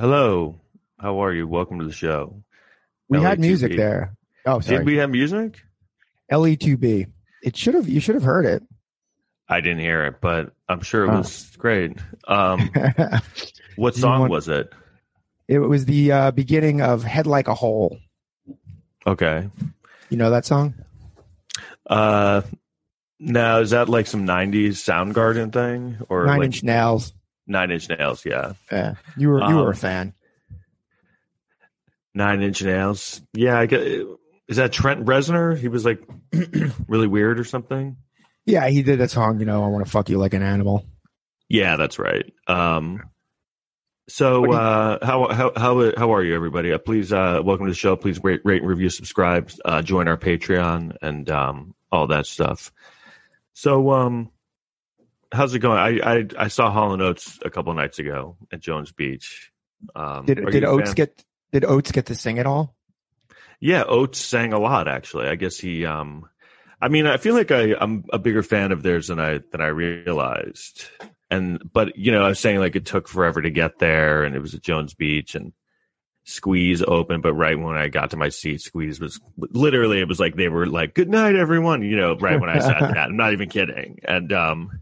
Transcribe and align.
Hello. 0.00 0.58
How 0.98 1.22
are 1.22 1.30
you? 1.34 1.46
Welcome 1.46 1.78
to 1.80 1.84
the 1.84 1.92
show. 1.92 2.42
We 3.10 3.20
had 3.20 3.36
LA2B. 3.36 3.40
music 3.42 3.76
there. 3.76 4.16
Oh, 4.46 4.60
sorry. 4.60 4.78
Did 4.78 4.86
we 4.86 4.96
have 4.96 5.10
music? 5.10 5.60
LE2B. 6.32 7.06
It 7.42 7.54
should 7.54 7.74
have. 7.74 7.86
You 7.86 8.00
should 8.00 8.14
have 8.14 8.24
heard 8.24 8.46
it. 8.46 8.62
I 9.46 9.60
didn't 9.60 9.80
hear 9.80 10.06
it, 10.06 10.22
but 10.22 10.54
I'm 10.70 10.80
sure 10.80 11.04
it 11.04 11.10
Oh. 11.10 11.18
was 11.18 11.54
great. 11.58 11.98
Um, 12.26 12.70
what 13.76 13.94
song 13.94 14.20
want- 14.20 14.30
was 14.32 14.48
it? 14.48 14.72
it 15.48 15.58
was 15.58 15.84
the 15.84 16.12
uh, 16.12 16.30
beginning 16.30 16.80
of 16.80 17.02
"Head 17.04 17.26
Like 17.26 17.48
a 17.48 17.54
Hole." 17.54 17.98
Okay. 19.06 19.50
You 20.08 20.16
know 20.16 20.30
that 20.30 20.46
song? 20.46 20.74
Uh, 21.86 22.40
now 23.18 23.58
is 23.58 23.70
that 23.70 23.90
like 23.90 24.06
some 24.06 24.26
'90s 24.26 24.70
Soundgarden 24.78 25.52
thing 25.52 25.98
or 26.08 26.24
Nine 26.24 26.38
like 26.38 26.46
Inch 26.46 26.62
Nails. 26.62 27.12
Nine 27.50 27.72
Inch 27.72 27.88
Nails? 27.88 28.24
Yeah, 28.24 28.52
Yeah, 28.70 28.94
you 29.16 29.28
were 29.28 29.40
you 29.48 29.56
were 29.56 29.64
Um, 29.66 29.70
a 29.70 29.74
fan. 29.74 30.14
Nine 32.14 32.42
Inch 32.42 32.62
Nails. 32.62 33.20
Yeah, 33.34 33.58
I 33.58 33.66
get. 33.66 33.82
Is 34.48 34.56
that 34.56 34.72
Trent 34.72 35.04
Reznor? 35.04 35.56
He 35.56 35.68
was 35.68 35.84
like 35.84 36.02
really 36.88 37.06
weird 37.06 37.38
or 37.38 37.44
something. 37.44 37.96
Yeah, 38.46 38.68
he 38.68 38.82
did 38.82 39.00
that 39.00 39.10
song. 39.10 39.38
You 39.40 39.46
know, 39.46 39.62
I 39.64 39.68
want 39.68 39.84
to 39.84 39.90
fuck 39.90 40.08
you 40.08 40.18
like 40.18 40.34
an 40.34 40.42
animal. 40.42 40.86
Yeah, 41.48 41.76
that's 41.76 41.98
right. 41.98 42.32
Um, 42.46 43.02
so 44.08 44.40
What 44.40 44.46
do 44.46 44.52
you- 44.52 44.58
uh, 44.58 45.06
how 45.06 45.28
how 45.28 45.52
how 45.56 45.92
how 45.96 46.14
are 46.14 46.22
you, 46.22 46.34
everybody? 46.34 46.72
Uh, 46.72 46.78
please 46.78 47.12
uh, 47.12 47.40
welcome 47.44 47.66
to 47.66 47.72
the 47.72 47.76
show. 47.76 47.96
Please 47.96 48.22
rate, 48.22 48.40
rate 48.44 48.62
and 48.62 48.68
review, 48.70 48.90
subscribe, 48.90 49.50
uh, 49.64 49.82
join 49.82 50.08
our 50.08 50.16
Patreon, 50.16 50.96
and 51.02 51.28
um, 51.30 51.74
all 51.92 52.06
that 52.08 52.26
stuff. 52.26 52.72
So, 53.54 53.90
um, 53.92 54.30
how's 55.32 55.54
it 55.54 55.60
going? 55.60 55.78
I 55.78 56.00
I, 56.00 56.26
I 56.38 56.48
saw 56.48 56.70
Hall 56.70 56.92
and 56.92 57.02
Oates 57.02 57.38
a 57.44 57.50
couple 57.50 57.72
nights 57.74 57.98
ago 57.98 58.36
at 58.52 58.60
Jones 58.60 58.92
Beach. 58.92 59.50
Um, 59.94 60.26
Did 60.26 60.44
did 60.46 60.64
Oates 60.64 60.94
get 60.94 61.24
did 61.52 61.64
Oates 61.64 61.92
get 61.92 62.06
to 62.06 62.14
sing 62.14 62.38
at 62.38 62.46
all? 62.46 62.74
Yeah, 63.60 63.84
Oates 63.84 64.18
sang 64.18 64.52
a 64.52 64.58
lot. 64.58 64.88
Actually, 64.88 65.28
I 65.28 65.34
guess 65.36 65.58
he. 65.58 65.84
Um, 65.86 66.28
I 66.80 66.88
mean, 66.88 67.06
I 67.06 67.18
feel 67.18 67.34
like 67.34 67.50
I, 67.50 67.74
I'm 67.78 68.04
a 68.10 68.18
bigger 68.18 68.42
fan 68.42 68.72
of 68.72 68.82
theirs 68.82 69.08
than 69.08 69.20
I 69.20 69.40
than 69.52 69.60
I 69.60 69.66
realized. 69.66 70.88
And 71.30 71.60
but 71.72 71.96
you 71.96 72.10
know, 72.10 72.24
I 72.24 72.28
was 72.28 72.40
saying 72.40 72.58
like 72.58 72.76
it 72.76 72.86
took 72.86 73.06
forever 73.06 73.42
to 73.42 73.50
get 73.50 73.78
there, 73.78 74.24
and 74.24 74.34
it 74.34 74.40
was 74.40 74.54
at 74.54 74.62
Jones 74.62 74.94
Beach, 74.94 75.34
and 75.34 75.52
Squeeze 76.24 76.82
open. 76.82 77.20
But 77.20 77.34
right 77.34 77.58
when 77.58 77.76
I 77.76 77.88
got 77.88 78.10
to 78.10 78.16
my 78.16 78.30
seat, 78.30 78.62
Squeeze 78.62 78.98
was 78.98 79.20
literally 79.36 80.00
it 80.00 80.08
was 80.08 80.20
like 80.20 80.36
they 80.36 80.48
were 80.48 80.66
like 80.66 80.94
"Good 80.94 81.10
night, 81.10 81.36
everyone." 81.36 81.82
You 81.82 81.96
know, 81.96 82.16
right 82.16 82.40
when 82.40 82.50
I 82.50 82.60
sat 82.60 82.80
down. 82.94 83.10
I'm 83.10 83.16
not 83.16 83.32
even 83.32 83.50
kidding. 83.50 83.98
And 84.04 84.32
um, 84.32 84.80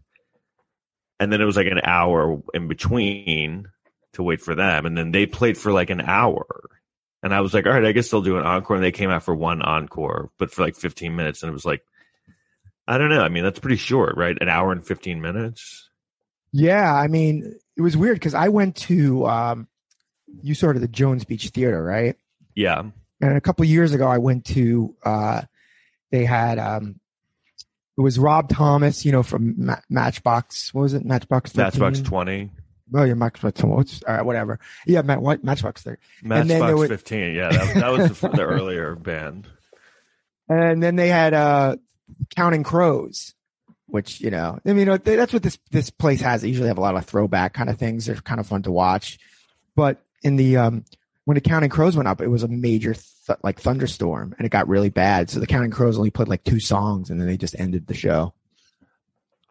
and 1.21 1.33
then 1.33 1.41
it 1.41 1.45
was 1.45 1.57
like 1.57 1.67
an 1.67 1.81
hour 1.83 2.41
in 2.55 2.69
between 2.69 3.69
to 4.15 4.23
wait 4.23 4.41
for 4.41 4.55
them, 4.55 4.87
and 4.87 4.97
then 4.97 5.13
they 5.13 5.27
played 5.27 5.59
for 5.59 5.73
like 5.73 5.91
an 5.91 6.01
hour. 6.01 6.47
And 7.23 7.35
I 7.35 7.41
was 7.41 7.53
like, 7.53 7.67
all 7.67 7.73
right, 7.73 7.85
I 7.85 7.93
guess 7.93 8.11
they'll 8.11 8.23
do 8.23 8.37
an 8.39 8.47
encore. 8.47 8.77
And 8.77 8.85
they 8.85 8.93
came 8.93 9.11
out 9.11 9.25
for 9.25 9.35
one 9.35 9.61
encore, 9.61 10.31
but 10.39 10.53
for 10.53 10.63
like 10.63 10.77
15 10.77 11.17
minutes. 11.17 11.43
And 11.43 11.51
it 11.51 11.53
was 11.53 11.65
like, 11.65 11.83
I 12.87 12.97
don't 12.97 13.11
know. 13.11 13.23
I 13.23 13.29
mean, 13.29 13.43
that's 13.43 13.59
pretty 13.59 13.77
short, 13.77 14.17
right? 14.17 14.37
An 14.41 14.49
hour 14.49 14.71
and 14.71 14.87
15 14.87 15.21
minutes. 15.21 15.91
Yeah, 16.53 16.95
I 16.95 17.09
mean, 17.09 17.59
it 17.77 17.83
was 17.83 17.97
weird 17.97 18.17
because 18.17 18.35
I 18.35 18.49
went 18.49 18.77
to 18.77 19.27
um, 19.27 19.69
you 20.43 20.55
sort 20.55 20.77
of 20.77 20.83
the 20.83 20.89
Jones 20.89 21.25
Beach 21.25 21.49
Theater, 21.49 21.83
right? 21.83 22.17
Yeah. 22.55 22.85
And 23.21 23.37
a 23.37 23.41
couple 23.41 23.65
years 23.65 23.93
ago, 23.93 24.07
I 24.07 24.19
went 24.19 24.47
to 24.47 24.95
uh, 25.05 25.43
they 26.11 26.25
had 26.25 26.59
um, 26.59 27.01
it 27.99 28.01
was 28.01 28.19
Rob 28.19 28.49
Thomas, 28.49 29.05
you 29.05 29.11
know, 29.13 29.25
from 29.25 29.55
Ma- 29.59 29.81
Matchbox. 29.91 30.73
What 30.73 30.83
was 30.83 30.95
it? 30.95 31.05
Matchbox. 31.05 31.51
13? 31.53 31.81
Matchbox 31.81 32.01
20. 32.09 32.51
Oh, 32.95 33.03
yeah, 33.05 33.15
Matchbox. 33.15 33.63
All 33.65 33.85
right? 34.07 34.25
Whatever. 34.25 34.61
Yeah, 34.87 35.03
Matt, 35.03 35.21
what, 35.21 35.43
Matchbox. 35.45 35.83
13. 35.83 35.99
And 36.23 36.31
then 36.33 36.47
there 36.49 36.61
Matchbox 36.61 36.79
was- 36.81 36.89
15. 36.89 37.35
Yeah. 37.35 37.49
That, 37.51 37.75
that 37.75 37.93
was 37.93 38.21
the, 38.21 38.29
the 38.29 38.43
earlier 38.43 38.95
band. 38.97 39.49
And 40.49 40.83
then 40.83 40.97
they 40.97 41.09
had 41.09 41.35
uh, 41.35 41.77
Counting 42.37 42.63
Crows, 42.63 43.35
which 43.87 44.21
you 44.21 44.31
know, 44.31 44.59
I 44.65 44.69
mean, 44.69 44.79
you 44.79 44.85
know, 44.87 44.97
that's 44.97 45.33
what 45.33 45.43
this 45.43 45.59
this 45.71 45.91
place 45.91 46.21
has. 46.23 46.41
They 46.41 46.49
usually 46.49 46.69
have 46.69 46.79
a 46.79 46.83
lot 46.83 46.95
of 46.97 47.05
throwback 47.05 47.53
kind 47.53 47.69
of 47.69 47.77
things. 47.79 48.07
They're 48.07 48.15
kind 48.17 48.41
of 48.41 48.47
fun 48.47 48.63
to 48.63 48.71
watch. 48.71 49.19
But 49.77 50.01
in 50.23 50.37
the 50.37 50.57
um, 50.57 50.85
when 51.29 51.35
the 51.35 51.43
Counting 51.43 51.69
Crows 51.69 51.95
went 51.95 52.09
up, 52.09 52.23
it 52.23 52.29
was 52.29 52.43
a 52.43 52.49
major 52.49 52.95
th- 52.95 53.39
like 53.43 53.61
thunderstorm, 53.61 54.35
and 54.39 54.47
it 54.47 54.49
got 54.49 54.67
really 54.67 54.89
bad. 54.89 55.29
So 55.29 55.41
the 55.41 55.47
Counting 55.47 55.71
Crows 55.71 55.99
only 55.99 56.09
played 56.09 56.27
like 56.27 56.43
two 56.43 56.59
songs, 56.59 57.11
and 57.11 57.21
then 57.21 57.27
they 57.27 57.37
just 57.37 57.55
ended 57.61 57.87
the 57.87 57.93
show. 57.93 58.33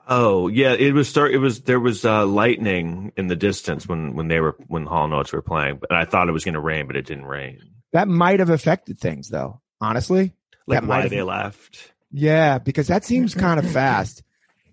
Oh, 0.08 0.48
yeah. 0.48 0.74
It 0.74 0.96
was 0.96 1.08
start. 1.08 1.36
It 1.36 1.38
was, 1.38 1.62
there 1.62 1.80
was 1.80 2.04
uh, 2.04 2.26
lightning 2.26 3.12
in 3.16 3.28
the 3.28 3.36
distance 3.36 3.88
when, 3.88 4.16
when 4.16 4.28
they 4.28 4.40
were, 4.40 4.56
when 4.66 4.88
Hall 4.88 5.08
Notes 5.08 5.32
were 5.32 5.44
playing. 5.44 5.78
But 5.78 5.92
I 5.92 6.06
thought 6.06 6.28
it 6.28 6.32
was 6.32 6.44
going 6.44 6.56
to 6.56 6.60
rain, 6.60 6.88
but 6.88 6.96
it 6.96 7.06
didn't 7.06 7.26
rain. 7.26 7.60
That 7.92 8.08
might 8.08 8.40
have 8.40 8.50
affected 8.50 9.00
things, 9.00 9.30
though. 9.30 9.62
Honestly, 9.80 10.34
Like 10.66 10.82
That 10.82 10.88
why 10.88 11.08
they 11.08 11.22
left. 11.22 11.92
Yeah, 12.12 12.58
because 12.58 12.88
that 12.88 13.06
seems 13.06 13.36
kind 13.36 13.60
of 13.60 13.70
fast. 13.70 14.24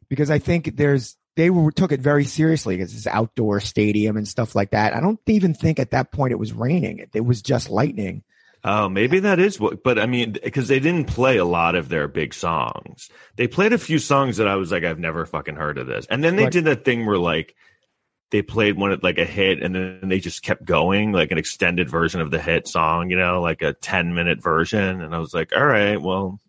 Because 0.08 0.30
I 0.30 0.38
think 0.38 0.74
there's 0.74 1.18
they 1.36 1.50
were 1.50 1.72
took 1.72 1.92
it 1.92 2.00
very 2.00 2.24
seriously 2.24 2.76
because 2.76 2.94
it's 2.94 3.06
outdoor 3.06 3.60
stadium 3.60 4.16
and 4.16 4.26
stuff 4.26 4.54
like 4.54 4.70
that. 4.70 4.94
I 4.94 5.00
don't 5.00 5.20
even 5.26 5.54
think 5.54 5.78
at 5.78 5.90
that 5.90 6.12
point 6.12 6.32
it 6.32 6.38
was 6.38 6.52
raining. 6.52 6.98
It, 6.98 7.10
it 7.14 7.24
was 7.24 7.42
just 7.42 7.70
lightning. 7.70 8.22
Oh, 8.66 8.88
maybe 8.88 9.20
that 9.20 9.38
is 9.40 9.60
what, 9.60 9.82
but 9.82 9.98
I 9.98 10.06
mean, 10.06 10.32
because 10.42 10.68
they 10.68 10.80
didn't 10.80 11.04
play 11.06 11.36
a 11.36 11.44
lot 11.44 11.74
of 11.74 11.90
their 11.90 12.08
big 12.08 12.32
songs. 12.32 13.10
They 13.36 13.46
played 13.46 13.74
a 13.74 13.78
few 13.78 13.98
songs 13.98 14.38
that 14.38 14.48
I 14.48 14.56
was 14.56 14.72
like, 14.72 14.84
I've 14.84 14.98
never 14.98 15.26
fucking 15.26 15.56
heard 15.56 15.76
of 15.76 15.86
this. 15.86 16.06
And 16.06 16.24
then 16.24 16.36
they 16.36 16.44
Right. 16.44 16.52
did 16.52 16.64
that 16.64 16.82
thing 16.84 17.04
where 17.04 17.18
like 17.18 17.54
they 18.30 18.40
played 18.40 18.78
one 18.78 18.90
of 18.90 19.02
like 19.02 19.18
a 19.18 19.24
hit 19.26 19.62
and 19.62 19.74
then 19.74 20.08
they 20.08 20.18
just 20.18 20.42
kept 20.42 20.64
going, 20.64 21.12
like 21.12 21.30
an 21.30 21.36
extended 21.36 21.90
version 21.90 22.22
of 22.22 22.30
the 22.30 22.40
hit 22.40 22.66
song, 22.66 23.10
you 23.10 23.18
know, 23.18 23.42
like 23.42 23.60
a 23.60 23.74
10 23.74 24.14
minute 24.14 24.42
version. 24.42 25.02
And 25.02 25.14
I 25.14 25.18
was 25.18 25.34
like, 25.34 25.54
all 25.54 25.66
right, 25.66 26.00
well, 26.00 26.40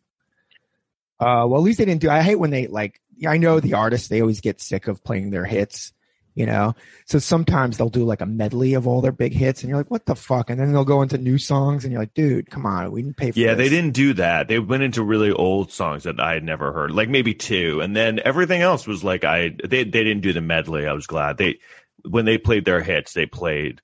Uh, 1.19 1.45
well, 1.47 1.57
at 1.57 1.63
least 1.63 1.77
they 1.77 1.85
didn't 1.85 2.01
do. 2.01 2.09
I 2.09 2.21
hate 2.21 2.35
when 2.35 2.51
they 2.51 2.67
like. 2.67 2.99
I 3.25 3.37
know 3.37 3.59
the 3.59 3.75
artists; 3.75 4.09
they 4.09 4.21
always 4.21 4.41
get 4.41 4.61
sick 4.61 4.87
of 4.87 5.03
playing 5.03 5.29
their 5.29 5.45
hits, 5.45 5.93
you 6.33 6.45
know. 6.45 6.75
So 7.05 7.19
sometimes 7.19 7.77
they'll 7.77 7.89
do 7.89 8.03
like 8.03 8.19
a 8.19 8.25
medley 8.25 8.73
of 8.73 8.85
all 8.85 8.99
their 8.99 9.13
big 9.13 9.31
hits, 9.31 9.61
and 9.61 9.69
you're 9.69 9.77
like, 9.77 9.89
"What 9.89 10.05
the 10.05 10.15
fuck?" 10.15 10.49
And 10.49 10.59
then 10.59 10.73
they'll 10.73 10.83
go 10.83 11.01
into 11.01 11.17
new 11.17 11.37
songs, 11.37 11.85
and 11.85 11.93
you're 11.93 12.01
like, 12.01 12.13
"Dude, 12.13 12.49
come 12.49 12.65
on, 12.65 12.91
we 12.91 13.01
didn't 13.01 13.15
pay 13.15 13.31
for 13.31 13.39
yeah, 13.39 13.53
this." 13.53 13.69
they 13.69 13.75
didn't 13.75 13.93
do 13.93 14.13
that. 14.15 14.49
They 14.49 14.59
went 14.59 14.83
into 14.83 15.03
really 15.03 15.31
old 15.31 15.71
songs 15.71 16.03
that 16.03 16.19
I 16.19 16.33
had 16.33 16.43
never 16.43 16.73
heard, 16.73 16.91
like 16.91 17.07
maybe 17.07 17.33
two. 17.33 17.79
And 17.79 17.95
then 17.95 18.19
everything 18.25 18.61
else 18.61 18.85
was 18.85 19.01
like, 19.03 19.23
I, 19.23 19.55
they, 19.63 19.83
they 19.85 20.03
didn't 20.03 20.21
do 20.21 20.33
the 20.33 20.41
medley. 20.41 20.85
I 20.85 20.93
was 20.93 21.07
glad 21.07 21.37
they, 21.37 21.59
when 22.03 22.25
they 22.25 22.37
played 22.37 22.65
their 22.65 22.81
hits, 22.81 23.13
they 23.13 23.25
played 23.25 23.81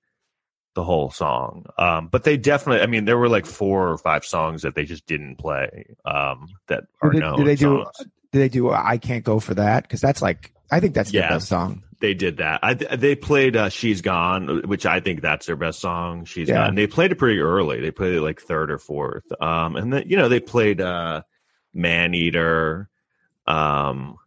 the 0.74 0.84
whole 0.84 1.12
song. 1.12 1.66
Um, 1.78 2.08
but 2.08 2.24
they 2.24 2.38
definitely, 2.38 2.82
I 2.82 2.86
mean, 2.88 3.06
there 3.06 3.18
were 3.18 3.30
like 3.30 3.46
four 3.46 3.90
or 3.90 3.98
five 3.98 4.24
songs 4.26 4.62
that 4.62 4.76
they 4.76 4.86
just 4.86 5.06
didn't 5.06 5.36
play. 5.38 5.96
Um, 6.06 6.48
that 6.68 6.86
are 7.02 7.12
Did 7.12 7.20
known 7.22 7.38
did 7.40 7.48
they 7.48 7.56
do? 7.56 7.84
songs. 7.84 7.98
Did 8.32 8.40
they 8.40 8.50
do? 8.50 8.72
I 8.72 8.98
can't 8.98 9.24
go 9.26 9.40
for 9.40 9.54
that 9.56 9.84
because 9.84 10.00
that's 10.00 10.22
like 10.22 10.54
I 10.72 10.80
think 10.80 10.94
that's 10.94 11.12
their 11.12 11.28
best 11.28 11.50
song. 11.50 11.84
They 12.00 12.14
did 12.16 12.38
that. 12.38 12.62
I, 12.64 12.74
they 12.74 13.14
played 13.16 13.56
uh, 13.56 13.70
"She's 13.70 14.02
Gone," 14.02 14.62
which 14.68 14.86
I 14.88 15.02
think 15.02 15.22
that's 15.22 15.46
their 15.46 15.58
best 15.58 15.80
song. 15.80 16.26
"She's 16.26 16.48
Yeah. 16.48 16.66
Gone." 16.66 16.76
They 16.76 16.88
played 16.88 17.12
it 17.12 17.20
pretty 17.20 17.40
early. 17.40 17.80
They 17.82 17.92
played 17.92 18.14
it 18.14 18.22
like 18.22 18.42
third 18.42 18.72
or 18.72 18.78
fourth. 18.80 19.26
Um, 19.42 19.76
and 19.76 19.92
then 19.94 20.04
you 20.08 20.16
know 20.18 20.30
they 20.30 20.40
played 20.40 20.80
uh, 20.82 21.24
"Man 21.74 22.14
Eater." 22.16 22.90
Um, 23.46 24.18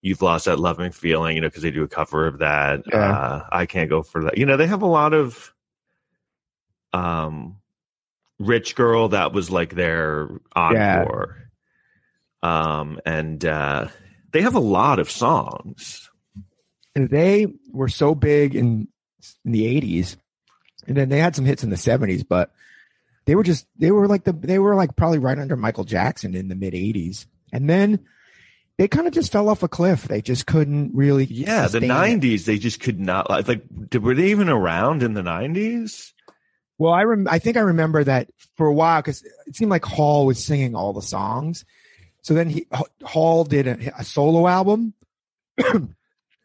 You've 0.00 0.22
lost 0.22 0.44
that 0.44 0.60
loving 0.60 0.92
feeling, 0.92 1.34
you 1.34 1.42
know, 1.42 1.48
because 1.48 1.64
they 1.64 1.72
do 1.72 1.82
a 1.82 1.88
cover 1.88 2.26
of 2.28 2.38
that. 2.38 2.82
Yeah. 2.86 2.98
Uh, 3.10 3.46
I 3.50 3.66
can't 3.66 3.90
go 3.90 4.04
for 4.04 4.24
that. 4.24 4.38
You 4.38 4.46
know, 4.46 4.56
they 4.56 4.68
have 4.68 4.82
a 4.82 4.86
lot 4.86 5.12
of 5.12 5.52
um, 6.92 7.56
"Rich 8.38 8.74
Girl" 8.74 9.08
that 9.08 9.32
was 9.32 9.50
like 9.50 9.74
their 9.74 10.28
encore. 10.54 11.36
Um, 12.42 13.00
and 13.04 13.44
uh, 13.44 13.88
they 14.32 14.42
have 14.42 14.54
a 14.54 14.60
lot 14.60 14.98
of 14.98 15.10
songs. 15.10 16.08
And 16.94 17.10
they 17.10 17.46
were 17.72 17.88
so 17.88 18.14
big 18.14 18.54
in 18.54 18.88
in 19.44 19.52
the 19.52 19.66
eighties, 19.66 20.16
and 20.86 20.96
then 20.96 21.08
they 21.08 21.18
had 21.18 21.36
some 21.36 21.44
hits 21.44 21.62
in 21.62 21.70
the 21.70 21.76
seventies, 21.76 22.24
but 22.24 22.52
they 23.26 23.34
were 23.34 23.42
just 23.42 23.66
they 23.76 23.90
were 23.90 24.08
like 24.08 24.24
the 24.24 24.32
they 24.32 24.58
were 24.58 24.74
like 24.74 24.96
probably 24.96 25.18
right 25.18 25.38
under 25.38 25.56
Michael 25.56 25.84
Jackson 25.84 26.34
in 26.34 26.48
the 26.48 26.54
mid 26.54 26.74
eighties, 26.74 27.26
and 27.52 27.68
then 27.68 28.00
they 28.78 28.88
kind 28.88 29.06
of 29.06 29.12
just 29.12 29.30
fell 29.32 29.48
off 29.48 29.62
a 29.62 29.68
cliff. 29.68 30.04
They 30.04 30.22
just 30.22 30.46
couldn't 30.46 30.92
really 30.94 31.24
Yeah, 31.24 31.66
the. 31.68 31.80
'90s, 31.80 32.44
they 32.44 32.58
just 32.58 32.80
could 32.80 32.98
not 32.98 33.28
like. 33.28 33.46
like 33.46 33.62
did, 33.90 34.02
were 34.02 34.14
they 34.14 34.30
even 34.30 34.48
around 34.48 35.02
in 35.02 35.14
the 35.14 35.22
'90s? 35.22 36.12
Well, 36.78 36.92
I 36.92 37.02
rem- 37.02 37.26
I 37.28 37.40
think 37.40 37.56
I 37.56 37.60
remember 37.60 38.04
that 38.04 38.28
for 38.56 38.66
a 38.66 38.72
while 38.72 39.02
because 39.02 39.22
it 39.46 39.56
seemed 39.56 39.70
like 39.70 39.84
Hall 39.84 40.26
was 40.26 40.42
singing 40.42 40.76
all 40.76 40.92
the 40.92 41.02
songs. 41.02 41.64
So 42.22 42.34
then 42.34 42.48
he 42.48 42.66
Hall 43.02 43.44
did 43.44 43.66
a, 43.66 44.00
a 44.00 44.04
solo 44.04 44.46
album, 44.46 44.94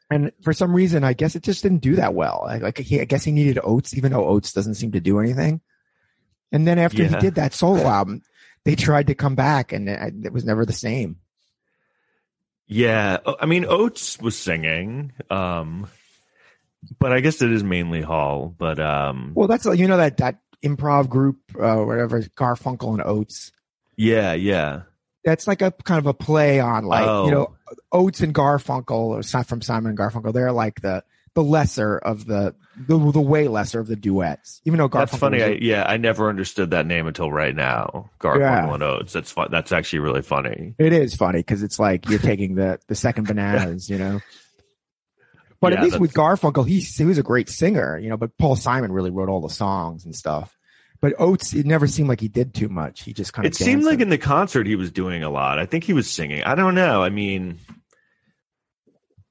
and 0.10 0.32
for 0.42 0.54
some 0.54 0.74
reason, 0.74 1.04
I 1.04 1.14
guess 1.14 1.36
it 1.36 1.44
just 1.44 1.62
didn't 1.62 1.82
do 1.82 1.96
that 1.98 2.16
well. 2.16 2.46
I, 2.48 2.58
like 2.58 2.80
he, 2.80 3.00
I 3.00 3.06
guess 3.06 3.24
he 3.24 3.32
needed 3.32 3.60
Oates, 3.64 3.96
even 3.96 4.12
though 4.12 4.26
Oates 4.26 4.54
doesn't 4.54 4.76
seem 4.76 4.92
to 4.94 5.00
do 5.00 5.20
anything. 5.20 5.62
And 6.52 6.68
then 6.68 6.80
after 6.80 7.04
he 7.04 7.16
did 7.16 7.36
that 7.36 7.54
solo 7.54 7.84
album, 7.84 8.22
they 8.64 8.76
tried 8.76 9.08
to 9.08 9.16
come 9.16 9.36
back, 9.36 9.72
and 9.72 9.90
it, 9.90 10.14
it 10.26 10.34
was 10.34 10.46
never 10.46 10.66
the 10.66 10.74
same. 10.74 11.18
Yeah, 12.66 13.18
I 13.40 13.46
mean 13.46 13.66
Oates 13.66 14.20
was 14.20 14.38
singing. 14.38 15.14
Um, 15.30 15.88
but 17.00 17.12
I 17.14 17.20
guess 17.20 17.42
it 17.42 17.52
is 17.52 17.64
mainly 17.64 18.02
Hall. 18.02 18.54
But 18.58 18.80
um, 18.80 19.32
Well, 19.36 19.48
that's 19.48 19.66
you 19.66 19.88
know 19.88 19.98
that 19.98 20.18
that 20.18 20.40
improv 20.64 21.10
group, 21.10 21.38
uh, 21.60 21.78
whatever 21.84 22.22
Garfunkel 22.22 22.94
and 22.94 23.04
Oates. 23.04 23.52
yeah, 23.98 24.34
yeah. 24.34 24.82
That's 25.26 25.48
like 25.48 25.62
a 25.62 25.72
kind 25.72 26.00
of 26.00 26.06
a 26.06 26.14
play 26.14 26.60
on 26.60 26.84
like 26.86 27.08
Oh. 27.08 27.26
you 27.26 27.32
know 27.32 27.56
Oates 27.92 28.20
and 28.22 28.34
Garfunkel, 28.36 28.92
or 28.92 29.22
not 29.34 29.48
from 29.48 29.62
Simon 29.62 29.90
and 29.92 29.98
Garfunkel. 29.98 30.34
They're 30.34 30.52
like 30.52 30.82
the 30.82 31.04
the 31.34 31.44
lesser 31.44 31.98
of 31.98 32.26
the 32.26 32.54
the, 32.88 32.98
the 33.12 33.22
way 33.22 33.48
lesser 33.48 33.80
of 33.80 33.88
the 33.88 33.96
duets. 33.96 34.62
Even 34.66 34.78
though 34.80 34.90
Garfunkel 34.90 35.00
That's 35.12 35.18
funny. 35.18 35.42
I, 35.44 35.48
yeah, 35.62 35.84
I 35.88 35.98
never 35.98 36.28
understood 36.30 36.72
that 36.72 36.86
name 36.86 37.08
until 37.08 37.32
right 37.32 37.56
now. 37.56 38.10
Garfunkel 38.20 38.40
Yeah. 38.40 38.74
and 38.74 38.84
Oates. 38.84 39.14
That's 39.14 39.32
fun. 39.32 39.48
That's 39.50 39.72
actually 39.72 40.00
really 40.00 40.22
funny. 40.22 40.76
it 40.78 40.92
is 40.94 41.16
funny 41.16 41.40
because 41.40 41.64
it's 41.64 41.80
like 41.80 42.10
you're 42.10 42.20
taking 42.20 42.56
the 42.56 42.80
the 42.88 42.96
second 42.96 43.28
bananas, 43.28 43.90
you 43.90 43.98
know. 43.98 44.20
But 45.64 45.72
Yeah, 45.72 45.78
at 45.80 45.84
least 45.86 46.00
with 46.02 46.14
Garfunkel, 46.14 46.68
he 46.68 46.82
he 46.82 47.06
was 47.06 47.18
a 47.18 47.24
great 47.24 47.48
singer, 47.48 47.98
you 47.98 48.10
know. 48.10 48.18
But 48.18 48.38
Paul 48.38 48.58
Simon 48.58 48.92
really 48.92 49.12
wrote 49.12 49.30
all 49.30 49.40
the 49.40 49.50
songs 49.50 50.04
and 50.04 50.14
stuff. 50.14 50.58
But 51.00 51.14
Oates, 51.18 51.54
it 51.54 51.66
never 51.66 51.88
seemed 51.88 52.10
like 52.10 52.20
he 52.20 52.28
did 52.28 52.54
too 52.54 52.68
much. 52.68 53.04
He 53.04 53.14
just 53.14 53.32
kind 53.32 53.46
of 53.46 53.54
It 53.54 53.56
seemed 53.56 53.84
danced 53.84 53.88
like 53.88 54.00
in 54.02 54.10
the 54.10 54.18
concert 54.18 54.68
he 54.68 54.76
was 54.76 54.92
doing 54.92 55.24
a 55.24 55.30
lot. 55.30 55.60
I 55.60 55.66
think 55.66 55.86
he 55.86 55.94
was 55.94 56.10
singing. 56.10 56.44
I 56.44 56.56
don't 56.56 56.76
know. 56.76 57.02
I 57.02 57.10
mean, 57.10 57.60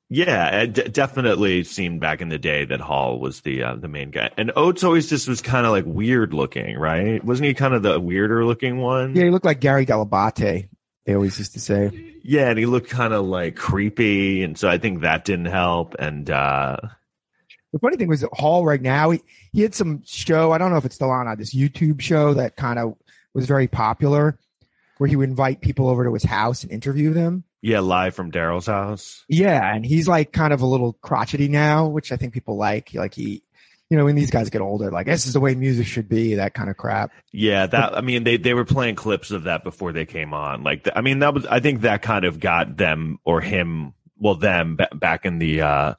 yeah, 0.08 0.60
it 0.62 0.72
d- 0.72 0.88
definitely 0.88 1.64
seemed 1.64 2.00
back 2.00 2.22
in 2.22 2.30
the 2.30 2.38
day 2.38 2.64
that 2.64 2.80
Hall 2.80 3.20
was 3.20 3.42
the 3.42 3.62
uh, 3.64 3.76
the 3.76 3.88
main 3.88 4.10
guy, 4.10 4.30
and 4.38 4.52
Oates 4.56 4.84
always 4.84 5.10
just 5.10 5.28
was 5.28 5.42
kind 5.42 5.66
of 5.66 5.72
like 5.72 5.84
weird 5.84 6.32
looking, 6.32 6.78
right? 6.78 7.22
Wasn't 7.22 7.46
he 7.46 7.52
kind 7.52 7.74
of 7.74 7.82
the 7.82 8.00
weirder 8.00 8.42
looking 8.46 8.78
one? 8.78 9.14
yeah, 9.14 9.24
he 9.24 9.30
looked 9.30 9.44
like 9.44 9.60
Gary 9.60 9.84
Dell'Abate. 9.84 10.70
They 11.04 11.14
always 11.14 11.38
used 11.38 11.52
to 11.52 11.60
say. 11.60 12.11
Yeah, 12.22 12.48
and 12.50 12.58
he 12.58 12.66
looked 12.66 12.88
kind 12.90 13.12
of 13.12 13.26
like 13.26 13.56
creepy, 13.56 14.42
and 14.42 14.56
so 14.58 14.68
I 14.68 14.78
think 14.78 15.00
that 15.02 15.24
didn't 15.24 15.46
help. 15.46 15.94
And 15.98 16.30
uh 16.30 16.76
The 17.72 17.78
funny 17.78 17.96
thing 17.96 18.08
was 18.08 18.20
that 18.20 18.30
Hall 18.32 18.64
right 18.64 18.80
now, 18.82 19.10
he, 19.10 19.20
he 19.52 19.62
had 19.62 19.74
some 19.74 20.02
show. 20.04 20.52
I 20.52 20.58
don't 20.58 20.70
know 20.70 20.76
if 20.76 20.84
it's 20.84 20.94
still 20.94 21.10
on 21.10 21.26
uh, 21.28 21.34
this 21.34 21.54
YouTube 21.54 22.00
show 22.00 22.34
that 22.34 22.56
kind 22.56 22.78
of 22.78 22.94
was 23.34 23.46
very 23.46 23.66
popular, 23.66 24.38
where 24.98 25.08
he 25.08 25.16
would 25.16 25.28
invite 25.30 25.60
people 25.62 25.88
over 25.88 26.04
to 26.04 26.12
his 26.12 26.22
house 26.24 26.62
and 26.62 26.70
interview 26.72 27.12
them. 27.12 27.44
yeah, 27.62 27.80
live 27.80 28.14
from 28.14 28.30
Daryl's 28.30 28.66
house. 28.66 29.24
Yeah, 29.28 29.74
and 29.74 29.84
he's 29.86 30.06
like 30.06 30.32
kind 30.32 30.52
of 30.52 30.60
a 30.60 30.66
little 30.66 30.92
crotchety 30.94 31.48
now, 31.48 31.86
which 31.88 32.12
I 32.12 32.16
think 32.16 32.34
people 32.34 32.56
like. 32.56 32.92
Like 32.94 33.14
he, 33.14 33.42
you 33.92 33.98
know, 33.98 34.06
when 34.06 34.14
these 34.14 34.30
guys 34.30 34.48
get 34.48 34.62
older, 34.62 34.90
like 34.90 35.04
this 35.04 35.26
is 35.26 35.34
the 35.34 35.40
way 35.40 35.54
music 35.54 35.86
should 35.86 36.08
be, 36.08 36.36
that 36.36 36.54
kind 36.54 36.70
of 36.70 36.78
crap. 36.78 37.12
Yeah, 37.30 37.66
that 37.66 37.94
I 37.94 38.00
mean 38.00 38.24
they 38.24 38.38
they 38.38 38.54
were 38.54 38.64
playing 38.64 38.94
clips 38.94 39.30
of 39.30 39.42
that 39.44 39.64
before 39.64 39.92
they 39.92 40.06
came 40.06 40.32
on. 40.32 40.62
Like 40.64 40.88
I 40.96 41.02
mean 41.02 41.18
that 41.18 41.34
was 41.34 41.44
I 41.44 41.60
think 41.60 41.82
that 41.82 42.00
kind 42.00 42.24
of 42.24 42.40
got 42.40 42.78
them 42.78 43.18
or 43.26 43.42
him 43.42 43.92
well 44.16 44.34
them 44.34 44.76
ba- 44.76 44.88
back 44.94 45.26
in 45.26 45.38
the 45.38 45.60
uh 45.60 45.94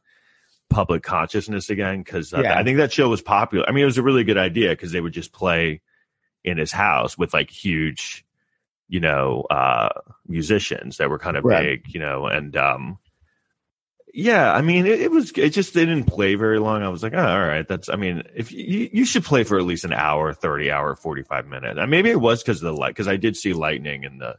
public 0.71 1.03
consciousness 1.03 1.69
again 1.69 2.03
cuz 2.03 2.33
Yeah. 2.35 2.57
I 2.57 2.63
think 2.63 2.77
that 2.79 2.91
show 2.91 3.09
was 3.09 3.21
popular. 3.21 3.63
I 3.69 3.71
mean 3.73 3.83
it 3.83 3.85
was 3.85 3.99
a 3.99 4.03
really 4.03 4.23
good 4.23 4.39
idea 4.39 4.75
cuz 4.75 4.91
they 4.91 4.99
would 5.01 5.13
just 5.13 5.31
play 5.31 5.81
in 6.43 6.57
his 6.57 6.71
house 6.71 7.15
with 7.15 7.31
like 7.31 7.51
huge 7.51 8.25
you 8.89 9.01
know 9.01 9.41
uh 9.51 9.89
musicians 10.27 10.97
that 10.97 11.11
were 11.11 11.19
kind 11.19 11.37
of 11.37 11.43
Right. 11.45 11.63
big, 11.83 11.93
you 11.93 11.99
know, 11.99 12.25
and 12.25 12.57
um 12.57 12.97
yeah, 14.15 14.54
I 14.54 14.62
mean, 14.62 14.86
it, 14.86 15.01
it 15.01 15.12
was. 15.12 15.31
It 15.36 15.50
just 15.50 15.74
they 15.74 15.86
didn't 15.86 16.06
play 16.06 16.36
very 16.36 16.60
long. 16.60 16.83
I 16.83 16.89
was 16.89 17.01
like, 17.01 17.13
oh, 17.15 17.18
all 17.27 17.39
right, 17.45 17.68
that's. 17.68 17.89
I 17.89 17.95
mean, 17.95 18.21
if 18.36 18.51
you 18.51 18.88
you 18.94 19.06
should 19.06 19.24
play 19.24 19.44
for 19.44 19.57
at 19.57 19.65
least 19.65 19.86
an 19.86 19.94
hour, 19.94 20.33
thirty 20.33 20.69
hour, 20.69 20.95
forty 20.95 21.24
five 21.24 21.48
minutes. 21.48 21.80
And 21.80 21.89
maybe 21.89 22.12
it 22.12 22.21
was 22.21 22.44
because 22.44 22.62
of 22.62 22.71
the 22.71 22.80
light, 22.80 22.89
because 22.92 23.07
I 23.07 23.18
did 23.18 23.36
see 23.36 23.54
lightning 23.54 24.04
in 24.04 24.19
the 24.19 24.36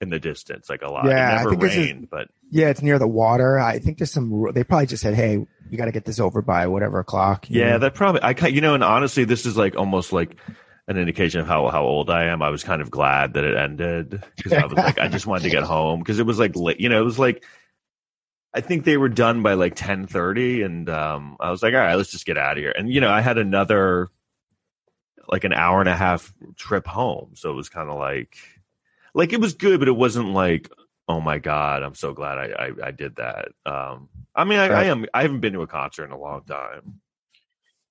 in 0.00 0.10
the 0.10 0.20
distance, 0.20 0.70
like 0.70 0.82
a 0.82 0.88
lot. 0.90 1.06
Yeah, 1.06 1.30
I 1.30 1.32
it 1.32 1.36
never 1.38 1.50
think 1.50 1.62
this 1.62 1.72
is- 1.72 1.78
rained, 1.78 2.10
but 2.10 2.28
Yeah, 2.50 2.68
it's 2.68 2.80
near 2.80 3.00
the 3.00 3.08
water. 3.08 3.58
I 3.58 3.80
think 3.80 3.98
there's 3.98 4.12
some. 4.12 4.52
They 4.54 4.62
probably 4.62 4.86
just 4.86 5.02
said, 5.02 5.14
"Hey, 5.14 5.44
you 5.68 5.76
got 5.76 5.86
to 5.86 5.92
get 5.92 6.04
this 6.04 6.20
over 6.20 6.40
by 6.40 6.68
whatever 6.68 7.00
o'clock." 7.00 7.46
yeah, 7.50 7.72
know? 7.72 7.78
that 7.80 7.94
probably. 7.94 8.22
I 8.22 8.46
you 8.46 8.60
know, 8.60 8.74
and 8.74 8.84
honestly, 8.84 9.24
this 9.24 9.46
is 9.46 9.56
like 9.56 9.74
almost 9.74 10.12
like 10.12 10.36
an 10.86 10.96
indication 10.96 11.40
of 11.40 11.48
how 11.48 11.68
how 11.70 11.82
old 11.82 12.08
I 12.08 12.26
am. 12.26 12.40
I 12.40 12.50
was 12.50 12.62
kind 12.62 12.80
of 12.80 12.92
glad 12.92 13.34
that 13.34 13.42
it 13.42 13.56
ended 13.56 14.22
because 14.36 14.52
I 14.52 14.64
was 14.64 14.74
like, 14.74 15.00
I 15.00 15.08
just 15.08 15.26
wanted 15.26 15.42
to 15.42 15.50
get 15.50 15.64
home 15.64 15.98
because 15.98 16.20
it 16.20 16.26
was 16.26 16.38
like 16.38 16.54
late. 16.54 16.78
You 16.78 16.88
know, 16.88 17.00
it 17.00 17.04
was 17.04 17.18
like. 17.18 17.42
I 18.54 18.60
think 18.62 18.84
they 18.84 18.96
were 18.96 19.08
done 19.10 19.42
by 19.42 19.54
like 19.54 19.74
ten 19.74 20.06
thirty, 20.06 20.62
and 20.62 20.88
um, 20.88 21.36
I 21.40 21.50
was 21.50 21.62
like, 21.62 21.74
"All 21.74 21.80
right, 21.80 21.94
let's 21.96 22.10
just 22.10 22.26
get 22.26 22.38
out 22.38 22.56
of 22.56 22.62
here." 22.62 22.72
And 22.76 22.90
you 22.92 23.00
know, 23.00 23.10
I 23.10 23.20
had 23.20 23.38
another 23.38 24.08
like 25.28 25.44
an 25.44 25.52
hour 25.52 25.80
and 25.80 25.88
a 25.88 25.96
half 25.96 26.32
trip 26.56 26.86
home, 26.86 27.32
so 27.34 27.50
it 27.50 27.54
was 27.54 27.68
kind 27.68 27.90
of 27.90 27.98
like, 27.98 28.36
like 29.14 29.32
it 29.32 29.40
was 29.40 29.54
good, 29.54 29.78
but 29.80 29.88
it 29.88 29.96
wasn't 29.96 30.28
like, 30.28 30.70
"Oh 31.08 31.20
my 31.20 31.38
god, 31.38 31.82
I'm 31.82 31.94
so 31.94 32.12
glad 32.14 32.38
I 32.38 32.66
I, 32.66 32.86
I 32.88 32.90
did 32.92 33.16
that." 33.16 33.48
Um, 33.66 34.08
I 34.34 34.44
mean, 34.44 34.58
I, 34.58 34.66
I 34.68 34.84
am. 34.84 35.06
I 35.12 35.22
haven't 35.22 35.40
been 35.40 35.52
to 35.54 35.62
a 35.62 35.66
concert 35.66 36.04
in 36.04 36.12
a 36.12 36.18
long 36.18 36.42
time. 36.44 37.00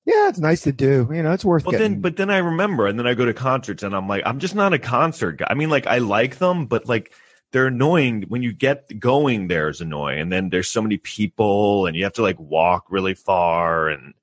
yeah, 0.05 0.29
it's 0.29 0.39
nice 0.39 0.61
to 0.61 0.71
do. 0.71 1.09
You 1.11 1.23
know, 1.23 1.31
it's 1.31 1.45
worth 1.45 1.65
Well, 1.65 1.71
getting. 1.73 1.93
then, 1.93 2.01
but 2.01 2.15
then 2.17 2.29
I 2.29 2.37
remember, 2.37 2.85
and 2.87 2.97
then 2.99 3.07
I 3.07 3.13
go 3.15 3.25
to 3.25 3.33
concerts, 3.33 3.81
and 3.83 3.95
I'm 3.95 4.07
like, 4.07 4.23
I'm 4.25 4.39
just 4.39 4.55
not 4.55 4.73
a 4.73 4.79
concert 4.79 5.33
guy. 5.37 5.47
I 5.49 5.55
mean, 5.55 5.69
like, 5.69 5.87
I 5.87 5.97
like 5.97 6.37
them, 6.37 6.67
but 6.67 6.87
like, 6.87 7.13
they're 7.55 7.67
annoying 7.67 8.25
when 8.27 8.43
you 8.43 8.51
get 8.51 8.99
going. 8.99 9.47
There 9.47 9.69
is 9.69 9.79
annoying, 9.79 10.19
and 10.19 10.29
then 10.29 10.49
there's 10.49 10.69
so 10.69 10.81
many 10.81 10.97
people, 10.97 11.85
and 11.85 11.95
you 11.95 12.03
have 12.03 12.11
to 12.15 12.21
like 12.21 12.37
walk 12.37 12.87
really 12.89 13.13
far, 13.13 13.87
and 13.87 14.13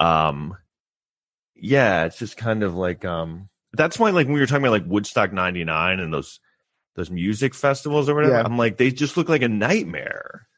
um, 0.00 0.56
yeah, 1.54 2.06
it's 2.06 2.18
just 2.18 2.38
kind 2.38 2.62
of 2.62 2.74
like 2.74 3.04
um. 3.04 3.50
That's 3.74 3.98
why, 3.98 4.10
like, 4.10 4.28
when 4.28 4.32
we 4.32 4.40
were 4.40 4.46
talking 4.46 4.64
about 4.64 4.72
like 4.72 4.86
Woodstock 4.86 5.30
'99 5.30 6.00
and 6.00 6.10
those 6.10 6.40
those 6.96 7.10
music 7.10 7.54
festivals 7.54 8.08
or 8.08 8.14
whatever, 8.14 8.36
Yeah. 8.36 8.44
I'm 8.46 8.56
like, 8.56 8.78
they 8.78 8.90
just 8.90 9.18
look 9.18 9.28
like 9.28 9.42
a 9.42 9.48
nightmare. 9.48 10.48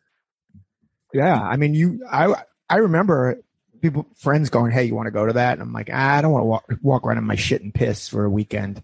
Yeah, 1.12 1.40
I 1.40 1.56
mean, 1.56 1.74
you, 1.74 2.06
I, 2.08 2.44
I 2.70 2.76
remember 2.76 3.42
people, 3.82 4.06
friends 4.14 4.48
going, 4.48 4.70
"Hey, 4.70 4.84
you 4.84 4.94
want 4.94 5.08
to 5.08 5.10
go 5.10 5.26
to 5.26 5.32
that?" 5.32 5.54
And 5.54 5.62
I'm 5.62 5.72
like, 5.72 5.90
ah, 5.92 6.18
I 6.18 6.22
don't 6.22 6.30
want 6.30 6.42
to 6.42 6.46
walk, 6.46 6.64
walk 6.82 7.04
around 7.04 7.18
in 7.18 7.24
my 7.24 7.34
shit 7.34 7.62
and 7.62 7.74
piss 7.74 8.08
for 8.08 8.24
a 8.24 8.30
weekend. 8.30 8.80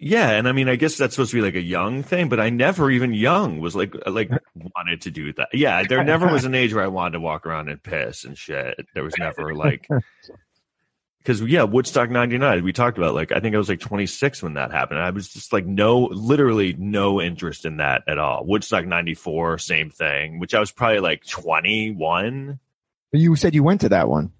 Yeah, 0.00 0.30
and 0.30 0.48
I 0.48 0.52
mean, 0.52 0.68
I 0.68 0.76
guess 0.76 0.96
that's 0.96 1.14
supposed 1.14 1.32
to 1.32 1.38
be 1.38 1.42
like 1.42 1.56
a 1.56 1.60
young 1.60 2.04
thing, 2.04 2.28
but 2.28 2.38
I 2.38 2.50
never 2.50 2.88
even 2.88 3.12
young 3.12 3.58
was 3.58 3.74
like 3.74 3.94
like 4.06 4.30
wanted 4.54 5.02
to 5.02 5.10
do 5.10 5.32
that. 5.32 5.48
Yeah, 5.52 5.82
there 5.82 6.04
never 6.04 6.28
was 6.28 6.44
an 6.44 6.54
age 6.54 6.72
where 6.72 6.84
I 6.84 6.88
wanted 6.88 7.14
to 7.14 7.20
walk 7.20 7.46
around 7.46 7.68
and 7.68 7.82
piss 7.82 8.24
and 8.24 8.38
shit. 8.38 8.78
There 8.94 9.02
was 9.02 9.14
never 9.18 9.56
like 9.56 9.88
because 11.18 11.42
yeah, 11.42 11.64
Woodstock 11.64 12.10
'99. 12.10 12.62
We 12.62 12.72
talked 12.72 12.96
about 12.96 13.14
like 13.14 13.32
I 13.32 13.40
think 13.40 13.56
I 13.56 13.58
was 13.58 13.68
like 13.68 13.80
26 13.80 14.40
when 14.40 14.54
that 14.54 14.70
happened. 14.70 15.00
I 15.00 15.10
was 15.10 15.28
just 15.28 15.52
like 15.52 15.66
no, 15.66 16.04
literally 16.04 16.76
no 16.78 17.20
interest 17.20 17.64
in 17.64 17.78
that 17.78 18.04
at 18.06 18.18
all. 18.18 18.44
Woodstock 18.46 18.86
'94, 18.86 19.58
same 19.58 19.90
thing. 19.90 20.38
Which 20.38 20.54
I 20.54 20.60
was 20.60 20.70
probably 20.70 21.00
like 21.00 21.26
21. 21.26 22.60
You 23.10 23.34
said 23.34 23.54
you 23.54 23.64
went 23.64 23.80
to 23.80 23.88
that 23.88 24.08
one. 24.08 24.30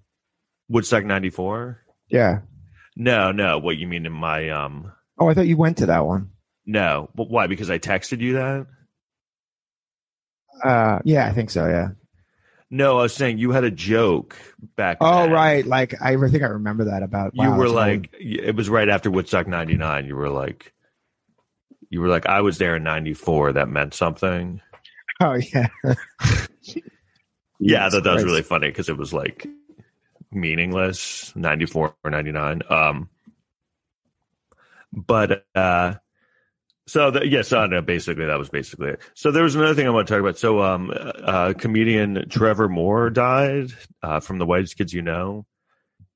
Woodstock 0.69 1.03
'94. 1.03 1.83
Yeah. 2.07 2.39
No, 2.95 3.33
no. 3.33 3.59
What 3.59 3.75
you 3.75 3.87
mean 3.87 4.05
in 4.05 4.13
my 4.13 4.49
um? 4.51 4.93
Oh, 5.19 5.29
I 5.29 5.33
thought 5.33 5.47
you 5.47 5.57
went 5.57 5.77
to 5.77 5.87
that 5.87 6.05
one. 6.05 6.31
No, 6.65 7.09
but 7.15 7.29
why? 7.29 7.47
Because 7.47 7.69
I 7.69 7.79
texted 7.79 8.21
you 8.21 8.33
that. 8.33 8.67
Uh, 10.63 10.99
yeah, 11.03 11.25
I 11.25 11.33
think 11.33 11.49
so. 11.49 11.67
Yeah. 11.67 11.89
No, 12.71 12.99
I 12.99 13.03
was 13.03 13.13
saying 13.15 13.39
you 13.39 13.51
had 13.51 13.63
a 13.63 13.71
joke 13.71 14.37
back. 14.75 14.97
Oh, 15.01 15.23
then. 15.23 15.31
right. 15.31 15.65
Like 15.65 15.99
I 16.01 16.15
think 16.15 16.43
I 16.43 16.47
remember 16.47 16.85
that 16.85 17.01
about. 17.01 17.31
You 17.33 17.51
were 17.51 17.69
like, 17.69 18.13
it 18.13 18.55
was 18.55 18.69
right 18.69 18.87
after 18.87 19.09
Woodstock 19.09 19.47
'99. 19.47 20.05
You 20.05 20.15
were 20.15 20.29
like, 20.29 20.71
you 21.89 22.01
were 22.01 22.07
like, 22.07 22.27
I 22.27 22.41
was 22.41 22.59
there 22.59 22.75
in 22.75 22.83
'94. 22.83 23.53
That 23.53 23.69
meant 23.69 23.95
something. 23.95 24.61
oh 25.19 25.39
yeah. 25.53 25.67
Yeah, 27.59 27.85
I 27.85 27.89
thought 27.89 28.03
that 28.03 28.13
was 28.13 28.23
really 28.23 28.43
funny 28.43 28.67
because 28.67 28.87
it 28.87 28.97
was 28.97 29.11
like 29.11 29.47
meaningless. 30.31 31.33
'94 31.35 31.95
or 32.03 32.11
'99. 32.11 32.61
Um, 32.69 33.09
but 34.91 35.45
uh, 35.55 35.95
so 36.87 37.11
the, 37.11 37.27
yes, 37.27 37.53
I 37.53 37.67
know. 37.67 37.81
Basically, 37.81 38.25
that 38.25 38.39
was 38.39 38.49
basically 38.49 38.89
it. 38.89 39.01
So 39.13 39.31
there 39.31 39.43
was 39.43 39.55
another 39.55 39.75
thing 39.75 39.87
I 39.87 39.91
want 39.91 40.07
to 40.07 40.13
talk 40.13 40.21
about. 40.21 40.37
So, 40.39 40.61
um, 40.63 40.91
uh, 40.93 41.53
comedian 41.57 42.27
Trevor 42.29 42.67
Moore 42.67 43.09
died 43.09 43.71
uh, 44.01 44.19
from 44.19 44.39
the 44.39 44.45
whitest 44.45 44.77
kids 44.77 44.93
you 44.93 45.01
know. 45.01 45.45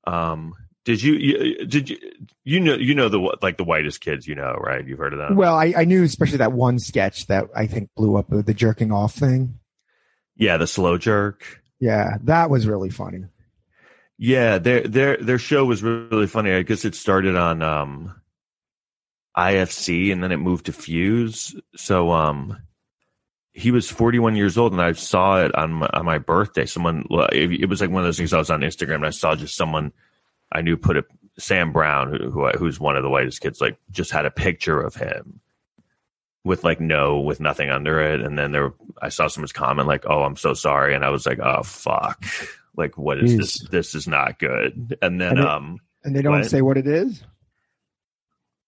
Um, 0.06 0.54
did 0.84 1.02
you, 1.02 1.14
you 1.14 1.64
did 1.66 1.88
you 1.88 1.98
you 2.44 2.60
know 2.60 2.74
you 2.74 2.94
know 2.94 3.08
the 3.08 3.18
like 3.40 3.56
the 3.56 3.64
whitest 3.64 4.00
kids 4.00 4.26
you 4.26 4.34
know 4.34 4.52
right? 4.54 4.86
You've 4.86 4.98
heard 4.98 5.14
of 5.14 5.20
that 5.20 5.34
Well, 5.34 5.54
I, 5.54 5.72
I 5.76 5.84
knew 5.84 6.02
especially 6.02 6.38
that 6.38 6.52
one 6.52 6.78
sketch 6.78 7.26
that 7.28 7.46
I 7.54 7.66
think 7.66 7.88
blew 7.96 8.16
up 8.16 8.26
the 8.28 8.52
jerking 8.52 8.92
off 8.92 9.14
thing. 9.14 9.60
yeah, 10.36 10.56
the 10.58 10.66
slow 10.66 10.98
jerk. 10.98 11.62
Yeah, 11.80 12.18
that 12.24 12.50
was 12.50 12.66
really 12.66 12.90
funny. 12.90 13.24
Yeah, 14.18 14.58
their 14.58 14.82
their 14.82 15.16
their 15.16 15.38
show 15.38 15.64
was 15.64 15.82
really 15.82 16.26
funny. 16.26 16.52
I 16.52 16.62
guess 16.62 16.84
it 16.84 16.94
started 16.94 17.34
on 17.36 17.62
um 17.62 18.20
IFC 19.36 20.12
and 20.12 20.22
then 20.22 20.32
it 20.32 20.36
moved 20.38 20.66
to 20.66 20.72
Fuse. 20.72 21.54
So 21.76 22.10
um 22.10 22.58
he 23.52 23.70
was 23.70 23.88
41 23.88 24.34
years 24.36 24.58
old 24.58 24.72
and 24.72 24.82
I 24.82 24.92
saw 24.92 25.40
it 25.44 25.54
on 25.54 25.72
my, 25.74 25.88
on 25.92 26.04
my 26.04 26.18
birthday. 26.18 26.66
Someone 26.66 27.06
it, 27.32 27.68
was 27.68 27.80
like 27.80 27.90
one 27.90 28.02
of 28.02 28.06
those 28.06 28.16
things 28.16 28.32
I 28.32 28.38
was 28.38 28.50
on 28.50 28.60
Instagram 28.62 28.96
and 28.96 29.06
I 29.06 29.10
saw 29.10 29.34
just 29.36 29.56
someone 29.56 29.92
I 30.52 30.60
knew 30.60 30.76
put 30.76 30.96
it 30.96 31.04
Sam 31.38 31.72
Brown 31.72 32.12
who, 32.12 32.30
who 32.30 32.48
who's 32.50 32.78
one 32.80 32.96
of 32.96 33.02
the 33.02 33.10
whitest 33.10 33.40
kids 33.40 33.60
like 33.60 33.76
just 33.90 34.10
had 34.12 34.26
a 34.26 34.30
picture 34.30 34.80
of 34.80 34.94
him 34.94 35.40
with 36.44 36.62
like 36.62 36.80
no 36.80 37.20
with 37.20 37.40
nothing 37.40 37.70
under 37.70 38.00
it 38.00 38.20
and 38.20 38.38
then 38.38 38.52
there 38.52 38.74
i 39.00 39.08
saw 39.08 39.26
someone's 39.28 39.50
comment 39.50 39.88
like 39.88 40.04
oh 40.06 40.22
i'm 40.24 40.36
so 40.36 40.52
sorry 40.52 40.94
and 40.94 41.02
i 41.02 41.08
was 41.08 41.24
like 41.24 41.38
oh 41.40 41.62
fuck 41.62 42.22
like 42.76 42.98
what 42.98 43.18
is 43.18 43.32
Jeez. 43.32 43.38
this 43.38 43.68
this 43.70 43.94
is 43.94 44.06
not 44.06 44.38
good 44.38 44.96
and 45.00 45.18
then 45.18 45.30
And 45.30 45.38
it- 45.40 45.44
um 45.46 45.78
And 46.04 46.14
they 46.14 46.20
don't 46.22 46.32
What? 46.40 46.50
say 46.50 46.60
what 46.60 46.76
it 46.76 46.86
is. 46.86 47.24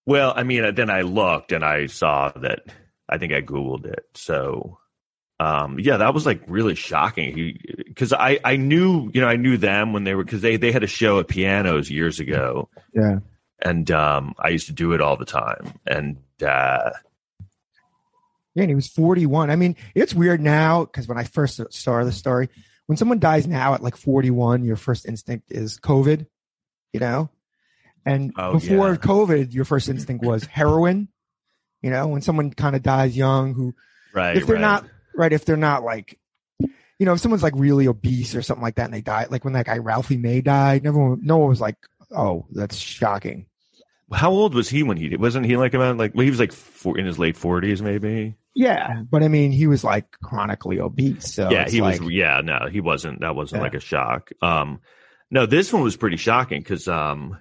Well 0.06 0.32
i 0.36 0.42
mean 0.42 0.75
then 0.75 0.88
i 0.90 1.02
looked 1.02 1.52
and 1.52 1.64
i 1.64 1.86
saw 1.86 2.30
that 2.30 2.60
i 3.08 3.18
think 3.18 3.32
i 3.32 3.42
googled 3.42 3.84
it 3.86 4.04
so 4.14 4.78
um 5.40 5.78
yeah 5.78 5.98
that 5.98 6.14
was 6.14 6.25
like 6.25 6.40
really 6.46 6.75
shocking 6.75 7.58
because 7.86 8.12
i 8.12 8.38
i 8.44 8.56
knew 8.56 9.10
you 9.12 9.20
know 9.20 9.28
i 9.28 9.36
knew 9.36 9.56
them 9.56 9.92
when 9.92 10.04
they 10.04 10.14
were 10.14 10.25
because 10.25 10.40
they 10.40 10.56
they 10.56 10.72
had 10.72 10.82
a 10.82 10.86
show 10.88 11.18
at 11.20 11.28
pianos 11.28 11.90
years 11.90 12.20
ago 12.20 12.68
Yeah. 12.94 13.18
and 13.60 13.90
um 13.90 14.34
i 14.38 14.48
used 14.48 14.66
to 14.68 14.72
do 14.72 14.92
it 14.92 15.00
all 15.00 15.16
the 15.16 15.26
time 15.26 15.75
and 15.86 16.16
uh 16.42 16.90
Yeah, 18.54 18.62
and 18.62 18.70
he 18.70 18.75
was 18.75 18.88
41. 18.88 19.50
I 19.50 19.56
mean, 19.56 19.76
it's 19.94 20.14
weird 20.14 20.40
now 20.40 20.86
because 20.86 21.06
when 21.06 21.18
I 21.18 21.25
first 21.25 21.60
saw 21.70 22.02
the 22.04 22.12
story, 22.12 22.48
when 22.86 22.96
someone 22.96 23.18
dies 23.18 23.46
now 23.46 23.75
at 23.75 23.82
like 23.82 23.96
41, 23.96 24.64
your 24.64 24.76
first 24.76 25.04
instinct 25.04 25.52
is 25.52 25.78
COVID, 25.78 26.26
you 26.94 27.00
know? 27.00 27.28
And 28.06 28.32
Oh, 28.38 28.52
before 28.54 28.90
yeah. 28.90 28.96
COVID, 28.96 29.52
your 29.52 29.64
first 29.64 29.88
instinct 29.88 30.25
was 30.25 30.44
heroin, 30.44 31.08
you 31.82 31.90
know, 31.90 32.06
when 32.06 32.22
someone 32.22 32.50
kind 32.52 32.76
of 32.76 32.82
dies 32.82 33.16
young 33.16 33.52
who, 33.52 33.75
right 34.14 34.36
if 34.36 34.46
they're 34.46 34.54
right. 34.54 34.60
not, 34.62 34.86
right, 35.14 35.32
if 35.32 35.44
they're 35.44 35.56
not 35.56 35.82
like, 35.82 36.18
you 36.60 37.04
know, 37.04 37.12
if 37.12 37.20
someone's 37.20 37.42
like 37.42 37.52
really 37.56 37.88
obese 37.88 38.34
or 38.34 38.40
something 38.42 38.62
like 38.62 38.76
that 38.76 38.84
and 38.86 38.94
they 38.94 39.02
die, 39.02 39.26
like 39.28 39.44
when 39.44 39.52
that 39.54 39.66
guy 39.66 39.78
Ralphie 39.78 40.16
May 40.16 40.40
died, 40.40 40.86
everyone, 40.86 41.20
no 41.22 41.36
one 41.38 41.48
was 41.50 41.60
like, 41.60 41.76
oh, 42.16 42.46
that's 42.52 42.76
shocking. 42.76 43.46
How 44.12 44.30
old 44.30 44.54
was 44.54 44.68
he 44.68 44.84
when 44.84 44.96
he 44.96 45.08
did? 45.08 45.20
Wasn't 45.20 45.44
he 45.44 45.56
like 45.56 45.75
about 45.75 45.96
like 45.96 46.14
well, 46.14 46.22
he 46.25 46.30
was 46.30 46.38
like 46.38 46.52
four, 46.52 46.96
in 46.96 47.06
his 47.06 47.18
late 47.18 47.36
forties 47.36 47.82
maybe? 47.82 48.36
Yeah. 48.54 49.02
But 49.10 49.25
I 49.25 49.28
mean, 49.28 49.50
he 49.50 49.66
was 49.66 49.82
like 49.82 50.06
chronically 50.22 50.78
obese. 50.78 51.34
So 51.34 51.50
yeah, 51.50 51.68
he 51.68 51.80
like, 51.82 52.00
was. 52.00 52.10
Yeah, 52.12 52.40
no, 52.42 52.68
he 52.70 52.80
wasn't. 52.80 53.20
That 53.20 53.34
wasn't 53.34 53.58
Yeah. 53.58 53.64
like 53.64 53.75
a 53.75 53.80
shock. 53.80 54.30
Um, 54.40 54.80
no, 55.30 55.44
this 55.44 55.72
one 55.72 55.82
was 55.82 55.96
pretty 55.96 56.16
shocking 56.18 56.60
because 56.60 56.86
um, 56.86 57.36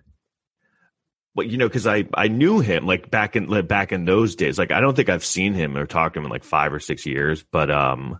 well, 1.35 1.45
you 1.45 1.57
know, 1.57 1.67
because 1.67 1.85
I 1.85 2.05
I 2.13 2.29
knew 2.29 2.59
him 2.59 2.85
like 2.85 3.11
back 3.11 3.35
in 3.35 3.47
like, 3.47 3.67
back 3.67 3.91
in 3.91 4.05
those 4.05 4.35
days. 4.35 4.57
Like 4.57 4.71
I 4.71 4.79
don't 4.79 4.95
think 4.95 5.09
I've 5.09 5.25
seen 5.25 5.53
him 5.53 5.77
or 5.77 5.85
talked 5.85 6.15
to 6.15 6.19
him 6.19 6.25
in 6.25 6.31
like 6.31 6.43
five 6.43 6.73
or 6.73 6.79
six 6.79 7.05
years, 7.05 7.43
but 7.43 7.69
um. 7.69 8.19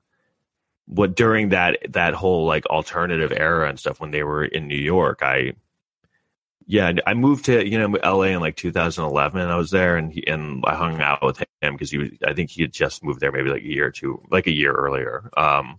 What 0.88 1.15
during 1.15 1.50
that 1.50 1.79
that 1.93 2.13
whole 2.13 2.45
like 2.45 2.67
alternative 2.67 3.34
era 3.36 3.67
and 3.67 3.79
stuff 3.79 4.00
when 4.00 4.12
they 4.12 4.22
were 4.22 4.45
in 4.45 4.67
New 4.67 4.77
York, 4.77 5.22
I 5.24 5.53
yeah, 6.67 6.91
I 7.05 7.13
moved 7.13 7.45
to 7.45 7.67
you 7.67 7.77
know 7.77 7.98
LA 8.03 8.24
in 8.24 8.39
like 8.39 8.55
2011. 8.55 9.39
and 9.39 9.51
I 9.51 9.55
was 9.55 9.72
there 9.72 9.98
and 9.98 10.12
he, 10.12 10.25
and 10.27 10.63
I 10.65 10.75
hung 10.75 11.00
out 11.01 11.24
with 11.24 11.39
him 11.62 11.74
because 11.74 11.91
he 11.91 11.98
was 12.00 12.10
I 12.25 12.34
think 12.34 12.50
he 12.50 12.63
had 12.63 12.74
just 12.74 13.03
moved 13.03 13.19
there 13.19 13.31
maybe 13.31 13.50
like 13.50 13.63
a 13.63 13.67
year 13.67 13.88
or 13.88 13.91
two, 13.91 14.22
like 14.31 14.48
a 14.48 14.53
year 14.53 14.72
earlier. 14.72 15.29
Um, 15.38 15.77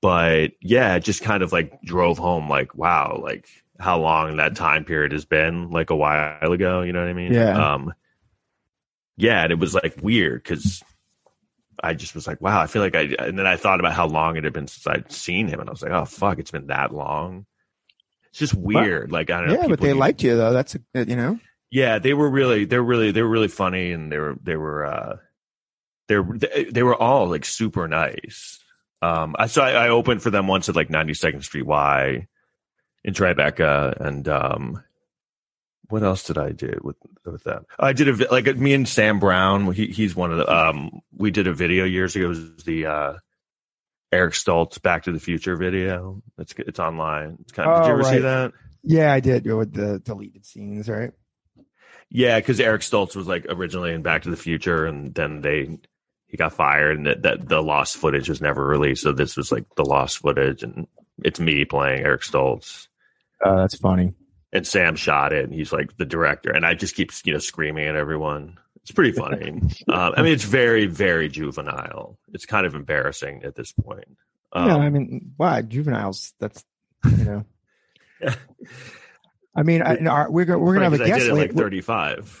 but 0.00 0.52
yeah, 0.60 0.96
it 0.96 1.04
just 1.04 1.22
kind 1.22 1.42
of 1.42 1.52
like 1.52 1.80
drove 1.82 2.18
home 2.18 2.48
like 2.48 2.74
wow, 2.74 3.20
like 3.22 3.48
how 3.78 3.98
long 3.98 4.36
that 4.36 4.56
time 4.56 4.84
period 4.84 5.12
has 5.12 5.24
been, 5.24 5.70
like 5.70 5.90
a 5.90 5.96
while 5.96 6.52
ago. 6.52 6.82
You 6.82 6.92
know 6.92 7.00
what 7.00 7.08
I 7.08 7.14
mean? 7.14 7.32
Yeah. 7.32 7.74
Um, 7.74 7.92
yeah, 9.16 9.42
and 9.42 9.52
it 9.52 9.58
was 9.58 9.74
like 9.74 9.98
weird 10.02 10.42
because 10.42 10.82
I 11.82 11.94
just 11.94 12.14
was 12.14 12.26
like, 12.26 12.40
wow, 12.40 12.60
I 12.60 12.66
feel 12.66 12.82
like 12.82 12.96
I, 12.96 13.14
and 13.18 13.38
then 13.38 13.46
I 13.46 13.56
thought 13.56 13.80
about 13.80 13.92
how 13.92 14.06
long 14.06 14.36
it 14.36 14.44
had 14.44 14.52
been 14.52 14.66
since 14.66 14.86
I'd 14.86 15.12
seen 15.12 15.48
him, 15.48 15.60
and 15.60 15.68
I 15.68 15.72
was 15.72 15.82
like, 15.82 15.92
oh 15.92 16.04
fuck, 16.04 16.38
it's 16.38 16.50
been 16.50 16.68
that 16.68 16.92
long. 16.92 17.46
It's 18.30 18.38
just 18.40 18.54
weird. 18.54 19.12
like 19.12 19.30
I 19.30 19.40
don't 19.40 19.48
know. 19.48 19.60
yeah, 19.62 19.68
but 19.68 19.80
they 19.80 19.92
liked 19.92 20.22
you 20.22 20.36
though. 20.36 20.52
That's, 20.52 20.74
a, 20.74 20.80
you 20.94 21.16
know, 21.16 21.38
yeah, 21.70 21.98
they 21.98 22.14
were 22.14 22.28
really, 22.28 22.64
they 22.64 22.78
were 22.78 22.84
really, 22.84 23.12
they 23.12 23.22
were 23.22 23.28
really 23.28 23.48
funny, 23.48 23.92
and 23.92 24.10
they 24.10 24.18
were, 24.18 24.36
they 24.42 24.56
were, 24.56 24.84
uh, 24.84 25.16
they 26.08 26.18
were, 26.18 26.38
they, 26.38 26.64
they 26.64 26.82
were 26.82 27.00
all 27.00 27.28
like 27.28 27.44
super 27.44 27.86
nice. 27.86 28.58
Um, 29.02 29.36
I 29.38 29.46
so 29.46 29.62
I, 29.62 29.86
I 29.86 29.88
opened 29.90 30.22
for 30.22 30.30
them 30.30 30.46
once 30.46 30.68
at 30.68 30.76
like 30.76 30.88
92nd 30.88 31.44
Street 31.44 31.66
Y 31.66 32.26
in 33.04 33.14
Tribeca, 33.14 34.00
and 34.00 34.26
um, 34.28 34.82
what 35.88 36.02
else 36.02 36.24
did 36.24 36.38
I 36.38 36.52
do 36.52 36.80
with 36.82 36.96
with 37.24 37.44
them? 37.44 37.64
I 37.78 37.92
did 37.92 38.08
a 38.08 38.32
like 38.32 38.46
me 38.56 38.72
and 38.74 38.88
Sam 38.88 39.20
Brown. 39.20 39.72
He 39.72 39.86
he's 39.88 40.16
one 40.16 40.32
of 40.32 40.38
the 40.38 40.52
um, 40.52 41.00
we 41.16 41.30
did 41.30 41.46
a 41.46 41.52
video 41.54 41.84
years 41.84 42.16
ago. 42.16 42.26
It 42.26 42.28
was 42.28 42.64
the 42.64 42.86
uh, 42.86 43.12
Eric 44.10 44.34
Stoltz 44.34 44.80
Back 44.80 45.04
to 45.04 45.12
the 45.12 45.20
Future 45.20 45.56
video. 45.56 46.22
It's 46.38 46.54
it's 46.58 46.80
online. 46.80 47.36
It's 47.42 47.52
kind 47.52 47.70
of, 47.70 47.82
did 47.82 47.88
you 47.88 47.92
Oh, 47.94 47.98
ever 47.98 48.04
see 48.04 48.18
that? 48.20 48.52
Yeah, 48.82 49.12
I 49.12 49.20
did 49.20 49.44
with 49.46 49.72
the 49.72 49.98
deleted 49.98 50.44
scenes, 50.44 50.88
right? 50.88 51.12
Yeah, 52.10 52.38
because 52.38 52.60
Eric 52.60 52.82
Stoltz 52.82 53.16
was 53.16 53.26
like 53.26 53.46
originally 53.48 53.92
in 53.92 54.02
Back 54.02 54.22
to 54.22 54.30
the 54.30 54.36
Future, 54.36 54.86
and 54.86 55.14
then 55.14 55.40
they 55.40 55.78
he 56.26 56.36
got 56.36 56.52
fired, 56.52 56.96
and 56.98 57.06
that, 57.06 57.22
that 57.22 57.48
the 57.48 57.62
lost 57.62 57.96
footage 57.96 58.28
was 58.28 58.40
never 58.40 58.64
released. 58.64 59.02
So 59.02 59.12
this 59.12 59.36
was 59.36 59.50
like 59.52 59.64
the 59.76 59.84
lost 59.84 60.18
footage, 60.18 60.62
and 60.62 60.86
it's 61.22 61.40
me 61.40 61.64
playing 61.64 62.02
Eric 62.04 62.22
Stoltz, 62.22 62.88
Uh, 63.42 63.56
that's 63.56 63.76
funny. 63.76 64.14
and 64.52 64.66
Sam 64.66 64.96
shot 64.96 65.32
it, 65.32 65.44
and 65.44 65.54
he's 65.54 65.72
like 65.72 65.96
the 65.96 66.04
director, 66.06 66.50
and 66.50 66.64
I 66.66 66.74
just 66.74 66.94
keep 66.94 67.10
you 67.24 67.32
know 67.32 67.38
screaming 67.38 67.86
at 67.86 67.96
everyone. 67.96 68.58
It's 68.82 68.90
pretty 68.92 69.12
funny. 69.12 69.50
um, 69.88 70.12
I 70.16 70.22
mean, 70.22 70.32
it's 70.32 70.44
very 70.44 70.86
very 70.86 71.28
juvenile. 71.28 72.18
It's 72.32 72.46
kind 72.46 72.66
of 72.66 72.74
embarrassing 72.74 73.42
at 73.44 73.54
this 73.54 73.72
point. 73.72 74.16
Um, 74.52 74.68
yeah, 74.68 74.76
I 74.76 74.90
mean, 74.90 75.32
why 75.36 75.62
juveniles? 75.62 76.32
That's 76.38 76.64
you 77.04 77.24
know. 77.24 77.44
I 79.56 79.62
mean, 79.62 79.82
I, 79.82 79.94
no, 79.94 80.26
we're 80.30 80.44
gonna 80.44 80.58
we're 80.58 80.74
gonna 80.74 80.84
have 80.86 80.94
a 80.94 80.98
right, 80.98 81.06
'cause 81.06 81.12
I 81.12 81.14
guest 81.18 81.26
did 81.26 81.32
it 81.32 81.34
like 81.34 81.54
thirty 81.54 81.80
five. 81.80 82.40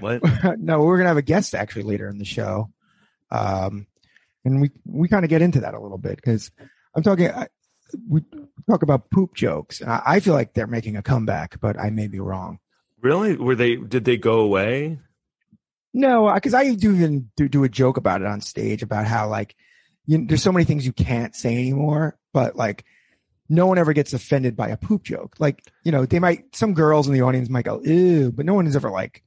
What? 0.00 0.22
no, 0.58 0.80
we're 0.82 0.96
gonna 0.98 1.08
have 1.08 1.16
a 1.16 1.22
guest 1.22 1.54
actually 1.54 1.82
later 1.84 2.08
in 2.08 2.18
the 2.18 2.24
show, 2.24 2.70
um, 3.30 3.86
and 4.44 4.60
we 4.60 4.70
we 4.86 5.08
kind 5.08 5.24
of 5.24 5.28
get 5.28 5.42
into 5.42 5.60
that 5.60 5.74
a 5.74 5.80
little 5.80 5.98
bit 5.98 6.16
because 6.16 6.50
I'm 6.94 7.02
talking. 7.02 7.30
I, 7.30 7.48
we 8.08 8.22
talk 8.68 8.82
about 8.82 9.10
poop 9.10 9.34
jokes, 9.34 9.80
and 9.80 9.90
I, 9.90 10.02
I 10.04 10.20
feel 10.20 10.34
like 10.34 10.54
they're 10.54 10.66
making 10.66 10.96
a 10.96 11.02
comeback, 11.02 11.60
but 11.60 11.78
I 11.78 11.90
may 11.90 12.08
be 12.08 12.20
wrong. 12.20 12.58
Really? 13.00 13.36
Were 13.36 13.54
they? 13.54 13.76
Did 13.76 14.04
they 14.04 14.16
go 14.16 14.40
away? 14.40 14.98
No, 15.94 16.32
because 16.32 16.54
I 16.54 16.74
do 16.74 16.94
even 16.94 17.30
do, 17.36 17.48
do 17.48 17.64
a 17.64 17.68
joke 17.68 17.96
about 17.96 18.20
it 18.20 18.26
on 18.26 18.40
stage 18.40 18.82
about 18.82 19.06
how 19.06 19.28
like 19.28 19.56
you, 20.06 20.26
there's 20.26 20.42
so 20.42 20.52
many 20.52 20.64
things 20.64 20.86
you 20.86 20.92
can't 20.92 21.34
say 21.34 21.54
anymore, 21.54 22.18
but 22.32 22.56
like 22.56 22.84
no 23.48 23.66
one 23.66 23.78
ever 23.78 23.92
gets 23.92 24.12
offended 24.12 24.56
by 24.56 24.68
a 24.68 24.76
poop 24.76 25.02
joke. 25.02 25.36
Like 25.38 25.62
you 25.84 25.92
know, 25.92 26.04
they 26.06 26.18
might 26.18 26.54
some 26.54 26.74
girls 26.74 27.06
in 27.06 27.14
the 27.14 27.22
audience 27.22 27.48
might 27.48 27.64
go 27.64 27.80
ew, 27.82 28.30
but 28.30 28.46
no 28.46 28.54
one 28.54 28.66
is 28.66 28.76
ever 28.76 28.90
like 28.90 29.22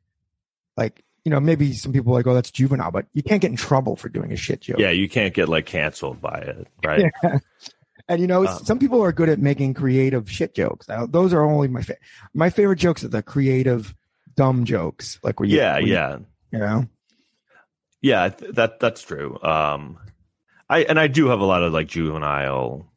like 0.77 1.03
you 1.25 1.31
know 1.31 1.39
maybe 1.39 1.73
some 1.73 1.93
people 1.93 2.13
are 2.13 2.17
like 2.17 2.27
oh 2.27 2.33
that's 2.33 2.51
juvenile, 2.51 2.91
but 2.91 3.07
you 3.13 3.23
can't 3.23 3.41
get 3.41 3.51
in 3.51 3.57
trouble 3.57 3.95
for 3.95 4.09
doing 4.09 4.31
a 4.31 4.37
shit 4.37 4.61
joke. 4.61 4.79
Yeah, 4.79 4.91
you 4.91 5.09
can't 5.09 5.33
get 5.33 5.49
like 5.49 5.65
canceled 5.65 6.21
by 6.21 6.39
it, 6.39 6.67
right? 6.83 7.11
Yeah. 7.23 7.39
And 8.11 8.19
you 8.19 8.27
know, 8.27 8.45
Um, 8.45 8.63
some 8.65 8.77
people 8.77 9.01
are 9.01 9.13
good 9.13 9.29
at 9.29 9.39
making 9.39 9.73
creative 9.73 10.29
shit 10.29 10.53
jokes. 10.53 10.89
Now, 10.89 11.05
those 11.05 11.33
are 11.33 11.43
only 11.43 11.69
my 11.69 11.81
fa- 11.81 11.95
my 12.33 12.49
favorite 12.49 12.79
jokes 12.79 13.05
are 13.05 13.07
the 13.07 13.23
creative 13.23 13.95
dumb 14.35 14.65
jokes, 14.65 15.17
like 15.23 15.39
where 15.39 15.47
you, 15.47 15.55
yeah, 15.57 15.73
where 15.73 15.81
you- 15.81 15.93
yeah. 15.93 16.17
you 16.51 16.59
know. 16.59 16.87
Yeah, 18.01 18.27
th- 18.29 18.53
that 18.55 18.81
that's 18.81 19.01
true. 19.01 19.39
Um, 19.41 19.97
I 20.69 20.79
and 20.83 20.99
I 20.99 21.07
do 21.07 21.27
have 21.27 21.39
a 21.39 21.45
lot 21.45 21.63
of 21.63 21.71
like 21.71 21.87
juvenile 21.87 22.91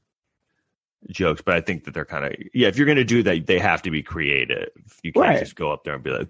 jokes, 1.10 1.42
but 1.44 1.54
I 1.54 1.60
think 1.60 1.84
that 1.84 1.94
they're 1.94 2.04
kind 2.04 2.24
of 2.24 2.32
yeah. 2.52 2.66
If 2.66 2.76
you're 2.76 2.86
going 2.86 2.96
to 2.96 3.04
do 3.04 3.22
that, 3.22 3.46
they 3.46 3.60
have 3.60 3.82
to 3.82 3.90
be 3.92 4.02
creative. 4.02 4.70
You 5.04 5.12
can't 5.12 5.26
Right. 5.26 5.38
just 5.38 5.54
go 5.54 5.70
up 5.72 5.84
there 5.84 5.94
and 5.94 6.02
be 6.02 6.10
like. 6.10 6.28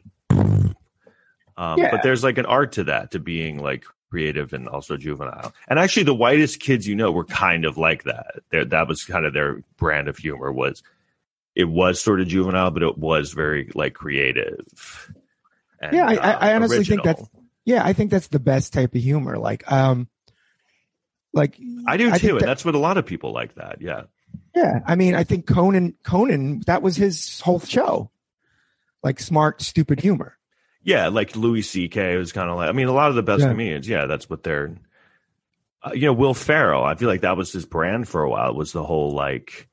Um, 1.56 1.78
Yeah. 1.78 1.90
But 1.90 2.02
there's 2.02 2.24
like 2.24 2.36
an 2.36 2.46
art 2.46 2.72
to 2.72 2.84
that, 2.84 3.12
to 3.12 3.18
being 3.20 3.58
like 3.58 3.84
creative 4.10 4.52
and 4.52 4.68
also 4.68 4.96
juvenile. 4.96 5.52
And 5.68 5.78
actually, 5.78 6.04
the 6.04 6.14
whitest 6.14 6.60
kids 6.60 6.86
you 6.86 6.94
know 6.94 7.10
were 7.10 7.24
kind 7.24 7.64
of 7.64 7.76
like 7.78 8.04
that. 8.04 8.36
They're, 8.50 8.64
that 8.66 8.86
was 8.88 9.04
kind 9.04 9.26
of 9.26 9.32
their 9.32 9.62
brand 9.76 10.08
of 10.08 10.16
humor. 10.16 10.52
Was 10.52 10.82
it 11.54 11.64
was 11.64 12.00
sort 12.00 12.20
of 12.20 12.28
juvenile, 12.28 12.70
but 12.70 12.82
it 12.82 12.98
was 12.98 13.32
very 13.32 13.70
like 13.74 13.94
creative. 13.94 15.12
And, 15.80 15.94
Yeah, 15.94 16.06
I- 16.06 16.14
I- 16.14 16.32
uh, 16.32 16.38
I 16.40 16.54
honestly 16.54 16.84
think 16.84 17.04
original. 17.06 17.30
Yeah, 17.64 17.84
I 17.84 17.92
think 17.92 18.10
that's 18.10 18.28
the 18.28 18.38
best 18.40 18.72
type 18.72 18.94
of 18.94 19.00
humor. 19.00 19.38
Like, 19.38 19.70
um, 19.72 20.08
like 21.32 21.58
I 21.86 21.96
do 21.96 22.10
I 22.12 22.18
too, 22.18 22.30
and 22.32 22.40
that- 22.40 22.46
that's 22.46 22.64
what 22.64 22.74
a 22.74 22.78
lot 22.78 22.98
of 22.98 23.06
people 23.06 23.32
like. 23.32 23.54
That, 23.54 23.80
yeah. 23.80 24.02
yeah. 24.54 24.80
I 24.86 24.94
mean, 24.96 25.14
I 25.14 25.24
think 25.24 25.46
Conan, 25.46 25.94
Conan, 26.04 26.62
that 26.66 26.82
was 26.82 26.96
his 26.96 27.40
whole 27.40 27.60
show, 27.60 28.10
like 29.02 29.18
smart, 29.20 29.62
stupid 29.62 30.00
humor. 30.00 30.36
Yeah, 30.84 31.08
like 31.08 31.34
Louis 31.34 31.62
C.K. 31.62 32.16
was 32.16 32.30
kind 32.32 32.50
of 32.50 32.56
like. 32.56 32.68
I 32.68 32.72
mean, 32.72 32.86
a 32.88 32.92
lot 32.92 33.08
of 33.08 33.14
the 33.16 33.22
best 33.22 33.40
Yeah. 33.42 33.48
comedians. 33.48 33.88
Yeah, 33.88 34.06
that's 34.06 34.28
what 34.30 34.42
they're. 34.42 34.76
Uh, 35.82 35.92
you 35.94 36.02
know, 36.02 36.12
Will 36.12 36.34
Ferrell. 36.34 36.84
I 36.84 36.94
feel 36.94 37.08
like 37.08 37.22
that 37.22 37.36
was 37.36 37.52
his 37.52 37.64
brand 37.66 38.06
for 38.08 38.22
a 38.22 38.30
while. 38.30 38.54
Was 38.54 38.72
the 38.72 38.84
whole 38.84 39.12
like. 39.12 39.68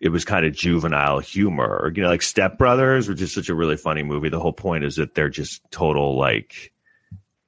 It 0.00 0.10
was 0.10 0.24
kind 0.24 0.46
of 0.46 0.52
juvenile 0.54 1.18
humor. 1.18 1.92
You 1.94 2.02
know, 2.02 2.08
like 2.08 2.22
Step 2.22 2.56
Brothers, 2.58 3.08
which 3.08 3.20
is 3.20 3.32
such 3.32 3.48
a 3.48 3.54
really 3.54 3.76
funny 3.76 4.02
movie. 4.04 4.28
The 4.28 4.38
whole 4.38 4.52
point 4.52 4.84
is 4.84 4.96
that 4.96 5.14
they're 5.16 5.28
just 5.28 5.60
total 5.72 6.16
like, 6.16 6.72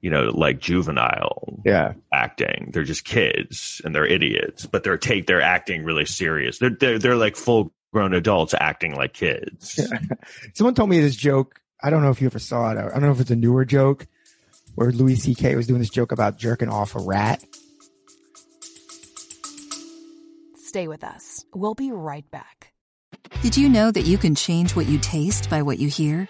you 0.01 0.09
know, 0.09 0.23
like 0.33 0.59
juvenile 0.59 1.61
Yeah, 1.65 1.93
acting. 2.11 2.71
They're 2.73 2.83
just 2.83 3.05
kids 3.05 3.81
and 3.85 3.95
they're 3.95 4.05
idiots, 4.05 4.65
but 4.65 4.83
they're 4.83 4.97
take 4.97 5.27
they're 5.27 5.41
acting 5.41 5.85
really 5.85 6.05
serious. 6.05 6.57
They're 6.57 6.75
they're 6.77 6.99
they're 6.99 7.15
like 7.15 7.37
full 7.37 7.71
grown 7.93 8.13
adults 8.13 8.53
acting 8.53 8.95
like 8.95 9.13
kids. 9.13 9.79
someone 10.53 10.75
told 10.75 10.89
me 10.89 10.99
this 10.99 11.15
joke. 11.15 11.60
I 11.83 11.89
don't 11.89 12.03
know 12.03 12.11
if 12.11 12.21
you 12.21 12.27
ever 12.27 12.39
saw 12.39 12.71
it. 12.71 12.77
I 12.77 12.81
don't 12.81 13.01
know 13.01 13.11
if 13.11 13.19
it's 13.19 13.31
a 13.31 13.35
newer 13.35 13.65
joke, 13.65 14.07
where 14.75 14.91
Louis 14.91 15.15
C.K. 15.15 15.55
was 15.55 15.67
doing 15.67 15.79
this 15.79 15.89
joke 15.89 16.11
about 16.11 16.37
jerking 16.37 16.69
off 16.69 16.95
a 16.95 16.99
rat. 16.99 17.43
Stay 20.55 20.87
with 20.87 21.03
us. 21.03 21.43
We'll 21.53 21.73
be 21.73 21.91
right 21.91 22.29
back. 22.31 22.71
Did 23.41 23.57
you 23.57 23.67
know 23.67 23.91
that 23.91 24.05
you 24.05 24.17
can 24.17 24.35
change 24.35 24.75
what 24.75 24.87
you 24.87 24.99
taste 24.99 25.49
by 25.49 25.63
what 25.63 25.79
you 25.79 25.89
hear? 25.89 26.29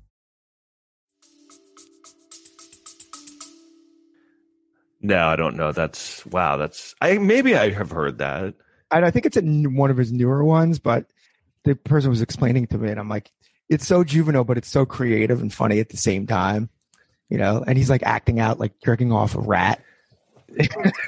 No, 5.01 5.27
I 5.27 5.35
don't 5.35 5.55
know. 5.55 5.71
That's 5.71 6.25
wow. 6.27 6.57
That's 6.57 6.93
I 7.01 7.17
maybe 7.17 7.55
I 7.55 7.71
have 7.71 7.91
heard 7.91 8.19
that. 8.19 8.53
I, 8.91 9.01
I 9.03 9.11
think 9.11 9.25
it's 9.25 9.37
a, 9.37 9.41
one 9.41 9.89
of 9.89 9.97
his 9.97 10.11
newer 10.11 10.43
ones, 10.43 10.79
but 10.79 11.05
the 11.63 11.75
person 11.75 12.09
was 12.09 12.21
explaining 12.21 12.67
to 12.67 12.77
me, 12.77 12.89
and 12.89 12.99
I'm 12.99 13.09
like, 13.09 13.31
it's 13.69 13.87
so 13.87 14.03
juvenile, 14.03 14.43
but 14.43 14.57
it's 14.57 14.67
so 14.69 14.85
creative 14.85 15.41
and 15.41 15.53
funny 15.53 15.79
at 15.79 15.89
the 15.89 15.97
same 15.97 16.27
time, 16.27 16.69
you 17.29 17.37
know. 17.37 17.63
And 17.65 17.77
he's 17.77 17.89
like 17.89 18.03
acting 18.03 18.39
out 18.39 18.59
like 18.59 18.73
jerking 18.83 19.11
off 19.11 19.35
a 19.35 19.39
rat. 19.39 19.81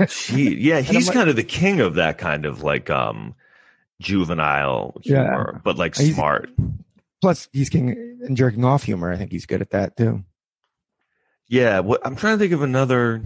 Gee, 0.07 0.55
yeah, 0.59 0.79
he's 0.81 1.07
like- 1.07 1.13
kind 1.15 1.29
of 1.29 1.35
the 1.35 1.43
king 1.43 1.79
of 1.81 1.95
that 1.95 2.17
kind 2.17 2.45
of 2.45 2.63
like 2.63 2.89
um 2.89 3.35
juvenile 4.01 4.95
humor, 5.03 5.62
but 5.63 5.77
like 5.77 5.95
He's- 5.95 6.15
smart. 6.15 6.50
Plus, 7.21 7.47
he's 7.53 7.69
king 7.69 8.19
in 8.27 8.35
jerking 8.35 8.65
off 8.65 8.83
humor. 8.83 9.09
I 9.12 9.15
think 9.15 9.31
he's 9.31 9.45
good 9.45 9.62
at 9.62 9.69
that 9.69 9.95
too. 9.95 10.23
Yeah, 11.47 11.79
what 11.79 12.05
I'm 12.05 12.15
trying 12.17 12.35
to 12.38 12.39
think 12.39 12.51
of 12.53 12.62
another 12.63 13.21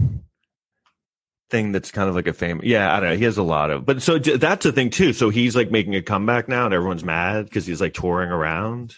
thing 1.50 1.72
that's 1.72 1.90
kind 1.90 2.08
of 2.08 2.14
like 2.14 2.26
a 2.26 2.32
fame. 2.32 2.60
Yeah, 2.62 2.94
I 2.94 3.00
don't 3.00 3.10
know. 3.10 3.16
He 3.16 3.24
has 3.24 3.38
a 3.38 3.42
lot 3.42 3.70
of, 3.70 3.86
but 3.86 4.02
so 4.02 4.18
that's 4.18 4.66
a 4.66 4.72
thing 4.72 4.90
too. 4.90 5.12
So 5.12 5.30
he's 5.30 5.56
like 5.56 5.70
making 5.70 5.94
a 5.94 6.02
comeback 6.02 6.48
now, 6.48 6.66
and 6.66 6.74
everyone's 6.74 7.04
mad 7.04 7.44
because 7.44 7.66
he's 7.66 7.80
like 7.80 7.94
touring 7.94 8.30
around. 8.30 8.96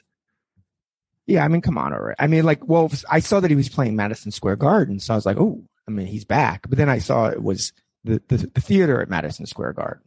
Yeah, 1.26 1.44
I 1.44 1.48
mean, 1.48 1.60
come 1.60 1.78
on, 1.78 1.92
right. 1.92 2.16
I 2.18 2.26
mean, 2.26 2.44
like, 2.44 2.66
well, 2.66 2.90
I 3.08 3.20
saw 3.20 3.38
that 3.38 3.50
he 3.50 3.56
was 3.56 3.68
playing 3.68 3.94
Madison 3.94 4.32
Square 4.32 4.56
Garden, 4.56 4.98
so 4.98 5.14
I 5.14 5.16
was 5.16 5.26
like, 5.26 5.36
oh, 5.36 5.62
I 5.86 5.92
mean, 5.92 6.06
he's 6.06 6.24
back. 6.24 6.68
But 6.68 6.76
then 6.76 6.88
I 6.88 6.98
saw 6.98 7.26
it 7.26 7.42
was 7.42 7.72
the 8.04 8.20
the, 8.28 8.38
the 8.52 8.60
theater 8.60 9.00
at 9.00 9.08
Madison 9.08 9.46
Square 9.46 9.74
Garden. 9.74 10.02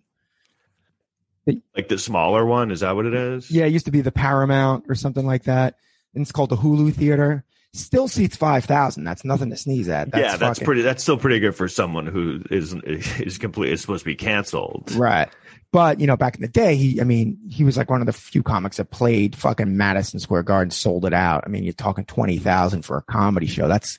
Like 1.76 1.90
the 1.90 1.98
smaller 1.98 2.46
one, 2.46 2.72
is 2.72 2.80
that 2.82 2.96
what 2.96 3.06
it 3.06 3.14
is? 3.14 3.52
Yeah, 3.52 3.66
it 3.66 3.74
used 3.74 3.86
to 3.86 3.92
be 3.92 4.02
the 4.02 4.14
Paramount 4.14 4.86
or 4.88 4.96
something 4.96 5.26
like 5.26 5.44
that, 5.44 5.76
and 6.14 6.22
it's 6.22 6.32
called 6.32 6.50
the 6.50 6.58
Hulu 6.58 6.94
Theater. 6.94 7.44
Still 7.74 8.08
seats 8.08 8.36
five 8.36 8.66
thousand. 8.66 9.04
That's 9.04 9.26
nothing 9.26 9.50
to 9.50 9.58
sneeze 9.58 9.90
at. 9.90 10.12
That's 10.12 10.22
yeah, 10.22 10.38
that's 10.38 10.60
fucking- 10.60 10.66
pretty. 10.66 10.82
That's 10.84 11.02
still 11.02 11.18
pretty 11.18 11.40
good 11.40 11.56
for 11.56 11.68
someone 11.68 12.06
who 12.06 12.42
is 12.52 12.74
is 12.86 13.38
completely 13.40 13.74
is 13.74 13.82
supposed 13.82 14.04
to 14.04 14.10
be 14.10 14.16
canceled. 14.16 14.92
Right. 14.92 15.30
But, 15.72 16.00
you 16.00 16.06
know, 16.06 16.16
back 16.16 16.36
in 16.36 16.42
the 16.44 16.48
day, 16.48 16.76
he, 16.76 17.02
I 17.02 17.04
mean, 17.04 17.36
he 17.50 17.64
was 17.64 17.78
like 17.78 17.90
one 17.90 18.00
of 18.00 18.06
the 18.06 18.14
few 18.14 18.44
comics 18.44 18.78
that 18.78 18.92
played 18.92 19.36
fucking 19.36 19.76
Madison 19.76 20.20
Square 20.20 20.44
Garden, 20.44 20.70
sold 20.70 21.04
it 21.04 21.14
out. 21.16 21.46
I 21.48 21.50
mean, 21.50 21.64
you're 21.64 21.74
talking 21.74 22.06
20,000 22.06 22.84
for 22.84 22.98
a 22.98 23.02
comedy 23.02 23.48
show. 23.48 23.68
That's, 23.68 23.98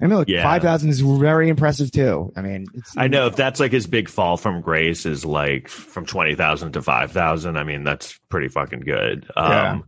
I 0.00 0.06
mean, 0.06 0.16
look, 0.16 0.26
Yeah. 0.30 0.42
5,000 0.42 0.88
is 0.88 1.00
very 1.00 1.50
impressive 1.50 1.92
too. 1.92 2.32
I 2.34 2.40
mean, 2.40 2.64
it's, 2.72 2.96
I 2.96 3.08
know 3.08 3.26
if 3.26 3.36
that's 3.36 3.60
like 3.60 3.72
his 3.72 3.86
big 3.86 4.08
fall 4.08 4.38
from 4.38 4.62
grace 4.62 5.04
is 5.04 5.22
like 5.26 5.68
from 5.68 6.06
twenty 6.06 6.34
thousand 6.34 6.72
to 6.72 6.80
five 6.80 7.12
thousand. 7.12 7.58
I 7.58 7.64
mean, 7.64 7.84
that's 7.84 8.18
pretty 8.30 8.48
fucking 8.48 8.80
good. 8.80 9.26
Um, 9.36 9.50
Yeah. 9.52 9.78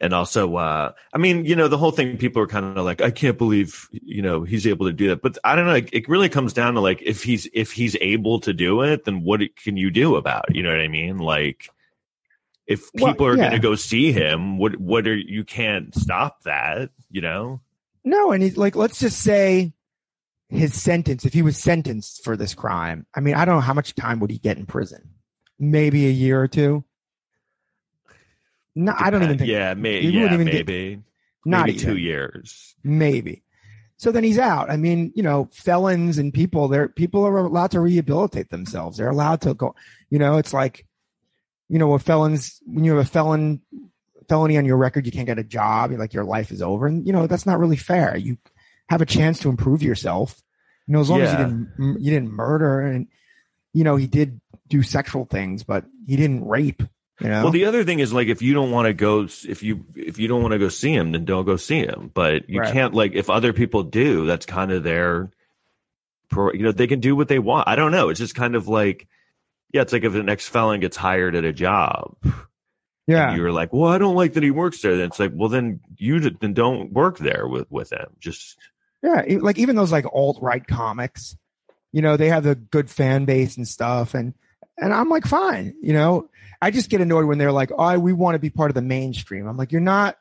And 0.00 0.12
also, 0.12 0.56
uh, 0.56 0.92
I 1.12 1.18
mean, 1.18 1.44
you 1.44 1.56
know, 1.56 1.68
the 1.68 1.78
whole 1.78 1.90
thing. 1.90 2.18
People 2.18 2.42
are 2.42 2.46
kind 2.46 2.76
of 2.76 2.84
like, 2.84 3.00
I 3.00 3.10
can't 3.10 3.38
believe, 3.38 3.88
you 3.92 4.20
know, 4.22 4.42
he's 4.42 4.66
able 4.66 4.86
to 4.86 4.92
do 4.92 5.08
that. 5.08 5.22
But 5.22 5.38
I 5.44 5.56
don't 5.56 5.66
know. 5.66 5.74
It, 5.74 5.88
it 5.92 6.08
really 6.08 6.28
comes 6.28 6.52
down 6.52 6.74
to 6.74 6.80
like, 6.80 7.02
if 7.02 7.22
he's 7.22 7.48
if 7.54 7.72
he's 7.72 7.96
able 8.00 8.40
to 8.40 8.52
do 8.52 8.82
it, 8.82 9.04
then 9.04 9.22
what 9.22 9.40
can 9.56 9.76
you 9.76 9.90
do 9.90 10.16
about 10.16 10.50
it? 10.50 10.56
You 10.56 10.62
know 10.62 10.70
what 10.70 10.80
I 10.80 10.88
mean? 10.88 11.18
Like, 11.18 11.70
if 12.66 12.90
Well, 12.94 13.12
people 13.12 13.26
are 13.26 13.36
yeah. 13.36 13.44
going 13.44 13.52
to 13.52 13.58
go 13.58 13.74
see 13.74 14.12
him, 14.12 14.58
what 14.58 14.76
what 14.76 15.06
are 15.06 15.16
you 15.16 15.44
can't 15.44 15.94
stop 15.94 16.42
that? 16.42 16.90
You 17.10 17.20
know? 17.22 17.60
no. 18.04 18.32
And 18.32 18.42
he's 18.42 18.56
like, 18.56 18.76
let's 18.76 19.00
just 19.00 19.20
say 19.20 19.72
his 20.48 20.80
sentence, 20.80 21.24
if 21.24 21.32
he 21.32 21.42
was 21.42 21.58
sentenced 21.58 22.22
for 22.22 22.36
this 22.36 22.54
crime, 22.54 23.06
I 23.14 23.20
mean, 23.20 23.34
I 23.34 23.44
don't 23.44 23.56
know 23.56 23.60
how 23.60 23.74
much 23.74 23.94
time 23.94 24.20
would 24.20 24.30
he 24.30 24.38
get 24.38 24.58
in 24.58 24.66
prison? 24.66 25.10
Maybe 25.58 26.06
a 26.06 26.10
year 26.10 26.40
or 26.40 26.48
two. 26.48 26.84
No, 28.76 28.94
I 28.96 29.10
don't 29.10 29.22
even 29.24 29.38
think. 29.38 29.50
Yeah, 29.50 29.74
may, 29.74 30.00
yeah, 30.00 30.22
wouldn't 30.22 30.40
even 30.40 30.46
get- 30.52 30.66
maybe. 30.66 31.02
Not 31.44 31.66
maybe 31.66 31.78
even. 31.78 31.88
two 31.94 31.96
years. 31.96 32.74
maybe. 32.84 33.42
So 33.98 34.12
then 34.12 34.24
he's 34.24 34.38
out. 34.38 34.68
I 34.68 34.76
mean, 34.76 35.12
you 35.16 35.22
know, 35.22 35.48
felons 35.52 36.18
and 36.18 36.34
people, 36.34 36.68
they're 36.68 36.88
people 36.88 37.24
are 37.24 37.38
allowed 37.38 37.70
to 37.70 37.80
rehabilitate 37.80 38.50
themselves. 38.50 38.98
They're 38.98 39.08
allowed 39.08 39.40
to 39.42 39.54
go. 39.54 39.74
You 40.10 40.18
know, 40.18 40.36
it's 40.36 40.52
like, 40.52 40.86
you 41.70 41.78
know, 41.78 41.88
with 41.88 42.02
felons, 42.02 42.60
when 42.66 42.84
you 42.84 42.94
have 42.94 43.06
a 43.06 43.08
felon 43.08 43.62
felony 44.28 44.58
on 44.58 44.66
your 44.66 44.76
record, 44.76 45.06
you 45.06 45.12
can't 45.12 45.26
get 45.26 45.38
a 45.38 45.44
job. 45.44 45.92
Like 45.92 46.12
your 46.12 46.24
life 46.24 46.50
is 46.52 46.60
over, 46.60 46.86
and 46.86 47.06
you 47.06 47.12
know 47.12 47.26
that's 47.26 47.46
not 47.46 47.58
really 47.58 47.76
fair. 47.78 48.16
You 48.16 48.36
have 48.90 49.00
a 49.00 49.06
chance 49.06 49.38
to 49.40 49.48
improve 49.48 49.82
yourself. 49.82 50.42
You 50.86 50.92
know, 50.92 51.00
as 51.00 51.08
long 51.08 51.20
as 51.22 51.32
you 51.32 51.38
didn't 51.38 51.96
you 52.02 52.10
didn't 52.10 52.32
murder, 52.32 52.80
and 52.82 53.06
you 53.72 53.82
know 53.84 53.96
he 53.96 54.06
did 54.06 54.40
do 54.68 54.82
sexual 54.82 55.24
things, 55.24 55.62
but 55.62 55.86
he 56.06 56.16
didn't 56.16 56.46
rape. 56.46 56.82
You 57.20 57.28
know, 57.28 57.44
Well, 57.44 57.52
the 57.52 57.64
other 57.64 57.82
thing 57.82 58.00
is 58.00 58.12
like 58.12 58.28
if 58.28 58.42
you 58.42 58.52
don't 58.52 58.70
want 58.70 58.86
to 58.86 58.92
go, 58.92 59.22
if 59.22 59.62
you 59.62 59.86
if 59.94 60.18
you 60.18 60.28
don't 60.28 60.42
want 60.42 60.52
to 60.52 60.58
go 60.58 60.68
see 60.68 60.92
him, 60.92 61.12
then 61.12 61.24
don't 61.24 61.46
go 61.46 61.56
see 61.56 61.78
him. 61.78 62.10
But 62.12 62.48
you 62.50 62.60
Right. 62.60 62.72
can't 62.72 62.92
like 62.92 63.14
if 63.14 63.30
other 63.30 63.52
people 63.54 63.84
do, 63.84 64.26
that's 64.26 64.44
kind 64.44 64.70
of 64.70 64.82
their, 64.82 65.30
pro- 66.28 66.52
you 66.52 66.62
know, 66.62 66.72
they 66.72 66.86
can 66.86 67.00
do 67.00 67.16
what 67.16 67.28
they 67.28 67.38
want. 67.38 67.68
I 67.68 67.76
don't 67.76 67.90
know. 67.92 68.10
It's 68.10 68.20
just 68.20 68.34
kind 68.34 68.54
of 68.54 68.68
like, 68.68 69.06
yeah, 69.72 69.80
it's 69.80 69.94
like 69.94 70.04
if 70.04 70.14
an 70.14 70.28
ex 70.28 70.46
felon 70.46 70.80
gets 70.80 70.96
hired 70.96 71.34
at 71.34 71.44
a 71.44 71.54
job, 71.54 72.16
yeah, 73.06 73.34
you're 73.34 73.52
like, 73.52 73.72
well, 73.72 73.90
I 73.90 73.96
don't 73.98 74.14
like 74.14 74.34
that 74.34 74.42
he 74.42 74.50
works 74.50 74.82
there. 74.82 74.96
Then 74.96 75.06
it's 75.06 75.18
like, 75.18 75.32
well, 75.34 75.48
then 75.48 75.80
you 75.96 76.20
then 76.20 76.52
don't 76.52 76.92
work 76.92 77.16
there 77.18 77.48
with 77.48 77.70
with 77.70 77.92
him. 77.92 78.08
Just 78.20 78.58
Yeah, 79.02 79.22
like 79.40 79.58
even 79.58 79.74
those 79.74 79.90
like 79.92 80.04
alt 80.12 80.38
right 80.42 80.66
comics, 80.66 81.34
you 81.92 82.02
know, 82.02 82.18
they 82.18 82.28
have 82.28 82.44
a 82.44 82.54
good 82.54 82.90
fan 82.90 83.24
base 83.24 83.56
and 83.56 83.66
stuff, 83.66 84.12
and 84.12 84.34
and 84.78 84.92
I'm 84.92 85.08
like, 85.08 85.24
fine, 85.24 85.74
you 85.82 85.92
know. 85.92 86.28
I 86.60 86.70
just 86.70 86.88
get 86.88 87.02
annoyed 87.02 87.26
when 87.26 87.36
they're 87.36 87.52
like, 87.52 87.70
oh, 87.76 87.98
we 87.98 88.14
want 88.14 88.34
to 88.34 88.38
be 88.38 88.48
part 88.48 88.70
of 88.70 88.74
the 88.74 88.82
mainstream. 88.82 89.46
I'm 89.46 89.56
like, 89.56 89.72
you're 89.72 89.80
not. 89.80 90.18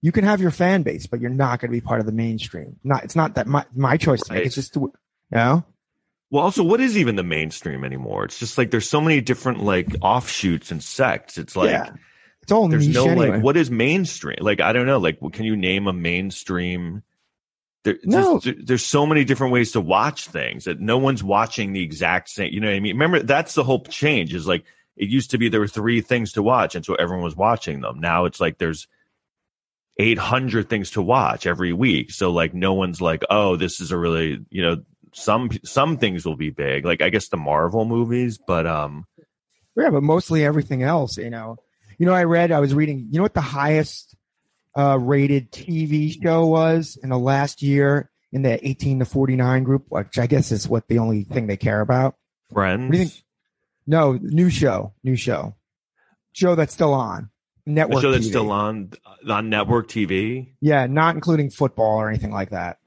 You 0.00 0.12
can 0.12 0.24
have 0.24 0.40
your 0.40 0.50
fan 0.50 0.82
base, 0.82 1.06
but 1.06 1.20
you're 1.20 1.30
not 1.30 1.60
going 1.60 1.70
to 1.70 1.76
be 1.76 1.80
part 1.80 2.00
of 2.00 2.06
the 2.06 2.12
mainstream. 2.12 2.76
Not, 2.84 3.04
it's 3.04 3.16
not 3.16 3.34
that 3.34 3.46
my 3.46 3.64
my 3.74 3.96
choice 3.96 4.22
to 4.22 4.32
make. 4.32 4.38
Right. 4.38 4.46
It's 4.46 4.54
just, 4.54 4.74
to, 4.74 4.80
you 4.80 4.92
know, 5.32 5.64
well, 6.30 6.42
also, 6.42 6.62
what 6.62 6.80
is 6.80 6.96
even 6.96 7.16
the 7.16 7.22
mainstream 7.22 7.84
anymore? 7.84 8.24
It's 8.24 8.38
just 8.38 8.56
like 8.58 8.70
there's 8.70 8.88
so 8.88 9.00
many 9.00 9.20
different 9.20 9.62
like 9.62 9.94
offshoots 10.00 10.70
and 10.70 10.82
sects. 10.82 11.36
It's 11.38 11.54
like. 11.54 11.70
yeah, 11.70 11.90
it's 12.44 12.52
all 12.52 12.68
there's 12.68 12.86
niche 12.86 12.94
no 12.94 13.06
anyway. 13.06 13.30
like 13.30 13.42
what 13.42 13.56
is 13.56 13.70
mainstream 13.70 14.36
like 14.40 14.60
i 14.60 14.74
don't 14.74 14.84
know 14.84 14.98
like 14.98 15.16
what- 15.20 15.32
can 15.32 15.46
you 15.46 15.56
name 15.56 15.86
a 15.86 15.94
mainstream 15.94 17.02
there, 17.84 17.98
No. 18.04 18.38
there's, 18.38 18.56
there's 18.64 18.84
so 18.84 19.06
many 19.06 19.24
different 19.24 19.52
ways 19.52 19.72
to 19.72 19.80
watch 19.80 20.26
things 20.26 20.64
that 20.64 20.80
no 20.80 20.98
one's 20.98 21.22
watching 21.22 21.72
the 21.72 21.82
exact 21.82 22.28
same 22.30 22.52
you 22.52 22.60
know 22.60 22.68
what 22.68 22.74
i 22.76 22.80
mean 22.80 22.94
remember 22.94 23.22
that's 23.22 23.54
the 23.54 23.64
whole 23.64 23.82
change 23.84 24.34
is 24.34 24.46
like 24.46 24.64
it 24.96 25.08
used 25.08 25.30
to 25.32 25.38
be 25.38 25.48
there 25.48 25.60
were 25.60 25.68
three 25.68 26.00
things 26.00 26.32
to 26.32 26.42
watch 26.42 26.74
and 26.74 26.84
so 26.84 26.94
everyone 26.94 27.24
was 27.24 27.36
watching 27.36 27.80
them 27.80 28.00
now 28.00 28.24
it's 28.24 28.40
like 28.40 28.58
there's 28.58 28.86
800 29.98 30.68
things 30.68 30.90
to 30.92 31.02
watch 31.02 31.46
every 31.46 31.72
week 31.72 32.10
so 32.10 32.30
like 32.32 32.52
no 32.54 32.72
one's 32.74 33.00
like 33.00 33.22
oh 33.30 33.56
this 33.56 33.80
is 33.80 33.92
a 33.92 33.98
really 33.98 34.44
you 34.50 34.62
know 34.62 34.82
some 35.12 35.50
some 35.62 35.98
things 35.98 36.26
will 36.26 36.36
be 36.36 36.50
big 36.50 36.84
like 36.84 37.00
i 37.00 37.10
guess 37.10 37.28
the 37.28 37.36
marvel 37.36 37.84
movies 37.84 38.38
but 38.44 38.66
um 38.66 39.06
Yeah, 39.76 39.90
but 39.90 40.02
mostly 40.02 40.44
everything 40.44 40.82
else, 40.82 41.16
you 41.16 41.30
know. 41.30 41.56
You 41.98 42.06
know, 42.06 42.12
I 42.12 42.24
read, 42.24 42.50
I 42.50 42.58
was 42.60 42.74
reading, 42.74 43.08
you 43.10 43.18
know 43.18 43.22
what 43.22 43.34
the 43.34 43.40
highest 43.40 44.13
uh, 44.76 44.98
rated 45.00 45.52
TV 45.52 46.20
show 46.22 46.46
was 46.46 46.98
in 47.02 47.08
the 47.10 47.18
last 47.18 47.62
year 47.62 48.10
in 48.32 48.42
the 48.42 48.66
18 48.66 48.98
to 49.00 49.04
49 49.04 49.62
group, 49.64 49.84
which 49.88 50.18
I 50.18 50.26
guess 50.26 50.50
is 50.52 50.68
what 50.68 50.88
the 50.88 50.98
only 50.98 51.24
thing 51.24 51.46
they 51.46 51.56
care 51.56 51.80
about. 51.80 52.16
friends 52.52 52.84
What 52.86 52.92
do 52.92 52.98
you 52.98 53.04
think? 53.06 53.22
No, 53.86 54.14
new 54.20 54.50
show, 54.50 54.92
new 55.04 55.14
show. 55.16 55.54
Show 56.32 56.54
that's 56.54 56.72
still 56.74 56.94
on. 56.94 57.30
Network 57.66 58.02
show 58.02 58.10
that's 58.12 58.26
TV. 58.26 58.30
still 58.30 58.50
on 58.50 58.92
on 59.28 59.48
network 59.48 59.88
tv 59.88 60.52
Yeah, 60.60 60.86
not 60.86 61.14
including 61.14 61.48
football 61.50 61.96
or 61.98 62.08
anything 62.10 62.30
like 62.32 62.50
that. 62.50 62.78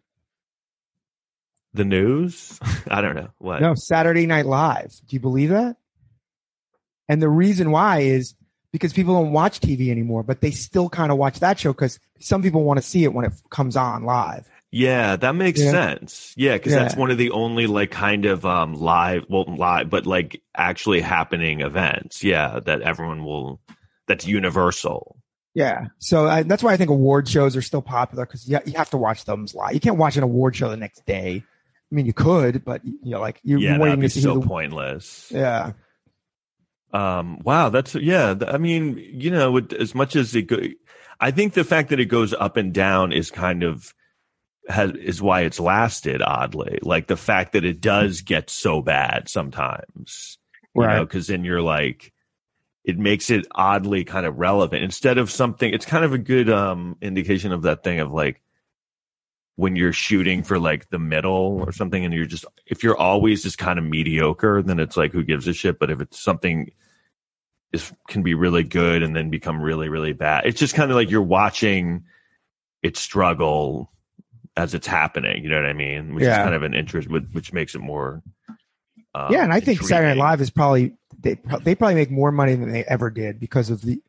the 1.74 1.84
news 1.86 2.60
i 2.90 3.02
don't 3.02 3.16
know 3.16 3.30
what 3.40 3.62
No, 3.62 3.74
Saturday 3.76 4.26
Night 4.28 4.46
Live. 4.46 4.92
Do 5.08 5.16
you 5.16 5.20
believe 5.20 5.50
that? 5.50 5.78
And 7.10 7.22
the 7.22 7.30
reason 7.30 7.72
why 7.72 8.00
is 8.02 8.36
because 8.72 8.94
people 8.94 9.14
don't 9.14 9.32
watch 9.32 9.60
TV 9.60 9.90
anymore, 9.90 10.24
but 10.24 10.42
they 10.42 10.52
still 10.52 10.90
kind 10.90 11.12
of 11.12 11.18
watch 11.18 11.40
that 11.40 11.60
show 11.60 11.74
because 11.74 12.00
some 12.20 12.42
people 12.42 12.64
want 12.64 12.78
to 12.78 12.86
see 12.86 13.04
it 13.04 13.14
when 13.14 13.26
it 13.26 13.34
comes 13.50 13.76
on 13.76 14.04
live. 14.04 14.50
Yeah, 14.72 15.16
that 15.16 15.34
makes 15.36 15.62
Yeah. 15.62 15.72
sense. 15.72 16.34
Yeah, 16.36 16.54
because 16.54 16.74
that's 16.74 16.96
one 16.96 17.10
of 17.10 17.18
the 17.18 17.32
only 17.32 17.68
like 17.68 17.90
kind 17.92 18.26
of 18.26 18.46
um 18.46 18.74
live, 18.74 19.26
well, 19.30 19.46
live, 19.48 19.90
but 19.90 20.06
like 20.06 20.42
actually 20.56 21.00
happening 21.02 21.62
events. 21.62 22.24
Yeah, 22.24 22.60
that 22.66 22.82
everyone 22.82 23.24
will. 23.24 23.60
That's 24.08 24.26
universal. 24.28 25.18
Yeah. 25.54 25.88
So 25.98 26.28
I, 26.28 26.44
that's 26.44 26.64
why 26.64 26.72
I 26.74 26.78
think 26.78 26.90
award 26.90 27.28
shows 27.28 27.56
are 27.56 27.62
still 27.62 27.82
popular 27.82 28.26
because 28.26 28.48
you, 28.48 28.60
you 28.66 28.74
have 28.74 28.90
to 28.92 28.98
watch 28.98 29.26
them 29.26 29.48
live. 29.54 29.74
You 29.74 29.80
can't 29.80 29.98
watch 29.98 30.16
an 30.16 30.24
award 30.24 30.56
show 30.56 30.70
the 30.70 30.78
next 30.78 31.06
day. 31.06 31.44
I 31.92 31.96
mean, 31.96 32.06
you 32.06 32.14
could, 32.14 32.64
but 32.64 32.86
you 32.86 33.00
know, 33.04 33.20
like 33.20 33.40
you're, 33.44 33.60
yeah, 33.60 33.78
waiting 33.80 34.02
to 34.02 34.10
see 34.10 34.22
so 34.22 34.40
the, 34.40 34.46
pointless. 34.48 35.32
Yeah. 35.34 35.72
Um, 36.94 37.40
wow, 37.44 37.70
that's 37.70 37.96
yeah. 37.96 38.36
I 38.48 38.58
mean, 38.58 38.98
you 38.98 39.30
know, 39.32 39.58
it, 39.58 39.74
as 39.74 39.94
much 39.94 40.16
as 40.16 40.36
it 40.36 40.44
go, 40.44 40.60
I 41.20 41.32
think 41.32 41.54
the 41.54 41.64
fact 41.64 41.90
that 41.90 42.00
it 42.00 42.06
goes 42.06 42.34
up 42.34 42.58
and 42.58 42.74
down 42.74 43.12
is 43.12 43.30
kind 43.32 43.64
of 43.64 43.94
has 44.70 44.92
is 44.92 45.22
why 45.22 45.42
it's 45.42 45.60
lasted 45.60 46.22
oddly. 46.22 46.80
Like 46.82 47.08
the 47.08 47.18
fact 47.18 47.54
that 47.54 47.66
it 47.66 47.82
does 47.82 48.22
get 48.22 48.50
so 48.50 48.82
bad 48.82 49.30
sometimes, 49.30 50.38
you 50.76 50.88
know, 50.88 50.88
Right. 50.88 51.00
because 51.00 51.28
then 51.28 51.44
you're 51.44 51.62
like, 51.62 52.14
it 52.86 52.98
makes 52.98 53.30
it 53.30 53.46
oddly 53.54 54.04
kind 54.06 54.26
of 54.26 54.38
relevant 54.38 54.84
instead 54.84 55.18
of 55.18 55.30
something. 55.32 55.74
It's 55.74 55.86
kind 55.86 56.06
of 56.06 56.14
a 56.14 56.18
good 56.18 56.50
um 56.50 56.98
indication 57.02 57.52
of 57.52 57.64
that 57.64 57.84
thing 57.84 58.00
of 58.00 58.12
like 58.12 58.42
when 59.58 59.76
you're 59.76 59.92
shooting 59.92 60.44
for 60.44 60.60
like 60.60 60.90
the 60.92 61.00
middle 61.00 61.62
or 61.66 61.72
something 61.72 62.06
and 62.06 62.14
you're 62.14 62.26
just 62.26 62.46
if 62.66 62.84
you're 62.84 62.96
always 62.96 63.44
just 63.44 63.58
kind 63.58 63.78
of 63.78 63.84
mediocre 63.86 64.62
then 64.62 64.80
it's 64.80 64.96
like 64.96 65.12
who 65.12 65.24
gives 65.24 65.48
a 65.48 65.54
shit 65.54 65.78
but 65.80 65.90
if 65.92 66.00
it's 66.00 66.20
something 66.20 66.72
is 67.74 67.92
can 68.08 68.22
be 68.24 68.34
really 68.34 68.64
good 68.64 69.04
and 69.04 69.16
then 69.16 69.30
become 69.30 69.62
really 69.62 69.90
really 69.90 70.14
bad 70.14 70.46
it's 70.46 70.60
just 70.60 70.76
kind 70.76 70.90
of 70.92 70.96
like 70.96 71.10
you're 71.10 71.22
watching 71.22 72.04
it 72.84 72.96
struggle 72.96 73.92
as 74.56 74.74
it's 74.74 74.88
happening 74.88 75.44
you 75.44 75.50
know 75.50 75.58
what 75.58 75.66
i 75.66 75.74
mean 75.74 76.14
which 76.16 76.24
Yeah. 76.24 76.40
is 76.40 76.44
kind 76.44 76.56
of 76.56 76.64
an 76.64 76.74
interest 76.74 77.10
which, 77.10 77.26
which 77.34 77.52
makes 77.52 77.76
it 77.76 77.80
more 77.82 78.22
um, 79.16 79.32
yeah. 79.32 79.44
And 79.44 79.52
I 79.52 79.60
think 79.62 79.82
Saturday 79.82 80.10
Night. 80.10 80.18
Live 80.18 80.42
is 80.42 80.52
probably, 80.52 80.94
they, 81.20 81.40
they 81.64 81.74
probably 81.74 81.96
make 81.96 82.12
more 82.12 82.32
money 82.32 82.54
than 82.54 82.72
they 82.72 82.84
ever 82.84 83.10
did 83.10 83.40
because 83.40 83.72
of 83.72 83.82
the 83.82 84.00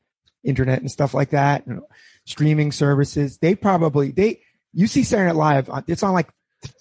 internet 0.44 0.80
and 0.80 0.90
stuff 0.90 1.14
like 1.14 1.30
that. 1.30 1.66
And 1.66 1.80
streaming 2.26 2.72
services. 2.72 3.38
They 3.38 3.54
probably, 3.54 4.10
they, 4.10 4.42
you 4.72 4.86
see 4.86 5.02
Saturday 5.02 5.28
Night 5.28 5.36
Live, 5.36 5.70
uh, 5.70 5.82
it's 5.86 6.02
on 6.02 6.12
like 6.12 6.28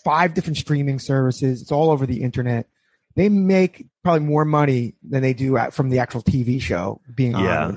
five 0.03 0.33
different 0.33 0.57
streaming 0.57 0.99
services. 0.99 1.61
It's 1.61 1.71
all 1.71 1.91
over 1.91 2.05
the 2.05 2.21
internet. 2.21 2.67
They 3.15 3.29
make 3.29 3.87
probably 4.03 4.27
more 4.27 4.45
money 4.45 4.95
than 5.07 5.21
they 5.21 5.33
do 5.33 5.57
at, 5.57 5.73
from 5.73 5.89
the 5.89 5.99
actual 5.99 6.21
TV 6.21 6.61
show 6.61 7.01
being 7.15 7.35
on. 7.35 7.43
Yeah. 7.43 7.71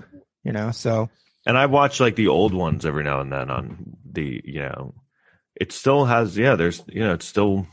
You 0.44 0.52
know, 0.52 0.70
so 0.70 1.10
and 1.46 1.56
i 1.56 1.66
watch 1.66 2.00
like 2.00 2.16
the 2.16 2.28
old 2.28 2.54
ones 2.54 2.84
every 2.84 3.04
now 3.04 3.20
and 3.20 3.32
then 3.32 3.50
on 3.50 3.96
the 4.10 4.40
you 4.44 4.60
know 4.60 4.94
it 5.54 5.72
still 5.72 6.04
has 6.04 6.36
yeah 6.36 6.54
there's 6.54 6.82
you 6.88 7.00
know 7.00 7.14
it's 7.14 7.26
still 7.26 7.66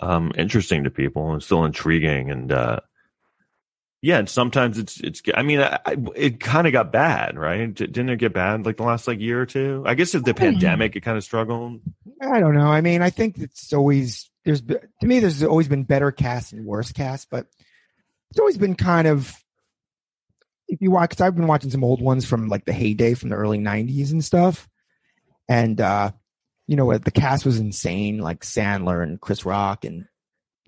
um 0.00 0.32
interesting 0.36 0.84
to 0.84 0.90
people 0.90 1.32
and 1.32 1.42
still 1.42 1.64
intriguing 1.64 2.30
and 2.30 2.52
uh 2.52 2.78
yeah 4.00 4.18
and 4.18 4.28
sometimes 4.28 4.78
it's 4.78 5.00
it's 5.00 5.22
i 5.34 5.42
mean 5.42 5.60
I, 5.60 5.96
it 6.14 6.40
kind 6.40 6.66
of 6.66 6.72
got 6.72 6.92
bad 6.92 7.36
right 7.36 7.72
didn't 7.74 8.10
it 8.10 8.16
get 8.16 8.32
bad 8.32 8.64
like 8.64 8.76
the 8.76 8.84
last 8.84 9.08
like 9.08 9.20
year 9.20 9.40
or 9.40 9.46
two 9.46 9.82
i 9.86 9.94
guess 9.94 10.14
if 10.14 10.22
the 10.22 10.34
pandemic 10.34 10.94
it 10.94 11.00
kind 11.00 11.16
of 11.16 11.24
struggled 11.24 11.80
I 12.20 12.40
don't 12.40 12.54
know. 12.54 12.66
I 12.66 12.80
mean, 12.80 13.02
I 13.02 13.10
think 13.10 13.38
it's 13.38 13.72
always 13.72 14.30
there's 14.44 14.62
to 14.62 14.80
me 15.02 15.20
there's 15.20 15.42
always 15.42 15.68
been 15.68 15.84
better 15.84 16.10
casts 16.10 16.52
and 16.52 16.64
worse 16.64 16.92
casts, 16.92 17.26
but 17.30 17.46
it's 18.30 18.40
always 18.40 18.58
been 18.58 18.74
kind 18.74 19.06
of 19.06 19.32
if 20.66 20.80
you 20.80 20.90
watch. 20.90 21.10
Cause 21.10 21.20
I've 21.20 21.36
been 21.36 21.46
watching 21.46 21.70
some 21.70 21.84
old 21.84 22.00
ones 22.00 22.24
from 22.24 22.48
like 22.48 22.64
the 22.64 22.72
heyday 22.72 23.14
from 23.14 23.28
the 23.28 23.36
early 23.36 23.58
'90s 23.58 24.10
and 24.10 24.24
stuff, 24.24 24.68
and 25.48 25.80
uh, 25.80 26.10
you 26.66 26.76
know 26.76 26.96
the 26.98 27.10
cast 27.10 27.44
was 27.44 27.58
insane, 27.58 28.18
like 28.18 28.40
Sandler 28.40 29.02
and 29.02 29.20
Chris 29.20 29.44
Rock 29.44 29.84
and 29.84 30.06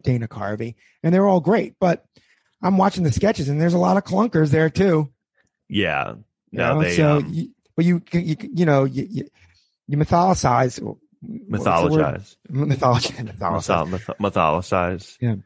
Dana 0.02 0.28
Carvey, 0.28 0.76
and 1.02 1.12
they're 1.12 1.26
all 1.26 1.40
great. 1.40 1.74
But 1.80 2.04
I'm 2.62 2.76
watching 2.76 3.04
the 3.04 3.12
sketches, 3.12 3.48
and 3.48 3.60
there's 3.60 3.74
a 3.74 3.78
lot 3.78 3.96
of 3.96 4.04
clunkers 4.04 4.50
there 4.50 4.70
too. 4.70 5.10
yeah 5.68 6.10
You 6.50 6.58
know? 6.74 6.82
they 6.82 6.96
so, 6.96 7.16
um, 7.18 7.26
you, 7.30 7.50
but 7.76 7.84
you, 7.84 8.02
you, 8.12 8.36
you 8.40 8.66
know, 8.66 8.84
you, 8.84 9.06
you, 9.08 9.28
you 9.86 9.96
mythologize, 9.96 10.80
what's 10.80 11.64
the 11.64 11.70
word? 11.90 12.20
mythologize 12.20 12.36
mythology, 12.50 13.08
mythologize. 13.14 13.88
mythol- 13.88 14.20
Yeah. 15.20 15.36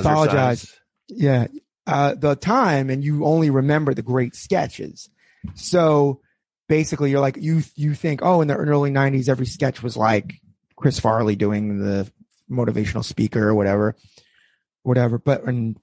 Mythologize. 0.00 0.74
Yeah, 1.08 1.46
uh, 1.86 2.14
the 2.14 2.34
time, 2.34 2.88
and 2.90 3.04
you 3.04 3.24
only 3.24 3.50
remember 3.50 3.92
the 3.94 4.02
great 4.02 4.34
sketches. 4.34 5.10
So 5.54 6.20
basically, 6.68 7.10
you're 7.10 7.20
like 7.20 7.36
you 7.38 7.62
you 7.74 7.94
think, 7.94 8.20
oh, 8.22 8.40
in 8.40 8.48
the 8.48 8.54
early 8.54 8.90
'90s, 8.90 9.28
every 9.28 9.46
sketch 9.46 9.82
was 9.82 9.96
like 9.96 10.34
Chris 10.76 10.98
Farley 10.98 11.36
doing 11.36 11.78
the 11.78 12.10
motivational 12.50 13.04
speaker 13.04 13.48
or 13.48 13.54
whatever, 13.54 13.96
whatever. 14.82 15.18
But 15.18 15.44
and 15.44 15.76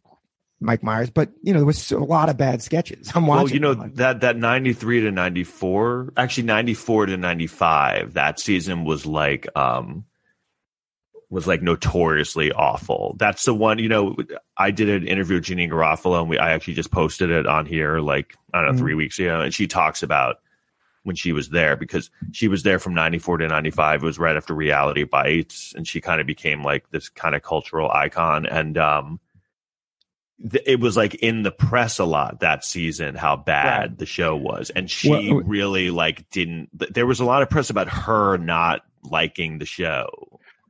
Mike 0.61 0.83
Myers, 0.83 1.09
but 1.09 1.31
you 1.41 1.51
know, 1.53 1.59
there 1.59 1.65
was 1.65 1.91
a 1.91 1.97
lot 1.97 2.29
of 2.29 2.37
bad 2.37 2.61
sketches. 2.61 3.11
I'm 3.15 3.25
watching. 3.27 3.43
Well, 3.43 3.53
you 3.53 3.59
know 3.59 3.73
them, 3.73 3.93
that 3.95 4.21
that 4.21 4.37
ninety 4.37 4.73
three 4.73 5.01
to 5.01 5.11
ninety 5.11 5.43
four, 5.43 6.13
actually 6.15 6.43
ninety 6.43 6.73
four 6.75 7.05
to 7.07 7.17
ninety 7.17 7.47
five. 7.47 8.13
That 8.13 8.39
season 8.39 8.85
was 8.85 9.05
like 9.05 9.47
um 9.57 10.05
was 11.29 11.47
like 11.47 11.61
notoriously 11.61 12.51
awful. 12.51 13.15
That's 13.17 13.45
the 13.45 13.53
one. 13.53 13.79
You 13.79 13.89
know, 13.89 14.15
I 14.57 14.71
did 14.71 14.89
an 14.89 15.07
interview 15.07 15.37
with 15.37 15.45
Janeane 15.45 15.69
Garofalo, 15.71 16.19
and 16.21 16.29
we 16.29 16.37
I 16.37 16.51
actually 16.51 16.75
just 16.75 16.91
posted 16.91 17.29
it 17.31 17.47
on 17.47 17.65
here 17.65 17.99
like 17.99 18.35
I 18.53 18.61
don't 18.61 18.67
know 18.71 18.73
Mhm. 18.77 18.79
three 18.79 18.95
weeks 18.95 19.17
ago, 19.17 19.41
and 19.41 19.53
she 19.53 19.65
talks 19.67 20.03
about 20.03 20.37
when 21.03 21.15
she 21.15 21.31
was 21.31 21.49
there 21.49 21.75
because 21.75 22.11
she 22.31 22.47
was 22.47 22.61
there 22.61 22.77
from 22.77 22.93
94 22.93 23.37
to 23.39 23.47
95 23.47 24.03
it 24.03 24.05
was 24.05 24.19
right 24.19 24.35
after 24.37 24.53
reality 24.53 25.03
bites 25.03 25.73
and 25.75 25.87
she 25.87 25.99
kind 25.99 26.21
of 26.21 26.27
became 26.27 26.61
like 26.63 26.87
this 26.91 27.09
kind 27.09 27.33
of 27.33 27.41
cultural 27.41 27.89
icon 27.89 28.45
and 28.45 28.77
um 28.77 29.19
it 30.65 30.79
was 30.79 30.97
like 30.97 31.15
in 31.15 31.43
the 31.43 31.51
press 31.51 31.99
a 31.99 32.05
lot 32.05 32.39
that 32.39 32.63
season 32.65 33.15
how 33.15 33.35
bad 33.35 33.79
Right. 33.91 33.97
the 33.99 34.05
show 34.05 34.35
was 34.35 34.69
and 34.71 34.89
she 34.89 35.09
Well, 35.09 35.41
really 35.41 35.91
like 35.91 36.29
didn't 36.31 36.69
there 36.93 37.05
was 37.05 37.19
a 37.19 37.25
lot 37.25 37.41
of 37.41 37.49
press 37.49 37.69
about 37.69 37.87
her 37.89 38.37
not 38.37 38.81
liking 39.03 39.59
the 39.59 39.65
show 39.65 40.07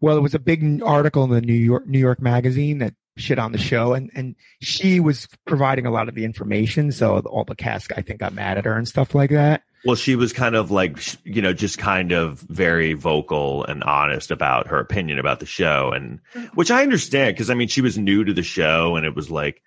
Well, 0.02 0.18
it 0.18 0.22
was 0.22 0.34
a 0.36 0.40
big 0.40 0.82
article 0.84 1.24
in 1.24 1.30
the 1.30 1.42
New 1.42 1.54
York 1.54 1.88
New 1.88 2.00
York 2.00 2.22
Magazine 2.22 2.80
that 2.80 2.94
shit 3.18 3.40
on 3.40 3.52
the 3.52 3.58
show, 3.58 3.94
and 3.94 4.10
and 4.16 4.36
she 4.62 5.00
was 5.00 5.28
providing 5.46 5.86
a 5.86 5.92
lot 5.92 6.08
of 6.10 6.16
the 6.16 6.26
information, 6.26 6.92
so 6.92 7.20
all 7.20 7.44
the 7.44 7.56
cast 7.56 7.92
I 7.96 8.02
think 8.02 8.20
got 8.20 8.34
mad 8.34 8.58
at 8.58 8.66
her 8.66 8.78
and 8.78 8.88
stuff 8.88 9.14
like 9.16 9.30
that. 9.32 9.64
well 9.86 9.96
she 9.96 10.16
was 10.16 10.32
kind 10.34 10.56
of 10.56 10.70
like 10.72 11.00
you 11.26 11.42
know 11.42 11.54
just 11.54 11.78
kind 11.80 12.12
of 12.12 12.40
very 12.42 12.94
vocal 12.94 13.64
and 13.66 13.84
honest 13.84 14.30
about 14.32 14.68
her 14.68 14.80
opinion 14.80 15.18
about 15.20 15.40
the 15.40 15.46
show 15.48 15.92
and 15.92 16.20
which 16.54 16.70
i 16.70 16.84
understand 16.84 17.34
because 17.34 17.50
i 17.50 17.56
mean 17.56 17.68
she 17.68 17.82
was 17.82 17.98
new 17.98 18.24
to 18.24 18.32
the 18.32 18.44
show 18.44 18.96
and 18.96 19.08
it 19.08 19.16
was 19.16 19.32
like 19.32 19.64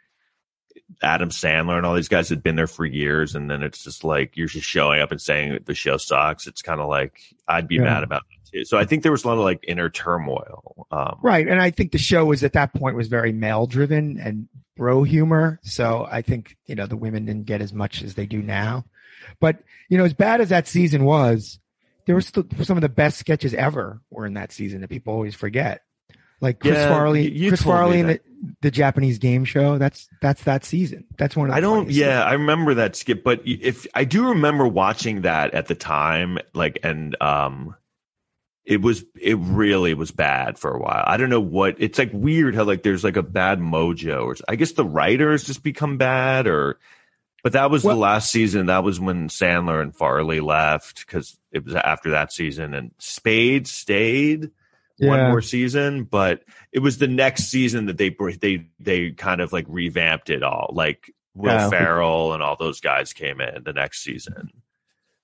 adam 1.03 1.31
sandler 1.31 1.77
and 1.77 1.85
all 1.85 1.97
these 1.97 2.09
guys 2.09 2.29
had 2.29 2.45
been 2.45 2.55
there 2.55 2.69
for 2.69 2.87
years 2.87 3.35
and 3.35 3.51
then 3.51 3.63
it's 3.65 3.83
just 3.83 4.05
like 4.05 4.37
you're 4.37 4.47
just 4.47 4.69
showing 4.69 5.01
up 5.01 5.11
and 5.11 5.21
saying 5.21 5.59
the 5.65 5.75
show 5.75 5.97
sucks 5.97 6.47
it's 6.47 6.63
kind 6.63 6.81
of 6.81 6.89
like 6.89 7.19
i'd 7.49 7.67
be 7.67 7.75
Yeah. 7.77 7.83
mad 7.83 8.05
about 8.05 8.23
so 8.63 8.79
i 8.79 8.85
think 8.85 9.03
there 9.03 9.13
was 9.13 9.25
a 9.25 9.27
lot 9.27 9.35
of 9.35 9.41
like 9.45 9.65
inner 9.67 9.91
turmoil 9.91 10.87
um 10.91 11.19
Right, 11.23 11.49
and 11.49 11.61
I 11.61 11.71
think 11.71 11.93
the 11.93 11.99
show 11.99 12.27
was 12.27 12.45
at 12.45 12.53
that 12.53 12.73
point 12.75 12.95
was 12.97 13.09
very 13.09 13.33
male 13.33 13.67
driven 13.67 14.19
and 14.21 14.49
bro 14.77 15.03
humor, 15.03 15.59
so 15.63 16.07
I 16.11 16.23
think 16.23 16.57
you 16.67 16.75
know 16.75 16.87
the 16.87 16.97
women 16.97 17.25
didn't 17.25 17.47
get 17.47 17.61
as 17.63 17.73
much 17.73 18.03
as 18.03 18.15
they 18.15 18.27
do 18.27 18.43
now. 18.43 18.85
But 19.41 19.59
you 19.89 19.99
know, 19.99 20.05
as 20.05 20.13
bad 20.13 20.41
as 20.41 20.51
that 20.51 20.69
season 20.69 21.05
was, 21.05 21.59
there 22.07 22.15
were 22.15 22.21
still 22.21 22.45
some 22.63 22.77
of 22.77 22.83
the 22.83 22.89
best 22.89 23.19
sketches 23.19 23.55
ever 23.55 24.01
were 24.11 24.27
in 24.27 24.35
that 24.35 24.53
season 24.53 24.83
that 24.83 24.89
people 24.91 25.15
always 25.15 25.35
forget. 25.35 25.83
Like 26.41 26.61
Chris 26.61 26.75
Yeah, 26.75 26.89
Farley, 26.89 27.49
Chris 27.49 27.63
Farley 27.63 28.01
in 28.01 28.07
the, 28.09 28.21
the 28.61 28.71
Japanese 28.71 29.19
game 29.19 29.45
show. 29.45 29.79
That's 29.79 30.09
that's 30.21 30.43
that 30.45 30.65
season. 30.65 31.07
That's 31.17 31.35
one 31.35 31.49
of 31.49 31.53
the 31.55 31.57
I 31.57 31.61
don't. 31.61 31.91
Yeah, 31.91 32.23
I 32.23 32.35
remember 32.35 32.75
that 32.75 32.95
skip, 32.97 33.25
but 33.25 33.41
if 33.47 33.87
I 33.95 34.05
do 34.05 34.29
remember 34.29 34.67
watching 34.67 35.23
that 35.23 35.55
at 35.55 35.67
the 35.69 35.75
time, 35.75 36.39
like, 36.53 36.81
and 36.83 37.17
um, 37.23 37.75
it 38.65 38.81
was 38.81 39.05
it 39.21 39.37
really 39.39 39.95
was 39.95 40.11
bad 40.11 40.59
for 40.59 40.75
a 40.75 40.79
while. 40.81 41.05
I 41.07 41.17
don't 41.17 41.31
know 41.31 41.41
what. 41.41 41.77
It's 41.79 41.99
like 41.99 42.11
weird 42.13 42.55
how 42.55 42.65
like 42.65 42.83
there's 42.83 43.05
like 43.05 43.17
a 43.17 43.23
bad 43.23 43.59
mojo, 43.61 44.25
or 44.25 44.37
I 44.49 44.57
guess 44.57 44.73
the 44.73 44.85
writers 44.85 45.45
just 45.45 45.63
become 45.63 45.97
bad, 45.99 46.47
or. 46.47 46.79
But 47.43 47.53
that 47.53 47.71
was 47.71 47.85
Well- 47.85 47.97
the 47.97 48.01
last 48.01 48.31
season. 48.31 48.67
That 48.67 48.85
was 48.85 48.99
when 48.99 49.29
Sandler 49.29 49.83
and 49.83 49.95
Farley 49.95 50.41
left 50.41 51.07
because 51.07 51.39
it 51.53 51.63
was 51.67 51.75
after 51.75 52.13
that 52.13 52.33
season, 52.33 52.73
and 52.73 52.91
Spade 52.99 53.67
stayed 53.67 54.51
one 54.99 55.19
more 55.29 55.43
season, 55.43 56.05
but 56.05 56.43
it 56.73 56.79
was 56.79 56.97
the 56.97 57.07
next 57.09 57.45
season 57.51 57.87
that 57.87 57.99
they 57.99 58.17
they 58.41 58.67
they 58.81 59.11
kind 59.11 59.43
of 59.43 59.53
like 59.53 59.67
revamped 59.69 60.31
it 60.31 60.43
all. 60.43 60.71
Like 60.73 61.13
Will 61.35 61.53
Yeah. 61.53 61.69
Ferrell 61.69 62.33
and 62.33 62.43
all 62.43 62.57
those 62.57 62.81
guys 62.81 63.13
came 63.13 63.41
in 63.43 63.65
the 63.65 63.73
next 63.75 64.03
season. 64.03 64.51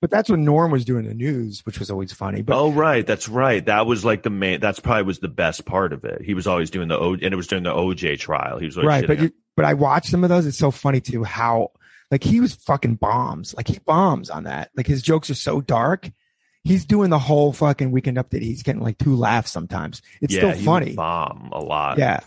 But 0.00 0.10
that's 0.10 0.30
when 0.30 0.44
Norm 0.44 0.70
was 0.70 0.86
doing 0.86 1.04
the 1.06 1.12
news, 1.14 1.60
which 1.66 1.78
was 1.78 1.90
always 1.90 2.10
funny. 2.12 2.40
But 2.40 2.56
oh 2.56 2.70
right, 2.72 3.06
that's 3.06 3.28
right. 3.28 3.64
That 3.66 3.84
was 3.86 4.04
like 4.04 4.22
the 4.22 4.30
main. 4.30 4.58
That's 4.60 4.80
probably 4.80 5.02
was 5.02 5.18
the 5.18 5.28
best 5.28 5.66
part 5.66 5.92
of 5.92 6.04
it. 6.04 6.22
He 6.22 6.32
was 6.32 6.46
always 6.46 6.70
doing 6.70 6.88
the 6.88 6.98
O, 6.98 7.12
and 7.14 7.22
it 7.22 7.36
was 7.36 7.46
during 7.46 7.64
the 7.64 7.72
OJ 7.74 8.18
trial. 8.18 8.58
He 8.58 8.64
was 8.66 8.76
right, 8.78 9.06
but 9.06 9.20
you, 9.20 9.30
but 9.56 9.66
I 9.66 9.74
watched 9.74 10.08
some 10.10 10.24
of 10.24 10.30
those. 10.30 10.46
It's 10.46 10.56
so 10.56 10.70
funny 10.70 11.00
too 11.02 11.22
how 11.22 11.72
like 12.10 12.24
he 12.24 12.40
was 12.40 12.54
fucking 12.54 12.94
bombs. 12.94 13.54
Like 13.54 13.68
he 13.68 13.78
bombs 13.80 14.30
on 14.30 14.44
that. 14.44 14.70
Like 14.74 14.86
his 14.86 15.02
jokes 15.02 15.28
are 15.28 15.34
so 15.34 15.60
dark. 15.60 16.10
he's 16.64 16.84
doing 16.86 17.10
the 17.10 17.18
whole 17.18 17.52
fucking 17.52 17.90
weekend 17.90 18.16
update. 18.16 18.42
He's 18.42 18.62
getting 18.62 18.82
like 18.82 18.96
two 18.98 19.16
laughs 19.16 19.50
sometimes. 19.50 20.00
It's 20.22 20.32
yeah, 20.34 20.40
still 20.40 20.50
he 20.52 20.64
funny. 20.64 20.94
bomb 20.94 21.50
a 21.52 21.60
lot. 21.60 21.98
Yeah. 21.98 22.20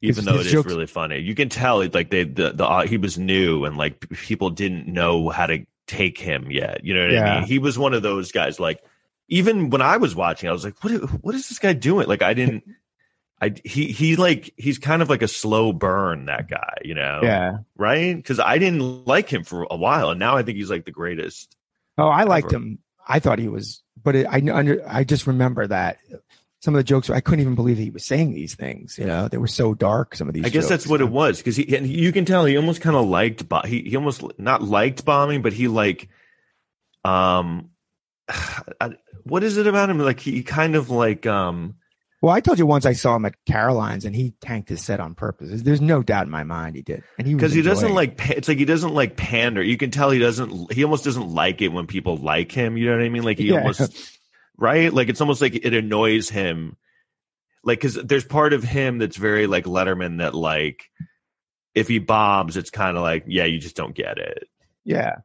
even 0.00 0.16
His- 0.16 0.24
though 0.24 0.32
his 0.38 0.40
it 0.40 0.46
is 0.46 0.52
jokes- 0.52 0.68
really 0.72 0.86
funny. 0.86 1.18
You 1.18 1.34
can 1.34 1.48
tell 1.50 1.82
it 1.82 1.92
like 1.92 2.08
they 2.10 2.24
the, 2.24 2.52
the 2.52 2.66
uh, 2.66 2.86
he 2.86 2.96
was 2.96 3.18
new 3.18 3.64
and 3.66 3.76
like 3.76 4.08
people 4.08 4.48
didn't 4.50 4.86
know 4.86 5.28
how 5.28 5.46
to 5.46 5.66
take 5.88 6.18
him 6.18 6.50
yet. 6.50 6.84
You 6.84 6.94
know 6.94 7.06
what 7.06 7.18
I 7.18 7.40
mean? 7.40 7.48
He 7.48 7.58
was 7.58 7.78
one 7.78 7.94
of 7.94 8.02
those 8.02 8.30
guys. 8.30 8.60
Like 8.60 8.82
even 9.28 9.70
when 9.70 9.82
I 9.82 9.96
was 9.96 10.14
watching, 10.14 10.48
I 10.48 10.52
was 10.52 10.64
like, 10.64 10.82
what 10.84 10.92
what 11.22 11.34
is 11.34 11.48
this 11.48 11.58
guy 11.58 11.72
doing? 11.72 12.06
Like 12.06 12.22
I 12.22 12.34
didn't. 12.34 12.64
I 13.40 13.54
he 13.64 13.86
he 13.86 14.16
like 14.16 14.52
he's 14.56 14.78
kind 14.78 15.00
of 15.00 15.08
like 15.08 15.22
a 15.22 15.28
slow 15.28 15.72
burn 15.72 16.26
that 16.26 16.48
guy, 16.48 16.74
you 16.82 16.94
know? 16.94 17.20
Yeah. 17.22 17.58
Right? 17.76 18.16
Because 18.16 18.40
I 18.40 18.58
didn't 18.58 19.06
like 19.06 19.28
him 19.28 19.44
for 19.44 19.66
a 19.70 19.76
while, 19.76 20.10
and 20.10 20.18
now 20.18 20.36
I 20.36 20.42
think 20.42 20.58
he's 20.58 20.70
like 20.70 20.84
the 20.84 20.92
greatest. 20.92 21.56
Oh, 21.96 22.08
I 22.08 22.24
liked 22.24 22.52
Ever. 22.52 22.56
him. 22.56 22.78
I 23.06 23.20
thought 23.20 23.38
he 23.38 23.48
was, 23.48 23.82
but 24.02 24.16
it, 24.16 24.26
I 24.26 24.42
under, 24.52 24.82
I 24.86 25.04
just 25.04 25.26
remember 25.26 25.66
that 25.66 25.98
some 26.60 26.74
of 26.74 26.78
the 26.78 26.84
jokes. 26.84 27.08
I 27.10 27.20
couldn't 27.20 27.40
even 27.40 27.54
believe 27.54 27.78
he 27.78 27.90
was 27.90 28.04
saying 28.04 28.32
these 28.34 28.54
things. 28.54 28.98
You 28.98 29.06
know, 29.06 29.28
they 29.28 29.38
were 29.38 29.46
so 29.46 29.74
dark. 29.74 30.14
Some 30.16 30.28
of 30.28 30.34
these. 30.34 30.44
I 30.44 30.48
guess 30.48 30.64
jokes. 30.64 30.68
that's 30.70 30.86
what 30.86 31.00
it 31.00 31.08
was 31.08 31.38
because 31.38 31.56
he 31.56 31.76
and 31.76 31.86
you 31.86 32.12
can 32.12 32.24
tell 32.24 32.44
he 32.44 32.56
almost 32.56 32.80
kind 32.80 32.96
of 32.96 33.06
liked 33.06 33.48
bo- 33.48 33.62
he 33.64 33.82
he 33.82 33.96
almost 33.96 34.22
not 34.38 34.62
liked 34.62 35.04
bombing, 35.04 35.42
but 35.42 35.52
he 35.52 35.68
like 35.68 36.08
um 37.04 37.70
I, 38.28 38.90
what 39.24 39.44
is 39.44 39.56
it 39.56 39.66
about 39.66 39.90
him? 39.90 39.98
Like 39.98 40.20
he 40.20 40.42
kind 40.42 40.74
of 40.74 40.90
like 40.90 41.26
um 41.26 41.76
Well, 42.22 42.34
I 42.34 42.40
told 42.40 42.58
you 42.58 42.66
once 42.66 42.86
I 42.86 42.92
saw 42.92 43.14
him 43.16 43.24
at 43.24 43.34
Caroline's 43.46 44.04
and 44.04 44.14
he 44.16 44.34
tanked 44.40 44.68
his 44.68 44.82
set 44.84 44.98
on 45.00 45.14
purpose. 45.14 45.62
There's 45.62 45.80
no 45.80 46.02
doubt 46.02 46.24
in 46.26 46.30
my 46.30 46.44
mind 46.44 46.74
he 46.76 46.82
did, 46.82 47.04
and 47.18 47.26
he 47.26 47.34
because 47.34 47.52
he 47.52 47.62
doesn't 47.62 47.94
like 47.94 48.18
it's 48.30 48.48
like 48.48 48.58
he 48.58 48.64
doesn't 48.64 48.94
like 48.94 49.16
pander. 49.16 49.62
You 49.62 49.76
can 49.76 49.90
tell 49.90 50.10
he 50.10 50.18
doesn't 50.18 50.72
he 50.72 50.82
almost 50.82 51.04
doesn't 51.04 51.28
like 51.28 51.62
it 51.62 51.68
when 51.68 51.86
people 51.86 52.16
like 52.16 52.50
him. 52.50 52.76
You 52.76 52.86
know 52.86 52.96
what 52.96 53.04
I 53.04 53.08
mean? 53.08 53.22
Like 53.22 53.38
he 53.38 53.44
Yeah. 53.52 53.58
almost 53.58 54.17
right 54.58 54.92
like 54.92 55.08
it's 55.08 55.20
almost 55.20 55.40
like 55.40 55.54
it 55.54 55.72
annoys 55.74 56.28
him. 56.28 56.76
Like 57.64 57.78
because 57.80 57.94
there's 57.94 58.24
part 58.24 58.52
of 58.52 58.62
him 58.62 58.98
that's 58.98 59.16
very 59.16 59.46
like 59.46 59.64
Letterman 59.64 60.18
that 60.18 60.34
like 60.34 60.84
if 61.74 61.88
he 61.88 61.98
bombs, 61.98 62.56
it's 62.56 62.70
kind 62.70 62.96
of 62.96 63.02
like 63.02 63.24
yeah, 63.26 63.44
you 63.44 63.58
just 63.58 63.76
don't 63.76 63.94
get 63.94 64.18
it. 64.18 64.48
Yeah, 64.84 65.16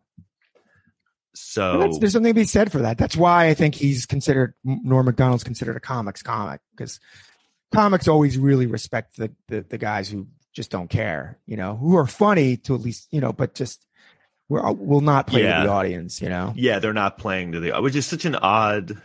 So 1.35 1.79
that's, 1.79 1.99
there's 1.99 2.13
something 2.13 2.33
to 2.33 2.39
be 2.39 2.43
said 2.45 2.71
for 2.71 2.79
that. 2.79 2.97
That's 2.97 3.15
why 3.15 3.47
I 3.47 3.53
think 3.53 3.75
he's 3.75 4.05
considered 4.05 4.53
Norm 4.63 5.05
Macdonald's 5.05 5.43
considered 5.43 5.77
a 5.77 5.79
comics 5.79 6.21
comic 6.21 6.59
because 6.75 6.99
comics 7.73 8.07
always 8.07 8.37
really 8.37 8.67
respect 8.67 9.15
the, 9.17 9.31
the 9.47 9.61
the 9.61 9.77
guys 9.77 10.09
who 10.09 10.27
just 10.53 10.69
don't 10.69 10.89
care, 10.89 11.39
you 11.47 11.55
know, 11.57 11.75
who 11.75 11.95
are 11.97 12.05
funny 12.07 12.57
to 12.57 12.75
at 12.75 12.81
least 12.81 13.07
you 13.11 13.21
know, 13.21 13.31
but 13.33 13.55
just 13.55 13.85
we're, 14.49 14.69
will 14.73 15.01
not 15.01 15.27
play 15.27 15.43
Yeah. 15.43 15.61
to 15.61 15.67
the 15.67 15.73
audience, 15.73 16.21
you 16.21 16.29
know. 16.29 16.53
Yeah, 16.55 16.79
they're 16.79 16.93
not 16.93 17.17
playing 17.17 17.53
to 17.53 17.59
the, 17.61 17.71
which 17.81 17.95
is 17.95 18.05
such 18.05 18.25
an 18.25 18.35
odd. 18.35 19.01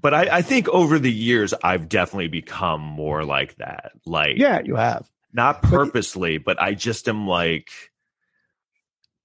But 0.00 0.14
I, 0.14 0.38
I 0.38 0.42
think 0.42 0.68
over 0.68 0.98
the 0.98 1.12
years, 1.12 1.54
I've 1.62 1.88
definitely 1.88 2.28
become 2.28 2.80
more 2.80 3.24
like 3.24 3.56
that. 3.56 3.92
Like, 4.04 4.38
Yeah, 4.38 4.60
you 4.64 4.76
have. 4.76 5.08
not 5.32 5.62
purposely, 5.62 6.38
but 6.38 6.60
I 6.60 6.74
just 6.74 7.08
am 7.08 7.26
like, 7.26 7.70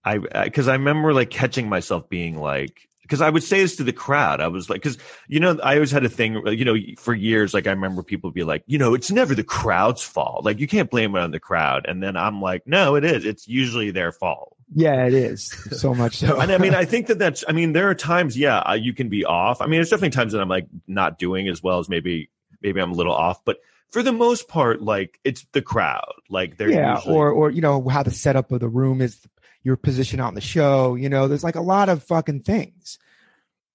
I, 0.04 0.17
because 0.17 0.67
I 0.67 0.74
remember 0.74 1.13
like 1.13 1.30
catching 1.30 1.69
myself 1.69 2.10
being 2.10 2.38
like, 2.38 2.88
because 3.04 3.21
I 3.21 3.30
would 3.30 3.43
say 3.43 3.62
this 3.62 3.76
to 3.76 3.84
the 3.84 3.91
crowd. 3.91 4.39
I 4.39 4.47
was 4.47 4.69
like, 4.69 4.82
because 4.82 4.97
you 5.28 5.39
know, 5.41 5.60
I 5.62 5.76
always 5.76 5.91
had 5.91 6.06
a 6.06 6.10
thing, 6.10 6.41
you 6.47 6.63
know, 6.63 6.76
for 6.97 7.13
years. 7.13 7.54
Like 7.54 7.67
I 7.67 7.71
remember 7.71 8.04
people 8.04 8.32
be 8.32 8.43
like, 8.43 8.63
you 8.67 8.78
know, 8.78 8.93
it's 8.93 9.12
never 9.12 9.36
the 9.36 9.43
crowd's 9.43 10.02
fault. 10.02 10.45
Like 10.45 10.60
you 10.60 10.67
can't 10.67 10.89
blame 10.89 11.15
it 11.15 11.19
on 11.19 11.32
the 11.32 11.39
crowd. 11.39 11.86
And 11.88 12.02
then 12.02 12.15
I'm 12.15 12.41
like, 12.41 12.65
no, 12.65 12.95
it 12.95 13.04
is. 13.04 13.26
It's 13.26 13.47
usually 13.47 13.91
their 13.91 14.12
fault. 14.13 14.56
Yeah, 14.73 15.05
it 15.05 15.13
is 15.13 15.51
so 15.71 15.93
much 15.95 16.17
so. 16.17 16.39
And 16.39 16.51
I 16.51 16.57
mean, 16.57 16.73
I 16.73 16.86
think 16.91 17.07
that 17.07 17.19
that's, 17.19 17.43
I 17.47 17.51
mean, 17.51 17.73
there 17.73 17.89
are 17.89 17.95
times, 17.95 18.38
yeah, 18.38 18.73
you 18.73 18.93
can 18.93 19.10
be 19.10 19.25
off. 19.25 19.62
I 19.62 19.65
mean, 19.65 19.77
there's 19.77 19.89
definitely 19.89 20.12
times 20.12 20.34
that 20.34 20.41
I'm 20.41 20.49
like 20.49 20.67
not 20.88 21.19
doing 21.19 21.47
as 21.47 21.62
well 21.62 21.79
as 21.79 21.89
maybe, 21.89 22.29
maybe 22.62 22.79
I'm 22.79 22.91
a 22.91 22.95
little 22.95 23.13
off, 23.13 23.43
but 23.43 23.57
for 23.89 24.01
the 24.01 24.13
most 24.13 24.47
part, 24.47 24.81
like 24.81 25.19
it's 25.23 25.45
the 25.51 25.62
crowd. 25.62 26.13
Like 26.29 26.57
they're 26.57 26.71
yeah, 26.71 26.95
usually, 26.95 27.15
or 27.15 27.29
or 27.29 27.51
you 27.51 27.62
know 27.62 27.88
how 27.89 28.03
the 28.03 28.12
setup 28.12 28.51
of 28.51 28.62
the 28.62 28.69
room 28.69 29.01
is, 29.01 29.19
your 29.63 29.75
position 29.75 30.19
on 30.19 30.34
the 30.34 30.41
show. 30.41 30.95
You 30.95 31.10
know, 31.10 31.27
there's 31.27 31.43
like 31.43 31.55
a 31.55 31.62
lot 31.62 31.89
of 31.89 32.03
fucking 32.03 32.41
things 32.41 32.97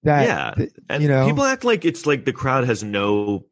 that 0.03 0.27
Yeah, 0.27 0.55
that, 0.57 0.73
and 0.89 1.03
you 1.03 1.09
know 1.09 1.27
people 1.27 1.45
act 1.45 1.65
like 1.65 1.85
it's 1.85 2.07
like 2.07 2.25
the 2.25 2.33
crowd 2.33 2.65
has 2.65 2.83
no 2.83 3.45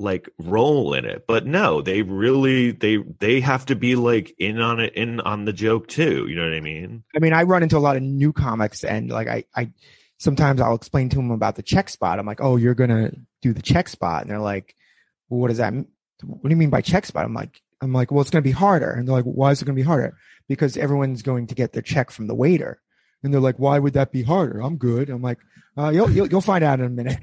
like 0.00 0.28
role 0.38 0.94
in 0.94 1.04
it, 1.04 1.24
but 1.26 1.46
no, 1.46 1.82
they 1.82 2.02
really, 2.02 2.72
they, 2.72 2.96
they 2.96 3.40
have 3.40 3.66
to 3.66 3.76
be 3.76 3.94
like 3.94 4.34
in 4.38 4.60
on 4.60 4.80
it, 4.80 4.94
in 4.94 5.20
on 5.20 5.44
the 5.44 5.52
joke 5.52 5.86
too. 5.86 6.26
You 6.26 6.34
know 6.34 6.44
what 6.44 6.54
I 6.54 6.60
mean? 6.60 7.04
I 7.14 7.18
mean, 7.18 7.32
I 7.32 7.42
run 7.42 7.62
into 7.62 7.76
a 7.76 7.78
lot 7.78 7.96
of 7.96 8.02
new 8.02 8.32
comics, 8.32 8.82
and 8.82 9.10
like 9.10 9.28
I, 9.28 9.44
I 9.54 9.70
sometimes 10.18 10.60
I'll 10.60 10.74
explain 10.74 11.08
to 11.10 11.16
them 11.16 11.30
about 11.30 11.56
the 11.56 11.62
check 11.62 11.88
spot. 11.88 12.18
I'm 12.18 12.26
like, 12.26 12.40
oh, 12.40 12.56
you're 12.56 12.74
gonna 12.74 13.12
do 13.42 13.52
the 13.52 13.62
check 13.62 13.88
spot, 13.88 14.22
and 14.22 14.30
they're 14.30 14.38
like, 14.38 14.74
well, 15.28 15.40
what 15.40 15.48
does 15.48 15.58
that? 15.58 15.72
mean? 15.72 15.86
What 16.22 16.42
do 16.42 16.50
you 16.50 16.56
mean 16.56 16.70
by 16.70 16.80
check 16.80 17.06
spot? 17.06 17.24
I'm 17.24 17.34
like, 17.34 17.60
I'm 17.80 17.92
like, 17.92 18.10
well, 18.10 18.20
it's 18.20 18.30
gonna 18.30 18.42
be 18.42 18.50
harder, 18.50 18.90
and 18.90 19.06
they're 19.06 19.16
like, 19.16 19.24
why 19.24 19.50
is 19.50 19.60
it 19.60 19.66
gonna 19.66 19.76
be 19.76 19.82
harder? 19.82 20.16
Because 20.48 20.76
everyone's 20.76 21.22
going 21.22 21.46
to 21.48 21.54
get 21.54 21.72
their 21.72 21.82
check 21.82 22.10
from 22.10 22.26
the 22.26 22.34
waiter, 22.34 22.80
and 23.22 23.32
they're 23.32 23.40
like, 23.40 23.58
why 23.58 23.78
would 23.78 23.94
that 23.94 24.12
be 24.12 24.22
harder? 24.22 24.60
I'm 24.60 24.76
good. 24.76 25.10
I'm 25.10 25.22
like, 25.22 25.38
uh, 25.76 25.90
you'll, 25.90 26.10
you'll 26.10 26.26
you'll 26.26 26.40
find 26.40 26.64
out 26.64 26.80
in 26.80 26.86
a 26.86 26.90
minute. 26.90 27.18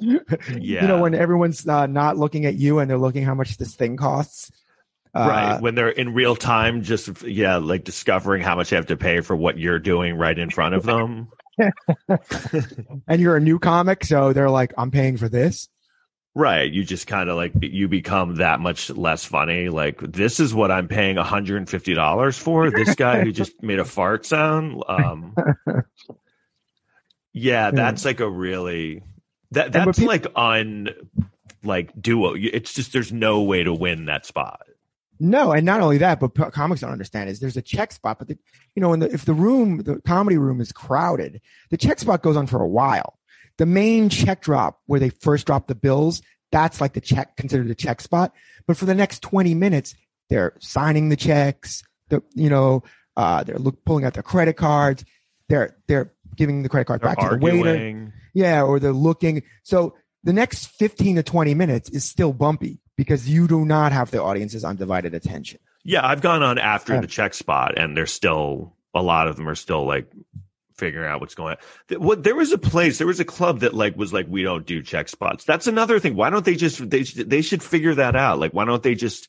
yeah. 0.00 0.22
You 0.60 0.88
know, 0.88 1.02
when 1.02 1.14
everyone's 1.14 1.66
uh, 1.66 1.86
not 1.86 2.16
looking 2.16 2.46
at 2.46 2.54
you 2.54 2.78
and 2.78 2.90
they're 2.90 2.98
looking 2.98 3.24
how 3.24 3.34
much 3.34 3.56
this 3.56 3.74
thing 3.74 3.96
costs. 3.96 4.50
Uh, 5.14 5.26
right. 5.28 5.60
When 5.60 5.74
they're 5.74 5.90
in 5.90 6.14
real 6.14 6.34
time, 6.36 6.82
just, 6.82 7.22
yeah, 7.22 7.56
like 7.56 7.84
discovering 7.84 8.42
how 8.42 8.56
much 8.56 8.70
they 8.70 8.76
have 8.76 8.86
to 8.86 8.96
pay 8.96 9.20
for 9.20 9.36
what 9.36 9.58
you're 9.58 9.78
doing 9.78 10.16
right 10.16 10.38
in 10.38 10.48
front 10.48 10.74
of 10.74 10.84
them. 10.84 11.28
and 13.06 13.20
you're 13.20 13.36
a 13.36 13.40
new 13.40 13.58
comic, 13.58 14.04
so 14.04 14.32
they're 14.32 14.50
like, 14.50 14.72
I'm 14.78 14.90
paying 14.90 15.18
for 15.18 15.28
this. 15.28 15.68
Right. 16.34 16.72
You 16.72 16.82
just 16.82 17.06
kind 17.06 17.28
of 17.28 17.36
like 17.36 17.52
you 17.60 17.88
become 17.88 18.36
that 18.36 18.58
much 18.60 18.88
less 18.90 19.24
funny. 19.24 19.68
Like 19.68 20.00
this 20.00 20.40
is 20.40 20.54
what 20.54 20.70
I'm 20.70 20.88
paying 20.88 21.16
$150 21.16 22.38
for. 22.38 22.70
This 22.70 22.94
guy 22.94 23.22
who 23.22 23.32
just 23.32 23.62
made 23.62 23.78
a 23.78 23.84
fart 23.84 24.24
sound. 24.24 24.82
Um, 24.88 25.34
yeah, 27.34 27.70
that's 27.70 28.04
like 28.04 28.20
a 28.20 28.30
really 28.30 29.02
that 29.50 29.72
that's 29.72 29.98
peop- 29.98 30.08
like 30.08 30.26
un 30.34 30.88
like 31.62 31.92
duo. 32.00 32.34
It's 32.34 32.72
just 32.72 32.94
there's 32.94 33.12
no 33.12 33.42
way 33.42 33.62
to 33.62 33.72
win 33.72 34.06
that 34.06 34.24
spot. 34.24 34.62
No, 35.20 35.52
and 35.52 35.64
not 35.64 35.80
only 35.80 35.98
that, 35.98 36.18
but 36.18 36.34
comics 36.52 36.80
don't 36.80 36.90
understand 36.90 37.30
is 37.30 37.38
there's 37.38 37.56
a 37.56 37.62
check 37.62 37.92
spot, 37.92 38.18
but 38.18 38.26
the, 38.26 38.36
you 38.74 38.80
know, 38.80 38.92
in 38.92 38.98
the, 38.98 39.12
if 39.12 39.24
the 39.24 39.34
room, 39.34 39.78
the 39.78 40.00
comedy 40.00 40.36
room 40.36 40.60
is 40.60 40.72
crowded, 40.72 41.40
the 41.70 41.76
check 41.76 42.00
spot 42.00 42.22
goes 42.22 42.36
on 42.36 42.48
for 42.48 42.60
a 42.60 42.66
while. 42.66 43.18
The 43.58 43.66
main 43.66 44.08
check 44.08 44.42
drop 44.42 44.80
where 44.86 45.00
they 45.00 45.10
first 45.10 45.46
drop 45.46 45.66
the 45.66 45.74
bills, 45.74 46.22
that's 46.50 46.80
like 46.80 46.92
the 46.92 47.00
check 47.00 47.36
considered 47.36 47.68
the 47.68 47.74
check 47.74 48.00
spot. 48.00 48.32
But 48.66 48.76
for 48.76 48.84
the 48.84 48.94
next 48.94 49.22
20 49.22 49.54
minutes, 49.54 49.94
they're 50.30 50.54
signing 50.60 51.08
the 51.08 51.16
checks. 51.16 51.82
The 52.08 52.22
you 52.34 52.48
know, 52.48 52.82
uh, 53.16 53.44
they're 53.44 53.58
look, 53.58 53.84
pulling 53.84 54.04
out 54.04 54.14
their 54.14 54.22
credit 54.22 54.56
cards. 54.56 55.04
They're 55.48 55.76
they're 55.88 56.12
giving 56.36 56.62
the 56.62 56.68
credit 56.68 56.86
card 56.86 57.00
They're 57.00 57.14
back 57.14 57.30
to 57.30 57.36
the 57.36 57.38
waiter. 57.38 58.12
Yeah, 58.34 58.62
or 58.62 58.80
they're 58.80 58.92
looking. 58.92 59.42
So 59.62 59.94
the 60.24 60.32
next 60.32 60.66
15 60.66 61.16
to 61.16 61.22
20 61.22 61.54
minutes 61.54 61.90
is 61.90 62.04
still 62.04 62.32
bumpy 62.32 62.80
because 62.96 63.28
you 63.28 63.48
do 63.48 63.64
not 63.64 63.92
have 63.92 64.10
the 64.10 64.22
audience's 64.22 64.64
undivided 64.64 65.14
attention. 65.14 65.58
Yeah, 65.84 66.06
I've 66.06 66.20
gone 66.20 66.42
on 66.42 66.58
after 66.58 67.00
the 67.00 67.06
check 67.06 67.34
spot, 67.34 67.76
and 67.76 67.96
there's 67.96 68.12
still 68.12 68.72
a 68.94 69.02
lot 69.02 69.26
of 69.26 69.36
them 69.36 69.48
are 69.48 69.54
still 69.54 69.84
like 69.84 70.10
figuring 70.76 71.10
out 71.10 71.20
what's 71.20 71.34
going 71.34 71.56
on. 71.90 72.00
What 72.00 72.22
there 72.22 72.34
was 72.34 72.52
a 72.52 72.58
place, 72.58 72.98
there 72.98 73.06
was 73.06 73.20
a 73.20 73.24
club 73.24 73.60
that 73.60 73.74
like 73.74 73.96
was 73.96 74.12
like, 74.12 74.26
we 74.28 74.42
don't 74.42 74.66
do 74.66 74.82
check 74.82 75.08
spots. 75.08 75.44
That's 75.44 75.66
another 75.66 75.98
thing. 75.98 76.16
Why 76.16 76.30
don't 76.30 76.44
they 76.44 76.56
just 76.56 76.88
they 76.88 77.02
they 77.02 77.42
should 77.42 77.62
figure 77.62 77.94
that 77.96 78.16
out? 78.16 78.38
Like, 78.38 78.52
why 78.52 78.64
don't 78.64 78.82
they 78.82 78.94
just 78.94 79.28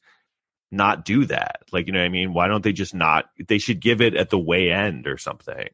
not 0.71 1.05
do 1.05 1.25
that? 1.25 1.61
Like, 1.71 1.87
you 1.87 1.93
know 1.93 1.99
what 1.99 2.05
I 2.05 2.09
mean? 2.09 2.33
Why 2.33 2.47
don't 2.47 2.63
they 2.63 2.73
just 2.73 2.93
not? 2.93 3.25
They 3.47 3.59
should 3.59 3.79
give 3.79 4.01
it 4.01 4.15
at 4.15 4.29
the 4.29 4.39
way 4.39 4.71
end 4.71 5.07
or 5.07 5.17
something. 5.17 5.69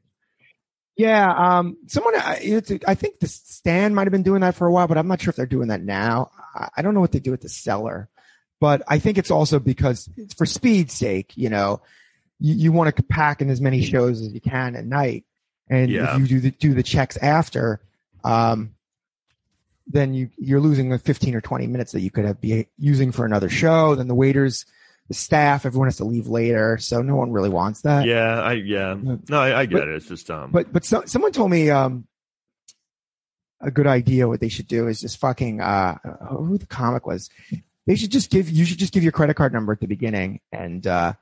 Yeah, 1.00 1.32
um, 1.32 1.78
someone, 1.88 2.14
I, 2.18 2.62
I 2.86 2.94
think 2.94 3.22
the 3.22 3.28
stand 3.30 3.96
might 3.96 4.06
have 4.06 4.12
been 4.12 4.22
doing 4.22 4.42
that 4.42 4.56
for 4.56 4.68
a 4.68 4.72
while, 4.72 4.86
but 4.86 4.98
I'm 4.98 5.08
not 5.08 5.22
sure 5.22 5.30
if 5.30 5.38
they're 5.38 5.46
doing 5.46 5.70
that 5.70 5.82
now. 5.82 6.30
I, 6.76 6.82
don't 6.82 6.94
know 6.94 7.00
what 7.00 7.14
they 7.14 7.22
do 7.22 7.32
at 7.32 7.40
the 7.40 7.48
cellar, 7.48 8.10
but 8.60 8.82
I 8.86 9.00
think 9.00 9.18
it's 9.18 9.32
also 9.32 9.60
because 9.60 10.10
it's 10.18 10.34
for 10.34 10.46
speed's 10.46 10.94
sake, 10.94 11.32
you 11.38 11.48
know, 11.48 11.82
you, 12.38 12.54
you 12.56 12.72
want 12.74 12.94
to 12.94 13.04
pack 13.04 13.42
in 13.42 13.50
as 13.50 13.62
many 13.62 13.82
shows 13.82 14.20
as 14.20 14.34
you 14.34 14.42
can 14.42 14.76
at 14.76 14.86
night. 14.86 15.24
And 15.70 15.90
Yeah. 15.92 16.14
if 16.16 16.20
you 16.22 16.28
do 16.28 16.40
the, 16.40 16.52
do 16.52 16.74
the 16.74 16.84
checks 16.84 17.18
after, 17.18 17.80
um, 18.24 18.74
then 19.88 20.14
you, 20.14 20.30
you're 20.38 20.60
losing 20.60 20.90
the 20.90 21.00
15 21.00 21.36
or 21.36 21.42
20 21.42 21.68
minutes 21.68 21.92
that 21.94 22.02
you 22.02 22.12
could 22.12 22.26
have 22.26 22.40
be 22.42 22.68
using 22.78 23.12
for 23.12 23.26
another 23.26 23.50
show. 23.50 23.96
Then 23.96 24.08
the 24.08 24.16
waiters, 24.16 24.66
the 25.08 25.14
staff, 25.16 25.66
everyone 25.66 25.88
has 25.88 25.98
to 25.98 26.06
leave 26.06 26.28
later. 26.28 26.78
So 26.78 27.02
no 27.02 27.16
one 27.16 27.32
really 27.32 27.50
wants 27.50 27.82
that. 27.82 28.06
Yeah, 28.06 28.40
I 28.42 28.54
yeah. 28.54 28.96
No, 29.02 29.40
I, 29.40 29.62
I 29.62 29.66
get 29.66 29.88
it. 29.88 29.96
It's 29.96 30.08
just 30.08 30.30
um. 30.30 30.52
But 30.52 30.72
but 30.72 30.86
so, 30.86 31.04
someone 31.06 31.32
told 31.32 31.50
me 31.50 31.72
um 31.72 32.06
a 33.62 33.72
good 33.72 33.88
idea. 33.88 34.28
What 34.28 34.40
they 34.42 34.50
should 34.50 34.68
do 34.68 34.88
is 34.88 35.02
just 35.02 35.18
fucking 35.18 35.60
uh 35.62 35.98
who 36.30 36.60
the 36.60 36.68
comic 36.68 37.08
was. 37.08 37.30
They 37.88 37.96
should 37.96 38.12
just 38.12 38.30
give 38.30 38.48
you 38.50 38.66
should 38.66 38.78
just 38.78 38.94
give 38.94 39.02
your 39.02 39.12
credit 39.12 39.34
card 39.36 39.54
number 39.54 39.74
at 39.74 39.80
the 39.80 39.88
beginning, 39.88 40.40
and 40.52 40.86
uh 40.86 41.14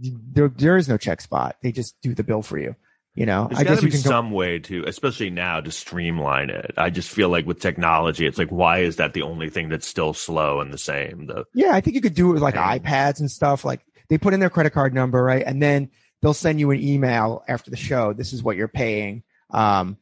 there 0.00 0.48
there 0.48 0.76
is 0.76 0.88
no 0.88 0.96
check 0.96 1.20
spot. 1.20 1.56
They 1.62 1.70
just 1.70 1.94
do 2.02 2.14
the 2.14 2.24
bill 2.24 2.42
for 2.42 2.58
you. 2.58 2.74
You 3.14 3.26
know, 3.26 3.46
There's 3.48 3.60
I 3.60 3.64
got 3.64 3.70
guess 3.70 3.78
to 3.80 3.86
you 3.86 3.92
be 3.92 3.96
can 3.98 4.02
go, 4.02 4.10
some 4.10 4.30
way 4.32 4.58
to, 4.58 4.84
especially 4.88 5.30
now, 5.30 5.60
to 5.60 5.70
streamline 5.70 6.50
it. 6.50 6.72
I 6.76 6.90
just 6.90 7.08
feel 7.10 7.28
like 7.28 7.46
with 7.46 7.60
technology, 7.60 8.26
it's 8.26 8.38
like, 8.38 8.48
why 8.50 8.80
is 8.80 8.96
that 8.96 9.12
the 9.12 9.22
only 9.22 9.48
thing 9.50 9.68
that's 9.68 9.86
still 9.86 10.12
slow 10.14 10.60
and 10.60 10.72
the 10.72 10.78
same? 10.78 11.26
The 11.26 11.44
Yeah, 11.54 11.70
I 11.72 11.80
think 11.80 11.94
you 11.94 12.00
could 12.00 12.14
do 12.14 12.30
it 12.30 12.32
with 12.32 12.42
like 12.42 12.56
iPads 12.56 13.20
and 13.20 13.30
stuff. 13.30 13.64
Like 13.64 13.86
they 14.08 14.18
put 14.18 14.34
in 14.34 14.40
their 14.40 14.50
credit 14.50 14.70
card 14.70 14.94
number, 14.94 15.22
right? 15.22 15.44
And 15.46 15.62
then 15.62 15.90
they'll 16.22 16.34
send 16.34 16.58
you 16.58 16.72
an 16.72 16.80
email 16.82 17.44
after 17.46 17.70
the 17.70 17.76
show. 17.76 18.12
This 18.12 18.32
is 18.32 18.42
what 18.42 18.56
you're 18.56 18.66
paying. 18.66 19.22
Um, 19.50 19.96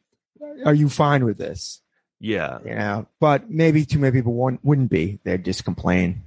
are 0.65 0.73
you 0.73 0.89
fine 0.89 1.23
with 1.23 1.37
this? 1.37 1.81
yeah, 2.19 2.59
You 2.65 2.73
know, 2.73 3.07
but 3.19 3.47
maybe 3.49 3.85
too 3.85 3.99
many 3.99 4.11
people 4.11 4.33
won't, 4.33 4.63
wouldn't 4.63 4.89
be. 4.89 5.19
They'd 5.23 5.45
just 5.45 5.65
complain. 5.65 6.23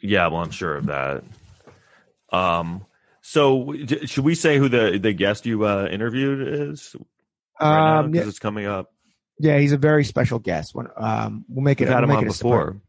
yeah. 0.00 0.26
Well, 0.26 0.42
I'm 0.42 0.50
sure 0.50 0.74
of 0.76 0.86
that. 0.86 1.22
Um, 2.32 2.84
so 3.26 3.72
d- 3.72 4.06
should 4.06 4.24
we 4.24 4.34
say 4.34 4.58
who 4.58 4.68
the 4.68 4.98
the 5.02 5.14
guest 5.14 5.46
you 5.46 5.64
uh, 5.64 5.88
interviewed 5.90 6.46
is? 6.70 6.94
Right 7.60 7.98
Um, 7.98 8.10
because 8.10 8.26
yeah, 8.26 8.28
it's 8.28 8.38
coming 8.38 8.66
up. 8.66 8.92
yeah, 9.38 9.58
he's 9.58 9.72
a 9.72 9.78
very 9.78 10.04
special 10.04 10.38
guest. 10.38 10.74
When, 10.74 10.88
um, 10.96 11.44
we'll 11.48 11.64
make 11.64 11.80
it, 11.80 11.84
We've 11.84 11.92
had 11.94 12.00
we'll 12.06 12.10
him 12.10 12.16
on 12.18 12.24
it 12.24 12.30
a 12.30 12.32
surprise. 12.34 12.50
before. 12.74 12.80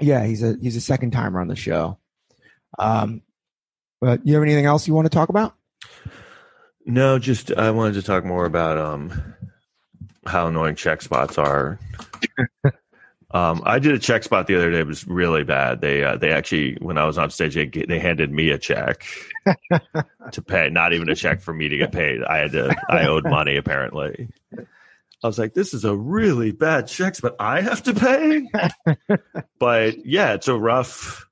Yeah, 0.00 0.24
he's 0.26 0.42
a, 0.42 0.56
he's 0.60 0.74
a 0.76 0.80
second 0.80 1.12
timer 1.12 1.40
on 1.40 1.46
the 1.48 1.54
show. 1.56 1.98
Um, 2.78 3.22
but 4.00 4.26
you 4.26 4.34
have 4.34 4.42
anything 4.42 4.66
else 4.66 4.86
you 4.88 4.94
want 4.94 5.06
to 5.06 5.10
talk 5.10 5.28
about? 5.28 5.54
No, 6.84 7.18
just 7.18 7.52
I 7.52 7.70
wanted 7.70 7.94
to 7.94 8.02
talk 8.02 8.24
more 8.24 8.44
about 8.44 8.78
um 8.78 9.34
how 10.26 10.48
annoying 10.48 10.74
check 10.74 11.00
spots 11.02 11.38
are. 11.38 11.78
um, 13.36 13.62
I 13.66 13.78
did 13.78 13.92
a 13.92 13.98
check 13.98 14.22
spot 14.22 14.46
the 14.46 14.56
other 14.56 14.70
day. 14.70 14.78
It 14.78 14.86
was 14.86 15.06
really 15.06 15.44
bad. 15.44 15.82
They 15.82 16.02
uh, 16.02 16.16
they 16.16 16.32
actually 16.32 16.78
when 16.80 16.96
I 16.96 17.04
was 17.04 17.18
on 17.18 17.30
stage, 17.30 17.54
they, 17.54 17.66
they 17.66 17.98
handed 17.98 18.32
me 18.32 18.48
a 18.50 18.58
check 18.58 19.04
to 20.32 20.42
pay, 20.42 20.70
not 20.70 20.94
even 20.94 21.10
a 21.10 21.14
check 21.14 21.42
for 21.42 21.52
me 21.52 21.68
to 21.68 21.76
get 21.76 21.92
paid. 21.92 22.22
I 22.22 22.38
had 22.38 22.52
to 22.52 22.74
I 22.88 23.06
owed 23.06 23.24
money 23.24 23.56
apparently. 23.56 24.28
I 24.58 25.26
was 25.26 25.38
like, 25.38 25.52
this 25.52 25.74
is 25.74 25.84
a 25.84 25.94
really 25.94 26.52
bad 26.52 26.86
check, 26.86 27.16
but 27.20 27.36
I 27.38 27.60
have 27.60 27.82
to 27.82 27.94
pay. 27.94 28.48
but 29.58 30.06
yeah, 30.06 30.32
it's 30.32 30.48
a 30.48 30.56
rough. 30.56 31.28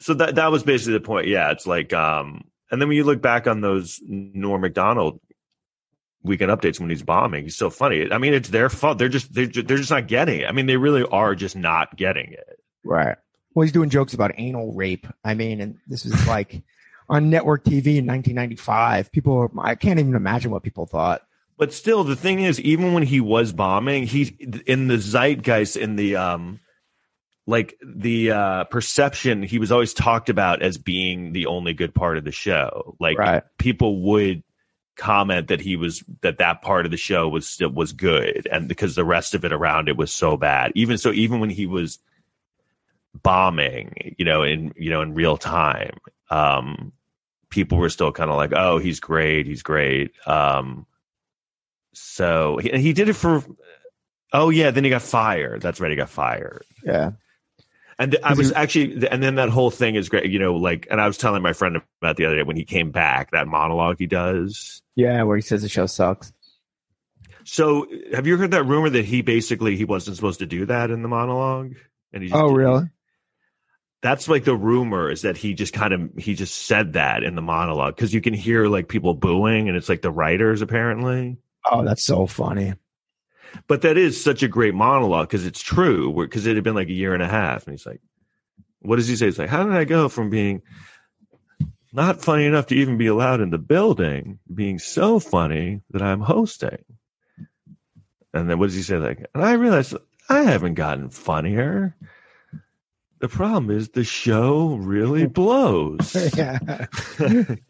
So 0.00 0.14
that 0.14 0.36
that 0.36 0.50
was 0.50 0.62
basically 0.62 0.94
the 0.94 1.00
point. 1.00 1.26
Yeah, 1.26 1.50
it's 1.50 1.66
like 1.66 1.92
um, 1.92 2.44
and 2.70 2.80
then 2.80 2.88
when 2.88 2.96
you 2.96 3.04
look 3.04 3.20
back 3.20 3.46
on 3.46 3.60
those 3.60 4.00
Norm 4.06 4.62
Macdonald 4.62 5.20
weekend 6.24 6.50
updates 6.50 6.80
when 6.80 6.90
he's 6.90 7.02
bombing, 7.02 7.44
he's 7.44 7.56
so 7.56 7.70
funny. 7.70 8.10
I 8.10 8.18
mean, 8.18 8.34
it's 8.34 8.48
their 8.48 8.68
fault. 8.68 8.98
They're 8.98 9.08
just 9.08 9.32
they're 9.32 9.46
just, 9.46 9.68
they're 9.68 9.76
just 9.76 9.90
not 9.90 10.08
getting 10.08 10.40
it. 10.40 10.48
I 10.48 10.52
mean, 10.52 10.66
they 10.66 10.76
really 10.76 11.04
are 11.04 11.34
just 11.34 11.54
not 11.54 11.96
getting 11.96 12.32
it. 12.32 12.58
Right. 12.84 13.16
Well, 13.54 13.62
he's 13.62 13.72
doing 13.72 13.90
jokes 13.90 14.14
about 14.14 14.32
anal 14.36 14.72
rape. 14.72 15.06
I 15.24 15.34
mean, 15.34 15.60
and 15.60 15.78
this 15.86 16.04
is 16.04 16.26
like 16.26 16.62
on 17.08 17.30
network 17.30 17.64
TV 17.64 17.96
in 17.98 18.06
1995. 18.06 19.12
People, 19.12 19.36
are, 19.38 19.50
I 19.60 19.74
can't 19.76 20.00
even 20.00 20.14
imagine 20.14 20.50
what 20.50 20.62
people 20.62 20.86
thought. 20.86 21.22
But 21.56 21.72
still, 21.72 22.02
the 22.02 22.16
thing 22.16 22.40
is, 22.40 22.60
even 22.60 22.94
when 22.94 23.04
he 23.04 23.20
was 23.20 23.52
bombing, 23.52 24.06
he's 24.06 24.32
in 24.66 24.88
the 24.88 24.98
zeitgeist, 24.98 25.76
in 25.76 25.94
the 25.94 26.16
um, 26.16 26.58
like 27.46 27.78
the 27.84 28.32
uh, 28.32 28.64
perception, 28.64 29.42
he 29.42 29.58
was 29.60 29.70
always 29.70 29.94
talked 29.94 30.30
about 30.30 30.62
as 30.62 30.78
being 30.78 31.32
the 31.32 31.46
only 31.46 31.72
good 31.72 31.94
part 31.94 32.18
of 32.18 32.24
the 32.24 32.32
show. 32.32 32.96
Like 32.98 33.18
Right. 33.18 33.42
people 33.58 34.02
would 34.02 34.42
comment 34.96 35.48
that 35.48 35.60
he 35.60 35.76
was 35.76 36.02
that 36.20 36.38
that 36.38 36.62
part 36.62 36.84
of 36.84 36.90
the 36.90 36.96
show 36.96 37.28
was 37.28 37.46
still 37.46 37.70
was 37.70 37.92
good, 37.92 38.48
and 38.50 38.68
because 38.68 38.94
the 38.94 39.04
rest 39.04 39.34
of 39.34 39.44
it 39.44 39.52
around 39.52 39.88
it 39.88 39.96
was 39.96 40.12
so 40.12 40.36
bad. 40.36 40.72
Even 40.74 40.98
so, 40.98 41.12
even 41.12 41.40
when 41.40 41.50
he 41.50 41.66
was 41.66 41.98
bombing, 43.22 44.14
you 44.18 44.24
know, 44.24 44.42
in 44.42 44.72
you 44.76 44.90
know 44.90 45.02
in 45.02 45.14
real 45.14 45.36
time, 45.36 45.98
um, 46.30 46.92
people 47.50 47.78
were 47.78 47.90
still 47.90 48.12
kind 48.12 48.30
of 48.30 48.36
like, 48.36 48.52
"Oh, 48.54 48.78
he's 48.78 49.00
great, 49.00 49.46
he's 49.46 49.62
great." 49.62 50.12
Um, 50.26 50.86
so 51.92 52.58
he, 52.58 52.70
he 52.70 52.92
did 52.92 53.08
it 53.08 53.14
for. 53.14 53.42
Oh 54.32 54.50
yeah, 54.50 54.70
then 54.72 54.84
he 54.84 54.90
got 54.90 55.02
fired. 55.02 55.62
That's 55.62 55.80
right, 55.80 55.90
he 55.90 55.96
got 55.96 56.10
fired. 56.10 56.64
Yeah. 56.84 57.12
And 57.98 58.16
I 58.24 58.34
was 58.34 58.52
actually, 58.52 59.06
and 59.08 59.22
then 59.22 59.36
that 59.36 59.50
whole 59.50 59.70
thing 59.70 59.94
is 59.94 60.08
great. 60.08 60.30
You 60.30 60.38
know, 60.38 60.54
like, 60.54 60.88
and 60.90 61.00
I 61.00 61.06
was 61.06 61.16
telling 61.16 61.42
my 61.42 61.52
friend 61.52 61.80
about 62.02 62.16
the 62.16 62.26
other 62.26 62.36
day 62.36 62.42
when 62.42 62.56
he 62.56 62.64
came 62.64 62.90
back, 62.90 63.30
that 63.30 63.46
monologue 63.46 63.96
he 63.98 64.06
does. 64.06 64.82
Yeah. 64.96 65.22
Where 65.22 65.36
he 65.36 65.42
says 65.42 65.62
the 65.62 65.68
show 65.68 65.86
sucks. 65.86 66.32
So, 67.44 67.86
have 68.12 68.26
you 68.26 68.36
heard 68.36 68.52
that 68.52 68.64
rumor 68.64 68.90
that 68.90 69.04
he 69.04 69.22
basically 69.22 69.76
he 69.76 69.84
wasn't 69.84 70.16
supposed 70.16 70.38
to 70.38 70.46
do 70.46 70.66
that 70.66 70.90
in 70.90 71.02
the 71.02 71.08
monologue? 71.08 71.74
And 72.12 72.22
he 72.22 72.30
just 72.30 72.40
Oh, 72.40 72.52
really? 72.52 72.88
That's 74.02 74.28
like 74.28 74.44
the 74.44 74.56
rumor 74.56 75.10
is 75.10 75.22
that 75.22 75.36
he 75.36 75.54
just 75.54 75.72
kind 75.72 75.94
of 75.94 76.10
he 76.18 76.34
just 76.34 76.66
said 76.66 76.94
that 76.94 77.22
in 77.22 77.36
the 77.36 77.42
monologue 77.42 77.96
because 77.96 78.12
you 78.12 78.20
can 78.20 78.34
hear 78.34 78.66
like 78.66 78.88
people 78.88 79.14
booing 79.14 79.68
and 79.68 79.78
it's 79.78 79.88
like 79.88 80.02
the 80.02 80.10
writers 80.10 80.60
apparently. 80.60 81.38
Oh, 81.64 81.84
that's 81.84 82.02
so 82.02 82.26
funny. 82.26 82.74
But 83.68 83.82
that 83.82 83.96
is 83.96 84.22
such 84.22 84.42
a 84.42 84.48
great 84.48 84.74
monologue 84.74 85.28
because 85.28 85.46
it's 85.46 85.62
true. 85.62 86.12
Because 86.14 86.46
it 86.46 86.54
had 86.54 86.64
been 86.64 86.74
like 86.74 86.88
a 86.88 86.92
year 86.92 87.14
and 87.14 87.22
a 87.22 87.28
half, 87.28 87.66
and 87.66 87.72
he's 87.74 87.86
like, 87.86 88.00
"What 88.80 88.96
does 88.96 89.08
he 89.08 89.16
say?" 89.16 89.26
He's 89.26 89.38
like, 89.38 89.50
"How 89.50 89.64
did 89.64 89.74
I 89.74 89.84
go 89.84 90.08
from 90.08 90.30
being 90.30 90.62
not 91.92 92.22
funny 92.22 92.44
enough 92.46 92.66
to 92.68 92.74
even 92.76 92.98
be 92.98 93.06
allowed 93.06 93.40
in 93.40 93.50
the 93.50 93.58
building, 93.58 94.38
being 94.52 94.78
so 94.78 95.18
funny 95.20 95.80
that 95.90 96.02
I'm 96.02 96.20
hosting?" 96.20 96.84
And 98.32 98.50
then 98.50 98.58
what 98.58 98.66
does 98.66 98.74
he 98.74 98.82
say? 98.82 98.96
Like, 98.96 99.26
and 99.34 99.44
I 99.44 99.52
realized 99.52 99.94
I 100.28 100.42
haven't 100.42 100.74
gotten 100.74 101.10
funnier. 101.10 101.94
The 103.20 103.28
problem 103.28 103.70
is 103.70 103.90
the 103.90 104.04
show 104.04 104.74
really 104.74 105.26
blows. 105.40 106.14
yeah. 106.36 106.58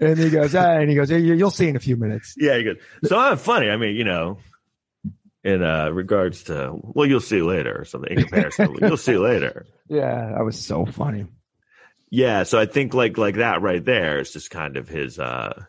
and 0.01 0.19
he 0.19 0.31
goes, 0.31 0.55
ah, 0.55 0.73
and 0.79 0.89
he 0.89 0.97
goes, 0.97 1.11
"Yeah, 1.11 1.19
you- 1.19 1.35
you'll 1.35 1.51
see 1.51 1.69
in 1.69 1.77
a 1.77 1.81
few 1.81 1.97
minutes. 1.97 2.35
Yeah, 2.39 2.57
you 2.57 2.65
good. 2.65 2.81
So 3.05 3.19
I'm 3.19 3.37
funny. 3.37 3.69
I 3.71 3.77
mean, 3.77 3.95
you 3.95 4.05
know, 4.05 4.39
in 5.45 5.63
uh, 5.63 5.91
regards 5.91 6.45
to 6.45 6.73
well, 6.83 7.07
you'll 7.07 7.21
see 7.21 7.43
later 7.43 7.81
or 7.81 7.85
something 7.85 8.11
in 8.13 8.23
comparison. 8.23 8.75
you'll 8.81 8.97
see 8.97 9.17
later. 9.19 9.67
Yeah. 9.89 10.33
That 10.35 10.45
was 10.45 10.59
so 10.59 10.87
funny. 10.87 11.27
Yeah, 12.11 12.45
so 12.45 12.59
I 12.61 12.67
think 12.67 12.95
like 12.95 13.19
like 13.19 13.37
that 13.37 13.61
right 13.63 13.85
there 13.85 14.21
is 14.21 14.33
just 14.33 14.51
kind 14.51 14.77
of 14.77 14.89
his 14.89 15.19
uh 15.19 15.65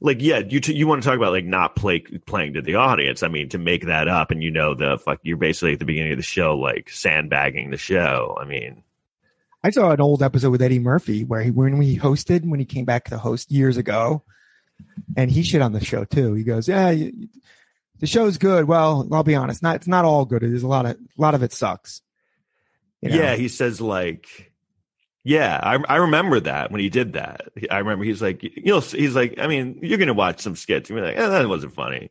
like 0.00 0.18
yeah, 0.20 0.38
you 0.38 0.60
t- 0.60 0.74
you 0.74 0.86
want 0.86 1.02
to 1.02 1.08
talk 1.08 1.16
about 1.16 1.32
like 1.32 1.44
not 1.44 1.76
play 1.76 2.00
playing 2.00 2.54
to 2.54 2.62
the 2.62 2.76
audience. 2.76 3.22
I 3.22 3.28
mean, 3.28 3.48
to 3.50 3.58
make 3.58 3.86
that 3.86 4.08
up 4.08 4.30
and 4.30 4.42
you 4.42 4.50
know 4.50 4.74
the 4.74 4.98
fuck 4.98 5.20
you're 5.22 5.36
basically 5.36 5.74
at 5.74 5.78
the 5.78 5.84
beginning 5.84 6.12
of 6.12 6.18
the 6.18 6.22
show 6.24 6.56
like 6.58 6.88
sandbagging 6.90 7.70
the 7.70 7.76
show. 7.76 8.36
I 8.40 8.44
mean, 8.44 8.82
I 9.62 9.70
saw 9.70 9.90
an 9.90 10.00
old 10.00 10.22
episode 10.22 10.50
with 10.50 10.62
Eddie 10.62 10.78
Murphy 10.78 11.22
where 11.22 11.42
he, 11.42 11.50
when 11.50 11.80
he 11.80 11.98
hosted, 11.98 12.48
when 12.48 12.58
he 12.60 12.66
came 12.66 12.86
back 12.86 13.04
to 13.10 13.18
host 13.18 13.52
years 13.52 13.76
ago, 13.76 14.22
and 15.16 15.30
he 15.30 15.42
shit 15.42 15.62
on 15.62 15.72
the 15.72 15.84
show 15.84 16.04
too. 16.04 16.32
He 16.34 16.44
goes, 16.44 16.66
"Yeah, 16.66 16.90
you- 16.90 17.28
the 18.00 18.06
show's 18.06 18.38
good. 18.38 18.66
Well, 18.66 19.06
I'll 19.12 19.22
be 19.22 19.34
honest, 19.34 19.62
not 19.62 19.76
it's 19.76 19.86
not 19.86 20.04
all 20.04 20.24
good. 20.24 20.42
There's 20.42 20.62
a 20.62 20.68
lot 20.68 20.86
of 20.86 20.92
a 20.92 21.20
lot 21.20 21.34
of 21.34 21.42
it 21.42 21.52
sucks." 21.52 22.02
You 23.00 23.10
know? 23.10 23.16
yeah, 23.16 23.36
he 23.36 23.48
says 23.48 23.80
like 23.80 24.52
yeah, 25.24 25.58
I 25.62 25.78
I 25.88 25.96
remember 25.96 26.40
that 26.40 26.70
when 26.70 26.80
he 26.80 26.88
did 26.90 27.12
that. 27.14 27.42
I 27.70 27.78
remember 27.78 28.04
he's 28.04 28.22
like 28.22 28.42
you'll 28.42 28.80
he's 28.80 29.14
like 29.14 29.38
I 29.38 29.46
mean, 29.46 29.78
you're 29.82 29.98
going 29.98 30.08
to 30.08 30.14
watch 30.14 30.40
some 30.40 30.56
skits 30.56 30.90
and 30.90 30.96
be 30.98 31.02
like, 31.02 31.16
eh, 31.16 31.28
that 31.28 31.48
wasn't 31.48 31.74
funny. 31.74 32.10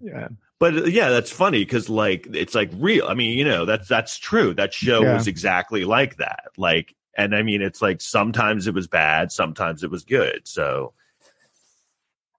yeah, 0.00 0.28
But 0.58 0.74
uh, 0.76 0.84
yeah, 0.84 1.10
that's 1.10 1.30
funny 1.30 1.64
because 1.64 1.88
like 1.88 2.26
it's 2.32 2.54
like 2.54 2.70
real. 2.74 3.06
I 3.06 3.14
mean, 3.14 3.38
you 3.38 3.44
know, 3.44 3.64
that's 3.64 3.88
that's 3.88 4.18
true. 4.18 4.54
That 4.54 4.74
show 4.74 5.02
Yeah. 5.02 5.14
was 5.14 5.26
exactly 5.28 5.84
like 5.84 6.16
that. 6.16 6.50
Like, 6.56 6.94
and 7.16 7.34
I 7.34 7.42
mean, 7.42 7.62
it's 7.62 7.80
like 7.82 8.00
sometimes 8.00 8.66
it 8.66 8.74
was 8.74 8.86
bad, 8.88 9.30
sometimes 9.32 9.82
it 9.84 9.90
was 9.90 10.04
good. 10.04 10.42
So 10.46 10.92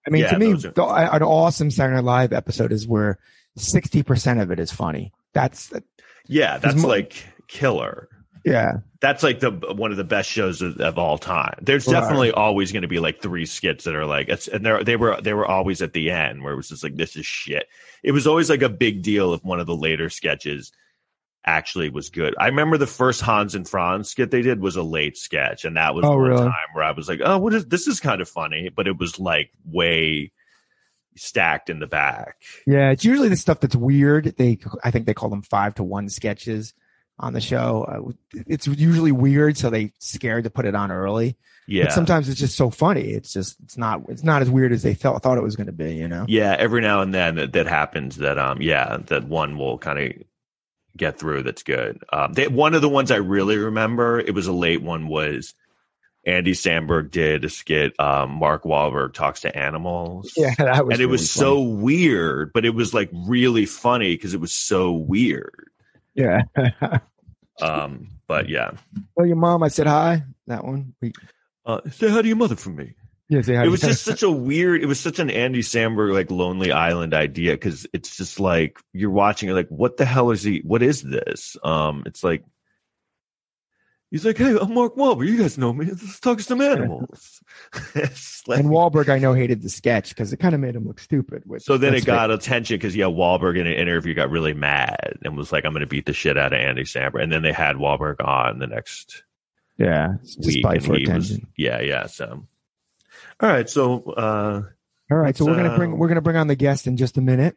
I 0.10 0.12
mean, 0.12 0.22
Yeah, 0.24 0.32
to 0.32 0.40
me, 0.40 0.54
are- 0.54 0.58
the, 0.58 0.84
an 0.86 1.22
awesome 1.24 1.70
Saturday 1.70 1.96
Night 1.98 2.04
Live 2.04 2.34
episode 2.34 2.72
is 2.72 2.88
where 2.88 3.20
sixty 3.56 4.02
percent 4.04 4.40
of 4.40 4.50
it 4.52 4.60
is 4.60 4.72
funny. 4.72 5.14
That's 5.34 5.72
yeah, 6.28 6.58
that's 6.58 6.76
mo- 6.82 6.88
like 6.88 7.24
killer. 7.48 8.10
yeah, 8.46 8.78
That's 9.02 9.22
like 9.22 9.40
the 9.42 9.52
one 9.52 9.92
of 9.92 9.98
the 9.98 10.04
best 10.04 10.30
shows 10.30 10.62
of, 10.62 10.80
of 10.80 10.98
all 10.98 11.18
time. 11.18 11.56
There's 11.62 11.86
Right. 11.88 11.94
definitely 12.00 12.32
always 12.32 12.72
going 12.72 12.82
to 12.84 12.88
be 12.88 13.00
like 13.00 13.22
three 13.22 13.46
skits 13.46 13.84
that 13.84 13.96
are 13.96 14.06
like, 14.06 14.30
it's, 14.30 14.48
and 14.48 14.66
they 14.66 14.84
they 14.84 14.96
were 14.96 15.20
they 15.22 15.34
were 15.34 15.46
always 15.46 15.82
at 15.84 15.94
the 15.94 16.10
end 16.10 16.44
where 16.44 16.54
it 16.54 16.58
was 16.58 16.70
just 16.70 16.84
like 16.84 16.96
this 16.96 17.16
is 17.16 17.26
shit. 17.26 17.68
It 18.04 18.12
was 18.14 18.26
always 18.28 18.50
like 18.50 18.62
a 18.64 18.70
big 18.70 19.02
deal 19.04 19.34
if 19.34 19.44
one 19.44 19.60
of 19.60 19.68
the 19.68 19.76
later 19.76 20.10
sketches 20.10 20.72
actually 21.46 21.90
was 21.90 22.10
good. 22.10 22.36
I 22.38 22.48
remember 22.48 22.78
the 22.78 22.88
first 22.88 23.22
Hans 23.22 23.56
and 23.56 23.68
Franz 23.68 24.10
skit 24.10 24.30
they 24.32 24.42
did 24.42 24.60
was 24.60 24.76
a 24.76 24.84
late 24.84 25.18
sketch, 25.18 25.66
and 25.66 25.78
that 25.78 25.96
was 25.96 26.06
Oh, 26.06 26.12
one 26.12 26.20
really? 26.20 26.44
time 26.46 26.54
where 26.74 26.84
I 26.84 26.92
was 26.92 27.08
like, 27.08 27.22
oh, 27.24 27.38
what 27.38 27.54
is 27.54 27.66
this? 27.66 27.88
Is 27.88 28.00
kind 28.00 28.22
of 28.22 28.30
funny, 28.30 28.70
but 28.70 28.88
it 28.88 28.98
was 28.98 29.20
like 29.20 29.52
way 29.66 30.32
stacked 31.18 31.70
in 31.70 31.80
the 31.80 31.88
back. 31.88 32.36
yeah. 32.66 32.92
It's 32.92 33.04
usually 33.04 33.30
the 33.30 33.36
stuff 33.36 33.60
that's 33.60 33.76
weird. 33.76 34.36
They, 34.38 34.60
I 34.84 34.92
think 34.92 35.06
they 35.06 35.14
call 35.14 35.30
them 35.30 35.42
five 35.42 35.76
to 35.76 35.84
one 35.84 36.08
sketches 36.10 36.74
on 37.18 37.34
the 37.34 37.42
show. 37.42 37.84
Uh, 37.84 38.40
it's 38.48 38.68
usually 38.68 39.12
weird, 39.12 39.58
so 39.58 39.70
they 39.70 39.92
scared 40.00 40.46
to 40.46 40.50
put 40.50 40.66
it 40.66 40.76
on 40.76 40.92
early. 40.92 41.36
Yeah. 41.68 41.86
But 41.86 41.94
sometimes 41.94 42.30
it's 42.30 42.40
just 42.40 42.56
so 42.56 42.70
funny. 42.70 43.10
It's 43.10 43.34
just 43.34 43.58
it's 43.64 43.78
not 43.78 44.02
it's 44.08 44.24
not 44.24 44.42
as 44.42 44.50
weird 44.50 44.72
as 44.72 44.82
they 44.82 44.94
thought 44.94 45.22
thought 45.22 45.38
it 45.38 45.44
was 45.44 45.56
going 45.56 45.68
to 45.68 45.74
be. 45.74 45.94
You 45.96 46.08
know. 46.08 46.26
Yeah, 46.28 46.56
every 46.58 46.82
now 46.82 47.02
and 47.02 47.14
then 47.14 47.36
that, 47.36 47.54
that 47.54 47.68
happens. 47.68 48.16
That 48.18 48.40
um, 48.40 48.62
yeah, 48.62 48.98
that 49.08 49.26
one 49.28 49.58
will 49.58 49.78
kind 49.78 50.00
of 50.00 50.14
get 50.98 51.20
through. 51.20 51.44
That's 51.44 51.64
good. 51.64 52.04
Um, 52.12 52.34
they, 52.34 52.48
one 52.48 52.74
of 52.74 52.82
the 52.82 52.90
ones 52.90 53.12
I 53.12 53.18
really 53.18 53.58
remember, 53.58 54.20
it 54.20 54.34
was 54.34 54.48
a 54.48 54.54
late 54.54 54.82
one, 54.82 55.08
was 55.08 55.54
Andy 56.26 56.52
Samberg 56.52 57.12
did 57.12 57.46
a 57.46 57.50
skit. 57.50 57.98
Um, 58.00 58.32
Mark 58.32 58.64
Wahlberg 58.64 59.14
talks 59.14 59.42
to 59.42 59.56
animals. 59.58 60.34
Yeah, 60.38 60.54
that 60.58 60.86
was 60.86 60.94
and 60.94 61.02
it 61.02 61.06
really 61.06 61.12
was 61.12 61.32
funny. 61.34 61.46
so 61.46 61.62
weird, 61.62 62.52
but 62.54 62.66
it 62.66 62.72
was 62.76 62.94
like 62.94 63.10
really 63.14 63.66
funny 63.66 64.16
because 64.16 64.34
it 64.34 64.40
was 64.42 64.52
so 64.54 64.92
weird. 64.92 65.70
yeah. 66.14 66.42
Um, 67.62 68.08
but 68.26 68.48
yeah, 68.48 68.72
Tell 69.18 69.26
your 69.26 69.36
mom 69.36 69.64
I 69.64 69.68
said 69.68 69.86
hi. 69.86 70.24
That 70.48 70.64
one. 70.64 70.94
We, 71.02 71.12
uh, 71.66 71.82
say 71.92 72.10
hi 72.10 72.22
to 72.22 72.28
your 72.28 72.38
mother 72.38 72.56
for 72.56 72.70
me. 72.70 72.94
Yeah. 73.30 73.64
It 73.64 73.70
was 73.70 73.82
just 73.82 74.04
such 74.04 74.24
a 74.24 74.30
weird. 74.32 74.82
It 74.82 74.88
was 74.88 75.00
such 75.00 75.20
an 75.20 75.30
Andy 75.30 75.62
Samberg 75.62 76.14
like 76.14 76.32
Lonely 76.32 76.72
Island 76.72 77.14
idea 77.14 77.54
because 77.54 77.88
it's 77.94 78.18
just 78.18 78.40
like 78.40 78.80
you're 78.92 79.12
watching 79.12 79.50
it 79.50 79.54
like 79.54 79.70
what 79.70 79.98
the 79.98 80.06
hell 80.06 80.32
is 80.32 80.44
he? 80.44 80.62
What 80.64 80.82
is 80.82 81.02
this? 81.02 81.56
Um, 81.64 82.04
it's 82.06 82.24
like 82.24 82.44
he's 84.10 84.26
like, 84.26 84.38
hey, 84.38 84.58
I'm 84.60 84.74
Mark 84.74 84.96
Wahlberg. 84.96 85.28
You 85.28 85.38
guys 85.38 85.58
know 85.58 85.72
me. 85.72 85.86
Let's 85.86 86.20
talk 86.20 86.38
to 86.40 86.44
some 86.44 86.62
animals. 86.62 87.42
Like- 88.48 88.62
and 88.62 88.70
Wahlberg, 88.70 89.10
I 89.10 89.20
know, 89.20 89.34
hated 89.34 89.62
the 89.62 89.70
sketch 89.70 90.10
because 90.10 90.34
it 90.34 90.38
kind 90.38 90.56
of 90.56 90.62
made 90.62 90.76
him 90.76 90.88
look 90.88 91.00
stupid. 91.00 91.44
Which, 91.46 91.62
so 91.62 91.78
then 91.78 91.94
it 91.94 92.04
got 92.06 92.32
attention 92.32 92.78
because 92.78 92.96
yeah, 92.96 93.06
Wahlberg 93.06 93.60
in 93.60 93.68
an 93.68 93.74
interview 93.74 94.16
got 94.16 94.32
really 94.32 94.56
mad 94.56 95.20
and 95.24 95.38
was 95.38 95.52
like, 95.52 95.66
"I'm 95.66 95.74
going 95.74 95.82
to 95.82 95.88
beat 95.88 96.08
the 96.08 96.14
shit 96.14 96.36
out 96.36 96.52
of 96.52 96.60
Andy 96.60 96.84
Samberg." 96.84 97.22
And 97.22 97.32
then 97.32 97.44
they 97.44 97.52
had 97.52 97.76
Wahlberg 97.76 98.26
on 98.26 98.58
the 98.58 98.66
next 98.66 99.24
yeah, 99.78 100.16
just 100.24 100.44
week, 100.44 100.64
probably 100.64 100.78
and 100.78 100.86
for 100.86 100.96
he 100.96 101.06
was 101.12 101.30
attention. 101.30 101.48
yeah, 101.58 101.82
yeah. 101.82 102.08
So, 102.08 102.48
all 103.42 103.50
right, 103.50 103.70
so 103.70 104.04
uh, 104.12 104.62
All 105.12 105.18
right, 105.18 105.36
so 105.36 105.46
we're 105.46 105.56
gonna 105.56 105.76
bring 105.78 105.94
uh, 105.94 105.96
we're 105.96 106.08
gonna 106.08 106.22
bring 106.22 106.36
on 106.38 106.48
the 106.48 106.56
guest 106.56 106.88
in 106.88 106.98
just 106.98 107.18
a 107.18 107.22
minute, 107.22 107.56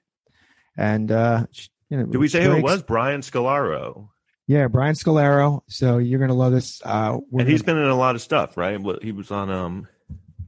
and 0.77 1.11
uh, 1.11 1.47
you 1.89 1.97
know, 1.99 2.07
did 2.07 2.19
we 2.19 2.29
say 2.29 2.45
who 2.45 2.53
it 2.53 2.63
was? 2.63 2.83
Brian 2.83 3.21
Scolaro, 3.21 4.09
Yeah, 4.47 4.69
Brian 4.69 4.95
Scolaro. 4.95 5.63
So 5.69 5.99
you're 5.99 6.21
gonna 6.21 6.35
love 6.35 6.53
this. 6.53 6.81
Uh, 6.85 7.19
and 7.33 7.49
he's 7.49 7.63
gonna- 7.63 7.79
been 7.79 7.85
in 7.85 7.91
a 7.91 7.97
lot 7.97 8.15
of 8.15 8.21
stuff, 8.23 8.57
right? 8.57 8.81
He 9.03 9.13
was 9.13 9.31
on 9.31 9.51
um. 9.51 9.89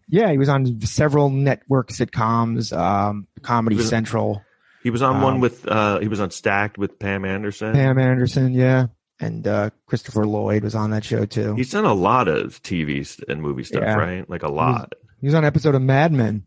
yeah, 0.08 0.30
he 0.30 0.38
was 0.38 0.48
on 0.48 0.80
several 0.82 1.30
network 1.30 1.88
sitcoms, 1.90 2.76
um, 2.76 3.26
Comedy 3.42 3.76
He 3.76 3.80
was- 3.80 3.88
Central, 3.88 4.42
He 4.82 4.90
was 4.90 5.02
on 5.02 5.16
Um, 5.16 5.22
one 5.22 5.40
with 5.40 5.66
uh 5.68 5.98
he 5.98 6.08
was 6.08 6.20
on 6.20 6.30
Stacked 6.30 6.78
with 6.78 6.98
Pam 6.98 7.24
Anderson. 7.24 7.72
Pam 7.74 7.98
Anderson, 7.98 8.52
yeah, 8.52 8.86
and 9.20 9.46
uh, 9.46 9.70
Christopher 9.86 10.26
Lloyd 10.26 10.62
was 10.62 10.74
on 10.74 10.90
that 10.90 11.04
show 11.04 11.24
too. 11.26 11.54
He's 11.56 11.70
done 11.70 11.84
a 11.84 11.94
lot 11.94 12.28
of 12.28 12.62
TV 12.62 13.22
and 13.28 13.42
movie 13.42 13.64
stuff, 13.64 13.82
Yeah. 13.82 13.94
right? 13.96 14.28
Like 14.30 14.42
a 14.42 14.50
lot. 14.52 14.92
He 15.24 15.26
was 15.28 15.34
on 15.34 15.42
an 15.44 15.48
episode 15.48 15.74
of 15.74 15.80
Mad 15.80 16.12
Men. 16.12 16.44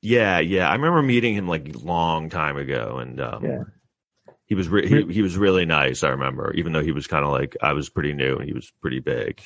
Yeah, 0.00 0.38
yeah. 0.38 0.68
I 0.70 0.74
remember 0.74 1.02
meeting 1.02 1.34
him 1.34 1.48
like 1.48 1.74
a 1.74 1.78
long 1.78 2.30
time 2.30 2.56
ago, 2.56 2.98
and 3.00 3.20
um, 3.20 3.44
Yeah. 3.44 3.62
he 4.46 4.54
was 4.54 4.68
re- 4.68 4.86
he, 4.86 5.12
he 5.12 5.22
was 5.22 5.36
really 5.36 5.64
nice. 5.66 6.04
I 6.04 6.10
remember, 6.10 6.52
even 6.54 6.72
though 6.72 6.84
he 6.84 6.92
was 6.92 7.08
kind 7.08 7.24
of 7.24 7.32
like 7.32 7.56
I 7.60 7.72
was 7.72 7.88
pretty 7.88 8.12
new 8.12 8.36
and 8.36 8.46
he 8.46 8.52
was 8.52 8.70
pretty 8.80 9.00
big. 9.00 9.40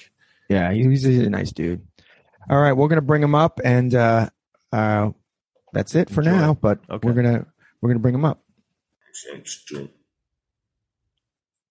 Yeah, 0.51 0.70
he- 0.72 0.83
he's 0.83 1.07
a 1.07 1.31
nice 1.31 1.53
dude. 1.53 1.87
All 2.51 2.61
right, 2.61 2.74
we're 2.74 2.89
gonna 2.89 3.01
bring 3.01 3.22
him 3.22 3.35
up, 3.35 3.61
and 3.64 3.95
uh, 3.95 4.29
uh, 4.74 5.12
that's 5.72 5.95
it 5.95 6.11
for 6.11 6.20
Enjoy. 6.20 6.33
now. 6.33 6.53
But 6.53 6.81
Okay. 6.91 7.09
we're 7.09 7.14
gonna 7.14 7.47
we're 7.81 7.89
gonna 7.89 8.01
bring 8.01 8.14
him 8.14 8.26
up. 8.26 8.43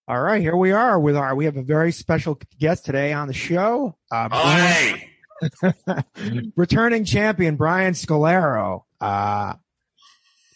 All 0.08 0.20
right, 0.22 0.41
here 0.41 0.55
we 0.55 0.72
are 0.72 0.99
with 0.99 1.16
our. 1.16 1.36
We 1.36 1.45
have 1.45 1.58
a 1.58 1.62
very 1.62 1.91
special 1.91 2.39
guest 2.60 2.84
today 2.86 3.14
on 3.14 3.28
the 3.28 3.34
show. 3.36 3.95
Uh, 4.12 4.30
Oh, 4.32 4.49
hey. 4.55 5.10
returning 6.56 7.06
champion 7.06 7.56
Brian 7.56 7.94
Scolaro. 7.94 8.84
Uh, 9.00 9.54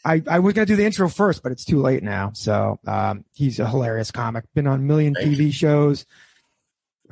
I 0.03 0.23
I 0.27 0.39
was 0.39 0.53
gonna 0.53 0.65
do 0.65 0.75
the 0.75 0.85
intro 0.85 1.09
first, 1.09 1.43
but 1.43 1.51
it's 1.51 1.65
too 1.65 1.81
late 1.81 2.03
now. 2.03 2.31
So 2.33 2.79
um, 2.87 3.25
he's 3.33 3.59
a 3.59 3.67
hilarious 3.67 4.11
comic. 4.11 4.45
Been 4.53 4.67
on 4.67 4.79
a 4.79 4.83
million 4.83 5.13
TV 5.13 5.53
shows. 5.53 6.05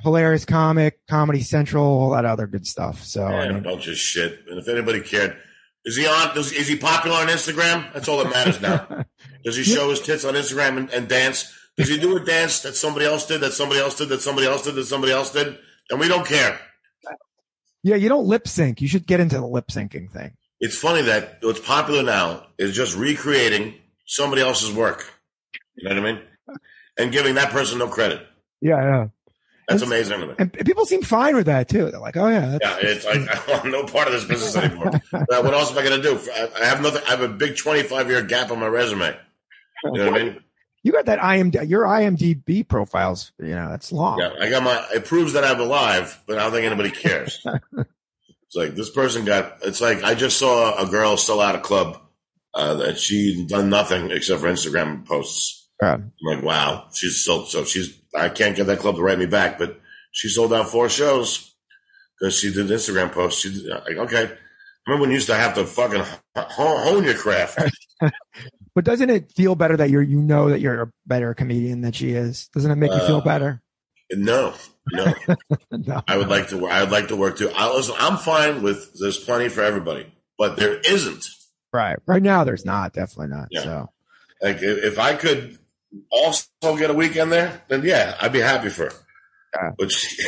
Hilarious 0.01 0.45
comic, 0.45 1.05
Comedy 1.07 1.41
Central, 1.41 1.83
all 1.83 2.11
that 2.11 2.23
other 2.23 2.47
good 2.47 2.65
stuff. 2.65 3.03
So 3.03 3.25
I 3.25 3.31
Man, 3.31 3.49
a 3.49 3.53
mean, 3.55 3.63
bunch 3.63 3.87
of 3.89 3.97
shit. 3.97 4.45
And 4.49 4.57
if 4.57 4.67
anybody 4.69 5.01
cared, 5.01 5.35
is 5.83 5.97
he 5.97 6.07
on? 6.07 6.33
Does, 6.33 6.53
is 6.53 6.67
he 6.67 6.77
popular 6.77 7.17
on 7.17 7.27
Instagram? 7.27 7.91
That's 7.93 8.07
all 8.07 8.17
that 8.23 8.29
matters 8.29 8.61
now. 8.61 9.05
Does 9.43 9.57
he 9.57 9.63
show 9.63 9.89
his 9.89 10.01
tits 10.01 10.23
on 10.23 10.35
Instagram 10.35 10.77
and, 10.77 10.89
and 10.91 11.07
dance? 11.07 11.53
Does 11.77 11.89
he 11.89 11.97
do 11.97 12.17
a 12.17 12.19
dance 12.19 12.61
that 12.61 12.75
somebody 12.75 13.05
else 13.05 13.25
did, 13.25 13.41
that 13.41 13.53
somebody 13.53 13.79
else 13.79 13.95
did, 13.95 14.09
that 14.09 14.21
somebody 14.21 14.47
else 14.47 14.63
did, 14.63 14.75
that 14.75 14.85
somebody 14.85 15.13
else 15.13 15.31
did? 15.31 15.57
And 15.89 15.99
we 15.99 16.07
don't 16.07 16.25
care. 16.27 16.59
Yeah, 17.83 17.95
you 17.95 18.09
don't 18.09 18.25
lip 18.25 18.47
sync. 18.47 18.81
You 18.81 18.87
should 18.87 19.07
get 19.07 19.19
into 19.19 19.35
the 19.37 19.45
lip 19.45 19.67
syncing 19.67 20.09
thing. 20.11 20.33
It's 20.59 20.77
funny 20.77 21.01
that 21.03 21.37
what's 21.41 21.59
popular 21.59 22.03
now 22.03 22.47
is 22.57 22.75
just 22.75 22.97
recreating 22.97 23.75
somebody 24.05 24.41
else's 24.41 24.71
work. 24.73 25.13
You 25.75 25.87
know 25.89 25.95
what 26.01 26.09
I 26.09 26.13
mean? 26.13 26.21
And 26.97 27.11
giving 27.11 27.35
that 27.35 27.51
person 27.51 27.79
no 27.79 27.87
credit. 27.87 28.25
Yeah, 28.61 28.81
yeah. 28.81 29.07
That's 29.69 29.83
amazing. 29.83 30.35
And 30.39 30.51
people 30.51 30.85
seem 30.85 31.03
fine 31.03 31.35
with 31.35 31.45
that 31.45 31.69
too. 31.69 31.91
They're 31.91 31.99
like, 31.99 32.17
oh 32.17 32.27
yeah, 32.27 32.57
that's, 32.57 32.83
Yeah, 32.83 32.89
it's 32.89 33.05
like 33.05 33.47
I 33.49 33.51
want 33.51 33.65
no 33.71 33.85
part 33.85 34.07
of 34.07 34.13
this 34.13 34.25
business 34.25 34.55
anymore. 34.63 34.91
What 35.11 35.53
else 35.53 35.71
am 35.71 35.77
I 35.77 35.83
going 35.83 36.01
to 36.01 36.09
do? 36.09 36.19
I, 36.33 36.49
I 36.61 36.65
have 36.65 36.81
nothing. 36.81 37.03
I 37.07 37.11
have 37.11 37.21
a 37.21 37.27
big 37.29 37.55
twenty-five 37.55 38.09
year 38.09 38.23
gap 38.23 38.51
on 38.51 38.59
my 38.59 38.67
resume. 38.67 39.15
You 39.85 39.91
know 39.93 40.11
what 40.11 40.19
I 40.21 40.23
mean? 40.23 40.43
You 40.83 40.91
got 40.91 41.05
that 41.05 41.19
IMD, 41.19 41.69
your 41.69 41.83
IMDb 41.83 42.67
profiles. 42.67 43.31
You 43.39 43.55
know, 43.55 43.69
that's 43.69 43.91
long. 43.91 44.19
Yeah, 44.19 44.31
I 44.39 44.49
got 44.49 44.63
my. 44.63 44.85
It 44.93 45.05
proves 45.05 45.33
that 45.33 45.43
I'm 45.43 45.59
alive, 45.59 46.21
but 46.25 46.37
I 46.37 46.43
don't 46.43 46.51
think 46.51 46.65
anybody 46.65 46.91
cares. 46.91 47.45
it's 47.77 48.55
like 48.55 48.75
this 48.75 48.89
person 48.89 49.25
got. 49.25 49.57
It's 49.63 49.81
like 49.81 50.03
I 50.03 50.15
just 50.15 50.37
saw 50.37 50.77
a 50.81 50.89
girl 50.89 51.17
sell 51.17 51.41
out 51.41 51.55
a 51.55 51.59
club 51.59 51.99
uh, 52.53 52.75
that 52.75 52.97
she 52.97 53.45
done 53.47 53.69
nothing 53.69 54.11
except 54.11 54.41
for 54.41 54.47
Instagram 54.47 55.05
posts. 55.05 55.69
Yeah. 55.81 55.95
I'm 55.95 56.11
like, 56.23 56.43
wow, 56.43 56.87
she's 56.93 57.23
sold. 57.23 57.49
So 57.49 57.65
she's. 57.65 57.99
I 58.15 58.29
can't 58.29 58.55
get 58.55 58.67
that 58.67 58.79
club 58.79 58.95
to 58.95 59.01
write 59.01 59.19
me 59.19 59.27
back, 59.27 59.59
but 59.59 59.79
she 60.11 60.29
sold 60.29 60.53
out 60.53 60.69
four 60.69 60.89
shows 60.89 61.53
because 62.19 62.37
she 62.37 62.51
did 62.51 62.67
Instagram 62.67 63.11
posts. 63.11 63.41
She 63.41 63.51
did, 63.51 63.69
like, 63.69 63.97
okay. 63.97 64.31
Remember 64.87 65.01
when 65.01 65.09
you 65.11 65.15
used 65.15 65.27
to 65.27 65.35
have 65.35 65.53
to 65.55 65.65
fucking 65.65 66.03
hone 66.35 67.03
your 67.03 67.13
craft? 67.13 67.59
But 68.75 68.85
doesn't 68.85 69.09
it 69.09 69.31
feel 69.33 69.55
better 69.55 69.75
that 69.77 69.89
you're 69.89 70.01
you 70.01 70.21
know 70.21 70.49
that 70.49 70.59
you're 70.61 70.81
a 70.83 70.91
better 71.05 71.33
comedian 71.33 71.81
than 71.81 71.91
she 71.91 72.11
is? 72.11 72.47
Doesn't 72.53 72.71
it 72.71 72.75
make 72.75 72.91
you 72.91 72.99
feel 72.99 73.17
Uh, 73.17 73.21
better? 73.21 73.61
No, 74.11 74.53
no. 74.91 75.13
No. 75.71 76.01
I 76.07 76.17
would 76.17 76.29
like 76.29 76.47
to. 76.49 76.57
work. 76.57 76.71
I 76.71 76.81
would 76.81 76.91
like 76.91 77.07
to 77.09 77.15
work 77.15 77.37
too. 77.37 77.49
I 77.55 77.71
listen. 77.73 77.95
I'm 77.99 78.17
fine 78.17 78.61
with. 78.63 78.91
There's 78.99 79.17
plenty 79.17 79.49
for 79.49 79.61
everybody, 79.61 80.11
but 80.37 80.57
there 80.57 80.79
isn't. 80.79 81.25
Right. 81.71 81.97
Right 82.07 82.21
now 82.23 82.43
there's 82.43 82.65
not, 82.65 82.93
definitely 82.93 83.27
not. 83.35 83.47
Yeah. 83.51 83.61
So 83.63 83.89
Like 84.41 84.57
if, 84.57 84.83
if 84.83 84.99
I 84.99 85.13
could 85.15 85.59
also 86.11 86.47
get 86.77 86.89
a 86.89 86.93
weekend 86.93 87.31
there, 87.31 87.61
then 87.67 87.83
yeah, 87.83 88.15
I'd 88.19 88.33
be 88.33 88.39
happy 88.39 88.69
for 88.69 88.85
her. 88.85 88.91
Yeah. 89.55 89.71
But 89.77 89.91
she, 89.91 90.23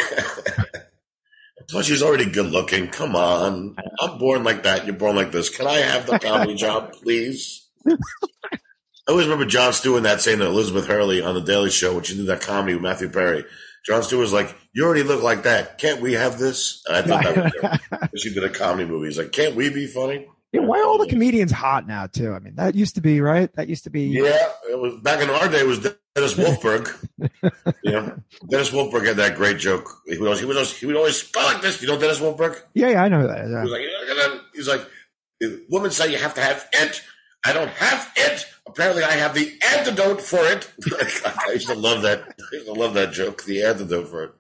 plus, 1.70 1.86
she's 1.86 2.04
already 2.04 2.30
good 2.30 2.52
looking. 2.52 2.88
Come 2.88 3.16
on, 3.16 3.76
I'm 4.00 4.18
born 4.20 4.44
like 4.44 4.64
that. 4.64 4.86
You're 4.86 4.96
born 4.96 5.16
like 5.16 5.32
this. 5.32 5.50
Can 5.50 5.68
I 5.68 5.78
have 5.78 6.06
the 6.06 6.20
comedy 6.20 6.56
job, 6.66 6.94
please? 6.94 7.61
I 7.88 9.12
always 9.12 9.26
remember 9.26 9.46
Jon 9.46 9.74
Stewart 9.74 10.04
that 10.04 10.22
saying 10.22 10.40
to 10.40 10.46
Elizabeth 10.46 10.88
Hurley 10.88 11.22
on 11.22 11.36
the 11.36 11.42
Daily 11.42 11.70
Show 11.70 11.96
when 11.96 12.04
she 12.04 12.16
did 12.16 12.28
that 12.28 12.42
comedy 12.42 12.74
with 12.76 12.84
Matthew 12.84 13.10
Perry. 13.10 13.44
Jon 13.86 14.04
Stewart 14.04 14.22
was 14.22 14.34
like, 14.34 14.56
"You 14.74 14.86
already 14.86 15.04
look 15.04 15.24
like 15.24 15.44
that. 15.44 15.80
Can't 15.80 16.02
we 16.02 16.14
have 16.14 16.38
this?" 16.38 16.84
And 16.88 16.98
I 16.98 17.02
thought 17.02 17.24
that 17.36 17.54
was 17.64 17.80
her. 18.00 18.10
she 18.16 18.34
did 18.34 18.44
a 18.44 18.50
comedy 18.50 18.88
movie. 18.88 19.08
He's 19.08 19.18
like, 19.18 19.32
"Can't 19.32 19.56
we 19.56 19.70
be 19.70 19.88
funny?" 19.88 20.28
Yeah, 20.52 20.62
why 20.62 20.80
are 20.80 20.86
all 20.86 20.98
the 20.98 21.08
comedians 21.08 21.52
hot 21.52 21.88
now 21.88 22.08
too? 22.08 22.34
I 22.34 22.40
mean, 22.40 22.56
that 22.56 22.76
used 22.76 22.96
to 22.96 23.02
be 23.02 23.22
right. 23.22 23.52
That 23.56 23.70
used 23.70 23.86
to 23.86 23.90
be 23.90 24.04
Yeah, 24.08 24.50
it 24.70 24.78
was 24.78 24.96
back 25.02 25.22
in 25.22 25.30
our 25.30 25.48
day. 25.48 25.62
It 25.62 25.68
was 25.68 25.80
Dennis 25.80 26.34
Wolfberg. 26.34 26.94
yeah, 27.84 28.16
Dennis 28.50 28.70
Wolfberg 28.70 29.08
had 29.08 29.16
that 29.16 29.36
great 29.38 29.58
joke. 29.60 29.90
He 30.06 30.18
would 30.18 30.28
always, 30.28 30.42
he 30.42 30.46
would 30.46 30.58
always, 30.58 30.78
he 30.78 30.86
would 30.86 30.98
always 30.98 31.24
go 31.32 31.42
like 31.42 31.62
this. 31.62 31.82
You 31.82 31.88
know, 31.88 31.98
Dennis 31.98 32.20
Wolfberg. 32.20 32.62
yeah, 32.74 32.90
yeah, 32.90 33.04
I 33.04 33.08
know 33.08 33.26
that. 33.26 33.50
Yeah. 33.50 33.64
He 33.64 33.70
was 33.70 33.72
like, 33.72 34.42
he's 34.54 34.68
like, 34.68 35.66
women 35.70 35.90
say 35.90 36.12
you 36.12 36.18
have 36.18 36.34
to 36.36 36.42
have 36.42 36.68
it. 36.74 37.02
I 37.46 37.54
don't 37.54 37.70
have 37.70 38.12
it. 38.16 38.46
Apparently, 38.68 39.04
I 39.04 39.12
have 39.12 39.34
the 39.34 39.52
antidote 39.76 40.22
for 40.22 40.40
it. 40.40 40.72
I 41.48 41.54
used 41.54 41.68
to 41.68 41.76
love 41.76 42.04
that. 42.04 42.20
I 42.22 42.56
used 42.56 42.68
to 42.68 42.74
love 42.74 42.94
that 42.94 43.12
joke. 43.12 43.44
The 43.44 43.64
antidote 43.64 44.08
for 44.08 44.24
it. 44.24 44.32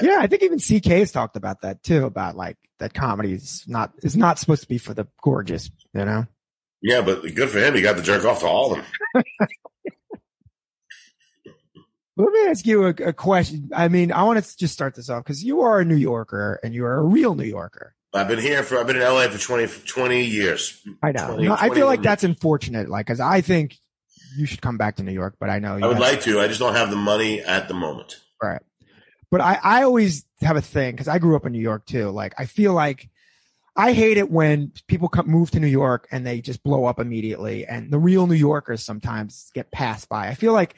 yeah, 0.00 0.18
I 0.20 0.26
think 0.26 0.42
even 0.42 0.58
CK 0.58 0.86
has 0.98 1.12
talked 1.12 1.36
about 1.36 1.62
that 1.62 1.82
too. 1.82 2.06
About 2.06 2.36
like 2.36 2.56
that 2.78 2.94
comedy 2.94 3.32
is 3.32 3.64
not 3.66 3.92
is 3.98 4.16
not 4.16 4.38
supposed 4.38 4.62
to 4.62 4.68
be 4.68 4.78
for 4.78 4.94
the 4.94 5.06
gorgeous. 5.22 5.70
You 5.92 6.04
know. 6.04 6.26
Yeah, 6.80 7.02
but 7.02 7.22
good 7.34 7.50
for 7.50 7.58
him. 7.58 7.74
He 7.74 7.82
got 7.82 7.96
the 7.96 8.02
jerk 8.02 8.24
off 8.24 8.40
to 8.40 8.46
all 8.46 8.72
of 8.72 8.78
them. 8.78 8.86
Let 12.16 12.32
me 12.32 12.46
ask 12.48 12.66
you 12.66 12.86
a, 12.86 12.88
a 12.88 13.12
question. 13.12 13.70
I 13.72 13.88
mean, 13.88 14.10
I 14.10 14.24
want 14.24 14.44
to 14.44 14.56
just 14.56 14.74
start 14.74 14.96
this 14.96 15.08
off 15.08 15.22
because 15.22 15.44
you 15.44 15.60
are 15.60 15.80
a 15.80 15.84
New 15.84 15.96
Yorker 15.96 16.58
and 16.64 16.74
you 16.74 16.84
are 16.84 16.96
a 16.96 17.02
real 17.02 17.34
New 17.34 17.44
Yorker. 17.44 17.94
I've 18.14 18.28
been 18.28 18.38
here 18.38 18.62
for. 18.62 18.78
I've 18.78 18.86
been 18.86 18.96
in 18.96 19.02
LA 19.02 19.28
for 19.28 19.38
20, 19.38 19.66
for 19.66 19.86
20 19.86 20.24
years. 20.24 20.80
I 21.02 21.12
know. 21.12 21.28
20, 21.28 21.48
No, 21.48 21.54
I 21.54 21.68
feel 21.68 21.86
like 21.86 22.00
21 22.00 22.02
that's 22.02 22.24
unfortunate. 22.24 22.88
Like, 22.88 23.06
because 23.06 23.20
I 23.20 23.40
think 23.40 23.76
you 24.36 24.46
should 24.46 24.62
come 24.62 24.78
back 24.78 24.96
to 24.96 25.02
New 25.02 25.12
York, 25.12 25.36
but 25.38 25.50
I 25.50 25.58
know 25.58 25.76
you 25.76 25.84
I 25.84 25.88
would 25.88 25.98
like 25.98 26.22
to. 26.22 26.40
I 26.40 26.48
just 26.48 26.60
don't 26.60 26.74
have 26.74 26.90
the 26.90 26.96
money 26.96 27.40
at 27.40 27.68
the 27.68 27.74
moment. 27.74 28.16
Right. 28.42 28.62
But 29.30 29.40
I, 29.42 29.58
I 29.62 29.82
always 29.82 30.24
have 30.40 30.56
a 30.56 30.62
thing 30.62 30.92
because 30.92 31.08
I 31.08 31.18
grew 31.18 31.36
up 31.36 31.44
in 31.44 31.52
New 31.52 31.60
York 31.60 31.84
too. 31.86 32.08
Like, 32.10 32.34
I 32.38 32.46
feel 32.46 32.72
like 32.72 33.10
I 33.76 33.92
hate 33.92 34.16
it 34.16 34.30
when 34.30 34.72
people 34.86 35.08
come, 35.08 35.28
move 35.28 35.50
to 35.50 35.60
New 35.60 35.66
York 35.66 36.08
and 36.10 36.26
they 36.26 36.40
just 36.40 36.62
blow 36.62 36.86
up 36.86 36.98
immediately. 36.98 37.66
And 37.66 37.92
the 37.92 37.98
real 37.98 38.26
New 38.26 38.34
Yorkers 38.34 38.84
sometimes 38.84 39.50
get 39.54 39.70
passed 39.70 40.08
by. 40.08 40.28
I 40.28 40.34
feel 40.34 40.52
like 40.52 40.74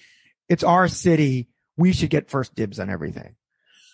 it's 0.48 0.64
our 0.64 0.88
city. 0.88 1.48
We 1.76 1.92
should 1.92 2.10
get 2.10 2.28
first 2.28 2.54
dibs 2.54 2.80
on 2.80 2.90
everything. 2.90 3.36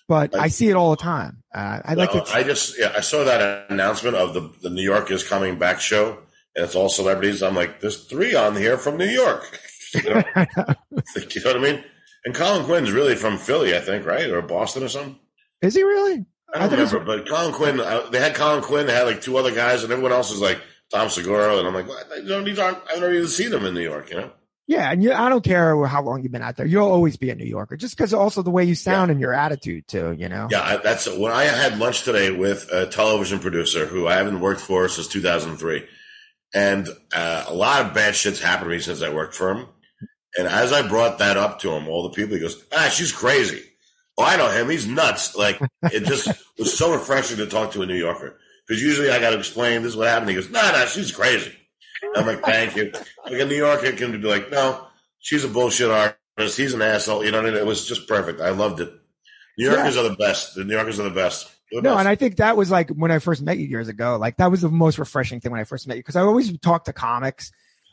But 0.09 0.35
I- 0.37 0.45
I 0.45 0.49
see 0.49 0.69
it 0.69 0.75
all 0.75 0.91
the 0.91 0.97
time. 1.03 1.43
Uh, 1.55 1.81
I'd 1.85 1.99
like 1.99 2.13
to. 2.13 2.25
I 2.35 2.43
just 2.43 2.79
yeah, 2.79 2.93
I 2.97 3.01
saw 3.01 3.25
that 3.25 3.71
announcement 3.71 4.17
of 4.17 4.35
the 4.35 4.51
the 4.63 4.71
New 4.71 4.83
York 4.83 5.11
is 5.11 5.23
coming 5.25 5.59
back 5.59 5.81
show, 5.81 6.19
and 6.55 6.65
it's 6.65 6.75
all 6.75 6.89
celebrities. 6.89 7.43
I'm 7.43 7.55
like, 7.55 7.81
there's 7.81 8.05
three 8.05 8.35
on 8.35 8.57
here 8.57 8.77
from 8.79 8.97
New 8.99 9.07
York. 9.09 9.59
you, 9.95 10.03
know? 10.03 10.23
you 10.37 11.41
know 11.45 11.53
what 11.53 11.57
I 11.57 11.59
mean? 11.59 11.85
And 12.25 12.35
Colin 12.35 12.65
Quinn's 12.65 12.91
really 12.93 13.15
from 13.15 13.39
Philly, 13.39 13.77
I 13.77 13.81
think, 13.81 14.05
right, 14.05 14.29
or 14.29 14.43
Boston 14.43 14.83
or 14.83 14.89
something. 14.89 15.19
Is 15.63 15.75
he 15.77 15.83
really? 15.83 16.27
I 16.55 16.65
I 16.65 16.69
don't 16.69 16.81
was- 16.81 16.93
remember, 16.93 17.19
but 17.19 17.29
Colin 17.29 17.53
Quinn. 17.55 17.81
Uh, 17.81 18.09
they 18.11 18.19
had 18.21 18.35
Colin 18.35 18.63
Quinn. 18.63 18.87
They 18.87 18.95
had 18.95 19.07
like 19.07 19.21
two 19.23 19.37
other 19.39 19.55
guys, 19.55 19.83
and 19.83 19.93
everyone 19.93 20.13
else 20.13 20.31
was 20.31 20.41
like 20.41 20.61
Tom 20.93 21.09
Segura, 21.09 21.57
and 21.59 21.67
I'm 21.67 21.75
like, 21.75 21.89
what? 21.89 22.07
You 22.19 22.25
know, 22.29 22.43
these 22.45 22.59
aren't. 22.59 22.79
I've 22.91 23.01
never 23.01 23.13
even 23.13 23.29
seen 23.29 23.51
them 23.51 23.65
in 23.65 23.75
New 23.75 23.81
York. 23.81 24.11
You 24.11 24.17
know? 24.17 24.31
Yeah, 24.69 24.91
and 24.91 25.01
you, 25.01 25.13
I 25.13 25.29
don't 25.29 25.45
care 25.45 25.85
how 25.87 26.03
long 26.03 26.23
you've 26.23 26.33
been 26.33 26.43
out 26.43 26.57
there. 26.57 26.67
You'll 26.67 26.91
always 26.91 27.17
be 27.17 27.31
a 27.31 27.37
New 27.37 27.45
Yorker, 27.45 27.77
just 27.77 27.97
because 27.97 28.13
also 28.13 28.43
the 28.43 28.51
way 28.51 28.65
you 28.65 28.75
sound 28.75 29.13
and 29.13 29.21
your 29.21 29.33
attitude 29.33 29.87
too. 29.87 30.13
You 30.19 30.29
know. 30.29 30.49
Yeah, 30.51 30.63
I, 30.63 30.77
that's 30.79 31.09
when 31.09 31.31
I 31.31 31.45
had 31.45 31.79
lunch 31.79 32.03
today 32.03 32.33
with 32.33 32.69
a 32.73 32.87
television 32.87 33.39
producer 33.39 33.87
who 33.87 34.09
I 34.09 34.15
haven't 34.15 34.41
worked 34.41 34.61
for 34.61 34.89
since 34.89 35.07
2003, 35.07 35.87
and 36.53 36.89
uh, 37.15 37.45
a 37.47 37.55
lot 37.55 37.87
of 37.87 37.95
bad 37.95 38.17
shit's 38.17 38.41
happened 38.41 38.71
to 38.71 38.77
me 38.77 38.83
since 38.83 39.03
I 39.03 39.15
worked 39.15 39.35
for 39.35 39.53
him. 39.53 39.69
And 40.37 40.49
as 40.49 40.73
I 40.73 40.87
brought 40.87 41.19
that 41.19 41.37
up 41.37 41.61
to 41.61 41.71
him, 41.71 41.87
all 41.89 42.03
the 42.03 42.11
people, 42.11 42.35
he 42.35 42.41
goes, 42.41 42.63
"Ah, 42.73 42.89
she's 42.93 43.13
crazy." 43.13 43.63
Oh, 44.19 44.25
I 44.25 44.37
know 44.37 44.51
him. 44.51 44.69
He's 44.69 44.87
nuts. 44.87 45.37
Like 45.37 45.61
it 45.85 46.05
just 46.05 46.27
was 46.59 46.77
so 46.77 46.93
refreshing 46.93 47.37
to 47.37 47.47
talk 47.47 47.71
to 47.73 47.83
a 47.83 47.87
New 47.87 47.95
Yorker 47.95 48.37
because 48.67 48.83
usually 48.83 49.11
I 49.11 49.21
got 49.21 49.31
to 49.31 49.39
explain 49.39 49.83
this 49.83 49.93
is 49.93 49.97
what 49.97 50.09
happened. 50.09 50.31
He 50.31 50.35
goes, 50.35 50.51
"No, 50.51 50.61
nah, 50.61 50.73
no, 50.73 50.79
nah, 50.79 50.87
she's 50.87 51.13
crazy." 51.13 51.55
I'm 52.17 52.27
like, 52.27 52.43
"Thank 52.43 52.77
you." 52.77 52.93
Like 53.25 53.41
a 53.41 53.45
New 53.47 53.57
Yorker 53.57 53.93
can 53.93 54.13
be 54.13 54.19
like, 54.29 54.51
"No, 54.51 54.87
she's 55.19 55.45
a 55.45 55.49
bullshit 55.49 55.91
artist. 55.91 56.57
He's 56.57 56.75
an 56.75 56.83
asshole." 56.83 57.25
You 57.25 57.31
know, 57.31 57.39
what 57.39 57.47
I 57.49 57.51
mean? 57.53 57.59
it 57.61 57.67
was 57.67 57.87
just 57.87 58.07
perfect. 58.09 58.41
I 58.41 58.51
loved 58.51 58.81
it. 58.81 58.93
New 59.59 59.71
Yorkers 59.71 59.97
are 59.97 60.09
the 60.09 60.17
best. 60.17 60.55
The 60.55 60.65
New 60.65 60.75
Yorkers 60.75 61.01
are 61.01 61.05
the 61.05 61.11
best. 61.11 61.51
They're 61.73 61.83
No, 61.83 61.91
best. 61.95 62.01
and 62.01 62.09
I 62.09 62.15
think 62.15 62.37
that 62.37 62.57
was 62.57 62.71
like 62.71 62.91
when 62.91 63.11
I 63.11 63.19
first 63.19 63.43
met 63.43 63.59
you 63.59 63.67
years 63.67 63.89
ago. 63.89 64.17
Like 64.19 64.37
that 64.37 64.51
was 64.51 64.61
the 64.61 64.69
most 64.69 64.99
refreshing 64.99 65.41
thing 65.41 65.51
when 65.53 65.61
I 65.61 65.65
first 65.65 65.89
met 65.89 65.97
you 65.97 66.03
because 66.03 66.17
I 66.17 66.21
always 66.21 66.57
talk 66.61 66.85
to 66.85 66.93
comics, 66.93 67.51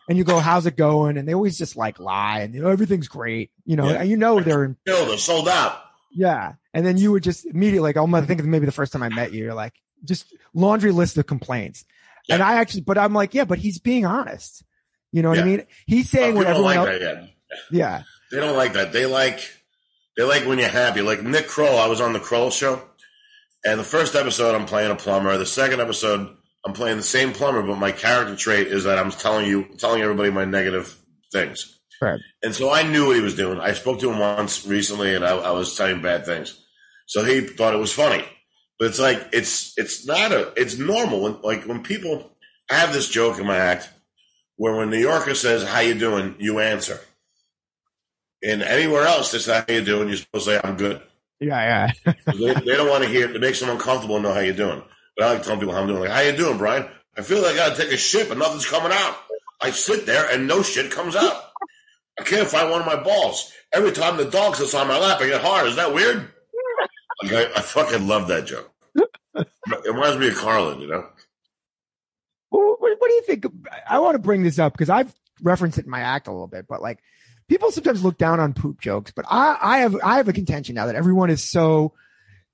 and 0.09 0.17
you 0.17 0.23
go, 0.23 0.39
"How's 0.39 0.65
it 0.65 0.75
going?" 0.75 1.17
And 1.17 1.27
they 1.27 1.33
always 1.33 1.57
just 1.57 1.75
like 1.75 1.99
lie 1.99 2.41
and 2.41 2.53
you 2.53 2.61
know 2.61 2.69
everything's 2.69 3.07
great. 3.07 3.51
You 3.65 3.75
know, 3.77 3.87
Yeah. 3.89 4.01
and 4.01 4.09
you 4.09 4.17
know 4.17 4.39
they're 4.41 4.63
in 4.65 4.77
her, 4.87 5.17
sold 5.17 5.47
out. 5.47 5.79
Yeah. 6.11 6.53
And 6.75 6.85
then 6.85 6.97
you 6.97 7.11
would 7.11 7.23
just 7.23 7.45
immediately 7.45 7.79
like, 7.89 7.95
I'm 7.95 8.13
I 8.13 8.21
think 8.21 8.43
maybe 8.43 8.65
the 8.67 8.71
first 8.71 8.93
time 8.93 9.01
I 9.01 9.09
met 9.09 9.31
you, 9.33 9.43
you're 9.45 9.53
like, 9.55 9.73
just 10.03 10.25
laundry 10.53 10.91
list 10.91 11.17
of 11.17 11.25
complaints. 11.25 11.85
And 12.29 12.41
I 12.41 12.55
actually, 12.55 12.81
but 12.81 12.97
I'm 12.97 13.13
like, 13.13 13.33
yeah, 13.33 13.45
but 13.45 13.59
he's 13.59 13.79
being 13.79 14.05
honest. 14.05 14.63
You 15.11 15.21
know 15.21 15.29
what 15.29 15.39
I 15.39 15.43
mean? 15.43 15.63
He's 15.85 16.09
saying 16.09 16.35
what 16.35 16.47
everyone 16.47 16.75
like 16.75 16.77
else. 16.77 16.99
that. 16.99 17.29
Yeah. 17.71 18.03
They 18.31 18.39
don't 18.39 18.57
like 18.57 18.73
that. 18.73 18.93
They 18.93 19.05
like 19.05 19.39
they 20.17 20.23
like 20.23 20.45
when 20.45 20.57
you're 20.59 20.69
happy. 20.69 21.01
Like 21.01 21.21
Nick 21.21 21.47
Kroll, 21.47 21.77
I 21.77 21.87
was 21.87 22.01
on 22.01 22.13
the 22.13 22.19
Kroll 22.19 22.49
show, 22.49 22.81
and 23.63 23.79
the 23.79 23.83
first 23.83 24.15
episode 24.15 24.55
I'm 24.55 24.65
playing 24.65 24.91
a 24.91 24.95
plumber. 24.95 25.37
The 25.37 25.45
second 25.45 25.81
episode 25.81 26.35
I'm 26.65 26.73
playing 26.73 26.97
the 26.97 27.03
same 27.03 27.33
plumber, 27.33 27.61
but 27.61 27.77
my 27.77 27.91
character 27.91 28.35
trait 28.35 28.67
is 28.67 28.85
that 28.85 28.97
I'm 28.97 29.11
telling 29.11 29.47
you, 29.47 29.67
telling 29.77 30.01
everybody 30.01 30.31
my 30.31 30.45
negative 30.45 30.97
things. 31.31 31.79
Right. 32.01 32.19
And 32.41 32.55
so 32.55 32.71
I 32.71 32.83
knew 32.83 33.07
what 33.07 33.15
he 33.15 33.21
was 33.21 33.35
doing. 33.35 33.59
I 33.59 33.73
spoke 33.73 33.99
to 33.99 34.11
him 34.11 34.19
once 34.19 34.65
recently, 34.65 35.13
and 35.15 35.25
I, 35.25 35.35
I 35.35 35.51
was 35.51 35.75
telling 35.75 36.01
bad 36.01 36.25
things. 36.25 36.59
So 37.05 37.23
he 37.23 37.41
thought 37.41 37.73
it 37.73 37.79
was 37.79 37.93
funny, 37.93 38.25
but 38.83 38.89
it's 38.89 38.99
like 38.99 39.29
it's 39.31 39.73
it's 39.77 40.05
not 40.05 40.33
a 40.33 40.51
it's 40.57 40.77
normal 40.77 41.21
when 41.21 41.41
like 41.41 41.63
when 41.63 41.83
people. 41.83 42.31
I 42.69 42.75
have 42.75 42.91
this 42.91 43.07
joke 43.07 43.39
in 43.39 43.45
my 43.45 43.55
act 43.55 43.89
where 44.57 44.75
when 44.75 44.89
New 44.89 44.97
Yorker 44.97 45.35
says 45.35 45.65
"How 45.65 45.79
you 45.79 45.93
doing," 45.93 46.35
you 46.37 46.59
answer. 46.59 46.99
And 48.45 48.61
anywhere 48.61 49.03
else, 49.03 49.33
it's 49.33 49.45
"How 49.45 49.63
you 49.69 49.85
doing," 49.85 50.09
you're 50.09 50.17
supposed 50.17 50.43
to 50.47 50.51
say 50.51 50.61
"I'm 50.61 50.75
good." 50.75 51.01
Yeah. 51.39 51.93
Yeah. 52.05 52.13
they, 52.25 52.53
they 52.55 52.75
don't 52.75 52.89
want 52.89 53.05
to 53.05 53.09
hear 53.09 53.29
it. 53.29 53.37
It 53.37 53.39
makes 53.39 53.61
them 53.61 53.69
uncomfortable 53.69 54.17
to 54.17 54.21
know 54.21 54.33
how 54.33 54.41
you're 54.41 54.53
doing. 54.53 54.83
But 55.15 55.25
I 55.25 55.31
like 55.31 55.43
telling 55.43 55.61
people 55.61 55.75
how 55.75 55.79
I'm 55.79 55.87
doing. 55.87 56.01
Like, 56.01 56.09
how 56.09 56.19
you 56.19 56.35
doing, 56.35 56.57
Brian? 56.57 56.85
I 57.17 57.21
feel 57.21 57.41
like 57.41 57.53
I 57.53 57.69
got 57.69 57.77
to 57.77 57.81
take 57.81 57.93
a 57.93 57.97
shit, 57.97 58.27
but 58.27 58.37
nothing's 58.37 58.65
coming 58.65 58.91
out. 58.91 59.15
I 59.61 59.71
sit 59.71 60.05
there 60.05 60.29
and 60.29 60.45
no 60.45 60.61
shit 60.61 60.91
comes 60.91 61.15
out. 61.15 61.41
I 62.19 62.23
can't 62.23 62.49
find 62.49 62.69
one 62.69 62.81
of 62.81 62.85
my 62.85 63.01
balls. 63.01 63.49
Every 63.73 63.93
time 63.93 64.17
the 64.17 64.25
dog 64.25 64.57
sits 64.57 64.73
on 64.73 64.89
my 64.89 64.99
lap, 64.99 65.21
I 65.21 65.27
get 65.27 65.39
hard. 65.39 65.67
Is 65.67 65.77
that 65.77 65.93
weird? 65.93 66.33
Like, 67.23 67.31
I, 67.31 67.43
I 67.55 67.61
fucking 67.61 68.09
love 68.09 68.27
that 68.27 68.45
joke. 68.45 68.72
It 68.95 69.47
reminds 69.85 70.19
me 70.19 70.27
of 70.27 70.35
Carlin, 70.35 70.79
you 70.79 70.87
know? 70.87 71.07
What, 72.49 72.79
what 72.79 73.07
do 73.07 73.13
you 73.13 73.23
think? 73.23 73.45
I 73.89 73.99
want 73.99 74.15
to 74.15 74.19
bring 74.19 74.43
this 74.43 74.59
up 74.59 74.73
because 74.73 74.89
I've 74.89 75.13
referenced 75.41 75.77
it 75.77 75.85
in 75.85 75.91
my 75.91 76.01
act 76.01 76.27
a 76.27 76.31
little 76.31 76.47
bit, 76.47 76.67
but 76.67 76.81
like 76.81 76.99
people 77.47 77.71
sometimes 77.71 78.03
look 78.03 78.17
down 78.17 78.39
on 78.39 78.53
poop 78.53 78.79
jokes, 78.79 79.11
but 79.11 79.25
I, 79.27 79.57
I 79.61 79.77
have, 79.79 79.95
I 80.03 80.17
have 80.17 80.27
a 80.27 80.33
contention 80.33 80.75
now 80.75 80.85
that 80.85 80.95
everyone 80.95 81.29
is 81.29 81.43
so 81.43 81.93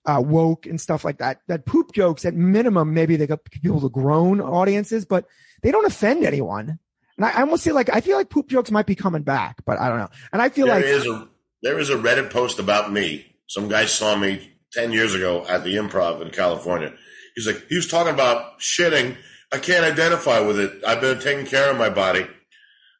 uh, 0.05 0.21
woke 0.25 0.65
and 0.65 0.79
stuff 0.79 1.03
like 1.03 1.17
that, 1.17 1.41
that 1.47 1.65
poop 1.65 1.91
jokes 1.91 2.23
at 2.23 2.33
minimum, 2.33 2.93
maybe 2.93 3.17
they 3.17 3.27
got 3.27 3.43
people 3.43 3.81
to 3.81 3.89
grown 3.89 4.39
audiences, 4.39 5.05
but 5.05 5.25
they 5.61 5.71
don't 5.71 5.85
offend 5.85 6.23
anyone. 6.23 6.79
And 7.17 7.25
I, 7.25 7.31
I 7.31 7.41
almost 7.41 7.65
feel 7.65 7.75
like, 7.75 7.89
I 7.93 7.99
feel 7.99 8.15
like 8.15 8.29
poop 8.29 8.47
jokes 8.47 8.71
might 8.71 8.85
be 8.85 8.95
coming 8.95 9.23
back, 9.23 9.57
but 9.65 9.77
I 9.77 9.89
don't 9.89 9.99
know. 9.99 10.09
And 10.31 10.41
I 10.41 10.47
feel 10.49 10.67
There 10.67 10.75
like, 10.75 10.85
is 10.85 11.05
a 11.05 11.27
there 11.61 11.77
is 11.77 11.89
a 11.89 11.95
Reddit 11.95 12.31
post 12.31 12.59
about 12.59 12.93
me. 12.93 13.35
Some 13.47 13.67
guy 13.67 13.85
saw 13.85 14.15
me 14.15 14.53
ten 14.73 14.91
years 14.91 15.13
ago 15.15 15.45
at 15.47 15.63
the 15.63 15.75
Improv 15.75 16.21
in 16.21 16.29
California. 16.31 16.93
He's 17.35 17.47
like, 17.47 17.65
he 17.69 17.75
was 17.75 17.87
talking 17.87 18.13
about 18.13 18.59
shitting. 18.59 19.17
I 19.53 19.57
can't 19.59 19.85
identify 19.85 20.39
with 20.41 20.59
it. 20.59 20.83
I've 20.85 21.01
been 21.01 21.19
taking 21.19 21.45
care 21.45 21.71
of 21.71 21.77
my 21.77 21.89
body. 21.89 22.27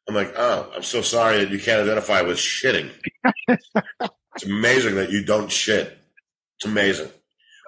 I'm 0.07 0.15
like, 0.15 0.33
oh, 0.37 0.71
I'm 0.75 0.83
so 0.83 1.01
sorry 1.01 1.37
that 1.39 1.51
you 1.51 1.59
can't 1.59 1.81
identify 1.83 2.21
with 2.23 2.37
shitting. 2.37 2.89
it's 3.47 4.45
amazing 4.45 4.95
that 4.95 5.11
you 5.11 5.23
don't 5.23 5.51
shit. 5.51 5.97
It's 6.57 6.65
amazing. 6.65 7.09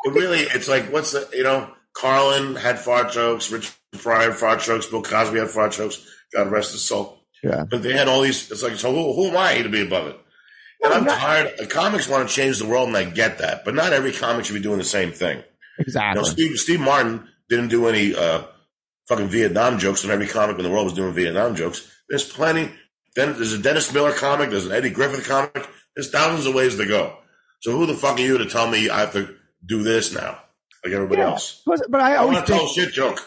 But 0.04 0.14
really, 0.14 0.39
it's 0.39 0.68
like, 0.68 0.91
what's 0.91 1.12
the, 1.12 1.30
you 1.34 1.43
know, 1.43 1.70
Carlin 1.93 2.56
had 2.56 2.80
fart 2.80 3.12
jokes, 3.12 3.52
Richard 3.52 3.74
Pryor 3.99 4.32
had 4.32 4.39
fart 4.39 4.62
jokes, 4.62 4.88
Bill 4.88 5.04
Cosby 5.04 5.39
had 5.39 5.49
fart 5.49 5.74
jokes. 5.74 6.06
God 6.36 6.52
rest 6.52 6.72
his 6.72 6.82
soul. 6.84 7.20
yeah, 7.43 7.66
But 7.70 7.84
they 7.84 7.93
had 7.93 8.08
all 8.08 8.22
these. 8.22 8.49
It's 8.52 8.64
like, 8.64 8.76
so 8.78 8.91
who, 8.93 9.14
who 9.14 9.28
am 9.30 9.38
I 9.38 9.62
to 9.62 9.70
be 9.70 9.82
above 9.82 10.08
it? 10.08 10.20
And 10.84 10.93
I'm 10.93 11.05
tired. 11.19 11.69
Comics 11.69 12.07
want 12.07 12.27
to 12.27 12.34
change 12.34 12.59
the 12.59 12.65
world, 12.67 12.88
and 12.88 12.97
I 12.97 13.03
get 13.05 13.38
that. 13.39 13.63
But 13.65 13.75
not 13.75 13.93
every 13.93 14.11
comic 14.11 14.45
should 14.45 14.53
be 14.55 14.61
doing 14.61 14.77
the 14.77 14.84
same 14.84 15.11
thing. 15.11 15.38
You 15.38 15.43
exactly. 15.84 16.21
know, 16.21 16.27
Steve, 16.27 16.57
Steve 16.57 16.79
Martin 16.79 17.27
didn't 17.49 17.69
do 17.69 17.88
any 17.88 18.15
uh, 18.15 18.43
fucking 19.07 19.27
Vietnam 19.29 19.79
jokes, 19.79 20.03
and 20.03 20.11
every 20.11 20.27
comic 20.27 20.57
in 20.57 20.63
the 20.63 20.69
world 20.69 20.86
was 20.86 20.93
doing 20.93 21.13
Vietnam 21.13 21.55
jokes. 21.55 21.89
There's 22.09 22.27
plenty. 22.29 22.71
Then 23.15 23.34
there's 23.34 23.53
a 23.53 23.57
Dennis 23.61 23.93
Miller 23.93 24.11
comic. 24.13 24.49
There's 24.49 24.65
an 24.65 24.71
Eddie 24.71 24.89
Griffin 24.89 25.21
comic. 25.21 25.67
There's 25.95 26.09
thousands 26.09 26.45
of 26.45 26.53
ways 26.55 26.77
to 26.77 26.86
go. 26.86 27.17
So 27.59 27.71
who 27.71 27.86
the 27.86 27.93
fuck 27.93 28.17
are 28.17 28.21
you 28.21 28.38
to 28.38 28.45
tell 28.45 28.67
me 28.69 28.89
I 28.89 29.01
have 29.01 29.13
to 29.13 29.36
do 29.65 29.84
this 29.84 30.13
now, 30.13 30.39
like 30.84 30.93
everybody 30.93 31.21
Yeah. 31.21 31.27
else? 31.32 31.61
But, 31.65 31.82
but 31.89 32.01
I 32.01 32.15
always 32.15 32.38
tell 32.43 32.57
think, 32.67 32.71
a 32.71 32.73
shit 32.73 32.93
joke. 32.93 33.19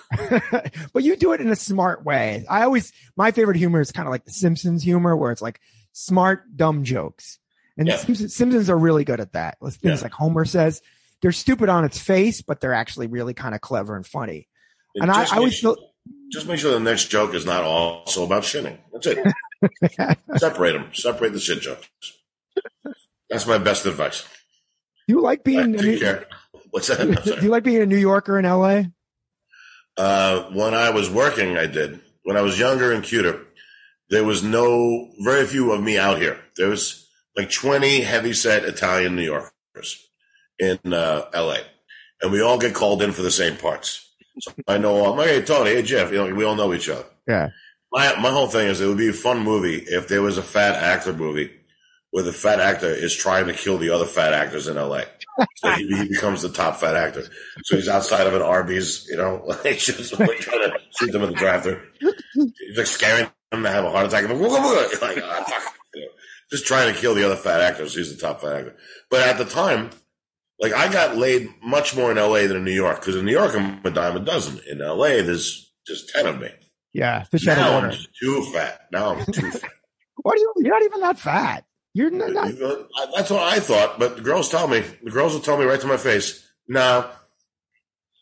but 0.92 1.02
you 1.04 1.16
do 1.16 1.32
it 1.32 1.40
in 1.40 1.50
a 1.50 1.56
smart 1.56 2.04
way. 2.04 2.44
I 2.48 2.62
always, 2.62 2.92
my 3.16 3.30
favorite 3.30 3.56
humor 3.58 3.80
is 3.80 3.92
kind 3.92 4.08
of 4.08 4.10
like 4.10 4.24
the 4.24 4.32
Simpsons 4.32 4.82
humor, 4.82 5.14
where 5.16 5.30
it's 5.30 5.42
like 5.42 5.60
smart, 5.92 6.56
dumb 6.56 6.82
jokes. 6.82 7.38
And 7.76 7.88
Yeah. 7.88 7.96
Simpsons, 7.96 8.70
are 8.70 8.78
really 8.78 9.04
good 9.04 9.20
at 9.20 9.32
that. 9.32 9.56
With 9.60 9.76
things 9.76 10.00
Yeah. 10.00 10.04
like 10.04 10.12
Homer 10.12 10.44
says, 10.44 10.80
they're 11.22 11.32
stupid 11.32 11.68
on 11.68 11.84
its 11.84 11.98
face, 11.98 12.42
but 12.42 12.60
they're 12.60 12.74
actually 12.74 13.06
really 13.08 13.34
kind 13.34 13.54
of 13.54 13.60
clever 13.60 13.96
and 13.96 14.06
funny. 14.06 14.48
And 14.94 15.10
I, 15.10 15.24
I 15.24 15.36
always 15.38 15.58
feel, 15.58 15.76
just 16.30 16.46
make 16.46 16.58
sure 16.60 16.70
the 16.72 16.78
next 16.80 17.06
joke 17.06 17.34
is 17.34 17.44
not 17.46 17.64
also 17.64 18.24
about 18.24 18.42
shitting. 18.44 18.78
That's 18.92 19.06
it. 19.06 20.18
Separate 20.36 20.72
them. 20.74 20.90
Separate 20.94 21.32
the 21.32 21.40
shit 21.40 21.60
jokes. 21.62 21.88
That's 23.30 23.46
my 23.46 23.58
best 23.58 23.86
advice. 23.86 24.22
do 25.08 25.14
you 25.14 25.20
like 25.20 25.40
All 25.46 25.54
right, 25.56 25.66
being, 25.72 25.76
take 25.76 26.00
care. 26.00 26.26
What's 26.70 26.88
that? 26.88 27.24
Do 27.24 27.36
you 27.42 27.48
like 27.48 27.64
being 27.64 27.82
a 27.82 27.86
New 27.86 27.96
Yorker 27.96 28.38
in 28.38 28.44
LA? 28.44 28.82
Uh, 29.96 30.42
when 30.52 30.74
I 30.74 30.90
was 30.90 31.08
working, 31.10 31.56
I 31.56 31.66
did. 31.66 32.00
When 32.24 32.36
I 32.36 32.40
was 32.42 32.58
younger 32.58 32.92
and 32.92 33.02
cuter, 33.02 33.46
there 34.10 34.24
was 34.24 34.42
no, 34.42 35.10
very 35.20 35.46
few 35.46 35.72
of 35.72 35.82
me 35.82 35.98
out 35.98 36.18
here. 36.18 36.38
There 36.56 36.68
was 36.68 37.03
like 37.36 37.50
20 37.50 38.00
heavyset 38.02 38.64
Italian 38.64 39.16
New 39.16 39.22
Yorkers 39.22 40.08
in 40.58 40.78
uh, 40.92 41.26
LA. 41.34 41.58
And 42.22 42.32
we 42.32 42.40
all 42.40 42.58
get 42.58 42.74
called 42.74 43.02
in 43.02 43.12
for 43.12 43.22
the 43.22 43.30
same 43.30 43.56
parts. 43.56 44.12
So 44.40 44.52
I 44.66 44.78
know, 44.78 45.04
I'm 45.04 45.18
like, 45.18 45.28
hey, 45.28 45.42
Tony, 45.42 45.70
hey, 45.70 45.82
Jeff, 45.82 46.10
you 46.10 46.18
know, 46.18 46.34
we 46.34 46.44
all 46.44 46.56
know 46.56 46.74
each 46.74 46.88
other. 46.88 47.04
Yeah. 47.26 47.50
My, 47.92 48.18
my 48.20 48.30
whole 48.30 48.48
thing 48.48 48.68
is 48.68 48.80
it 48.80 48.86
would 48.86 48.98
be 48.98 49.10
a 49.10 49.12
fun 49.12 49.40
movie 49.40 49.76
if 49.76 50.08
there 50.08 50.22
was 50.22 50.38
a 50.38 50.42
fat 50.42 50.74
actor 50.74 51.12
movie 51.12 51.50
where 52.10 52.24
the 52.24 52.32
fat 52.32 52.60
actor 52.60 52.86
is 52.86 53.14
trying 53.14 53.46
to 53.46 53.52
kill 53.52 53.78
the 53.78 53.90
other 53.90 54.04
fat 54.04 54.32
actors 54.32 54.68
in 54.68 54.76
LA. 54.76 55.02
So 55.56 55.70
he, 55.72 55.88
he 55.88 56.08
becomes 56.08 56.42
the 56.42 56.48
top 56.48 56.76
fat 56.76 56.94
actor. 56.94 57.24
So 57.64 57.76
he's 57.76 57.88
outside 57.88 58.26
of 58.26 58.34
an 58.34 58.42
Arby's, 58.42 59.06
you 59.08 59.16
know, 59.16 59.42
like 59.64 59.78
just 59.78 60.18
like 60.20 60.38
trying 60.38 60.70
to 60.70 60.78
shoot 60.96 61.10
them 61.10 61.22
at 61.22 61.30
the 61.30 61.34
drive-thru. 61.34 61.80
He's 61.98 62.78
like 62.78 62.86
scaring 62.86 63.28
them 63.50 63.62
to 63.64 63.70
have 63.70 63.84
a 63.84 63.90
heart 63.90 64.06
attack. 64.06 64.28
Like, 64.28 64.38
like 65.02 65.16
know, 65.16 65.58
just 66.54 66.66
trying 66.66 66.92
to 66.94 66.98
kill 67.00 67.14
the 67.14 67.24
other 67.24 67.36
fat 67.36 67.60
actors. 67.60 67.94
He's 67.94 68.14
the 68.14 68.20
top 68.20 68.40
fat 68.40 68.52
actor. 68.54 68.76
But 69.10 69.26
at 69.26 69.38
the 69.38 69.44
time, 69.44 69.90
like 70.60 70.72
I 70.72 70.90
got 70.92 71.16
laid 71.16 71.48
much 71.62 71.96
more 71.96 72.10
in 72.12 72.16
LA 72.16 72.46
than 72.46 72.56
in 72.58 72.64
New 72.64 72.70
York 72.72 73.00
because 73.00 73.16
in 73.16 73.24
New 73.26 73.32
York 73.32 73.54
I'm 73.56 73.84
a 73.84 73.90
dime 73.90 74.16
a 74.16 74.20
dozen. 74.20 74.60
In 74.70 74.78
LA, 74.78 75.22
there's 75.22 75.72
just 75.86 76.08
ten 76.10 76.26
of 76.26 76.40
me. 76.40 76.48
Yeah. 76.92 77.24
Fish 77.24 77.48
out 77.48 77.56
Now 77.58 77.78
of 77.78 77.84
I'm 77.84 77.90
just 77.90 78.08
too 78.20 78.42
fat. 78.52 78.82
Now 78.92 79.16
I'm 79.16 79.24
too 79.26 79.50
fat. 79.50 79.70
What 80.22 80.36
are 80.36 80.38
you, 80.38 80.52
you're 80.58 80.72
not 80.72 80.82
even 80.84 81.00
that 81.00 81.18
fat. 81.18 81.64
You're 81.92 82.10
not. 82.10 82.32
That's 83.14 83.30
what 83.30 83.42
I 83.42 83.58
thought, 83.60 83.98
but 83.98 84.16
the 84.16 84.22
girls 84.22 84.48
tell 84.48 84.68
me. 84.68 84.82
The 85.02 85.10
girls 85.10 85.34
will 85.34 85.40
tell 85.40 85.58
me 85.58 85.64
right 85.64 85.80
to 85.80 85.86
my 85.86 85.96
face. 85.98 86.48
No, 86.66 87.10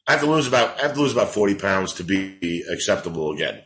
I 0.08 0.12
have 0.12 0.20
to 0.22 0.26
lose 0.26 0.48
about. 0.48 0.78
I 0.80 0.82
have 0.82 0.94
to 0.94 1.00
lose 1.00 1.12
about 1.12 1.28
forty 1.28 1.54
pounds 1.54 1.92
to 1.94 2.02
be 2.04 2.64
acceptable 2.72 3.30
again. 3.32 3.62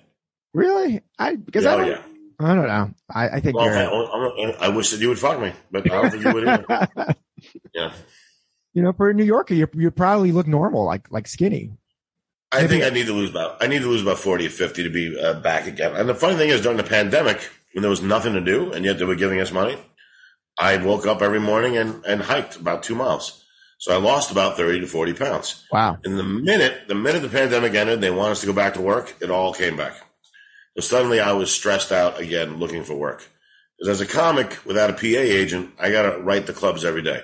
really? 0.52 1.00
I 1.18 1.36
because 1.36 1.64
Yeah, 1.64 1.70
I 1.70 1.74
oh, 1.74 1.78
don't. 1.78 1.88
yeah. 1.88 2.02
I 2.38 2.54
don't 2.54 2.66
know. 2.66 2.90
I, 3.14 3.28
I 3.28 3.40
think 3.40 3.56
Well. 3.56 3.68
I, 3.68 4.64
I- 4.64 4.66
I 4.66 4.68
wish 4.68 4.90
that 4.90 5.00
you 5.00 5.08
would 5.08 5.18
fuck 5.18 5.40
me, 5.40 5.52
but 5.70 5.90
I 5.90 6.02
don't 6.02 6.10
think 6.10 6.24
you 6.24 6.32
would 6.32 6.48
either. 6.48 7.14
Yeah. 7.74 7.92
you 8.72 8.82
know, 8.82 8.92
for 8.92 9.10
a 9.10 9.14
New 9.14 9.24
Yorker, 9.24 9.54
you 9.54 9.68
you 9.74 9.90
probably 9.90 10.32
look 10.32 10.46
normal, 10.46 10.84
like 10.84 11.10
like 11.10 11.26
skinny. 11.28 11.72
I 12.52 12.58
Maybe- 12.62 12.68
think 12.68 12.84
I 12.84 12.90
need 12.90 13.06
to 13.06 13.12
lose 13.12 13.30
about 13.30 13.62
I 13.62 13.66
need 13.66 13.80
to 13.82 13.88
lose 13.88 14.02
about 14.02 14.18
forty 14.18 14.46
or 14.46 14.50
fifty 14.50 14.82
to 14.82 14.90
be 14.90 15.18
uh, 15.20 15.34
back 15.40 15.66
again. 15.66 15.94
And 15.96 16.08
the 16.08 16.14
funny 16.14 16.36
thing 16.36 16.50
is, 16.50 16.60
during 16.62 16.76
the 16.78 16.84
pandemic, 16.84 17.48
when 17.74 17.82
there 17.82 17.90
was 17.90 18.02
nothing 18.02 18.32
to 18.34 18.40
do, 18.40 18.72
and 18.72 18.84
yet 18.84 18.98
they 18.98 19.04
were 19.04 19.14
giving 19.16 19.40
us 19.40 19.52
money, 19.52 19.76
I 20.58 20.76
woke 20.78 21.06
up 21.06 21.20
every 21.22 21.40
morning 21.40 21.76
and, 21.76 22.04
and 22.06 22.22
hiked 22.22 22.56
about 22.56 22.82
two 22.82 22.94
miles. 22.94 23.44
So 23.78 23.92
I 23.94 23.98
lost 23.98 24.30
about 24.30 24.56
thirty 24.56 24.80
to 24.80 24.86
forty 24.86 25.12
pounds. 25.12 25.66
Wow. 25.70 25.98
And 26.04 26.18
the 26.18 26.22
minute 26.24 26.88
the 26.88 26.94
minute 26.94 27.20
the 27.20 27.28
pandemic 27.28 27.74
ended, 27.74 28.00
they 28.00 28.10
want 28.10 28.32
us 28.32 28.40
to 28.40 28.46
go 28.46 28.54
back 28.54 28.74
to 28.74 28.80
work. 28.80 29.14
It 29.20 29.30
all 29.30 29.52
came 29.52 29.76
back. 29.76 29.94
So 30.76 30.82
suddenly 30.82 31.20
I 31.20 31.32
was 31.32 31.50
stressed 31.50 31.90
out 31.90 32.20
again, 32.20 32.58
looking 32.58 32.84
for 32.84 32.94
work. 32.94 33.28
Because 33.78 34.00
as 34.00 34.00
a 34.00 34.10
comic 34.10 34.58
without 34.64 34.90
a 34.90 34.94
PA 34.94 35.00
agent, 35.02 35.70
I 35.78 35.90
got 35.90 36.10
to 36.10 36.18
write 36.18 36.46
the 36.46 36.52
clubs 36.52 36.84
every 36.84 37.02
day. 37.02 37.22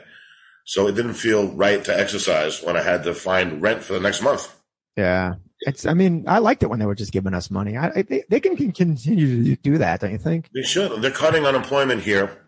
So 0.64 0.86
it 0.86 0.94
didn't 0.94 1.14
feel 1.14 1.48
right 1.48 1.84
to 1.84 1.98
exercise 1.98 2.62
when 2.62 2.76
I 2.76 2.82
had 2.82 3.04
to 3.04 3.14
find 3.14 3.60
rent 3.60 3.82
for 3.82 3.94
the 3.94 4.00
next 4.00 4.22
month. 4.22 4.54
Yeah. 4.96 5.34
It's. 5.60 5.86
I 5.86 5.94
mean, 5.94 6.24
I 6.26 6.38
liked 6.38 6.62
it 6.62 6.70
when 6.70 6.78
they 6.78 6.86
were 6.86 6.94
just 6.94 7.12
giving 7.12 7.34
us 7.34 7.50
money. 7.50 7.76
I, 7.76 7.88
I 7.88 8.02
they, 8.02 8.24
they 8.28 8.40
can, 8.40 8.56
can 8.56 8.72
continue 8.72 9.44
to 9.44 9.56
do 9.56 9.78
that, 9.78 10.00
don't 10.00 10.12
you 10.12 10.18
think? 10.18 10.50
They 10.54 10.62
should. 10.62 11.00
They're 11.02 11.10
cutting 11.10 11.46
unemployment 11.46 12.02
here 12.02 12.42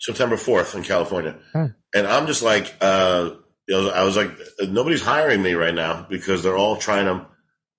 September 0.00 0.36
4th 0.36 0.74
in 0.74 0.82
California. 0.82 1.36
Huh. 1.52 1.68
And 1.94 2.06
I'm 2.06 2.26
just 2.26 2.42
like, 2.42 2.74
uh, 2.80 3.30
you 3.66 3.74
know, 3.74 3.90
I 3.90 4.04
was 4.04 4.16
like, 4.16 4.30
nobody's 4.68 5.02
hiring 5.02 5.42
me 5.42 5.54
right 5.54 5.74
now 5.74 6.06
because 6.08 6.42
they're 6.42 6.56
all 6.56 6.76
trying 6.76 7.06
to 7.06 7.26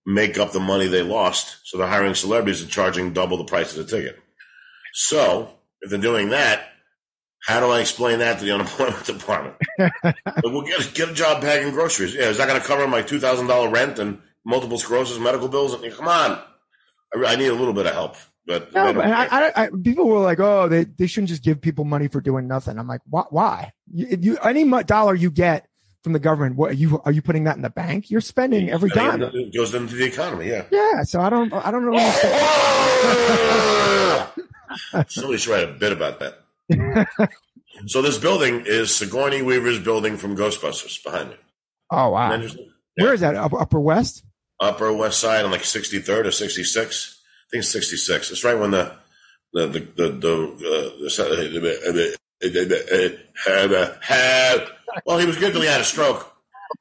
make 0.09 0.39
up 0.39 0.51
the 0.51 0.59
money 0.59 0.87
they 0.87 1.03
lost. 1.03 1.59
So 1.63 1.77
they're 1.77 1.87
hiring 1.87 2.15
celebrities 2.15 2.61
and 2.61 2.71
charging 2.71 3.13
double 3.13 3.37
the 3.37 3.43
price 3.43 3.77
of 3.77 3.85
the 3.85 3.95
ticket. 3.95 4.19
So 4.93 5.53
if 5.81 5.91
they're 5.91 5.99
doing 5.99 6.29
that, 6.29 6.63
how 7.45 7.59
do 7.59 7.67
I 7.67 7.79
explain 7.79 8.19
that 8.19 8.39
to 8.39 8.45
the 8.45 8.51
unemployment 8.55 9.05
department? 9.05 9.55
We'll 10.43 10.63
get, 10.63 10.93
get 10.95 11.09
a 11.09 11.13
job 11.13 11.41
bagging 11.41 11.73
groceries. 11.73 12.15
Yeah, 12.15 12.29
is 12.29 12.37
that 12.37 12.47
going 12.47 12.59
to 12.59 12.67
cover 12.67 12.87
my 12.87 13.03
$2,000 13.03 13.71
rent 13.71 13.99
and 13.99 14.19
multiple 14.45 14.79
sclerosis 14.79 15.19
medical 15.19 15.47
bills? 15.47 15.75
And, 15.75 15.93
come 15.93 16.07
on. 16.07 16.41
I, 17.15 17.33
I 17.33 17.35
need 17.35 17.47
a 17.47 17.55
little 17.55 17.73
bit 17.73 17.85
of 17.85 17.93
help. 17.93 18.15
But 18.47 18.73
No, 18.73 18.91
but 18.93 19.05
I. 19.05 19.27
I, 19.27 19.51
I, 19.55 19.69
people 19.83 20.07
were 20.07 20.21
like, 20.21 20.39
"Oh, 20.39 20.67
they, 20.67 20.85
they 20.85 21.05
shouldn't 21.05 21.29
just 21.29 21.43
give 21.43 21.61
people 21.61 21.85
money 21.85 22.07
for 22.07 22.19
doing 22.19 22.47
nothing." 22.47 22.79
I'm 22.79 22.87
like, 22.87 23.01
"Why? 23.05 23.25
why? 23.29 23.73
You, 23.93 24.17
you, 24.19 24.37
any 24.39 24.67
dollar 24.85 25.13
you 25.13 25.29
get 25.29 25.68
from 26.03 26.13
the 26.13 26.19
government, 26.19 26.55
what 26.55 26.71
are 26.71 26.75
you 26.75 27.01
are 27.05 27.11
you 27.11 27.21
putting 27.21 27.43
that 27.45 27.55
in 27.55 27.61
the 27.61 27.69
bank? 27.69 28.09
You're 28.09 28.21
spending 28.21 28.69
every 28.69 28.89
dime." 28.89 29.21
It 29.21 29.53
goes 29.53 29.73
into 29.73 29.95
the 29.95 30.05
economy, 30.05 30.49
yeah. 30.49 30.63
Yeah, 30.71 31.03
so 31.03 31.19
I 31.21 31.29
don't, 31.29 31.51
I 31.53 31.71
don't 31.71 31.83
really 31.83 32.03
understand. 32.03 32.41
Somebody 35.07 35.37
should 35.37 35.51
write 35.51 35.69
a 35.69 35.73
bit 35.73 35.91
about 35.91 36.19
that. 36.19 36.39
so 37.87 38.01
this 38.01 38.17
building 38.17 38.63
is 38.65 38.95
Sigourney 38.95 39.41
Weaver's 39.41 39.79
building 39.79 40.17
from 40.17 40.35
Ghostbusters 40.37 41.03
behind 41.03 41.29
me. 41.31 41.35
Oh 41.91 42.09
wow, 42.11 42.33
Interesting. 42.33 42.71
where 42.95 43.13
is 43.13 43.21
that? 43.21 43.35
Up, 43.35 43.53
Upper 43.53 43.79
West? 43.79 44.23
Upper 44.61 44.93
West 44.93 45.19
Side 45.19 45.45
on 45.45 45.51
like 45.51 45.61
63rd 45.61 46.25
or 46.25 46.31
66. 46.31 47.21
I 47.21 47.49
think 47.51 47.61
it's 47.63 47.71
66. 47.71 48.31
It's 48.31 48.43
right 48.43 48.57
when 48.57 48.71
the 48.71 48.93
the 49.53 49.67
the 49.67 49.79
the, 49.79 50.09
the, 50.09 51.79
uh, 51.87 51.91
the 51.91 52.17
well, 52.41 52.51
he 55.19 55.25
was 55.25 55.37
good 55.37 55.51
till 55.53 55.61
he 55.61 55.67
had 55.67 55.81
a 55.81 55.85
stroke. 55.85 56.31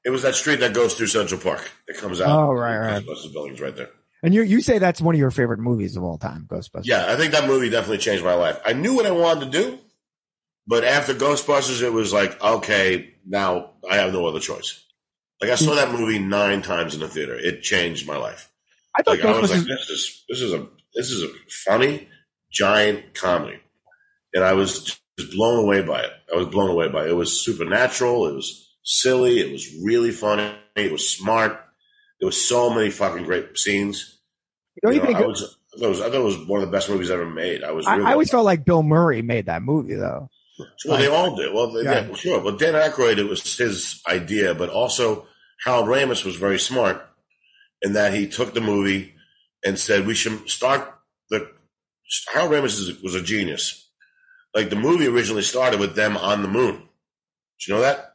It 0.05 0.11
was 0.11 0.23
that 0.23 0.35
street 0.35 0.61
that 0.61 0.75
goes 0.75 0.95
through 0.95 1.07
Central 1.09 1.41
Park. 1.41 1.71
It 1.87 1.97
comes 1.97 2.21
out. 2.21 2.29
Oh, 2.29 2.53
right, 2.53 2.77
right. 2.79 3.03
Ghostbusters 3.05 3.33
building's 3.33 3.61
right 3.61 3.75
there. 3.75 3.91
And 4.23 4.35
you 4.35 4.43
you 4.43 4.61
say 4.61 4.79
that's 4.79 5.01
one 5.01 5.15
of 5.15 5.19
your 5.19 5.31
favorite 5.31 5.61
movies 5.61 5.97
of 5.97 6.03
all 6.03 6.19
time, 6.19 6.47
Ghostbusters. 6.51 6.87
Yeah, 6.87 7.07
I 7.09 7.17
think 7.17 7.33
that 7.33 7.47
movie 7.47 7.71
definitely 7.71 7.99
changed 7.99 8.25
my 8.25 8.35
life. 8.35 8.61
I 8.67 8.73
knew 8.73 8.95
what 8.95 9.07
I 9.07 9.13
wanted 9.13 9.53
to 9.53 9.63
do, 9.63 9.79
but 10.67 10.85
after 10.85 11.15
Ghostbusters, 11.15 11.83
it 11.83 11.93
was 11.93 12.13
like, 12.13 12.41
okay, 12.43 13.15
now 13.27 13.71
I 13.89 13.97
have 13.97 14.13
no 14.13 14.27
other 14.27 14.41
choice. 14.41 14.85
Like 15.41 15.53
I 15.53 15.55
saw 15.55 15.77
that 15.77 15.93
movie 15.93 16.19
nine 16.19 16.63
times 16.63 16.95
in 16.95 17.01
the 17.01 17.09
theater. 17.09 17.37
It 17.37 17.63
changed 17.63 18.09
my 18.09 18.17
life. 18.17 18.51
I 18.97 19.03
thought 19.03 19.19
Like 19.21 19.25
I 19.25 19.41
was 19.41 19.53
Ghostbusters. 19.53 19.57
like, 19.57 19.67
this 19.69 19.89
is 19.91 20.25
this 20.29 20.41
is 20.43 20.53
a 20.53 20.67
this 20.95 21.11
is 21.13 21.23
a 21.23 21.29
funny 21.65 22.09
giant 22.51 23.15
comedy, 23.15 23.61
and 24.35 24.43
I 24.43 24.55
was 24.55 24.99
just 25.19 25.33
blown 25.33 25.59
away 25.59 25.83
by 25.83 26.01
it. 26.03 26.12
I 26.33 26.37
was 26.37 26.47
blown 26.49 26.71
away 26.71 26.89
by 26.89 27.05
it. 27.05 27.11
It 27.11 27.14
was 27.14 27.45
supernatural. 27.45 28.27
It 28.29 28.35
was 28.35 28.77
silly. 28.85 29.41
It 29.41 29.53
was 29.53 29.69
really 29.83 30.11
funny. 30.12 30.53
It 30.77 30.93
was 30.93 31.09
smart. 31.09 31.61
There 32.21 32.27
was 32.27 32.49
so 32.49 32.71
many 32.71 32.91
fucking 32.91 33.25
great 33.25 33.59
scenes. 33.59 34.21
don't 34.83 34.95
you 34.95 35.01
know, 35.01 35.07
think? 35.07 35.19
I 35.19 35.27
was, 35.27 35.57
I 35.75 35.79
thought 35.79 35.87
it 35.87 35.89
was 35.89 36.01
I 36.01 36.05
thought 36.05 36.14
it 36.14 36.25
was 36.25 36.47
one 36.47 36.62
of 36.62 36.69
the 36.69 36.73
best 36.73 36.89
movies 36.89 37.11
ever 37.11 37.27
made. 37.27 37.64
I 37.64 37.73
was. 37.73 37.87
I, 37.87 37.97
Really 37.97 38.09
I 38.09 38.12
always 38.12 38.31
felt 38.31 38.45
like 38.45 38.64
Bill 38.64 38.83
Murray 38.83 39.23
made 39.23 39.47
that 39.47 39.62
movie 39.62 39.95
though. 39.95 40.31
well, 40.87 40.99
they 40.99 41.07
all 41.07 41.37
did. 41.37 41.53
Well, 41.53 41.73
they, 41.73 41.83
Yeah. 41.83 42.07
yeah, 42.07 42.14
sure. 42.14 42.41
But 42.41 42.59
Dan 42.59 42.75
Aykroyd, 42.75 43.19
it 43.19 43.29
was 43.29 43.57
his 43.57 44.01
idea, 44.09 44.55
but 44.55 44.71
also 44.71 45.27
Harold 45.64 45.87
Ramis 45.87 46.25
was 46.25 46.37
very 46.37 46.59
smart 46.59 47.05
in 47.83 47.93
that 47.93 48.12
he 48.14 48.29
took 48.29 48.55
the 48.55 48.61
movie 48.61 49.14
and 49.64 49.79
said 49.79 50.07
we 50.07 50.14
should 50.14 50.49
start 50.49 50.95
the. 51.31 51.51
Harold 52.33 52.53
Ramis 52.53 53.03
was 53.03 53.14
a 53.14 53.23
genius. 53.23 53.88
Like 54.55 54.70
the 54.70 54.76
movie 54.76 55.07
originally 55.07 55.42
started 55.42 55.78
with 55.80 55.94
them 55.94 56.16
on 56.16 56.42
the 56.42 56.49
moon. 56.49 56.74
Did 57.61 57.68
you 57.68 57.74
know 57.74 57.80
that? 57.80 58.14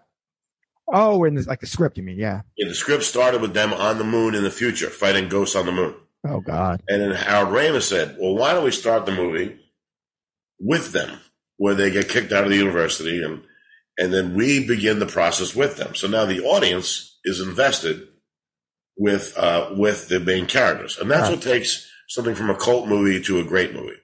Oh, 0.91 1.23
in 1.23 1.35
the, 1.35 1.43
like 1.43 1.61
the 1.61 1.67
script, 1.67 1.97
you 1.97 2.03
mean? 2.03 2.17
Yeah. 2.17 2.41
Yeah, 2.57 2.67
the 2.67 2.75
script 2.75 3.03
started 3.03 3.41
with 3.41 3.53
them 3.53 3.73
on 3.73 3.97
the 3.97 4.03
moon 4.03 4.35
in 4.35 4.43
the 4.43 4.51
future, 4.51 4.89
fighting 4.89 5.29
ghosts 5.29 5.55
on 5.55 5.65
the 5.65 5.71
moon. 5.71 5.95
Oh 6.27 6.39
God. 6.41 6.81
And 6.87 7.01
then 7.01 7.11
Harold 7.11 7.53
Ramis 7.53 7.83
said, 7.83 8.17
well, 8.19 8.35
why 8.35 8.53
don't 8.53 8.63
we 8.63 8.71
start 8.71 9.05
the 9.05 9.11
movie 9.13 9.59
with 10.59 10.91
them, 10.91 11.19
where 11.57 11.73
they 11.75 11.91
get 11.91 12.09
kicked 12.09 12.31
out 12.31 12.43
of 12.43 12.49
the 12.49 12.57
university 12.57 13.23
and 13.23 13.43
and 13.97 14.11
then 14.11 14.33
we 14.33 14.65
begin 14.65 14.97
the 14.99 15.05
process 15.05 15.55
with 15.55 15.77
them. 15.77 15.93
So 15.93 16.07
now 16.07 16.25
the 16.25 16.43
audience 16.43 17.19
is 17.23 17.39
invested 17.39 18.07
with 18.97 19.37
uh, 19.37 19.69
with 19.75 20.07
the 20.07 20.19
main 20.19 20.45
characters. 20.47 20.97
And 20.97 21.09
that's 21.11 21.29
Right. 21.29 21.35
what 21.35 21.41
takes 21.43 21.89
something 22.09 22.35
from 22.35 22.49
a 22.49 22.55
cult 22.55 22.87
movie 22.87 23.21
to 23.23 23.39
a 23.39 23.43
great 23.43 23.73
movie. 23.73 23.97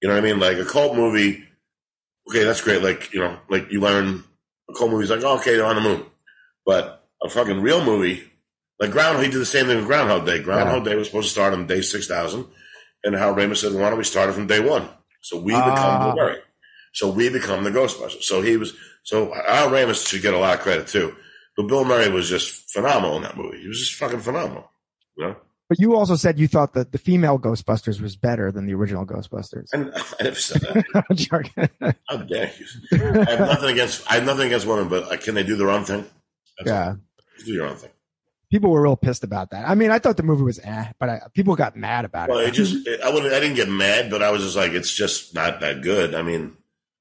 You 0.00 0.08
know 0.08 0.14
what 0.14 0.24
I 0.24 0.26
mean? 0.26 0.40
Like 0.40 0.56
a 0.58 0.64
cult 0.64 0.96
movie, 0.96 1.44
okay, 2.28 2.44
that's 2.44 2.60
great. 2.60 2.82
Like, 2.82 3.12
you 3.12 3.20
know, 3.20 3.38
like 3.48 3.70
you 3.70 3.80
learn 3.80 4.24
a 4.70 4.74
cult 4.74 4.90
movie's 4.90 5.10
like, 5.10 5.22
oh, 5.22 5.38
okay, 5.38 5.56
they're 5.56 5.64
on 5.66 5.76
the 5.76 5.80
moon. 5.82 6.04
But 6.66 7.06
a 7.22 7.28
fucking 7.28 7.60
real 7.60 7.84
movie, 7.84 8.22
like 8.80 8.90
Groundhog, 8.90 9.24
he 9.24 9.30
did 9.30 9.40
the 9.40 9.46
same 9.46 9.66
thing 9.66 9.76
with 9.78 9.86
Groundhog 9.86 10.26
Day. 10.26 10.42
Groundhog 10.42 10.84
Day 10.84 10.94
was 10.94 11.08
supposed 11.08 11.28
to 11.28 11.32
start 11.32 11.52
on 11.54 11.66
day 11.66 11.80
6,000. 11.80 12.46
And 13.04 13.14
Hal 13.14 13.34
Ramis 13.34 13.58
said, 13.58 13.72
why 13.72 13.88
don't 13.88 13.98
we 13.98 14.04
start 14.04 14.28
it 14.28 14.32
from 14.32 14.46
day 14.46 14.60
one? 14.60 14.88
So 15.20 15.38
we 15.38 15.52
become 15.52 15.74
Ah. 15.76 16.10
the 16.10 16.16
Murray. 16.16 16.38
So 16.92 17.08
we 17.10 17.28
become 17.28 17.64
the 17.64 17.70
Ghostbusters. 17.70 18.22
So 18.22 18.40
he 18.42 18.56
was, 18.56 18.74
so 19.02 19.34
Al 19.34 19.70
Ramis 19.70 20.06
should 20.06 20.22
get 20.22 20.34
a 20.34 20.38
lot 20.38 20.54
of 20.56 20.60
credit 20.60 20.86
too. 20.88 21.14
But 21.56 21.66
Bill 21.68 21.84
Murray 21.84 22.08
was 22.08 22.28
just 22.28 22.70
phenomenal 22.70 23.16
in 23.16 23.22
that 23.22 23.36
movie. 23.36 23.60
He 23.60 23.68
was 23.68 23.78
just 23.78 23.94
fucking 23.94 24.20
phenomenal. 24.20 24.70
You 25.16 25.26
know? 25.28 25.36
But 25.68 25.78
you 25.78 25.94
also 25.96 26.16
said 26.16 26.38
you 26.38 26.48
thought 26.48 26.72
that 26.74 26.92
the 26.92 26.98
female 26.98 27.38
Ghostbusters 27.38 28.00
was 28.00 28.16
better 28.16 28.50
than 28.50 28.64
the 28.66 28.72
original 28.74 29.04
Ghostbusters. 29.04 29.68
I 29.74 30.24
never 30.24 30.36
said 30.36 30.62
that. 30.62 30.84
How 32.08 32.16
dare 32.16 32.50
you? 32.58 32.66
I 33.26 33.30
have 33.32 33.40
nothing 33.40 33.70
against 33.72 34.10
I 34.10 34.14
have 34.14 34.24
nothing 34.24 34.46
against 34.46 34.66
women, 34.66 34.88
but 34.88 35.12
uh, 35.12 35.16
can 35.18 35.34
they 35.34 35.42
do 35.42 35.56
their 35.56 35.68
own 35.70 35.84
thing? 35.84 36.06
That's 36.58 36.70
yeah. 36.70 36.94
Do 37.44 37.52
your 37.52 37.66
own 37.66 37.76
thing. 37.76 37.90
People 38.50 38.70
were 38.70 38.80
real 38.82 38.96
pissed 38.96 39.24
about 39.24 39.50
that. 39.50 39.68
I 39.68 39.74
mean, 39.74 39.90
I 39.90 39.98
thought 39.98 40.16
the 40.16 40.22
movie 40.22 40.42
was 40.42 40.58
eh, 40.64 40.86
but 40.98 41.08
I, 41.10 41.20
people 41.34 41.54
got 41.54 41.76
mad 41.76 42.06
about 42.06 42.30
Well, 42.30 42.38
it. 42.38 42.48
it 42.48 42.54
just 42.54 42.86
it, 42.86 43.02
I 43.02 43.10
wouldn't 43.10 43.32
I 43.34 43.38
didn't 43.40 43.56
get 43.56 43.68
mad, 43.68 44.10
but 44.10 44.22
I 44.22 44.30
was 44.30 44.42
just 44.42 44.56
like, 44.56 44.72
it's 44.72 44.92
just 44.94 45.34
not 45.34 45.60
that 45.60 45.82
good. 45.82 46.14
I 46.14 46.22
mean, 46.22 46.56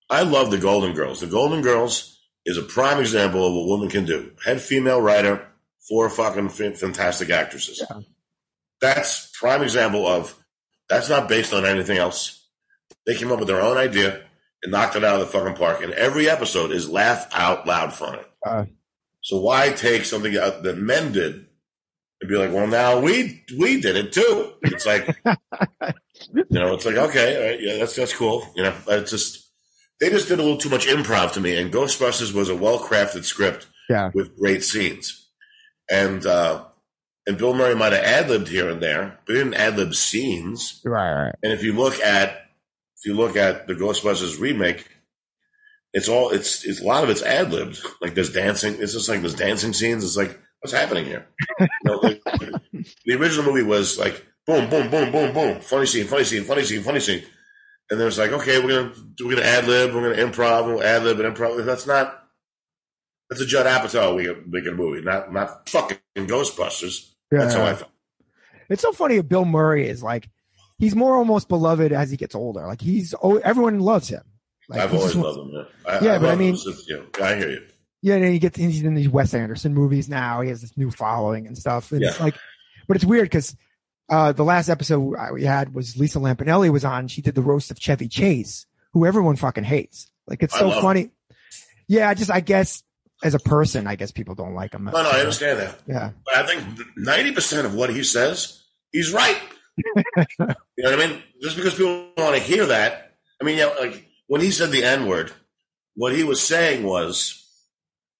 I 0.10 0.24
love 0.24 0.52
the 0.52 0.58
Golden 0.58 0.94
Girls. 0.94 1.22
The 1.22 1.28
Golden 1.28 1.62
Girls 1.62 2.20
is 2.46 2.58
a 2.58 2.64
prime 2.64 3.00
example 3.00 3.48
of 3.48 3.54
what 3.54 3.68
women 3.78 3.90
can 3.90 4.04
do. 4.04 4.34
Head 4.44 4.60
female 4.62 5.00
writer, 5.02 5.48
four 5.88 6.10
fucking 6.10 6.48
f- 6.48 6.78
fantastic 6.78 7.30
actresses. 7.30 7.82
Yeah. 7.90 8.02
That's 8.82 9.32
prime 9.38 9.64
example 9.64 10.08
of 10.08 10.36
that's 10.90 11.10
not 11.10 11.28
based 11.28 11.54
on 11.54 11.66
anything 11.66 11.98
else. 11.98 12.48
They 13.06 13.16
came 13.16 13.32
up 13.32 13.40
with 13.40 13.48
their 13.48 13.62
own 13.62 13.78
idea 13.78 14.22
and 14.64 14.72
knocked 14.72 14.96
it 14.96 15.04
out 15.04 15.20
of 15.20 15.22
the 15.22 15.38
fucking 15.38 15.56
park. 15.56 15.82
And 15.82 15.94
every 15.94 16.30
episode 16.30 16.72
is 16.72 16.90
laugh 16.90 17.28
out 17.34 17.68
loud 17.68 17.94
funny. 17.94 18.22
Uh, 18.46 18.66
So 19.22 19.40
why 19.40 19.70
take 19.70 20.06
something 20.06 20.38
out 20.38 20.64
that 20.64 20.78
men 20.78 21.12
did 21.12 21.48
and 22.22 22.30
be 22.30 22.38
like, 22.38 22.52
well, 22.52 22.68
now 22.68 23.00
we 23.00 23.44
we 23.58 23.82
did 23.82 23.96
it 23.96 24.12
too? 24.12 24.54
It's 24.64 24.86
like, 24.86 25.08
you 26.34 26.46
know, 26.50 26.74
it's 26.74 26.86
like 26.86 26.96
okay, 26.96 27.38
all 27.38 27.50
right, 27.50 27.62
yeah, 27.62 27.78
that's 27.78 27.96
that's 27.96 28.14
cool. 28.16 28.48
You 28.56 28.64
know, 28.64 28.74
but 28.86 29.00
it's 29.00 29.12
just 29.12 29.52
they 30.00 30.10
just 30.10 30.28
did 30.28 30.40
a 30.40 30.44
little 30.44 30.58
too 30.58 30.70
much 30.70 30.88
improv 30.88 31.34
to 31.34 31.42
me. 31.42 31.58
And 31.58 31.74
Ghostbusters 31.74 32.34
was 32.34 32.50
a 32.50 32.56
well 32.56 32.80
crafted 32.80 33.24
script 33.24 33.68
yeah. 33.90 34.12
with 34.14 34.38
great 34.38 34.64
scenes, 34.64 35.30
and 35.90 36.26
uh, 36.26 36.66
and 37.28 37.38
Bill 37.38 37.54
Murray 37.54 37.76
might 37.76 37.92
have 37.92 38.04
ad 38.04 38.30
libbed 38.30 38.48
here 38.48 38.70
and 38.70 38.82
there, 38.82 39.20
but 39.26 39.36
he 39.36 39.40
didn't 39.40 39.56
ad 39.56 39.76
lib 39.76 39.94
scenes. 39.94 40.82
Right, 40.86 41.26
right. 41.26 41.36
And 41.44 41.52
if 41.52 41.62
you 41.62 41.74
look 41.74 42.00
at 42.00 42.30
if 42.98 43.06
you 43.06 43.14
look 43.14 43.36
at 43.36 43.68
the 43.68 43.76
Ghostbusters 43.76 44.40
remake, 44.40 44.88
it's 45.94 46.08
all 46.08 46.30
it's 46.30 46.66
it's 46.66 46.82
a 46.82 46.86
lot 46.86 47.04
of 47.04 47.10
it's 47.10 47.22
ad 47.22 47.52
libbed. 47.52 47.80
Like 48.02 48.16
there's 48.16 48.32
dancing. 48.32 48.78
It's 48.80 48.94
just 48.94 49.10
like 49.10 49.20
there's 49.20 49.36
dancing 49.36 49.74
scenes. 49.74 50.06
It's 50.06 50.16
like 50.16 50.40
what's 50.62 50.74
happening 50.74 51.06
here? 51.06 51.28
You 51.60 51.68
know, 51.84 52.00
like, 52.02 52.24
the 53.06 53.16
original 53.16 53.46
movie 53.46 53.64
was 53.64 54.00
like 54.00 54.26
boom, 54.46 54.70
boom, 54.70 54.90
boom, 54.90 55.12
boom, 55.12 55.34
boom, 55.34 55.60
funny 55.60 55.86
scene, 55.86 56.08
funny 56.08 56.24
scene, 56.24 56.46
funny 56.46 56.64
scene, 56.64 56.82
funny 56.82 57.02
scene, 57.02 57.24
and 57.92 58.00
there's 58.00 58.18
like 58.18 58.32
okay, 58.32 58.64
we're 58.64 58.84
gonna 58.84 58.94
we're 59.22 59.36
gonna 59.36 59.46
ad 59.46 59.68
lib, 59.68 59.94
we're 59.94 60.14
gonna 60.14 60.32
improv, 60.32 60.66
we'll 60.66 60.82
ad 60.82 61.04
lib 61.04 61.20
and 61.20 61.36
improv. 61.36 61.64
That's 61.66 61.86
not. 61.86 62.24
That's 63.30 63.42
a 63.42 63.46
Judd 63.46 63.66
Apatow 63.66 64.16
we 64.16 64.34
making 64.50 64.72
a 64.72 64.76
movie, 64.76 65.02
not 65.02 65.34
not 65.34 65.68
fucking 65.68 66.00
Ghostbusters. 66.16 67.16
Yeah. 67.32 67.40
That's 67.40 67.54
how 67.56 67.66
I 67.66 67.74
felt. 67.76 67.92
It's 68.70 68.82
so 68.82 68.92
funny. 68.92 69.22
Bill 69.22 69.46
Murray 69.46 69.88
is 69.88 70.04
like, 70.04 70.30
he's 70.78 70.96
more 70.96 71.16
almost 71.16 71.48
beloved 71.50 71.92
as 71.92 72.10
he 72.12 72.18
gets 72.18 72.36
older. 72.36 72.66
Like 72.68 72.82
he's, 72.82 73.14
oh, 73.22 73.38
everyone 73.38 73.80
loves 73.80 74.10
him. 74.10 74.24
Like, 74.70 74.82
I've 74.82 74.94
always 74.94 75.16
loved 75.16 75.40
him. 75.40 75.52
Yeah, 75.54 75.64
I, 75.92 76.04
Yeah, 76.04 76.16
I 76.16 76.20
but 76.20 76.30
I 76.30 76.36
mean- 76.36 76.58
since, 76.58 76.88
you 76.88 76.98
know, 76.98 77.06
I 77.26 77.36
hear 77.36 77.50
you. 77.50 77.66
Yeah, 78.04 78.16
and 78.16 78.24
then 78.26 78.32
he 78.32 78.40
gets 78.40 78.56
he's 78.58 78.84
in 78.84 78.94
these 78.94 79.10
Wes 79.10 79.34
Anderson 79.34 79.74
movies 79.74 80.08
now. 80.08 80.42
He 80.42 80.50
has 80.50 80.62
this 80.62 80.78
new 80.78 80.92
following 80.92 81.48
and 81.48 81.58
stuff. 81.58 81.92
And 81.92 82.04
it's 82.04 82.18
Yeah. 82.18 82.24
like, 82.24 82.36
but 82.88 82.96
it's 82.96 83.04
weird 83.06 83.24
because 83.26 83.56
uh, 84.10 84.32
the 84.34 84.44
last 84.44 84.70
episode 84.70 85.16
we 85.34 85.44
had 85.44 85.74
was 85.74 85.98
Lisa 85.98 86.20
Lampanelli 86.20 86.70
was 86.70 86.86
on. 86.86 87.08
She 87.08 87.22
did 87.24 87.34
the 87.36 87.42
roast 87.42 87.72
of 87.72 87.80
Chevy 87.80 88.08
Chase, 88.08 88.68
who 88.94 89.06
everyone 89.06 89.36
fucking 89.36 89.64
hates. 89.64 90.12
Like 90.28 90.44
it's 90.44 90.58
so 90.58 90.70
funny. 90.80 91.10
Yeah, 91.88 92.08
I 92.08 92.14
just 92.14 92.30
I 92.30 92.40
guess 92.40 92.84
as 93.24 93.34
a 93.34 93.40
person, 93.40 93.88
I 93.88 93.96
guess 93.96 94.12
people 94.12 94.36
don't 94.36 94.54
like 94.54 94.74
him. 94.74 94.86
No, 94.86 94.92
no, 94.92 95.10
I 95.10 95.20
understand 95.20 95.60
that. 95.60 95.80
Yeah, 95.88 96.12
But 96.26 96.36
I 96.36 96.46
think 96.46 96.64
ninety 96.96 97.32
percent 97.32 97.66
of 97.66 97.74
what 97.74 97.90
he 97.90 98.04
says, 98.04 98.64
he's 98.92 99.12
right. 99.12 99.38
you 99.78 100.24
know 100.48 100.56
what 100.92 100.94
I 100.94 101.08
mean? 101.08 101.24
Just 101.42 101.56
because 101.56 101.76
people 101.76 102.10
want 102.18 102.36
to 102.36 102.42
hear 102.42 102.66
that, 102.68 103.16
I 103.42 103.46
mean, 103.46 103.58
yeah, 103.58 103.74
like 103.80 104.08
when 104.28 104.42
he 104.42 104.52
said 104.52 104.72
the 104.72 104.84
N 104.84 105.06
word, 105.08 105.32
what 105.96 106.14
he 106.16 106.24
was 106.24 106.42
saying 106.46 106.84
was, 106.84 107.44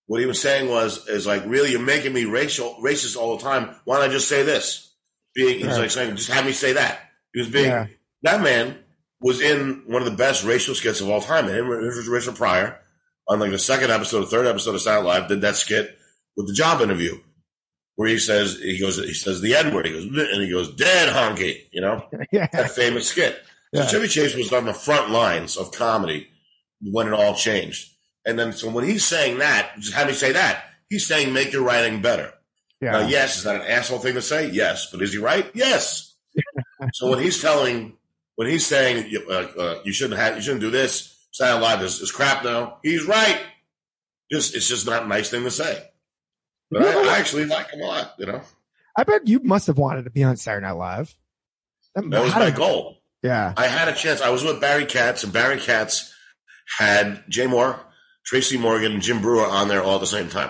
what 0.08 0.20
he 0.20 0.26
was 0.26 0.42
saying 0.42 0.70
was, 0.70 1.08
is 1.08 1.28
like, 1.28 1.44
really, 1.46 1.72
you're 1.72 1.80
making 1.80 2.14
me 2.14 2.26
racial, 2.26 2.76
racist 2.82 3.18
all 3.18 3.38
the 3.38 3.44
time. 3.44 3.76
Why 3.86 3.98
don't 4.00 4.10
I 4.10 4.14
just 4.14 4.28
say 4.30 4.44
this? 4.44 4.94
Being, 5.36 5.58
he's 5.60 5.68
Right. 5.68 5.82
like 5.82 5.92
saying, 5.92 6.16
just 6.16 6.30
have 6.32 6.46
me 6.46 6.52
say 6.54 6.74
that. 6.74 7.00
He 7.34 7.40
was 7.42 7.50
being 7.50 7.66
Yeah. 7.70 7.88
that 8.24 8.42
man 8.42 8.78
was 9.20 9.42
in 9.42 9.84
one 9.88 10.02
of 10.02 10.10
the 10.10 10.16
best 10.16 10.44
racial 10.44 10.76
skits 10.76 11.02
of 11.02 11.10
all 11.10 11.22
time. 11.22 11.48
And 11.48 11.56
him, 11.56 11.70
and 11.72 12.08
Richard 12.08 12.36
Pryor 12.36 12.80
on 13.28 13.40
like 13.40 13.52
the 13.52 13.60
second 13.60 13.92
episode, 13.92 14.24
or 14.24 14.28
third 14.28 14.48
episode 14.48 14.76
of 14.76 14.82
Silent 14.82 15.08
Live 15.08 15.28
did 15.28 15.42
that 15.42 15.56
skit 15.56 15.98
with 16.36 16.48
the 16.48 16.54
job 16.54 16.82
interview 16.82 17.20
where 17.96 18.08
he 18.08 18.20
says 18.20 18.58
he 18.58 18.80
goes 18.80 18.98
he 18.98 19.14
says 19.14 19.42
the 19.42 19.56
N 19.56 19.74
word. 19.74 19.86
He 19.86 19.92
goes 19.92 20.06
and 20.06 20.44
he 20.44 20.50
goes 20.50 20.74
dead 20.76 21.10
honky. 21.10 21.64
You 21.72 21.82
know 21.82 22.06
yeah, 22.32 22.48
that 22.54 22.72
famous 22.72 23.10
skit. 23.10 23.42
So 23.74 23.82
Yeah. 23.82 23.88
Chevy 23.88 24.08
Chase 24.08 24.36
was 24.36 24.54
on 24.54 24.66
the 24.66 24.74
front 24.74 25.10
lines 25.12 25.58
of 25.58 25.72
comedy 25.72 26.30
when 26.82 27.08
it 27.08 27.14
all 27.14 27.36
changed. 27.36 27.92
And 28.26 28.38
then 28.38 28.54
so 28.54 28.70
when 28.70 28.86
he's 28.86 29.06
saying 29.06 29.40
that, 29.40 29.72
just 29.80 29.94
have 29.94 30.08
me 30.08 30.14
say 30.14 30.32
that. 30.32 30.66
He's 30.90 31.06
saying 31.06 31.34
make 31.34 31.52
your 31.52 31.64
writing 31.64 32.02
better. 32.02 32.34
yeah. 32.80 32.92
Now, 32.92 33.08
yes, 33.08 33.38
is 33.38 33.44
that 33.44 33.56
an 33.56 33.68
asshole 33.68 34.00
thing 34.00 34.14
to 34.14 34.22
say? 34.22 34.50
Yes, 34.50 34.90
but 34.92 35.02
is 35.02 35.12
he 35.12 35.18
right? 35.18 35.50
Yes. 35.54 36.16
so 36.94 37.10
when 37.10 37.20
he's 37.20 37.42
telling, 37.42 37.98
when 38.36 38.48
he's 38.48 38.66
saying 38.66 39.14
uh, 39.30 39.34
uh, 39.34 39.80
you 39.84 39.92
shouldn't 39.92 40.20
have, 40.20 40.36
you 40.36 40.42
shouldn't 40.42 40.62
do 40.62 40.70
this, 40.70 41.17
Silent 41.38 41.62
Live 41.62 41.84
is, 41.84 42.02
is 42.02 42.12
crap 42.12 42.44
now. 42.44 42.80
He's 42.82 43.06
right. 43.06 43.40
Just 44.32 44.56
it's 44.56 44.68
just 44.68 44.88
not 44.88 45.04
a 45.04 45.08
nice 45.08 45.30
thing 45.30 45.44
to 45.44 45.52
say. 45.52 45.84
But 46.72 46.82
I, 46.82 47.14
I 47.14 47.20
actually 47.20 47.46
like 47.46 47.70
him 47.70 47.82
a 47.82 47.86
lot. 47.86 48.16
You 48.18 48.26
know, 48.26 48.42
I 48.98 49.04
bet 49.04 49.28
you 49.28 49.40
must 49.42 49.68
have 49.68 49.78
wanted 49.78 50.06
to 50.06 50.10
be 50.10 50.24
on 50.24 50.36
Saturday 50.36 50.66
Night 50.66 50.72
Live. 50.72 51.16
that 51.94 52.10
was 52.10 52.34
my 52.34 52.50
goal. 52.50 52.98
Yeah, 53.22 53.54
I 53.56 53.68
had 53.68 53.88
a 53.88 53.94
chance. 53.94 54.20
I 54.20 54.32
was 54.32 54.44
with 54.44 54.60
Barry 54.60 54.88
Katz, 54.88 55.24
and 55.24 55.32
Barry 55.32 55.60
Katz 55.60 56.12
had 56.80 57.24
Jay 57.30 57.46
Mohr, 57.46 57.80
Tracy 58.26 58.58
Morgan, 58.58 58.94
and 58.94 59.02
Jim 59.04 59.22
Breuer 59.22 59.46
on 59.46 59.68
there 59.68 59.84
all 59.84 59.96
at 59.96 60.02
the 60.02 60.08
same 60.08 60.30
time. 60.30 60.50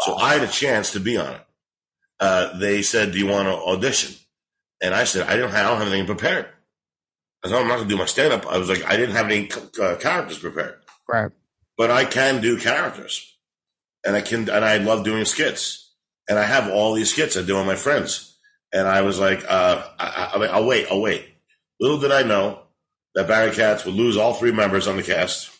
So 0.00 0.16
I 0.16 0.34
had 0.34 0.42
a 0.42 0.52
chance 0.52 0.92
to 0.92 1.00
be 1.00 1.16
on 1.16 1.32
it. 1.32 1.46
Uh, 2.20 2.58
they 2.58 2.82
said, 2.82 3.12
"Do 3.12 3.18
you 3.18 3.26
want 3.26 3.48
to 3.48 3.54
audition?" 3.54 4.14
And 4.82 4.94
I 4.94 5.04
said, 5.04 5.26
"I 5.26 5.36
don't 5.36 5.50
have, 5.50 5.66
I 5.66 5.70
don't 5.70 5.78
have 5.78 5.88
anything 5.88 6.04
prepared." 6.04 6.46
I 7.44 7.48
said, 7.48 7.58
"I'm 7.60 7.68
not 7.68 7.76
going 7.76 7.88
to 7.88 7.94
do 7.94 7.98
my 7.98 8.06
stand 8.06 8.32
up." 8.32 8.46
I 8.46 8.58
was 8.58 8.68
like, 8.68 8.84
"I 8.84 8.96
didn't 8.96 9.14
have 9.16 9.26
any 9.26 9.50
uh, 9.80 9.96
characters 9.96 10.38
prepared, 10.38 10.76
right. 11.08 11.30
but 11.78 11.90
I 11.90 12.04
can 12.04 12.40
do 12.40 12.58
characters, 12.58 13.36
and 14.04 14.14
I 14.16 14.20
can, 14.20 14.48
and 14.50 14.64
I 14.64 14.76
love 14.78 15.04
doing 15.04 15.24
skits, 15.24 15.92
and 16.28 16.38
I 16.38 16.44
have 16.44 16.70
all 16.70 16.94
these 16.94 17.12
skits 17.12 17.36
I 17.36 17.42
do 17.42 17.56
on 17.56 17.66
my 17.66 17.76
friends." 17.76 18.26
And 18.72 18.86
I 18.86 19.02
was 19.02 19.18
like, 19.18 19.44
uh, 19.48 19.82
I, 19.98 20.06
I, 20.34 20.38
I- 20.44 20.46
"I'll 20.46 20.66
wait, 20.66 20.86
I'll 20.90 21.00
wait." 21.00 21.26
Little 21.80 21.98
did 21.98 22.12
I 22.12 22.22
know 22.22 22.60
that 23.14 23.26
Barry 23.26 23.50
Katz 23.52 23.84
would 23.84 23.94
lose 23.94 24.16
all 24.16 24.34
three 24.34 24.52
members 24.52 24.86
on 24.86 24.96
the 24.96 25.02
cast 25.02 25.50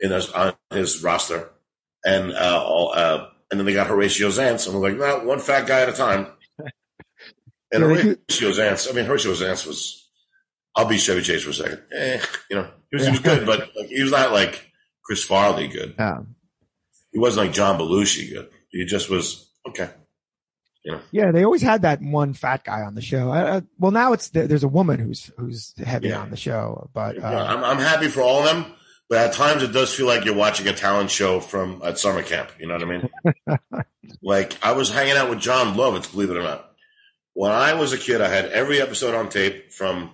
in 0.00 0.10
his, 0.10 0.28
on 0.32 0.52
his 0.70 1.02
roster, 1.02 1.48
and 2.04 2.32
uh, 2.32 2.62
all, 2.66 2.92
uh, 2.94 3.28
and 3.50 3.58
then 3.60 3.64
they 3.66 3.72
got 3.72 3.86
Horatio 3.86 4.30
Sanz, 4.30 4.66
and 4.66 4.74
we're 4.78 4.90
like, 4.90 4.98
no, 4.98 5.24
one 5.26 5.38
fat 5.38 5.66
guy 5.66 5.80
at 5.82 5.88
a 5.88 5.92
time. 5.92 6.26
And 7.72 7.82
Yeah, 7.82 7.88
they 7.88 8.02
do- 8.02 8.08
Horatio 8.28 8.52
Sanz, 8.52 8.88
I 8.88 8.92
mean, 8.92 9.04
Horatio 9.06 9.34
Sanz 9.34 9.66
was, 9.66 10.03
I'll 10.76 10.86
be 10.86 10.98
Chevy 10.98 11.22
Chase 11.22 11.44
for 11.44 11.50
a 11.50 11.54
second. 11.54 11.82
Eh, 11.92 12.20
you 12.50 12.56
know, 12.56 12.68
he 12.90 12.96
was, 12.96 13.04
he 13.06 13.10
was 13.12 13.20
good, 13.20 13.46
but 13.46 13.70
like, 13.76 13.88
he 13.88 14.02
was 14.02 14.10
not 14.12 14.32
like 14.32 14.70
Chris 15.04 15.24
Farley 15.24 15.68
good. 15.68 15.94
Yeah. 15.98 16.20
He 17.12 17.18
wasn't 17.18 17.46
like 17.46 17.54
John 17.54 17.78
Belushi 17.78 18.32
good. 18.32 18.50
He 18.70 18.84
just 18.84 19.08
was 19.08 19.48
okay. 19.68 19.90
Yeah, 21.12 21.30
they 21.32 21.44
always 21.44 21.62
had 21.62 21.80
that 21.82 22.02
one 22.02 22.34
fat 22.34 22.62
guy 22.64 22.82
on 22.82 22.94
the 22.94 23.00
show. 23.00 23.30
Uh, 23.32 23.62
well, 23.78 23.90
now 23.90 24.12
it's 24.12 24.28
there's 24.28 24.64
a 24.64 24.68
woman 24.68 24.98
who's 25.00 25.30
who's 25.38 25.72
heavy 25.82 26.08
Yeah. 26.08 26.18
on 26.18 26.28
the 26.30 26.36
show, 26.36 26.90
but 26.92 27.16
Yeah, 27.16 27.22
uh, 27.30 27.46
I'm, 27.56 27.64
I'm 27.64 27.78
happy 27.78 28.08
for 28.08 28.20
all 28.20 28.40
of 28.40 28.44
them, 28.44 28.66
but 29.08 29.16
at 29.18 29.32
times 29.32 29.62
it 29.62 29.72
does 29.72 29.94
feel 29.94 30.06
like 30.06 30.26
you're 30.26 30.34
watching 30.34 30.68
a 30.68 30.74
talent 30.74 31.10
show 31.10 31.40
from 31.40 31.80
at 31.82 31.98
summer 31.98 32.22
camp. 32.22 32.50
You 32.60 32.66
know 32.66 32.74
what 32.74 32.82
I 32.82 32.86
mean? 32.86 33.88
like 34.22 34.58
I 34.62 34.72
was 34.72 34.90
hanging 34.90 35.16
out 35.16 35.30
with 35.30 35.40
Jon 35.40 35.74
Lovitz, 35.74 36.10
believe 36.12 36.28
it 36.30 36.36
or 36.36 36.42
not. 36.42 36.70
When 37.32 37.50
I 37.50 37.72
was 37.74 37.94
a 37.94 37.98
kid, 37.98 38.20
I 38.20 38.28
had 38.28 38.46
every 38.46 38.82
episode 38.82 39.14
on 39.14 39.28
tape 39.30 39.72
from. 39.72 40.10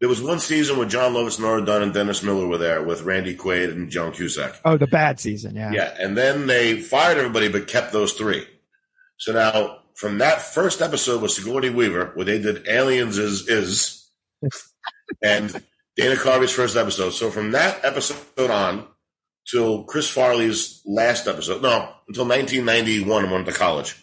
There 0.00 0.08
was 0.08 0.20
one 0.20 0.38
season 0.40 0.76
where 0.76 0.88
Jon 0.88 1.14
Lovitz, 1.14 1.40
Nora 1.40 1.64
Dunn, 1.64 1.82
and 1.82 1.94
Dennis 1.94 2.22
Miller 2.22 2.46
were 2.46 2.58
there 2.58 2.82
with 2.82 3.02
Randy 3.02 3.34
Quaid 3.36 3.70
and 3.70 3.90
John 3.90 4.12
Cusack. 4.12 4.60
oh, 4.64 4.76
the 4.76 4.86
bad 4.86 5.20
season, 5.20 5.56
yeah, 5.56 5.72
Yeah, 5.72 5.94
and 5.98 6.16
then 6.16 6.46
they 6.46 6.80
fired 6.80 7.16
everybody 7.16 7.48
but 7.48 7.68
kept 7.68 7.92
those 7.92 8.12
three. 8.12 8.46
So 9.18 9.32
now, 9.32 9.78
from 9.94 10.18
that 10.18 10.42
first 10.42 10.82
episode 10.82 11.22
with 11.22 11.30
Sigourney 11.30 11.70
Weaver, 11.70 12.12
where 12.14 12.24
they 12.24 12.40
did 12.40 12.66
Aliens 12.68 13.16
is 13.16 13.48
is, 13.48 14.10
and 15.22 15.62
Dana 15.96 16.16
Carvey's 16.16 16.52
first 16.52 16.76
episode. 16.76 17.10
So 17.10 17.30
from 17.30 17.52
that 17.52 17.84
episode 17.84 18.50
on 18.50 18.86
till 19.50 19.84
Chris 19.84 20.08
Farley's 20.10 20.82
last 20.84 21.28
episode, 21.28 21.62
no, 21.62 21.88
until 22.08 22.26
1991, 22.26 23.08
when 23.08 23.26
I 23.26 23.32
went 23.32 23.46
to 23.46 23.52
college, 23.52 23.96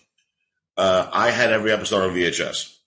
uh, 0.77 1.09
I 1.11 1.31
had 1.31 1.51
every 1.51 1.71
episode 1.71 2.09
on 2.09 2.15
VHS, 2.15 2.77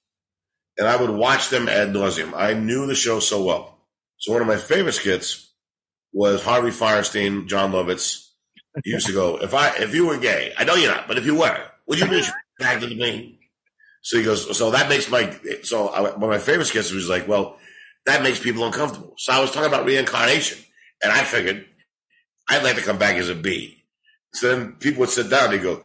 and 0.79 0.89
I 0.89 0.97
would 0.97 1.11
watch 1.11 1.51
them 1.51 1.69
ad 1.69 1.89
nauseum. 1.89 2.33
I 2.35 2.55
knew 2.55 2.87
the 2.87 2.95
show 2.95 3.21
so 3.21 3.43
well. 3.45 3.79
So 4.19 4.33
one 4.33 4.43
of 4.43 4.49
my 4.49 4.57
favorite 4.57 4.93
skits 4.93 5.53
was 6.13 6.43
Harvey 6.43 6.71
Fierstein, 6.71 7.47
Jon 7.47 7.73
Lovitz. 7.73 8.29
He 8.83 8.91
used 8.91 9.07
to 9.07 9.13
go, 9.13 9.37
if 9.37 9.55
I 9.55 9.69
if 9.77 9.95
you 9.95 10.07
were 10.07 10.19
gay, 10.19 10.53
I 10.57 10.65
know 10.65 10.75
you're 10.75 10.91
not, 10.91 11.07
but 11.07 11.19
if 11.19 11.27
you 11.27 11.37
were, 11.39 11.71
would 11.87 11.99
you 12.01 12.09
be 12.09 12.23
attracted 12.61 12.91
to 12.91 12.97
me? 12.97 13.39
So 14.03 14.19
he 14.19 14.25
goes, 14.25 14.57
so 14.57 14.71
that 14.71 14.89
makes 14.89 15.11
my 15.11 15.35
so 15.63 15.89
I, 15.89 16.01
one 16.03 16.15
of 16.15 16.29
my 16.31 16.39
favorite 16.39 16.67
skits 16.67 16.93
was 16.93 17.09
like, 17.09 17.29
well, 17.29 17.57
that 18.07 18.23
makes 18.23 18.39
people 18.39 18.65
uncomfortable. 18.65 19.15
So 19.17 19.33
I 19.33 19.41
was 19.41 19.51
talking 19.51 19.69
about 19.69 19.87
reincarnation, 19.87 20.59
and 21.03 21.13
I 21.13 21.25
figured 21.25 21.67
I'd 22.49 22.63
like 22.63 22.77
to 22.77 22.83
come 22.83 22.99
back 22.99 23.17
as 23.17 23.29
a 23.29 23.35
bee. 23.35 23.85
So 24.35 24.49
then 24.49 24.73
people 24.73 25.01
would 25.01 25.11
sit 25.11 25.31
down. 25.31 25.51
They 25.51 25.59
go, 25.59 25.85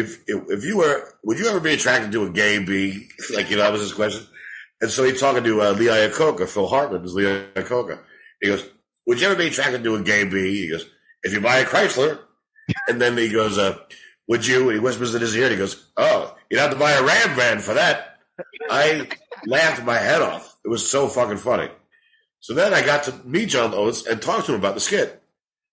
if 0.00 0.22
if, 0.26 0.42
if 0.48 0.64
you 0.64 0.78
were, 0.78 1.14
would 1.24 1.38
you 1.38 1.48
ever 1.48 1.60
be 1.60 1.74
attracted 1.74 2.12
to 2.12 2.24
a 2.24 2.30
gay 2.30 2.58
bee? 2.58 3.08
Like 3.34 3.50
you 3.50 3.56
know, 3.56 3.62
that 3.62 3.72
was 3.72 3.82
his 3.82 3.92
question. 3.92 4.26
And 4.80 4.90
so 4.90 5.04
he's 5.04 5.20
talking 5.20 5.44
to 5.44 5.62
uh, 5.62 5.72
Lee 5.72 5.86
Iacocca, 5.86 6.48
Phil 6.48 6.66
Hartman 6.66 7.04
is 7.04 7.14
Lee 7.14 7.24
Iacocca. 7.24 8.00
He 8.40 8.48
goes, 8.48 8.66
would 9.06 9.20
you 9.20 9.26
ever 9.26 9.36
be 9.36 9.48
attracted 9.48 9.84
to 9.84 9.94
a 9.94 10.02
gay 10.02 10.24
bee? 10.24 10.62
He 10.62 10.70
goes, 10.70 10.86
if 11.22 11.32
you 11.32 11.40
buy 11.40 11.58
a 11.58 11.64
Chrysler. 11.64 12.18
And 12.86 13.00
then 13.00 13.18
he 13.18 13.28
goes, 13.28 13.58
uh, 13.58 13.78
would 14.28 14.46
you? 14.46 14.68
He 14.68 14.78
whispers 14.78 15.12
in 15.12 15.20
his 15.20 15.34
ear. 15.34 15.46
And 15.46 15.52
he 15.52 15.58
goes, 15.58 15.90
oh, 15.96 16.36
you'd 16.48 16.60
have 16.60 16.70
to 16.70 16.78
buy 16.78 16.92
a 16.92 17.02
Ram 17.02 17.34
van 17.34 17.58
for 17.58 17.74
that. 17.74 18.18
I 18.70 19.08
laughed 19.44 19.84
my 19.84 19.98
head 19.98 20.22
off. 20.22 20.56
It 20.64 20.68
was 20.68 20.88
so 20.88 21.08
fucking 21.08 21.38
funny. 21.38 21.68
So 22.38 22.54
then 22.54 22.72
I 22.72 22.86
got 22.86 23.02
to 23.04 23.14
meet 23.24 23.48
John 23.48 23.74
Oates 23.74 24.06
and 24.06 24.22
talk 24.22 24.44
to 24.44 24.52
him 24.52 24.60
about 24.60 24.74
the 24.74 24.80
skit. 24.80 25.20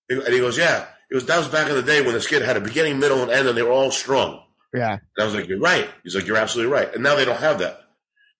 And 0.09 0.33
he 0.33 0.39
goes, 0.39 0.57
yeah. 0.57 0.87
He 1.09 1.15
goes, 1.15 1.25
that 1.27 1.37
was 1.37 1.47
back 1.47 1.69
in 1.69 1.75
the 1.75 1.83
day 1.83 2.01
when 2.01 2.13
the 2.13 2.21
skit 2.21 2.41
had 2.41 2.57
a 2.57 2.61
beginning, 2.61 2.99
middle, 2.99 3.21
and 3.21 3.31
end, 3.31 3.47
and 3.47 3.57
they 3.57 3.63
were 3.63 3.71
all 3.71 3.91
strung. 3.91 4.41
yeah, 4.73 4.93
And 4.93 5.01
I 5.19 5.25
was 5.25 5.35
like, 5.35 5.47
you're 5.47 5.59
right. 5.59 5.89
He's 6.03 6.15
like, 6.15 6.27
you're 6.27 6.37
absolutely 6.37 6.73
right. 6.73 6.93
And 6.93 7.03
now 7.03 7.15
they 7.15 7.25
don't 7.25 7.39
have 7.39 7.59
that. 7.59 7.81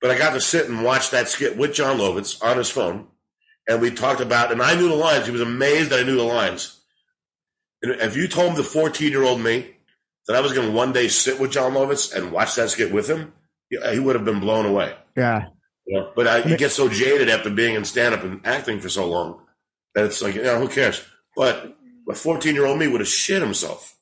But 0.01 0.11
I 0.11 0.17
got 0.17 0.33
to 0.33 0.41
sit 0.41 0.69
and 0.69 0.83
watch 0.83 1.09
that 1.11 1.27
skit 1.27 1.57
with 1.57 1.73
Jon 1.73 1.97
Lovitz 1.97 2.43
on 2.43 2.57
his 2.57 2.69
phone. 2.69 3.07
And 3.67 3.81
we 3.81 3.89
talked 3.91 4.21
about, 4.21 4.51
and 4.51 4.61
I 4.61 4.75
knew 4.75 4.89
the 4.89 4.95
lines. 4.95 5.25
He 5.25 5.31
was 5.31 5.41
amazed 5.41 5.89
that 5.89 5.99
I 6.01 6.03
knew 6.03 6.15
the 6.17 6.23
lines. 6.23 6.79
And 7.81 7.93
if 8.01 8.15
you 8.15 8.27
told 8.27 8.51
him 8.51 8.57
the 8.57 8.63
14 8.63 9.09
year 9.11 9.23
old 9.23 9.41
me 9.41 9.75
that 10.27 10.35
I 10.35 10.41
was 10.41 10.53
going 10.53 10.67
to 10.67 10.73
one 10.73 10.93
day 10.93 11.07
sit 11.07 11.39
with 11.39 11.51
Jon 11.51 11.73
Lovitz 11.73 12.13
and 12.13 12.31
watch 12.31 12.55
that 12.55 12.69
skit 12.69 12.91
with 12.93 13.09
him, 13.09 13.33
he 13.69 13.99
would 13.99 14.15
have 14.15 14.25
been 14.25 14.39
blown 14.39 14.65
away. 14.65 14.93
yeah. 15.15 15.47
You 15.85 15.99
know? 15.99 16.11
But 16.15 16.27
I, 16.27 16.43
you 16.43 16.57
get 16.57 16.71
so 16.71 16.89
jaded 16.89 17.29
after 17.29 17.49
being 17.49 17.75
in 17.75 17.85
stand 17.85 18.13
up 18.13 18.23
and 18.23 18.45
acting 18.45 18.79
for 18.81 18.89
so 18.89 19.07
long 19.07 19.41
that 19.95 20.05
it's 20.05 20.21
like, 20.21 20.35
you 20.35 20.43
know, 20.43 20.59
who 20.59 20.67
cares? 20.67 21.01
But 21.35 21.77
a 22.09 22.13
14 22.15 22.53
year 22.55 22.65
old 22.65 22.79
me 22.79 22.87
would 22.87 23.01
have 23.01 23.07
shit 23.07 23.41
himself. 23.41 23.95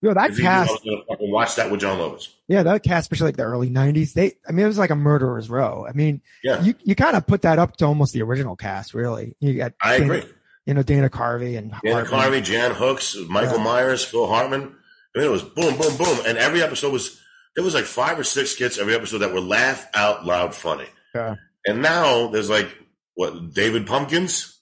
Yo, 0.00 0.12
that 0.14 0.30
If 0.30 0.36
he 0.38 0.42
knew 0.42 0.48
I 0.48 0.66
cast, 0.66 0.80
watch 1.20 1.54
that 1.56 1.70
with 1.70 1.80
Jon 1.80 1.96
Lovitz. 1.98 2.26
yeah, 2.48 2.64
that 2.64 2.82
cast, 2.82 3.04
especially 3.04 3.26
like 3.28 3.36
the 3.36 3.44
early 3.44 3.70
'90s. 3.70 4.14
They, 4.14 4.32
I 4.48 4.50
mean, 4.50 4.64
it 4.64 4.68
was 4.68 4.76
like 4.78 4.90
a 4.90 4.96
murderer's 4.96 5.48
row. 5.48 5.86
I 5.88 5.92
mean, 5.92 6.20
Yeah, 6.42 6.60
you 6.60 6.74
you 6.82 6.96
kind 6.96 7.14
of 7.16 7.24
put 7.24 7.42
that 7.42 7.60
up 7.60 7.76
to 7.76 7.84
almost 7.86 8.12
the 8.12 8.22
original 8.22 8.56
cast, 8.56 8.94
really. 8.94 9.36
You 9.38 9.54
got, 9.54 9.74
I 9.80 9.98
Dana- 9.98 10.12
agree. 10.14 10.32
you 10.66 10.74
know, 10.74 10.82
Dana 10.82 11.08
Carvey 11.08 11.56
and 11.56 11.72
Dana 11.84 12.04
Hartman. 12.04 12.20
Carvey, 12.20 12.42
Jan 12.42 12.72
Hooks, 12.72 13.16
Michael 13.28 13.58
Yeah. 13.58 13.62
Myers, 13.64 14.04
Phil 14.04 14.26
Hartman. 14.26 14.74
I 15.14 15.18
mean, 15.20 15.28
it 15.28 15.30
was 15.30 15.42
boom, 15.44 15.76
boom, 15.76 15.96
boom. 15.96 16.18
And 16.26 16.36
every 16.36 16.62
episode 16.62 16.92
was, 16.92 17.20
there 17.54 17.62
was 17.62 17.74
like 17.74 17.84
five 17.84 18.18
or 18.18 18.24
six 18.24 18.50
skits 18.50 18.78
every 18.78 18.96
episode 18.96 19.18
that 19.18 19.32
were 19.32 19.40
laugh 19.40 19.86
out 19.94 20.24
loud 20.26 20.52
funny. 20.52 20.86
Yeah. 21.14 21.36
And 21.64 21.80
now 21.80 22.26
there's 22.26 22.50
like, 22.50 22.68
what, 23.14 23.52
David 23.54 23.86
Pumpkins? 23.86 24.58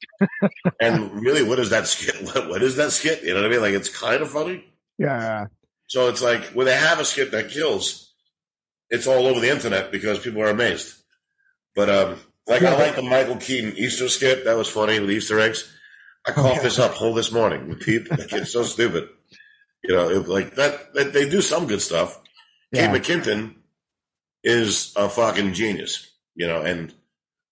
And 0.81 1.23
really, 1.23 1.43
what 1.43 1.59
is 1.59 1.71
that 1.71 1.87
skit? 1.87 2.17
What, 2.35 2.49
what 2.49 2.63
is 2.63 2.77
that 2.77 2.93
skit? 2.93 3.23
You 3.23 3.35
know 3.35 3.43
what 3.43 3.47
I 3.47 3.49
mean? 3.49 3.61
Like, 3.61 3.75
it's 3.75 3.89
kind 3.89 4.23
of 4.23 4.31
funny. 4.31 4.65
Yeah, 4.99 5.47
So 5.87 6.09
it's 6.09 6.23
like, 6.23 6.45
when 6.53 6.67
they 6.67 6.77
have 6.77 7.01
a 7.01 7.05
skit 7.05 7.31
that 7.31 7.51
kills, 7.51 8.13
it's 8.91 9.07
all 9.07 9.27
over 9.27 9.41
the 9.41 9.51
internet 9.51 9.91
because 9.91 10.19
people 10.19 10.43
are 10.43 10.51
amazed. 10.51 10.95
But, 11.75 11.89
um, 11.89 12.17
like, 12.47 12.63
Yeah, 12.63 12.75
I 12.75 12.79
like 12.79 12.97
the 12.97 13.03
Michael 13.03 13.37
Keaton 13.37 13.77
Easter 13.77 14.09
skit. 14.09 14.45
That 14.45 14.57
was 14.57 14.69
funny 14.69 15.01
with 15.01 15.11
Easter 15.11 15.41
eggs. 15.41 15.73
I 16.27 16.33
coughed 16.33 16.57
yeah. 16.57 16.63
this 16.63 16.79
up 16.79 16.93
whole 16.93 17.15
this 17.15 17.33
morning 17.33 17.69
with 17.69 17.81
Pete. 17.81 18.11
Like, 18.11 18.33
it's 18.33 18.53
so 18.53 18.63
stupid. 18.63 19.09
You 19.83 19.95
know, 19.95 20.11
it, 20.11 20.29
like 20.29 20.57
that, 20.57 20.93
that. 20.95 21.13
They 21.13 21.29
do 21.29 21.41
some 21.41 21.67
good 21.67 21.81
stuff. 21.81 22.21
Yeah. 22.73 22.93
Kate 22.93 23.03
McKinnon 23.03 23.55
is 24.45 24.93
a 24.97 25.09
fucking 25.09 25.55
genius. 25.55 26.11
You 26.35 26.47
know, 26.47 26.61
and 26.61 26.93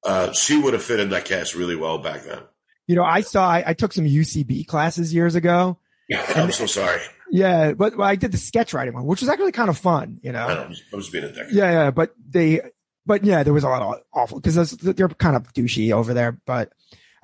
uh, 0.04 0.32
she 0.32 0.60
would 0.60 0.74
have 0.74 0.82
fitted 0.82 1.10
that 1.10 1.24
cast 1.24 1.54
really 1.54 1.76
well 1.76 1.98
back 1.98 2.22
then. 2.22 2.40
You 2.88 2.96
know, 2.96 3.04
I 3.04 3.20
saw 3.20 3.48
I, 3.48 3.62
I 3.68 3.74
took 3.74 3.92
some 3.92 4.04
UCB 4.06 4.66
classes 4.66 5.14
years 5.14 5.36
ago. 5.36 5.78
Yeah, 6.08 6.24
I'm 6.34 6.50
so 6.50 6.66
sorry. 6.66 7.00
Yeah, 7.30 7.72
but 7.74 7.96
well, 7.96 8.08
I 8.08 8.16
did 8.16 8.32
the 8.32 8.38
sketch 8.38 8.72
writing 8.72 8.94
one, 8.94 9.04
which 9.04 9.20
was 9.20 9.28
actually 9.28 9.52
kind 9.52 9.68
of 9.70 9.78
fun. 9.78 10.18
You 10.22 10.32
know, 10.32 10.46
I 10.46 10.54
know, 10.54 10.62
I'm 10.64 10.70
just, 10.72 10.84
I'm 10.92 11.02
being 11.12 11.24
a 11.24 11.30
dick. 11.32 11.46
yeah, 11.52 11.70
yeah, 11.70 11.90
but 11.92 12.14
they, 12.28 12.62
but 13.06 13.22
yeah, 13.22 13.42
there 13.44 13.52
was 13.52 13.62
a 13.64 13.68
lot 13.68 13.82
of 13.82 14.02
awful 14.12 14.40
because 14.40 14.72
they're 14.72 15.08
kind 15.10 15.36
of 15.36 15.52
douchey 15.52 15.92
over 15.92 16.14
there, 16.14 16.40
but, 16.46 16.72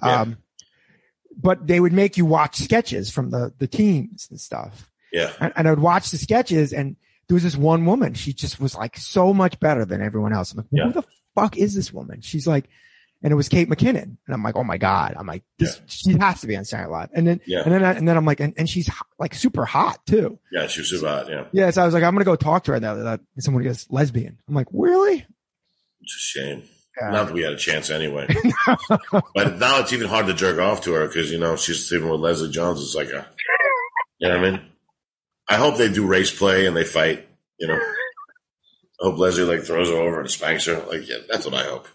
Yeah. 0.02 0.20
um, 0.20 0.36
but 1.36 1.66
they 1.66 1.80
would 1.80 1.92
make 1.94 2.16
you 2.18 2.26
watch 2.26 2.56
sketches 2.56 3.10
from 3.10 3.30
the 3.30 3.52
the 3.58 3.66
teams 3.66 4.28
and 4.30 4.38
stuff, 4.38 4.90
Yeah, 5.12 5.32
and, 5.40 5.52
and 5.56 5.66
I 5.66 5.70
would 5.70 5.80
watch 5.80 6.10
the 6.10 6.18
sketches, 6.18 6.72
and 6.74 6.96
there 7.26 7.34
was 7.34 7.42
this 7.42 7.56
one 7.56 7.86
woman, 7.86 8.12
she 8.12 8.34
just 8.34 8.60
was 8.60 8.74
like 8.76 8.98
so 8.98 9.32
much 9.32 9.58
better 9.60 9.86
than 9.86 10.02
everyone 10.02 10.34
else. 10.34 10.52
I'm 10.52 10.58
like, 10.58 10.66
Yeah. 10.70 10.84
who 10.84 10.92
the 10.92 11.04
fuck 11.34 11.56
is 11.56 11.74
this 11.74 11.90
woman? 11.92 12.20
She's 12.20 12.46
like, 12.46 12.66
and 13.24 13.32
it 13.32 13.34
was 13.34 13.48
Kate 13.48 13.68
McKinnon, 13.68 14.02
and 14.04 14.18
I'm 14.28 14.42
like, 14.44 14.54
oh 14.54 14.62
my 14.62 14.76
god, 14.78 15.14
I'm 15.18 15.26
like, 15.26 15.42
this, 15.58 15.80
she 15.86 16.12
has 16.18 16.42
to 16.42 16.46
be 16.46 16.56
on 16.56 16.64
Saturday 16.64 16.90
Night 16.90 16.96
Live, 16.98 17.08
and 17.14 17.26
then, 17.26 17.40
Yeah. 17.46 17.62
and 17.64 17.72
then, 17.72 17.82
I, 17.82 17.92
and 17.94 18.06
then 18.06 18.16
I'm 18.16 18.24
like, 18.24 18.38
and, 18.38 18.54
and 18.56 18.70
she's 18.70 18.86
hot- 18.86 19.06
like 19.18 19.34
super 19.34 19.64
hot 19.64 20.04
too. 20.06 20.38
yeah. 20.52 20.68
She 20.68 20.80
was 20.82 20.90
super 20.90 21.08
hot. 21.08 21.28
Yeah, 21.28 21.46
Yeah, 21.52 21.70
so 21.70 21.82
I 21.82 21.86
was 21.86 21.94
like, 21.94 22.04
I'm 22.04 22.14
gonna 22.14 22.24
go 22.24 22.36
talk 22.36 22.62
to 22.64 22.72
her. 22.72 22.80
now 22.80 22.94
that 22.94 23.20
someone 23.40 23.64
goes 23.64 23.86
lesbian. 23.90 24.38
I'm 24.48 24.54
like, 24.54 24.68
really? 24.72 25.26
it's 26.02 26.14
a 26.14 26.18
shame. 26.40 26.62
Yeah. 27.00 27.10
Not 27.10 27.26
that 27.26 27.34
we 27.34 27.42
had 27.42 27.54
a 27.54 27.56
chance 27.56 27.90
anyway. 27.90 28.28
but 29.34 29.58
now 29.58 29.80
it's 29.80 29.92
even 29.92 30.06
hard 30.08 30.26
to 30.26 30.34
jerk 30.34 30.60
off 30.60 30.82
to 30.82 30.92
her 30.92 31.06
because 31.08 31.32
you 31.32 31.38
know 31.38 31.56
she's 31.56 31.88
sleeping 31.88 32.08
with 32.08 32.20
Leslie 32.20 32.50
Jones. 32.50 32.80
It's 32.80 32.94
like 32.94 33.08
a, 33.08 33.26
you 34.18 34.28
know 34.28 34.36
what 34.38 34.46
I 34.46 34.50
mean. 34.52 34.60
I 35.48 35.56
hope 35.56 35.76
they 35.76 35.90
do 35.90 36.06
race 36.06 36.36
play 36.36 36.66
and 36.66 36.76
they 36.76 36.84
fight. 36.84 37.26
You 37.58 37.66
know, 37.68 37.74
I 37.80 37.84
hope 39.00 39.18
Leslie 39.18 39.44
like 39.44 39.64
throws 39.64 39.88
her 39.88 39.96
over 39.96 40.20
and 40.20 40.30
spanks 40.30 40.66
her. 40.66 40.84
Like, 40.86 41.08
yeah, 41.08 41.16
that's 41.28 41.44
what 41.46 41.54
I 41.54 41.64
hope. 41.64 41.88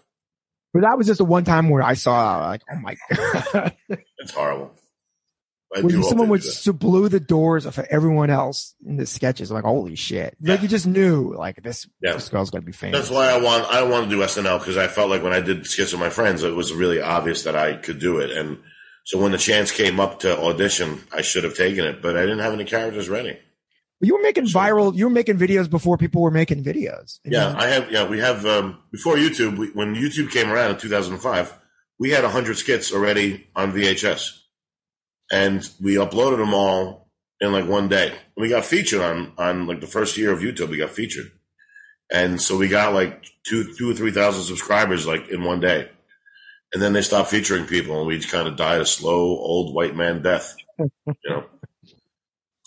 But 0.72 0.82
that 0.82 0.96
was 0.96 1.06
just 1.06 1.18
the 1.18 1.24
one 1.24 1.44
time 1.44 1.68
where 1.68 1.82
I 1.82 1.94
saw 1.94 2.46
like, 2.46 2.62
oh 2.72 2.76
my 2.80 2.96
god, 3.52 3.74
It's 4.18 4.32
horrible. 4.32 4.72
When 5.80 6.02
someone 6.02 6.28
would 6.30 6.42
blew 6.80 7.08
the 7.08 7.20
doors 7.20 7.64
of 7.64 7.78
everyone 7.78 8.28
else 8.28 8.74
in 8.84 8.96
the 8.96 9.06
sketches. 9.06 9.50
I'm 9.50 9.54
like, 9.54 9.64
holy 9.64 9.94
shit! 9.94 10.36
Like 10.42 10.62
you 10.62 10.68
just 10.68 10.86
knew 10.86 11.32
like 11.36 11.62
this 11.62 11.88
Yeah. 12.02 12.14
this 12.14 12.28
girl's 12.28 12.50
gonna 12.50 12.62
be 12.62 12.72
famous. 12.72 12.98
That's 12.98 13.10
why 13.10 13.28
I 13.28 13.38
want 13.40 13.66
I 13.66 13.82
want 13.84 14.10
to 14.10 14.10
do 14.10 14.20
SNL 14.22 14.58
because 14.58 14.76
I 14.76 14.88
felt 14.88 15.10
like 15.10 15.22
when 15.22 15.32
I 15.32 15.40
did 15.40 15.66
skits 15.66 15.92
with 15.92 16.00
my 16.00 16.10
friends, 16.10 16.42
it 16.42 16.56
was 16.56 16.72
really 16.72 17.00
obvious 17.00 17.44
that 17.44 17.54
I 17.54 17.74
could 17.76 18.00
do 18.00 18.18
it. 18.18 18.32
And 18.32 18.58
so 19.04 19.16
when 19.20 19.30
the 19.30 19.38
chance 19.38 19.70
came 19.70 20.00
up 20.00 20.18
to 20.20 20.36
audition, 20.40 21.04
I 21.12 21.22
should 21.22 21.44
have 21.44 21.54
taken 21.56 21.84
it, 21.84 22.02
but 22.02 22.16
I 22.16 22.22
didn't 22.22 22.40
have 22.40 22.52
any 22.52 22.64
characters 22.64 23.08
ready. 23.08 23.38
You 24.00 24.14
were 24.16 24.22
making 24.22 24.46
viral. 24.46 24.94
You 24.94 25.04
were 25.04 25.10
making 25.10 25.38
videos 25.38 25.68
before 25.68 25.98
people 25.98 26.22
were 26.22 26.30
making 26.30 26.64
videos. 26.64 27.20
Yeah, 27.24 27.54
I 27.56 27.68
have. 27.68 27.90
Yeah, 27.90 28.08
we 28.08 28.18
have. 28.18 28.46
Um, 28.46 28.78
before 28.90 29.16
YouTube, 29.16 29.58
we, 29.58 29.68
when 29.68 29.94
YouTube 29.94 30.30
came 30.30 30.50
around 30.50 30.72
in 30.72 30.78
2005, 30.78 31.58
we 31.98 32.10
had 32.10 32.24
100 32.24 32.56
skits 32.56 32.92
already 32.92 33.48
on 33.54 33.72
VHS, 33.72 34.38
and 35.30 35.68
we 35.80 35.94
uploaded 35.96 36.38
them 36.38 36.54
all 36.54 37.10
in 37.40 37.52
like 37.52 37.68
one 37.68 37.88
day. 37.88 38.14
We 38.36 38.48
got 38.48 38.64
featured 38.64 39.02
on 39.02 39.32
on 39.36 39.66
like 39.66 39.80
the 39.80 39.86
first 39.86 40.16
year 40.16 40.32
of 40.32 40.40
YouTube. 40.40 40.70
We 40.70 40.78
got 40.78 40.90
featured, 40.90 41.30
and 42.10 42.40
so 42.40 42.56
we 42.56 42.68
got 42.68 42.94
like 42.94 43.24
two 43.46 43.74
two 43.76 43.90
or 43.90 43.94
three 43.94 44.12
thousand 44.12 44.44
subscribers 44.44 45.06
like 45.06 45.28
in 45.28 45.44
one 45.44 45.60
day, 45.60 45.90
and 46.72 46.82
then 46.82 46.94
they 46.94 47.02
stopped 47.02 47.30
featuring 47.30 47.66
people, 47.66 47.98
and 47.98 48.06
we 48.06 48.18
kind 48.20 48.48
of 48.48 48.56
died 48.56 48.80
a 48.80 48.86
slow 48.86 49.20
old 49.20 49.74
white 49.74 49.94
man 49.94 50.22
death. 50.22 50.56
You 50.78 51.14
know, 51.28 51.44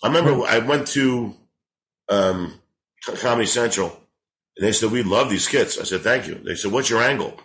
I 0.04 0.08
remember 0.08 0.44
I 0.46 0.60
went 0.60 0.88
to 0.90 1.34
um, 2.10 2.60
Comedy 3.06 3.46
Central. 3.48 4.00
And 4.58 4.68
they 4.68 4.72
said, 4.72 4.92
We 4.92 5.04
love 5.04 5.30
these 5.30 5.46
skits. 5.46 5.80
I 5.80 5.84
said, 5.84 6.02
Thank 6.02 6.28
you. 6.28 6.36
They 6.36 6.56
said, 6.56 6.72
What's 6.72 6.90
your 6.90 7.02
angle? 7.02 7.40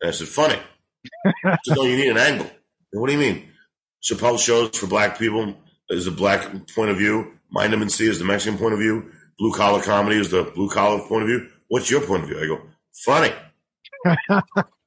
And 0.00 0.08
I 0.08 0.12
said, 0.12 0.28
Funny. 0.28 0.58
I 1.44 1.58
said, 1.64 1.76
No, 1.76 1.84
you 1.84 1.96
need 1.96 2.10
an 2.10 2.18
angle. 2.18 2.50
And 2.92 3.00
what 3.00 3.08
do 3.08 3.12
you 3.12 3.18
mean? 3.18 3.48
Chappelle 4.02 4.38
shows 4.38 4.76
for 4.76 4.86
black 4.86 5.18
people 5.18 5.54
is 5.90 6.06
the 6.06 6.10
black 6.10 6.48
point 6.74 6.90
of 6.90 6.96
view. 6.96 7.32
Mind 7.50 7.74
of 7.74 7.80
Mencia 7.80 8.08
is 8.08 8.18
the 8.18 8.24
Mexican 8.24 8.58
point 8.58 8.72
of 8.72 8.80
view. 8.80 9.12
Blue 9.38 9.52
collar 9.52 9.82
comedy 9.82 10.16
is 10.16 10.30
the 10.30 10.44
blue 10.54 10.68
collar 10.68 11.00
point 11.06 11.22
of 11.22 11.28
view. 11.28 11.48
What's 11.68 11.90
your 11.90 12.00
point 12.00 12.24
of 12.24 12.28
view? 12.28 12.40
I 12.40 12.46
go, 12.46 12.62
Funny. 13.04 13.32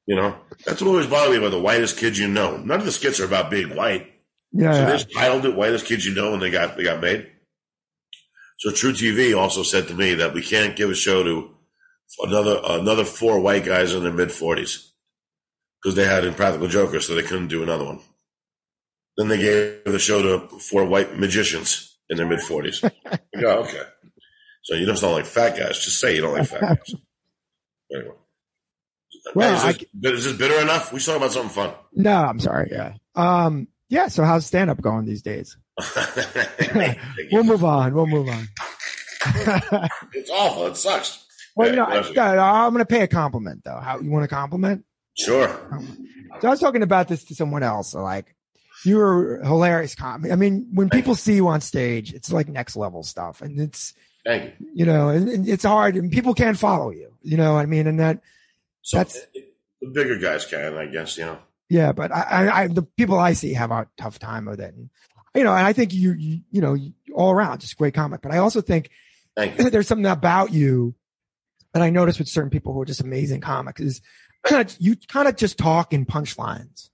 you 0.06 0.14
know, 0.14 0.36
that's 0.64 0.82
what 0.82 0.88
always 0.88 1.06
bothered 1.06 1.32
me 1.32 1.38
about 1.38 1.50
the 1.50 1.60
whitest 1.60 1.96
kids 1.96 2.18
you 2.18 2.28
know. 2.28 2.56
None 2.58 2.80
of 2.80 2.84
the 2.84 2.92
skits 2.92 3.18
are 3.20 3.24
about 3.24 3.50
being 3.50 3.74
white. 3.74 4.12
Yeah, 4.52 4.72
So 4.72 4.78
yeah. 4.80 4.86
they 4.86 4.92
just 4.92 5.12
titled 5.12 5.44
it 5.44 5.56
"Whitest 5.56 5.86
Kids 5.86 6.04
You 6.06 6.14
Know" 6.14 6.32
and 6.32 6.42
they 6.42 6.50
got 6.50 6.76
they 6.76 6.84
got 6.84 7.00
made. 7.00 7.30
So 8.58 8.70
truTV 8.70 9.36
also 9.36 9.62
said 9.62 9.88
to 9.88 9.94
me 9.94 10.14
that 10.14 10.32
we 10.32 10.42
can't 10.42 10.76
give 10.76 10.90
a 10.90 10.94
show 10.94 11.22
to 11.22 11.50
another 12.22 12.60
another 12.64 13.04
four 13.04 13.40
white 13.40 13.64
guys 13.64 13.92
in 13.92 14.02
their 14.02 14.12
mid 14.12 14.32
forties 14.32 14.92
because 15.82 15.94
they 15.94 16.06
had 16.06 16.24
Impractical 16.24 16.68
Jokers, 16.68 17.06
so 17.06 17.14
they 17.14 17.22
couldn't 17.22 17.48
do 17.48 17.62
another 17.62 17.84
one. 17.84 18.00
Then 19.16 19.28
they 19.28 19.38
gave 19.38 19.84
the 19.84 19.98
show 19.98 20.22
to 20.22 20.58
four 20.58 20.84
white 20.84 21.18
magicians 21.18 21.98
in 22.08 22.16
their 22.16 22.26
mid 22.26 22.40
forties. 22.40 22.80
go, 23.40 23.58
okay. 23.60 23.82
So 24.62 24.74
you 24.74 24.84
don't 24.86 24.96
sound 24.96 25.12
like 25.14 25.26
fat 25.26 25.56
guys. 25.56 25.78
Just 25.78 26.00
say 26.00 26.16
you 26.16 26.22
don't 26.22 26.34
like 26.36 26.48
fat 26.48 26.60
guys. 26.60 26.94
Anyway. 27.94 28.14
Well, 29.36 29.60
Hey, 29.62 29.70
is, 29.70 29.76
this, 29.78 29.86
but 29.94 30.12
is 30.14 30.24
this 30.24 30.32
bitter 30.36 30.60
enough? 30.60 30.92
We 30.92 30.98
should 30.98 31.12
talk 31.12 31.18
about 31.18 31.30
something 31.30 31.50
fun. 31.50 31.70
No, 31.92 32.12
I'm 32.16 32.40
sorry. 32.40 32.68
Yeah. 32.72 32.94
Um. 33.14 33.68
Yeah. 33.88 34.08
So 34.08 34.24
how's 34.24 34.46
stand 34.46 34.70
up 34.70 34.80
going 34.80 35.04
these 35.04 35.22
days? 35.22 35.56
We'll 37.32 37.44
move 37.44 37.64
on. 37.64 37.94
We'll 37.94 38.06
move 38.06 38.28
on. 38.28 38.48
it's 40.14 40.30
awful. 40.30 40.66
It 40.68 40.76
sucks. 40.76 41.24
well, 41.56 41.68
you 41.70 41.76
know, 41.76 41.84
I, 41.84 41.96
I'm 42.66 42.72
going 42.72 42.78
to 42.84 42.86
pay 42.86 43.02
a 43.02 43.08
compliment 43.08 43.62
though. 43.64 43.78
How 43.80 43.98
you 43.98 44.10
want 44.10 44.24
a 44.24 44.28
compliment? 44.28 44.84
Sure. 45.14 45.48
So 46.40 46.48
I 46.48 46.50
was 46.50 46.60
talking 46.60 46.82
about 46.82 47.08
this 47.08 47.24
to 47.24 47.34
someone 47.34 47.62
else. 47.62 47.90
So 47.92 48.02
like, 48.02 48.34
you 48.84 48.96
were 48.98 49.38
a 49.40 49.46
hilarious 49.46 49.94
comic. 49.94 50.30
I 50.30 50.36
mean, 50.36 50.68
when 50.72 50.90
people 50.90 51.14
see 51.14 51.34
you 51.34 51.48
on 51.48 51.60
stage, 51.62 52.12
it's 52.12 52.30
like 52.30 52.46
next 52.48 52.76
level 52.76 53.02
stuff, 53.02 53.40
and 53.40 53.58
it's 53.58 53.94
Thank 54.24 54.52
you. 54.60 54.66
you 54.74 54.84
know, 54.86 55.08
and, 55.08 55.28
and 55.28 55.48
it's 55.48 55.64
hard, 55.64 55.96
and 55.96 56.12
people 56.12 56.34
can't 56.34 56.58
follow 56.58 56.90
you. 56.90 57.12
You 57.22 57.38
know, 57.38 57.54
what 57.54 57.60
I 57.60 57.66
mean, 57.66 57.86
and 57.86 57.98
that 58.00 58.20
So 58.82 58.98
That's- 58.98 59.26
the 59.80 59.88
bigger 59.88 60.18
guys 60.18 60.44
can, 60.44 60.76
I 60.76 60.86
guess, 60.86 61.16
you 61.18 61.24
know. 61.24 61.38
Yeah, 61.68 61.92
but 61.92 62.12
I, 62.12 62.62
I, 62.62 62.66
the 62.68 62.82
people 62.82 63.18
I 63.18 63.32
see 63.32 63.52
have 63.54 63.70
a 63.70 63.88
tough 63.96 64.18
time 64.18 64.44
with 64.46 64.60
it. 64.60 64.74
And, 64.74 64.90
you 65.34 65.44
know, 65.44 65.52
and 65.52 65.66
I 65.66 65.72
think 65.72 65.92
you, 65.92 66.12
you, 66.12 66.40
you 66.50 66.60
know, 66.60 66.76
all 67.14 67.32
around, 67.32 67.60
just 67.60 67.72
a 67.72 67.76
great 67.76 67.94
comic. 67.94 68.22
But 68.22 68.32
I 68.32 68.38
also 68.38 68.60
think 68.60 68.90
there's 69.36 69.88
something 69.88 70.06
about 70.06 70.52
you 70.52 70.94
that 71.72 71.82
I 71.82 71.90
notice 71.90 72.18
with 72.18 72.28
certain 72.28 72.50
people 72.50 72.72
who 72.72 72.80
are 72.80 72.86
just 72.86 73.00
amazing 73.00 73.40
comics 73.40 73.80
is 73.80 74.00
you 74.78 74.96
kind 75.08 75.28
of 75.28 75.36
just 75.36 75.58
talk 75.58 75.92
in 75.92 76.06
punchlines. 76.06 76.90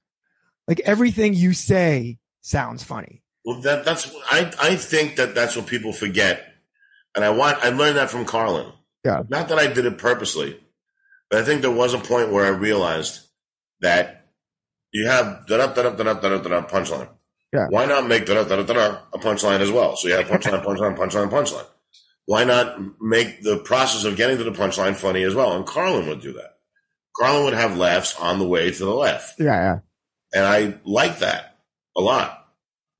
Like 0.67 0.81
everything 0.81 1.35
you 1.35 1.53
say 1.53 2.19
sounds 2.41 2.83
funny. 2.83 3.23
Well, 3.45 3.61
that 3.63 3.85
that's 3.85 4.13
I 4.31 4.53
I 4.61 4.77
think 4.77 5.17
that 5.17 5.35
that's 5.35 5.57
what 5.57 5.67
people 5.67 5.93
forget, 5.93 6.47
and 7.17 7.25
I 7.25 7.31
want 7.31 7.59
I 7.59 7.71
learned 7.71 7.97
that 7.97 8.11
from 8.11 8.25
Carlin. 8.25 8.73
Yeah. 9.05 9.25
Not 9.29 9.49
that 9.49 9.59
I 9.59 9.67
did 9.67 9.85
it 9.85 9.99
purposely, 9.99 10.61
but 11.29 11.41
I 11.41 11.45
think 11.45 11.61
there 11.63 11.71
was 11.71 11.93
a 11.93 11.99
point 11.99 12.31
where 12.31 12.45
I 12.45 12.51
realized 12.51 13.27
that 13.81 14.22
you 14.93 15.07
have 15.07 15.47
da 15.47 15.67
da 15.67 15.73
da 15.73 15.91
da 15.91 16.15
da 16.15 16.39
da 16.39 16.63
punchline. 16.67 17.09
Yeah. 17.53 17.67
Why 17.69 17.87
not 17.87 18.07
make 18.07 18.27
da 18.27 18.45
da 18.45 18.63
da 18.63 18.63
da 18.63 18.99
a 19.13 19.19
punchline 19.19 19.61
as 19.61 19.71
well? 19.71 19.97
So 19.97 20.09
you 20.09 20.15
have 20.15 20.27
punchline, 20.27 20.65
punchline, 20.65 20.97
punchline, 20.97 21.31
punchline. 21.31 21.67
Why 22.27 22.45
not 22.45 22.79
make 23.01 23.43
the 23.43 23.59
process 23.59 24.05
of 24.05 24.17
getting 24.17 24.39
to 24.39 24.45
the 24.45 24.53
punchline 24.53 24.95
funny 24.95 25.23
as 25.25 25.35
well? 25.35 25.57
And 25.57 25.67
Carlin 25.67 26.07
would 26.09 26.21
do 26.21 26.33
that. 26.35 26.59
Carlin 27.19 27.45
would 27.45 27.55
have 27.55 27.77
laughs 27.77 28.19
on 28.19 28.39
the 28.39 28.47
way 28.47 28.71
to 28.71 28.85
the 28.85 28.95
left. 28.95 29.39
Yeah, 29.39 29.47
yeah. 29.47 29.79
And 30.35 30.47
I 30.47 30.79
like 30.85 31.19
that 31.19 31.59
a 31.97 32.01
lot. 32.01 32.39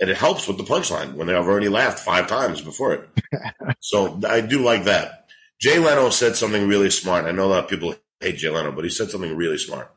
And 0.01 0.11
it 0.11 0.17
helps 0.17 0.49
with 0.49 0.59
the 0.59 0.65
punchline 0.65 1.15
when 1.15 1.29
they've 1.29 1.37
already 1.37 1.69
laughed 1.69 2.01
five 2.01 2.27
times 2.27 2.61
before 2.61 2.95
it. 2.95 3.09
so 3.81 4.21
I 4.29 4.41
do 4.41 4.63
like 4.63 4.85
that. 4.85 5.27
Jay 5.61 5.79
Leno 5.79 6.11
said 6.11 6.35
something 6.35 6.67
really 6.67 6.91
smart. 6.91 7.25
I 7.25 7.31
know 7.31 7.45
a 7.45 7.47
lot 7.47 7.65
of 7.65 7.71
people 7.71 7.95
hate 8.21 8.37
Jay 8.37 8.51
Leno, 8.51 8.73
but 8.73 8.85
he 8.85 8.91
said 8.91 9.11
something 9.11 9.37
really 9.37 9.59
smart. 9.59 9.95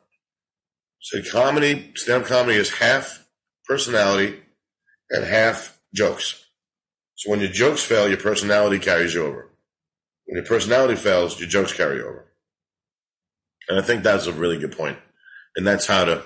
Said 1.05 1.29
comedy, 1.29 1.91
stand-up 1.93 2.27
comedy 2.27 2.57
is 2.57 2.71
half 2.71 3.27
personality 3.67 4.39
and 5.11 5.23
half 5.23 5.79
jokes. 5.93 6.43
So 7.13 7.29
when 7.29 7.41
your 7.41 7.51
jokes 7.51 7.83
fail, 7.83 8.07
your 8.07 8.17
personality 8.17 8.79
carries 8.79 9.13
you 9.13 9.23
over. 9.23 9.51
When 10.25 10.37
your 10.37 10.45
personality 10.47 10.95
fails, 10.95 11.39
your 11.39 11.47
jokes 11.47 11.73
carry 11.73 12.01
over. 12.01 12.25
And 13.69 13.77
I 13.77 13.83
think 13.83 14.01
that's 14.01 14.25
a 14.25 14.33
really 14.33 14.57
good 14.57 14.75
point. 14.75 14.97
And 15.55 15.65
that's 15.65 15.85
how 15.85 16.05
to 16.05 16.23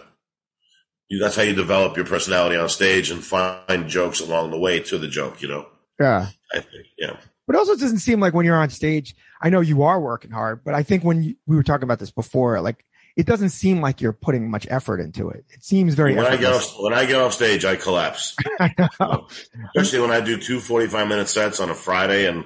that's 1.20 1.36
how 1.36 1.42
you 1.42 1.56
develop 1.56 1.98
your 1.98 2.06
personality 2.06 2.56
on 2.56 2.70
stage 2.70 3.12
and 3.12 3.22
find 3.22 3.90
jokes 3.90 4.22
along 4.22 4.52
the 4.52 4.60
way 4.60 4.80
to 4.80 4.98
the 4.98 5.10
joke, 5.10 5.42
you 5.42 5.50
know? 5.50 5.68
Yeah. 6.00 6.28
I 6.54 6.60
think, 6.62 6.86
yeah. 6.98 7.18
But 7.48 7.58
also 7.58 7.74
it 7.74 7.82
doesn't 7.82 8.00
seem 8.00 8.22
like 8.22 8.34
when 8.34 8.46
you're 8.46 8.56
on 8.56 8.70
stage, 8.70 9.14
I 9.42 9.50
know 9.50 9.60
you 9.60 9.84
are 9.84 10.00
working 10.00 10.32
hard, 10.32 10.64
but 10.64 10.74
I 10.74 10.84
think 10.84 11.04
when 11.04 11.22
you, 11.22 11.36
we 11.48 11.58
were 11.58 11.64
talking 11.64 11.84
about 11.84 12.00
this 12.00 12.12
before, 12.12 12.62
like 12.62 12.86
it 13.20 13.26
doesn't 13.26 13.49
seem 13.49 13.82
like 13.82 13.99
you're 13.99 14.13
putting 14.13 14.49
much 14.49 14.65
effort 14.70 15.01
into 15.01 15.28
it. 15.28 15.43
It 15.49 15.61
seems 15.61 15.93
very 15.93 16.15
when 16.15 16.26
I 16.26 16.38
get 16.38 16.53
off 16.53 16.80
when 16.80 16.93
I 16.93 17.05
get 17.05 17.20
off 17.20 17.34
stage, 17.34 17.65
I 17.65 17.76
collapse. 17.76 18.34
I 18.61 18.74
know. 18.97 19.28
Especially 19.76 19.99
when 19.99 20.11
I 20.11 20.22
do 20.22 20.38
two 20.38 20.61
45 20.61 21.05
minute 21.05 21.28
sets 21.28 21.59
on 21.59 21.70
a 21.70 21.76
Friday 21.76 22.28
and 22.28 22.45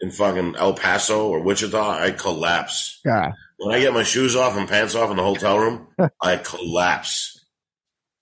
in 0.00 0.10
fucking 0.10 0.56
El 0.56 0.72
Paso 0.72 1.28
or 1.28 1.40
Wichita, 1.40 1.98
I 2.00 2.10
collapse. 2.12 3.02
Yeah. 3.04 3.32
When 3.58 3.74
I 3.74 3.80
get 3.80 3.92
my 3.92 4.02
shoes 4.02 4.34
off 4.34 4.56
and 4.56 4.66
pants 4.66 4.94
off 4.94 5.10
in 5.10 5.18
the 5.18 5.22
hotel 5.22 5.58
room, 5.58 5.88
I 6.22 6.38
collapse. 6.38 7.44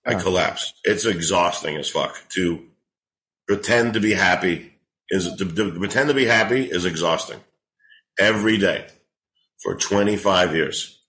I 0.05 0.15
collapse. 0.15 0.73
It's 0.83 1.05
exhausting 1.05 1.77
as 1.77 1.89
fuck 1.89 2.19
to 2.31 2.65
pretend 3.47 3.93
to 3.93 4.01
be 4.01 4.11
happy. 4.11 4.73
Is 5.09 5.33
to, 5.35 5.45
to 5.45 5.79
pretend 5.79 6.09
to 6.09 6.13
be 6.13 6.25
happy 6.25 6.65
is 6.65 6.83
exhausting 6.83 7.39
every 8.19 8.57
day 8.57 8.87
for 9.61 9.75
25 9.77 10.53
years. 10.53 10.99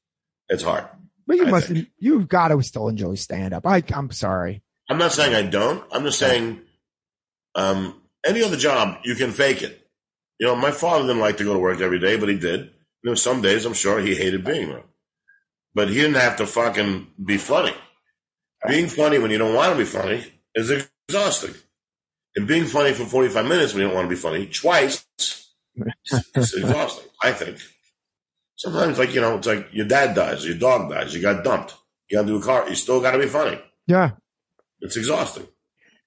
It's 0.49 0.63
hard. 0.63 0.85
But 1.27 1.37
you 1.37 1.47
I 1.47 1.51
must, 1.51 1.69
think. 1.69 1.89
you've 1.99 2.29
got 2.29 2.49
to 2.49 2.63
still 2.63 2.89
enjoy 2.89 3.15
stand 3.15 3.55
up. 3.55 3.67
I, 3.67 3.83
I'm 3.95 4.11
sorry. 4.11 4.63
I'm 4.89 4.99
not 4.99 5.13
saying 5.13 5.35
I 5.35 5.49
don't. 5.49 5.83
I'm 5.91 6.05
just 6.05 6.19
saying, 6.19 6.61
um, 7.55 8.01
any 8.27 8.43
other 8.43 8.57
job 8.57 8.99
you 9.05 9.15
can 9.15 9.31
fake 9.31 9.63
it. 9.63 9.87
You 10.39 10.47
know, 10.47 10.57
my 10.57 10.71
father 10.71 11.07
didn't 11.07 11.21
like 11.21 11.37
to 11.39 11.45
go 11.45 11.55
to 11.55 11.59
work 11.59 11.81
every 11.81 11.99
day, 11.99 12.17
but 12.17 12.29
he 12.29 12.37
did. 12.37 12.71
You 13.03 13.11
know, 13.11 13.15
some 13.15 13.41
days 13.41 13.65
I'm 13.65 13.75
sure 13.75 14.01
he 14.01 14.15
hated 14.15 14.45
being 14.45 14.69
there, 14.69 14.83
but 15.75 15.89
he 15.89 15.95
didn't 15.95 16.15
have 16.17 16.37
to 16.37 16.47
fucking 16.47 17.07
be 17.25 17.37
funny. 17.39 17.75
Being 18.67 18.89
funny 18.89 19.19
when 19.19 19.31
you 19.31 19.39
don't 19.39 19.55
want 19.55 19.73
to 19.73 19.79
be 19.79 19.85
funny 19.85 20.25
is 20.55 20.71
exhausting, 21.09 21.55
and 22.35 22.49
being 22.49 22.65
funny 22.65 22.93
for 22.93 23.05
45 23.05 23.47
minutes 23.47 23.73
when 23.73 23.83
you 23.83 23.89
don't 23.89 23.95
want 23.95 24.07
to 24.07 24.15
be 24.15 24.21
funny 24.21 24.47
twice 24.47 25.07
is 26.35 26.55
exhausting. 26.55 27.09
I 27.23 27.33
think. 27.33 27.59
Sometimes, 28.65 28.99
like 28.99 29.15
you 29.15 29.21
know, 29.21 29.37
it's 29.37 29.47
like 29.47 29.69
your 29.73 29.87
dad 29.87 30.15
dies, 30.15 30.47
your 30.47 30.57
dog 30.57 30.89
dies, 30.91 31.15
you 31.15 31.21
got 31.21 31.45
dumped, 31.45 31.75
you 32.09 32.17
got 32.17 32.23
to 32.23 32.29
do 32.29 32.39
a 32.39 32.43
car, 32.43 32.67
you 32.67 32.75
still 32.75 32.99
got 32.99 33.11
to 33.11 33.19
be 33.19 33.27
funny. 33.27 33.61
Yeah. 33.87 34.13
It's 34.81 34.97
exhausting. 34.97 35.47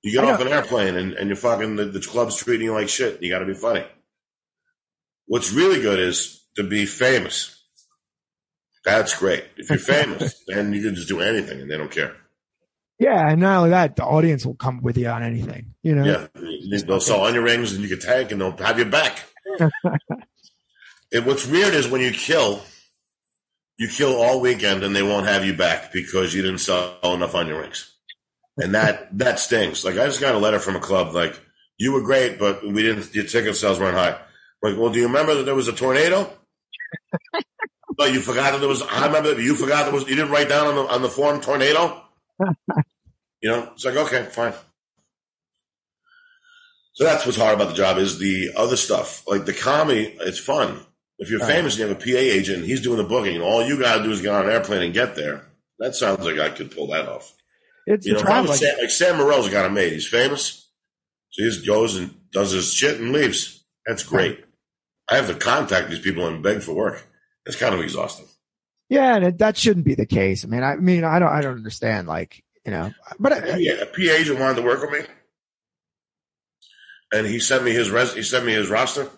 You 0.01 0.11
get 0.11 0.23
off 0.23 0.41
an 0.41 0.47
airplane 0.47 0.95
and, 0.95 1.13
and 1.13 1.27
you're 1.27 1.35
fucking 1.35 1.75
the, 1.75 1.85
the 1.85 1.99
club's 1.99 2.35
treating 2.35 2.65
you 2.65 2.73
like 2.73 2.89
shit. 2.89 3.21
You 3.21 3.29
got 3.29 3.39
to 3.39 3.45
be 3.45 3.53
funny. 3.53 3.85
What's 5.27 5.51
really 5.51 5.79
good 5.79 5.99
is 5.99 6.47
to 6.55 6.63
be 6.63 6.87
famous. 6.87 7.63
That's 8.83 9.15
great. 9.15 9.45
If 9.57 9.69
you're 9.69 9.77
famous, 9.77 10.43
then 10.47 10.73
you 10.73 10.81
can 10.81 10.95
just 10.95 11.07
do 11.07 11.19
anything 11.21 11.61
and 11.61 11.69
they 11.69 11.77
don't 11.77 11.91
care. 11.91 12.15
Yeah. 12.97 13.29
And 13.29 13.39
not 13.39 13.57
only 13.57 13.69
that, 13.69 13.97
the 13.97 14.03
audience 14.03 14.47
will 14.47 14.55
come 14.55 14.81
with 14.81 14.97
you 14.97 15.09
on 15.09 15.21
anything, 15.21 15.75
you 15.83 15.93
know? 15.93 16.05
Yeah, 16.05 16.81
they'll 16.87 17.01
sell 17.01 17.23
onion 17.23 17.43
rings 17.43 17.73
and 17.73 17.83
you 17.83 17.89
can 17.89 17.99
tank 17.99 18.31
and 18.31 18.41
they'll 18.41 18.57
have 18.57 18.79
your 18.79 18.89
back. 18.89 19.25
and 21.13 21.25
what's 21.25 21.47
weird 21.47 21.73
is 21.73 21.87
when 21.87 22.01
you 22.01 22.11
kill, 22.11 22.61
you 23.77 23.87
kill 23.87 24.15
all 24.15 24.41
weekend 24.41 24.83
and 24.83 24.95
they 24.95 25.03
won't 25.03 25.27
have 25.27 25.45
you 25.45 25.53
back 25.53 25.91
because 25.93 26.33
you 26.33 26.41
didn't 26.41 26.59
sell 26.59 26.97
enough 27.03 27.35
onion 27.35 27.57
rings, 27.57 27.95
and 28.57 28.73
that 28.75 29.17
that 29.17 29.39
stings. 29.39 29.85
Like 29.85 29.97
I 29.97 30.05
just 30.05 30.21
got 30.21 30.35
a 30.35 30.39
letter 30.39 30.59
from 30.59 30.75
a 30.75 30.79
club 30.81 31.13
like 31.13 31.39
you 31.77 31.93
were 31.93 32.01
great, 32.01 32.39
but 32.39 32.63
we 32.63 32.81
didn't. 32.81 33.13
Your 33.13 33.25
ticket 33.25 33.55
sales 33.55 33.79
weren't 33.79 33.95
high. 33.95 34.19
Like, 34.61 34.77
well, 34.77 34.91
do 34.91 34.99
you 34.99 35.07
remember 35.07 35.35
that 35.35 35.43
there 35.43 35.55
was 35.55 35.67
a 35.67 35.73
tornado? 35.73 36.31
but 37.97 38.11
you 38.11 38.19
forgot 38.19 38.51
that 38.51 38.59
there 38.59 38.69
was. 38.69 38.81
I 38.81 39.05
remember 39.05 39.35
that 39.35 39.41
you 39.41 39.55
forgot 39.55 39.83
there 39.83 39.93
was. 39.93 40.07
You 40.07 40.15
didn't 40.15 40.31
write 40.31 40.49
down 40.49 40.67
on 40.67 40.75
the 40.75 40.81
on 40.81 41.01
the 41.01 41.09
form 41.09 41.39
tornado. 41.39 42.01
you 43.41 43.49
know, 43.49 43.69
it's 43.73 43.85
like 43.85 43.95
okay, 43.95 44.23
fine. 44.23 44.53
So 46.93 47.03
that's 47.03 47.27
what's 47.27 47.37
hard 47.37 47.53
about 47.53 47.69
the 47.69 47.75
job 47.75 47.99
is 47.99 48.17
the 48.17 48.53
other 48.57 48.75
stuff. 48.75 49.23
Like 49.27 49.45
the 49.45 49.53
comedy, 49.53 50.17
it's 50.19 50.39
fun. 50.39 50.79
If 51.19 51.29
you're 51.31 51.39
famous 51.39 51.73
and 51.73 51.79
you 51.79 51.87
have 51.87 51.97
a 51.97 51.99
PA 51.99 52.19
agent 52.19 52.65
he's 52.65 52.81
doing 52.81 52.97
the 52.97 53.03
booking, 53.03 53.35
and 53.35 53.43
all 53.43 53.63
you 53.65 53.79
got 53.79 53.97
to 53.97 54.03
do 54.03 54.11
is 54.11 54.21
get 54.21 54.33
on 54.33 54.45
an 54.45 54.51
airplane 54.51 54.83
and 54.83 54.93
get 54.93 55.15
there. 55.15 55.45
That 55.79 55.95
sounds 55.95 56.23
like 56.25 56.39
I 56.39 56.49
could 56.49 56.71
pull 56.75 56.87
that 56.87 57.07
off. 57.07 57.33
It's 57.85 58.05
You 58.05 58.13
know, 58.13 58.19
a 58.19 58.23
if 58.23 58.27
I 58.29 58.41
was. 58.41 58.59
Sam, 58.59 58.77
like 58.79 58.89
Sam 58.89 59.17
Morril's 59.17 59.49
got 59.49 59.65
a 59.65 59.69
mate. 59.69 59.93
He's 59.93 60.07
famous. 60.07 60.69
So 61.31 61.43
he 61.43 61.49
just 61.49 61.65
goes 61.65 61.95
and 61.95 62.13
does 62.31 62.51
his 62.51 62.73
shit 62.73 62.99
and 62.99 63.11
leaves. 63.13 63.63
That's 63.85 64.03
great. 64.03 64.43
I 65.09 65.15
have 65.15 65.27
to 65.27 65.35
contact 65.35 65.89
these 65.89 65.99
people 65.99 66.27
and 66.27 66.43
beg 66.43 66.61
for 66.61 66.73
work. 66.73 67.07
It's 67.45 67.55
kind 67.55 67.73
of 67.73 67.81
exhausting. 67.81 68.25
Yeah. 68.89 69.15
And 69.15 69.37
that 69.39 69.57
shouldn't 69.57 69.85
be 69.85 69.95
the 69.95 70.05
case. 70.05 70.43
I 70.43 70.47
mean, 70.47 70.63
I 70.63 70.75
mean, 70.75 71.03
I 71.03 71.19
don't, 71.19 71.31
I 71.31 71.41
don't 71.41 71.55
understand. 71.55 72.07
Like, 72.07 72.43
you 72.65 72.71
know, 72.71 72.91
but 73.19 73.31
I, 73.31 73.55
Yeah, 73.57 73.73
a 73.75 73.85
PA 73.85 74.01
agent 74.01 74.39
wanted 74.39 74.55
to 74.55 74.61
work 74.63 74.81
with 74.81 74.91
me, 74.91 74.99
and 77.13 77.25
he 77.25 77.39
sent 77.39 77.63
me 77.63 77.71
his 77.71 77.89
res. 77.89 78.13
He 78.13 78.23
sent 78.23 78.45
me 78.45 78.51
his 78.53 78.69
roster, 78.69 79.09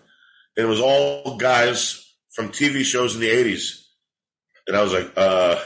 and 0.60 0.68
it 0.68 0.70
was 0.70 0.82
all 0.82 1.38
guys 1.38 2.06
from 2.32 2.50
TV 2.50 2.84
shows 2.84 3.16
in 3.16 3.22
the 3.22 3.30
'80s. 3.30 3.82
And 4.68 4.76
I 4.76 4.84
was 4.84 4.92
like, 4.92 5.10
uh, 5.16 5.58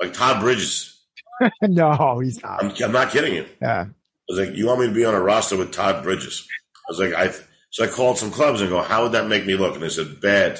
like 0.00 0.14
Todd 0.14 0.40
Bridges. 0.40 0.98
no, 1.62 2.18
he's 2.20 2.42
not. 2.42 2.64
I'm, 2.64 2.72
I'm 2.82 2.92
not 2.92 3.10
kidding 3.10 3.34
you. 3.34 3.44
Yeah. 3.60 3.82
I 3.82 3.92
was 4.26 4.38
like, 4.38 4.56
you 4.56 4.66
want 4.66 4.80
me 4.80 4.86
to 4.86 4.92
be 4.92 5.04
on 5.04 5.14
a 5.14 5.20
roster 5.20 5.58
with 5.58 5.70
Todd 5.70 6.02
Bridges? 6.02 6.48
I 6.88 6.92
was 6.92 6.98
like, 6.98 7.12
I. 7.12 7.34
So 7.70 7.84
I 7.84 7.88
called 7.88 8.16
some 8.16 8.30
clubs 8.30 8.62
and 8.62 8.70
go, 8.70 8.80
how 8.80 9.02
would 9.02 9.12
that 9.12 9.28
make 9.28 9.44
me 9.44 9.54
look? 9.54 9.74
And 9.74 9.82
they 9.82 9.90
said, 9.90 10.22
bad. 10.22 10.58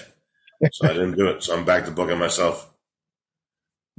So 0.73 0.87
I 0.87 0.93
didn't 0.93 1.17
do 1.17 1.29
it. 1.29 1.43
So 1.43 1.57
I'm 1.57 1.65
back 1.65 1.87
to 1.87 1.91
booking 1.91 2.19
myself. 2.19 2.71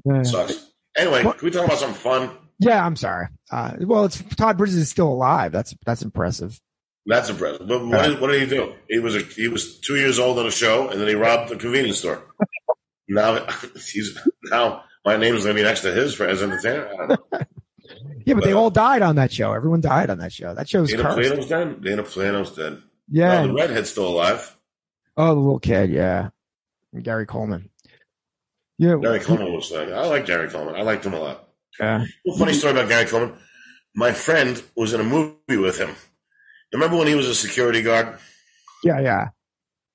Yeah. 0.05 0.21
Sucks. 0.21 0.67
Anyway, 0.95 1.23
can 1.23 1.33
we 1.41 1.49
talk 1.49 1.65
about 1.65 1.79
something 1.79 1.99
fun? 1.99 2.29
Yeah, 2.59 2.85
I'm 2.85 2.95
sorry. 2.95 3.29
Uh, 3.51 3.77
well, 3.79 4.05
it's 4.05 4.21
Todd 4.35 4.59
Bridges 4.59 4.75
is 4.75 4.89
still 4.89 5.07
alive. 5.07 5.51
That's 5.51 5.73
that's 5.83 6.03
impressive. 6.03 6.61
That's 7.09 7.27
impressive. 7.27 7.67
But 7.67 7.83
what 7.87 8.05
did, 8.05 8.21
what 8.21 8.27
did 8.27 8.43
he 8.43 8.55
do? 8.55 8.75
He 8.87 8.99
was 8.99 9.15
a, 9.15 9.19
he 9.21 9.47
was 9.47 9.79
two 9.79 9.95
years 9.95 10.19
old 10.19 10.37
on 10.37 10.45
a 10.45 10.51
show, 10.51 10.89
and 10.89 11.01
then 11.01 11.07
he 11.07 11.15
robbed 11.15 11.51
a 11.51 11.55
convenience 11.55 11.97
store. 11.97 12.21
now 13.07 13.47
he's 13.91 14.15
now 14.43 14.83
my 15.03 15.17
name 15.17 15.33
is 15.33 15.43
going 15.43 15.55
to 15.55 15.59
be 15.59 15.65
next 15.65 15.81
to 15.81 15.91
his 15.91 16.13
for 16.13 16.27
as 16.27 16.43
entertainer. 16.43 16.87
I 16.87 16.95
don't 16.95 17.09
know. 17.09 17.39
Yeah, 18.25 18.35
but 18.35 18.43
they 18.43 18.53
uh, 18.53 18.57
all 18.57 18.69
died 18.69 19.01
on 19.01 19.15
that 19.15 19.31
show. 19.31 19.53
Everyone 19.53 19.81
died 19.81 20.11
on 20.11 20.19
that 20.19 20.31
show. 20.31 20.53
That 20.53 20.69
show's 20.69 20.91
Dana 20.91 21.01
cursed. 21.01 21.17
Plato's 21.17 21.47
dead. 21.47 21.83
Dana 21.83 22.03
Plato's 22.03 22.55
dead. 22.55 22.83
Yeah. 23.09 23.41
No, 23.41 23.47
the 23.47 23.53
redhead's 23.53 23.89
still 23.89 24.07
alive. 24.07 24.55
oh, 25.17 25.33
the 25.33 25.39
little 25.41 25.59
kid. 25.59 25.89
Yeah. 25.89 26.29
Gary 27.01 27.25
Coleman. 27.25 27.71
Yeah. 28.77 28.97
Gary 29.01 29.19
Coleman 29.19 29.51
was 29.51 29.71
like, 29.71 29.89
I 29.89 30.05
like 30.05 30.27
Gary 30.27 30.47
Coleman. 30.47 30.75
I 30.75 30.83
liked 30.83 31.07
him 31.07 31.15
a 31.15 31.19
lot. 31.19 31.49
Yeah. 31.79 32.05
Well, 32.23 32.37
funny 32.37 32.53
story 32.53 32.73
about 32.73 32.87
Gary 32.87 33.07
Coleman. 33.07 33.35
My 33.95 34.11
friend 34.11 34.61
was 34.75 34.93
in 34.93 35.01
a 35.01 35.03
movie 35.03 35.57
with 35.57 35.79
him. 35.79 35.95
Remember 36.73 36.97
when 36.97 37.07
he 37.07 37.15
was 37.15 37.27
a 37.27 37.35
security 37.35 37.81
guard 37.81 38.17
Yeah. 38.83 38.99
Yeah. 38.99 39.29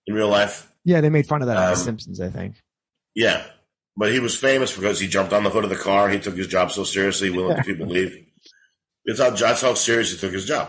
in 0.07 0.15
real 0.15 0.29
life? 0.29 0.71
Yeah. 0.85 1.01
They 1.01 1.11
made 1.11 1.27
fun 1.27 1.41
of 1.43 1.49
that 1.49 1.57
on 1.57 1.65
The 1.67 1.71
Um, 1.71 1.77
Simpsons, 1.77 2.21
I 2.21 2.29
think. 2.31 2.57
Yeah. 3.15 3.45
But 3.97 4.11
he 4.13 4.19
was 4.19 4.37
famous 4.37 4.75
because 4.77 4.99
he 4.99 5.07
jumped 5.07 5.33
on 5.33 5.45
the 5.45 5.51
hood 5.51 5.65
of 5.65 5.71
the 5.71 5.77
car. 5.77 6.09
He 6.09 6.19
took 6.19 6.37
his 6.37 6.49
job 6.49 6.73
so 6.73 6.83
seriously, 6.85 7.31
he 7.31 7.37
wouldn't 7.37 7.57
let 7.59 7.67
people 7.67 7.87
leave. 7.87 8.27
That's 9.07 9.21
how, 9.21 9.31
that's 9.31 9.61
how 9.61 9.75
serious 9.75 10.11
he 10.11 10.19
took 10.19 10.33
his 10.33 10.47
job. 10.47 10.69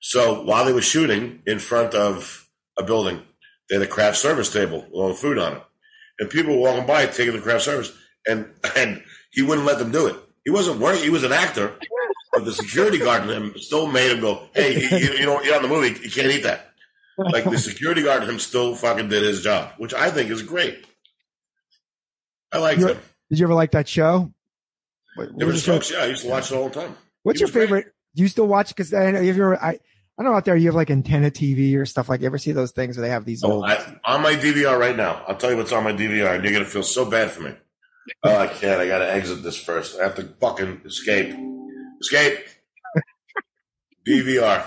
So 0.00 0.42
while 0.44 0.64
they 0.64 0.72
were 0.72 0.80
shooting 0.80 1.42
in 1.46 1.58
front 1.58 1.92
of 1.94 2.48
a 2.78 2.82
building, 2.82 3.22
they 3.68 3.74
had 3.76 3.82
a 3.82 3.86
craft 3.86 4.16
service 4.16 4.50
table 4.50 4.82
with 4.82 4.92
all 4.94 5.08
the 5.08 5.14
food 5.14 5.38
on 5.38 5.54
it. 5.56 5.62
And 6.20 6.30
people 6.30 6.54
were 6.54 6.62
walking 6.70 6.86
by 6.86 7.04
taking 7.06 7.34
the 7.34 7.40
craft 7.42 7.64
service, 7.64 7.92
and, 8.26 8.48
and 8.76 9.02
he 9.32 9.42
wouldn't 9.42 9.66
let 9.66 9.78
them 9.78 9.90
do 9.92 10.06
it. 10.06 10.16
He 10.44 10.50
wasn't 10.50 10.80
working, 10.80 11.02
he 11.02 11.10
was 11.10 11.24
an 11.24 11.32
actor, 11.32 11.74
but 12.38 12.44
the 12.46 12.52
security 12.52 12.98
guard 12.98 13.24
him 13.28 13.54
still 13.58 13.86
made 13.86 14.10
him 14.12 14.20
go, 14.20 14.48
Hey, 14.54 14.80
you, 14.80 14.98
you 15.20 15.26
know, 15.26 15.42
you're 15.42 15.56
on 15.56 15.62
the 15.62 15.68
movie, 15.68 15.98
you 16.02 16.10
can't 16.10 16.30
eat 16.30 16.42
that. 16.44 16.72
Like 17.18 17.44
the 17.44 17.58
security 17.58 18.02
guard 18.02 18.22
him 18.24 18.38
still 18.38 18.74
fucking 18.76 19.08
did 19.08 19.22
his 19.24 19.42
job, 19.42 19.72
which 19.78 19.92
I 19.92 20.10
think 20.10 20.30
is 20.30 20.42
great. 20.42 20.86
I 22.52 22.58
liked 22.58 22.80
You're- 22.80 22.94
him. 22.94 23.02
Did 23.30 23.38
you 23.40 23.46
ever 23.46 23.54
like 23.54 23.72
that 23.72 23.86
show? 23.88 24.32
What, 25.16 25.32
what 25.32 25.46
were 25.46 25.52
show? 25.54 25.80
Yeah, 25.92 25.98
I 26.04 26.06
used 26.06 26.22
to 26.22 26.30
watch 26.30 26.50
it 26.50 26.54
all 26.56 26.68
the 26.70 26.80
time. 26.80 26.96
What's 27.24 27.38
He 27.38 27.42
your 27.42 27.46
was 27.48 27.52
great. 27.52 27.64
favorite? 27.66 27.86
Do 28.14 28.22
you 28.22 28.28
still 28.28 28.46
watch? 28.46 28.68
Because 28.68 28.94
I 28.94 29.10
know 29.10 29.20
if 29.20 29.36
you're, 29.36 29.62
I, 29.62 29.78
I 30.18 30.22
know 30.22 30.32
out 30.32 30.44
there 30.46 30.56
you 30.56 30.66
have 30.68 30.74
like 30.74 30.90
antenna 30.90 31.30
TV 31.30 31.76
or 31.76 31.84
stuff 31.84 32.08
like. 32.08 32.20
You 32.20 32.26
ever 32.26 32.38
see 32.38 32.52
those 32.52 32.70
things 32.72 32.96
where 32.96 33.02
they 33.06 33.10
have 33.10 33.24
these 33.26 33.44
Oh, 33.44 33.52
old? 33.52 33.64
I, 33.66 33.96
on 34.04 34.22
my 34.22 34.32
DVR 34.34 34.78
right 34.78 34.96
now. 34.96 35.22
I'll 35.28 35.36
tell 35.36 35.50
you 35.50 35.56
what's 35.58 35.72
on 35.72 35.84
my 35.84 35.92
DVR, 35.92 36.36
and 36.36 36.44
you're 36.44 36.52
gonna 36.54 36.64
feel 36.64 36.82
so 36.82 37.04
bad 37.10 37.30
for 37.30 37.42
me. 37.42 37.52
Oh, 38.24 38.34
I 38.36 38.46
can't. 38.46 38.80
I 38.80 38.86
gotta 38.86 39.12
exit 39.12 39.42
this 39.42 39.60
first. 39.62 39.98
I 40.00 40.04
have 40.04 40.14
to 40.14 40.24
fucking 40.40 40.80
escape. 40.86 41.34
Escape. 42.00 42.38
DVR. 44.06 44.66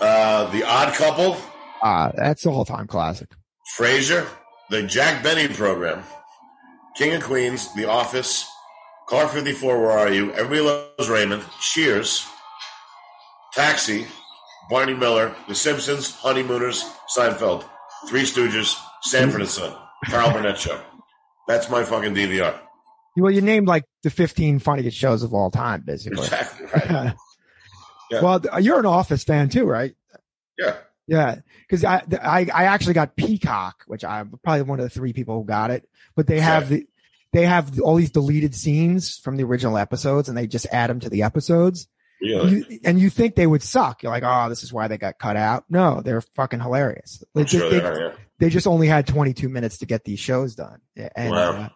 Uh, 0.00 0.50
the 0.50 0.64
Odd 0.64 0.92
Couple, 0.94 1.36
Ah, 1.82 2.10
that's 2.16 2.44
all 2.46 2.64
time 2.64 2.86
classic. 2.86 3.28
Frasier, 3.78 4.26
the 4.70 4.82
Jack 4.82 5.22
Benny 5.22 5.48
program, 5.48 6.02
King 6.96 7.14
of 7.14 7.22
Queens, 7.22 7.72
The 7.74 7.86
Office, 7.88 8.46
Car 9.08 9.26
54, 9.28 9.80
Where 9.80 9.90
Are 9.92 10.12
You? 10.12 10.32
Everybody 10.32 10.60
Loves 10.60 11.08
Raymond, 11.08 11.44
Cheers, 11.60 12.26
Taxi, 13.54 14.06
Barney 14.70 14.94
Miller, 14.94 15.34
The 15.48 15.54
Simpsons, 15.54 16.12
Honeymooners, 16.16 16.84
Seinfeld, 17.16 17.64
Three 18.08 18.22
Stooges, 18.22 18.76
Sanford 19.04 19.40
and 19.42 19.50
Son, 19.50 19.74
Carol 20.06 20.30
Burnett 20.32 20.58
Show. 20.58 20.80
That's 21.48 21.68
my 21.70 21.84
fucking 21.84 22.14
DVR. 22.14 22.58
Well, 23.16 23.30
you 23.32 23.40
named 23.42 23.68
like 23.68 23.84
the 24.02 24.10
15 24.10 24.58
funniest 24.58 24.96
shows 24.96 25.22
of 25.22 25.34
all 25.34 25.50
time, 25.50 25.82
basically. 25.84 26.24
Exactly 26.24 26.66
right. 26.66 27.14
Yeah. 28.10 28.20
Well, 28.20 28.42
you're 28.60 28.78
an 28.78 28.84
Office 28.84 29.24
fan 29.24 29.48
too, 29.48 29.64
right? 29.64 29.94
Yeah. 30.58 30.76
Yeah, 31.06 31.36
because 31.62 31.82
I, 31.82 32.02
I 32.22 32.46
I 32.52 32.64
actually 32.64 32.92
got 32.92 33.16
Peacock, 33.16 33.84
which 33.86 34.04
I'm 34.04 34.38
probably 34.44 34.62
one 34.62 34.78
of 34.78 34.84
the 34.84 34.90
three 34.90 35.14
people 35.14 35.38
who 35.40 35.46
got 35.46 35.70
it. 35.70 35.88
But 36.14 36.26
they 36.26 36.38
have 36.38 36.68
the 36.68 36.86
they 37.32 37.46
have 37.46 37.80
all 37.80 37.96
these 37.96 38.10
deleted 38.10 38.54
scenes 38.54 39.16
from 39.18 39.36
the 39.36 39.44
original 39.44 39.78
episodes, 39.78 40.28
and 40.28 40.36
they 40.36 40.46
just 40.46 40.66
add 40.70 40.90
them 40.90 41.00
to 41.00 41.08
the 41.08 41.22
episodes. 41.22 41.88
Really? 42.20 42.64
You, 42.68 42.80
and 42.84 43.00
you 43.00 43.08
think 43.10 43.34
they 43.34 43.46
would 43.46 43.62
suck? 43.62 44.02
You're 44.02 44.12
like, 44.12 44.22
oh, 44.24 44.48
this 44.48 44.62
is 44.62 44.72
why 44.72 44.88
they 44.88 44.98
got 44.98 45.18
cut 45.18 45.36
out. 45.36 45.64
No, 45.68 46.02
they're 46.02 46.20
fucking 46.20 46.60
hilarious. 46.60 47.24
They 47.34 47.42
just, 47.44 47.54
sure 47.54 47.70
they, 47.70 47.80
they 47.80 47.84
are, 47.86 48.00
yeah. 48.00 48.12
they 48.38 48.48
just 48.50 48.66
only 48.68 48.86
had 48.86 49.06
22 49.06 49.48
minutes 49.48 49.78
to 49.78 49.86
get 49.86 50.04
these 50.04 50.20
shows 50.20 50.54
done. 50.54 50.80
And, 51.16 51.30
Wow. 51.32 51.52
uh, 51.52 51.68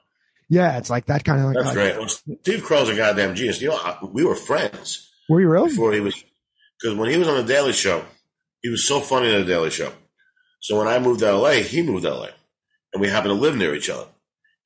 yeah, 0.48 0.78
it's 0.78 0.90
like 0.90 1.06
that 1.06 1.24
kind 1.24 1.40
of 1.40 1.46
like. 1.46 1.56
That's 1.56 1.72
great. 1.74 1.96
Well, 1.98 2.08
Steve 2.08 2.62
Carell's 2.64 2.88
a 2.88 2.96
goddamn 2.96 3.34
genius. 3.34 3.60
You 3.60 3.68
know, 3.68 3.76
I- 3.76 3.98
we 4.04 4.24
were 4.24 4.34
friends 4.34 5.10
Were 5.28 5.40
you 5.40 5.48
really? 5.48 5.68
before 5.70 5.92
he 5.92 6.00
was, 6.00 6.14
because 6.80 6.96
when 6.96 7.10
he 7.10 7.16
was 7.16 7.28
on 7.28 7.36
the 7.44 7.52
Daily 7.52 7.72
Show, 7.72 8.04
he 8.62 8.68
was 8.68 8.86
so 8.86 9.00
funny 9.00 9.32
on 9.34 9.40
the 9.40 9.46
Daily 9.46 9.70
Show. 9.70 9.92
So 10.60 10.78
when 10.78 10.88
I 10.88 10.98
moved 10.98 11.20
to 11.20 11.32
LA, 11.32 11.62
he 11.62 11.82
moved 11.82 12.04
to 12.04 12.14
LA, 12.14 12.28
and 12.92 13.00
we 13.00 13.08
happened 13.08 13.30
to 13.34 13.40
live 13.40 13.56
near 13.56 13.74
each 13.74 13.90
other. 13.90 14.06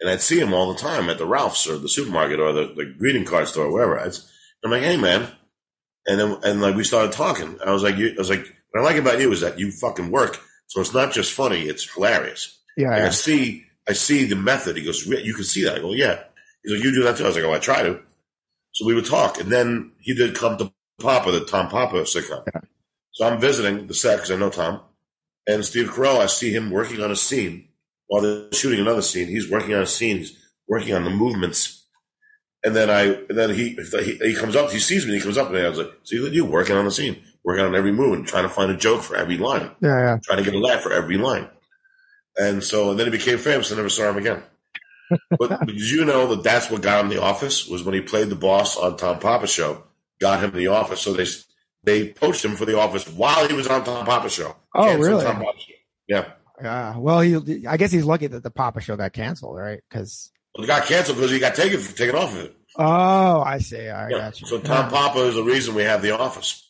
And 0.00 0.08
I'd 0.08 0.22
see 0.22 0.38
him 0.40 0.54
all 0.54 0.72
the 0.72 0.78
time 0.78 1.10
at 1.10 1.18
the 1.18 1.26
Ralph's 1.26 1.68
or 1.68 1.76
the 1.76 1.88
supermarket 1.88 2.40
or 2.40 2.52
the, 2.54 2.72
the 2.74 2.86
greeting 2.98 3.24
card 3.26 3.48
store, 3.48 3.66
or 3.66 3.72
wherever. 3.72 3.98
I'd, 4.00 4.14
I'm 4.64 4.70
like, 4.70 4.82
hey 4.82 4.96
man, 4.96 5.28
and 6.06 6.18
then 6.20 6.38
and 6.42 6.60
like 6.62 6.74
we 6.76 6.84
started 6.84 7.12
talking. 7.12 7.58
I 7.64 7.70
was 7.72 7.82
like, 7.82 7.96
you, 7.96 8.08
I 8.14 8.18
was 8.18 8.30
like, 8.30 8.46
what 8.72 8.80
I 8.80 8.84
like 8.84 8.96
about 8.96 9.20
you 9.20 9.30
is 9.32 9.40
that 9.42 9.58
you 9.58 9.70
fucking 9.70 10.10
work. 10.10 10.40
So 10.68 10.80
it's 10.80 10.94
not 10.94 11.12
just 11.12 11.32
funny; 11.32 11.62
it's 11.62 11.92
hilarious. 11.92 12.58
Yeah, 12.76 12.90
Like, 12.90 13.02
I 13.02 13.08
see, 13.10 13.64
I 13.90 13.92
see 13.92 14.24
the 14.24 14.36
method. 14.36 14.76
He 14.76 14.84
goes, 14.84 15.04
you 15.04 15.34
can 15.34 15.42
see 15.42 15.64
that. 15.64 15.78
I 15.78 15.80
go, 15.80 15.92
yeah. 15.92 16.22
He's 16.62 16.74
like, 16.74 16.84
you 16.84 16.94
do 16.94 17.02
that 17.02 17.16
too. 17.16 17.24
I 17.24 17.26
was 17.26 17.36
like, 17.36 17.44
oh, 17.44 17.52
I 17.52 17.58
try 17.58 17.82
to. 17.82 18.00
So 18.70 18.86
we 18.86 18.94
would 18.94 19.04
talk, 19.04 19.40
and 19.40 19.50
then 19.50 19.90
he 19.98 20.14
did 20.14 20.36
come 20.36 20.56
to 20.58 20.72
Papa, 21.00 21.32
the 21.32 21.44
Tom 21.44 21.68
Papa 21.68 21.96
sitcom. 22.02 22.44
So 23.10 23.26
I'm 23.26 23.40
visiting 23.40 23.88
the 23.88 23.94
set 23.94 24.18
because 24.18 24.30
I 24.30 24.36
know 24.36 24.48
Tom, 24.48 24.80
and 25.48 25.64
Steve 25.64 25.88
Carell. 25.88 26.20
I 26.20 26.26
see 26.26 26.54
him 26.54 26.70
working 26.70 27.02
on 27.02 27.10
a 27.10 27.16
scene 27.16 27.66
while 28.06 28.22
they're 28.22 28.52
shooting 28.52 28.78
another 28.78 29.02
scene. 29.02 29.26
He's 29.26 29.50
working 29.50 29.74
on 29.74 29.82
a 29.82 29.86
scene. 29.86 30.18
He's 30.18 30.38
working 30.68 30.94
on 30.94 31.02
the 31.02 31.10
movements, 31.10 31.84
and 32.62 32.76
then 32.76 32.90
I, 32.90 33.02
and 33.28 33.36
then 33.36 33.50
he, 33.50 33.76
he, 34.04 34.18
he 34.22 34.34
comes 34.36 34.54
up. 34.54 34.70
He 34.70 34.78
sees 34.78 35.04
me. 35.04 35.14
He 35.14 35.20
comes 35.20 35.36
up 35.36 35.48
and. 35.48 35.58
I 35.58 35.68
was 35.68 35.78
like, 35.78 35.92
"See 36.04 36.16
you 36.16 36.44
working 36.44 36.76
on 36.76 36.84
the 36.84 36.92
scene, 36.92 37.20
working 37.42 37.64
on 37.64 37.74
every 37.74 37.92
move, 37.92 38.12
and 38.12 38.24
trying 38.24 38.44
to 38.44 38.48
find 38.48 38.70
a 38.70 38.76
joke 38.76 39.02
for 39.02 39.16
every 39.16 39.36
line." 39.36 39.72
Yeah, 39.82 39.98
yeah. 39.98 40.18
trying 40.22 40.38
to 40.38 40.44
get 40.44 40.54
a 40.54 40.60
laugh 40.60 40.80
for 40.80 40.92
every 40.92 41.16
line. 41.16 41.48
And 42.38 42.62
so 42.62 42.90
and 42.90 42.98
then 42.98 43.06
he 43.06 43.10
became 43.18 43.38
famous. 43.38 43.72
I 43.72 43.76
never 43.76 43.88
saw 43.88 44.10
him 44.10 44.16
again. 44.18 44.42
but, 45.10 45.48
but 45.48 45.66
did 45.66 45.90
you 45.90 46.04
know 46.04 46.26
that 46.28 46.42
that's 46.42 46.70
what 46.70 46.82
got 46.82 47.04
him 47.04 47.10
the 47.10 47.20
office? 47.22 47.66
Was 47.66 47.82
when 47.82 47.94
he 47.94 48.00
played 48.00 48.28
the 48.28 48.36
boss 48.36 48.76
on 48.76 48.96
Tom 48.96 49.18
Papa 49.18 49.46
show, 49.46 49.84
got 50.20 50.42
him 50.42 50.52
the 50.52 50.68
office. 50.68 51.00
So 51.00 51.12
they 51.12 51.26
they 51.82 52.08
poached 52.12 52.44
him 52.44 52.56
for 52.56 52.64
the 52.66 52.78
office 52.78 53.08
while 53.08 53.46
he 53.48 53.54
was 53.54 53.66
on 53.66 53.84
Tom 53.84 54.04
Papa 54.06 54.28
show. 54.30 54.54
Oh, 54.74 54.84
Canceled 54.84 55.06
really? 55.06 55.24
Tom 55.24 55.36
Papa 55.36 55.58
show. 55.58 55.74
Yeah, 56.08 56.24
Yeah. 56.62 56.96
Well, 56.98 57.20
he, 57.20 57.66
I 57.66 57.76
guess 57.76 57.90
he's 57.92 58.04
lucky 58.04 58.26
that 58.26 58.42
the 58.42 58.50
Papa 58.50 58.80
show 58.80 58.96
got 58.96 59.12
canceled, 59.12 59.56
right? 59.56 59.80
Because, 59.88 60.30
well, 60.56 60.64
it 60.64 60.66
got 60.66 60.84
canceled 60.86 61.16
because 61.18 61.30
he 61.30 61.38
got 61.38 61.54
taken 61.54 61.80
taken 61.80 62.14
off 62.16 62.32
of 62.36 62.44
it. 62.44 62.56
oh, 62.76 63.40
I 63.42 63.58
see. 63.58 63.88
I 63.88 64.08
Yeah. 64.10 64.18
got 64.18 64.40
you. 64.40 64.46
So 64.46 64.60
Tom. 64.60 64.90
Papa 64.90 65.18
is 65.26 65.34
the 65.34 65.42
reason 65.42 65.74
we 65.74 65.82
have 65.82 66.02
the 66.02 66.16
office. 66.18 66.69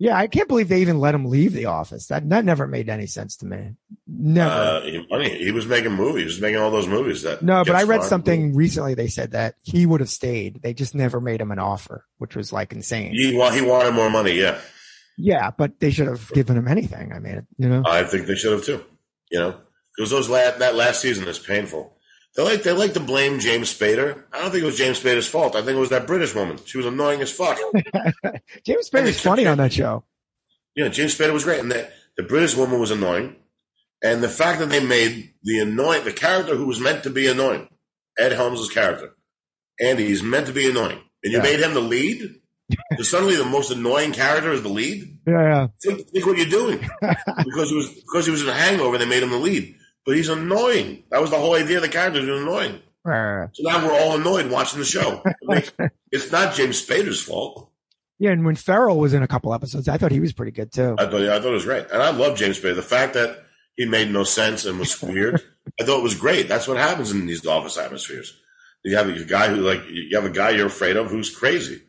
Yeah, 0.00 0.16
I 0.16 0.28
can't 0.28 0.46
believe 0.46 0.68
they 0.68 0.80
even 0.80 1.00
let 1.00 1.12
him 1.14 1.24
leave 1.24 1.52
the 1.52 1.64
office. 1.66 2.06
That 2.06 2.28
that 2.28 2.44
never 2.44 2.68
made 2.68 2.88
any 2.88 3.06
sense 3.06 3.36
to 3.38 3.46
me. 3.46 3.72
Never. 4.06 4.48
Uh, 4.50 4.80
he, 4.82 5.06
I 5.12 5.18
mean, 5.18 5.36
he 5.38 5.50
was 5.50 5.66
making 5.66 5.92
movies. 5.92 6.22
He 6.22 6.26
was 6.26 6.40
making 6.40 6.58
all 6.60 6.70
those 6.70 6.86
movies. 6.86 7.22
That 7.22 7.42
no, 7.42 7.64
but 7.64 7.74
I 7.74 7.82
read 7.82 8.04
something 8.04 8.54
recently. 8.54 8.94
They 8.94 9.08
said 9.08 9.32
that 9.32 9.56
he 9.62 9.86
would 9.86 9.98
have 10.00 10.08
stayed. 10.08 10.62
They 10.62 10.72
just 10.72 10.94
never 10.94 11.20
made 11.20 11.40
him 11.40 11.50
an 11.50 11.58
offer, 11.58 12.04
which 12.18 12.36
was 12.36 12.52
like 12.52 12.72
insane. 12.72 13.12
He, 13.12 13.36
wa- 13.36 13.50
he 13.50 13.60
wanted 13.60 13.92
more 13.94 14.08
money. 14.08 14.32
Yeah, 14.38 14.60
Yeah, 15.16 15.50
but 15.50 15.80
they 15.80 15.90
should 15.90 16.06
have 16.06 16.30
given 16.32 16.56
him 16.56 16.68
anything. 16.68 17.12
I 17.12 17.18
mean, 17.18 17.44
you 17.58 17.68
know. 17.68 17.82
I 17.84 18.04
think 18.04 18.26
they 18.28 18.36
should 18.36 18.52
have 18.52 18.64
too. 18.64 18.84
You 19.32 19.40
know, 19.40 19.56
because 19.96 20.10
those 20.10 20.28
la- 20.28 20.56
that 20.58 20.76
last 20.76 21.00
season 21.02 21.26
is 21.26 21.40
painful. 21.40 21.97
They 22.38 22.44
like 22.44 22.62
they 22.62 22.70
like 22.72 22.92
to 22.94 23.00
blame 23.00 23.40
James 23.40 23.76
Spader. 23.76 24.22
I 24.32 24.40
don't 24.40 24.52
think 24.52 24.62
it 24.62 24.66
was 24.66 24.78
James 24.78 25.02
Spader's 25.02 25.26
fault. 25.26 25.56
I 25.56 25.58
think 25.62 25.76
it 25.76 25.80
was 25.80 25.90
that 25.90 26.06
British 26.06 26.36
woman. 26.36 26.56
She 26.66 26.76
was 26.78 26.86
annoying 26.86 27.20
as 27.20 27.32
fuck. 27.32 27.58
James 28.64 28.88
Spader's 28.88 29.20
funny 29.20 29.44
on 29.44 29.58
that 29.58 29.72
show. 29.72 30.04
yeah, 30.76 30.86
James 30.86 31.18
Spader 31.18 31.32
was 31.32 31.42
great, 31.42 31.58
and 31.58 31.68
the, 31.72 31.90
the 32.16 32.22
British 32.22 32.54
woman 32.56 32.78
was 32.78 32.92
annoying. 32.92 33.34
And 34.04 34.22
the 34.22 34.28
fact 34.28 34.60
that 34.60 34.68
they 34.70 34.78
made 34.78 35.34
the 35.42 35.58
annoying 35.58 36.04
the 36.04 36.12
character 36.12 36.54
who 36.54 36.66
was 36.66 36.78
meant 36.78 37.02
to 37.02 37.10
be 37.10 37.26
annoying, 37.26 37.68
Ed 38.16 38.30
Helms' 38.30 38.70
character, 38.70 39.16
Andy, 39.80 40.06
he's 40.06 40.22
meant 40.22 40.46
to 40.46 40.52
be 40.52 40.70
annoying, 40.70 41.00
and 41.24 41.32
you 41.32 41.38
Yeah. 41.38 41.42
made 41.42 41.58
him 41.58 41.74
the 41.74 41.80
lead. 41.80 42.36
So 42.98 43.02
suddenly, 43.02 43.34
the 43.34 43.44
most 43.46 43.72
annoying 43.72 44.12
character 44.12 44.52
is 44.52 44.62
the 44.62 44.68
lead. 44.68 45.18
Yeah, 45.26 45.42
yeah. 45.42 45.66
Think, 45.82 46.08
think 46.10 46.24
what 46.26 46.36
you're 46.36 46.46
doing. 46.46 46.78
because 47.44 47.70
he 47.70 47.74
was 47.76 47.88
because 47.92 48.26
he 48.26 48.30
was 48.30 48.42
in 48.42 48.48
a 48.48 48.52
hangover, 48.54 48.96
they 48.98 49.06
made 49.06 49.24
him 49.24 49.30
the 49.30 49.38
lead. 49.38 49.74
But 50.08 50.16
he's 50.16 50.30
annoying. 50.30 51.04
That 51.10 51.20
was 51.20 51.28
the 51.28 51.36
whole 51.36 51.54
idea 51.54 51.76
of 51.76 51.82
the 51.82 51.88
character. 51.90 52.18
He 52.22 52.30
was 52.30 52.40
annoying. 52.40 52.80
Uh, 53.06 53.48
So 53.52 53.62
now 53.62 53.86
we're 53.86 53.92
all 53.92 54.16
annoyed 54.16 54.50
watching 54.50 54.78
the 54.78 54.86
show. 54.86 55.20
It 55.26 55.36
makes- 55.42 55.72
it's 56.10 56.32
not 56.32 56.54
James 56.54 56.82
Spader's 56.82 57.22
fault. 57.22 57.70
yeah, 58.18 58.30
and 58.30 58.42
when 58.46 58.56
Ferrell 58.56 58.98
was 58.98 59.12
in 59.12 59.22
a 59.22 59.28
couple 59.28 59.52
episodes, 59.52 59.86
I 59.86 59.98
thought 59.98 60.10
he 60.10 60.20
was 60.20 60.32
pretty 60.32 60.52
good 60.52 60.72
too. 60.72 60.96
I 60.98 61.04
thought 61.04 61.20
I 61.22 61.38
thought 61.38 61.50
it 61.50 61.60
was 61.60 61.66
great, 61.66 61.90
and 61.92 62.02
I 62.02 62.10
love 62.10 62.38
James 62.38 62.58
Spader. 62.58 62.74
The 62.74 62.80
fact 62.82 63.12
that 63.14 63.44
he 63.76 63.84
made 63.84 64.10
no 64.10 64.24
sense 64.24 64.64
and 64.64 64.78
was 64.78 65.00
weird, 65.02 65.42
I 65.80 65.84
thought 65.84 65.98
it 66.00 66.02
was 66.02 66.14
great. 66.14 66.48
That's 66.48 66.66
what 66.66 66.78
happens 66.78 67.10
in 67.12 67.26
these 67.26 67.44
office 67.46 67.76
atmospheres. 67.76 68.32
You 68.84 68.96
have 68.96 69.08
a 69.10 69.24
guy 69.24 69.48
who 69.48 69.56
like 69.56 69.82
you 69.90 70.16
have 70.16 70.24
a 70.24 70.30
guy 70.30 70.50
you're 70.50 70.68
afraid 70.68 70.96
of 70.96 71.10
who's 71.10 71.28
crazy. 71.28 71.82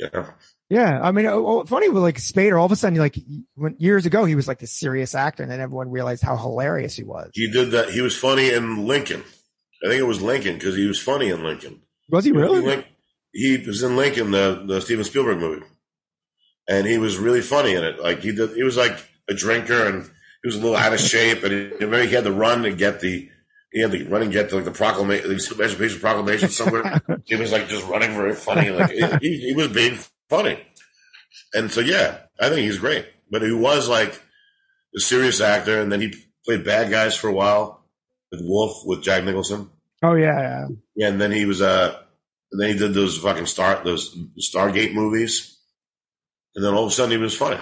You 0.00 0.08
know? 0.14 0.26
Yeah, 0.74 1.00
I 1.00 1.12
mean, 1.12 1.24
oh, 1.26 1.46
oh, 1.46 1.64
funny 1.66 1.88
with 1.88 2.02
like 2.02 2.16
Spader. 2.16 2.58
All 2.58 2.66
of 2.66 2.72
a 2.72 2.76
sudden, 2.76 2.98
like 2.98 3.16
when 3.54 3.76
years 3.78 4.06
ago, 4.06 4.24
he 4.24 4.34
was 4.34 4.48
like 4.48 4.58
this 4.58 4.72
serious 4.72 5.14
actor, 5.14 5.44
and 5.44 5.52
then 5.52 5.60
everyone 5.60 5.88
realized 5.88 6.24
how 6.24 6.36
hilarious 6.36 6.96
he 6.96 7.04
was. 7.04 7.30
He 7.32 7.48
did 7.48 7.70
that. 7.70 7.90
He 7.90 8.00
was 8.00 8.16
funny 8.18 8.50
in 8.50 8.84
Lincoln. 8.84 9.22
I 9.84 9.88
think 9.88 10.00
it 10.00 10.06
was 10.06 10.20
Lincoln 10.20 10.54
because 10.54 10.74
he 10.74 10.88
was 10.88 11.00
funny 11.00 11.28
in 11.28 11.44
Lincoln. 11.44 11.82
Was 12.10 12.24
he 12.24 12.32
really? 12.32 12.60
Link- 12.60 12.86
He 13.32 13.56
was 13.64 13.84
in 13.84 13.96
Lincoln, 13.96 14.32
the 14.32 14.64
the 14.66 14.80
Steven 14.80 15.04
Spielberg 15.04 15.38
movie, 15.38 15.64
and 16.68 16.88
he 16.88 16.98
was 16.98 17.18
really 17.18 17.40
funny 17.40 17.74
in 17.74 17.84
it. 17.84 18.00
Like 18.00 18.22
he 18.22 18.32
did, 18.34 18.56
he 18.56 18.64
was 18.64 18.76
like 18.76 18.98
a 19.28 19.34
drinker, 19.34 19.86
and 19.86 20.02
he 20.42 20.48
was 20.48 20.56
a 20.56 20.60
little 20.60 20.76
out 20.76 20.92
of 20.92 20.98
shape, 20.98 21.44
and 21.44 21.52
he, 21.52 21.58
remember 21.84 22.02
he 22.02 22.14
had 22.14 22.24
to 22.24 22.32
run 22.32 22.64
to 22.64 22.72
get 22.72 22.98
the. 22.98 23.30
He 23.70 23.80
had 23.80 23.92
to 23.92 24.08
run 24.08 24.22
and 24.22 24.32
get 24.32 24.50
the, 24.50 24.56
like 24.56 24.64
the 24.64 24.70
proclamation, 24.72 25.28
the 25.28 25.34
Emancipation 25.54 26.00
Proclamation 26.00 26.48
somewhere. 26.48 27.00
he 27.26 27.36
was 27.36 27.52
like 27.52 27.68
just 27.68 27.86
running 27.86 28.10
very 28.14 28.34
funny. 28.34 28.70
Like 28.70 28.90
he, 29.20 29.38
he 29.38 29.52
was 29.54 29.68
being 29.68 29.98
funny, 30.28 30.58
and 31.52 31.70
so 31.70 31.80
yeah, 31.80 32.18
I 32.40 32.48
think 32.48 32.60
he's 32.60 32.78
great. 32.78 33.06
But 33.30 33.42
he 33.42 33.52
was 33.52 33.88
like 33.88 34.20
a 34.96 35.00
serious 35.00 35.40
actor, 35.40 35.80
and 35.80 35.90
then 35.90 36.00
he 36.00 36.14
played 36.44 36.64
bad 36.64 36.90
guys 36.90 37.16
for 37.16 37.28
a 37.28 37.32
while 37.32 37.84
with 38.30 38.40
Wolf 38.42 38.82
with 38.84 39.02
Jack 39.02 39.24
Nicholson. 39.24 39.70
Oh 40.02 40.14
yeah, 40.14 40.40
yeah. 40.40 40.66
Yeah, 40.96 41.08
and 41.08 41.20
then 41.20 41.32
he 41.32 41.44
was 41.46 41.62
uh 41.62 41.98
and 42.52 42.60
then 42.60 42.68
he 42.70 42.78
did 42.78 42.94
those 42.94 43.18
fucking 43.18 43.46
star 43.46 43.82
those 43.84 44.16
Stargate 44.38 44.94
movies. 44.94 45.58
And 46.54 46.64
then 46.64 46.74
all 46.74 46.84
of 46.84 46.88
a 46.88 46.92
sudden 46.92 47.10
he 47.12 47.16
was 47.16 47.36
funny. 47.36 47.58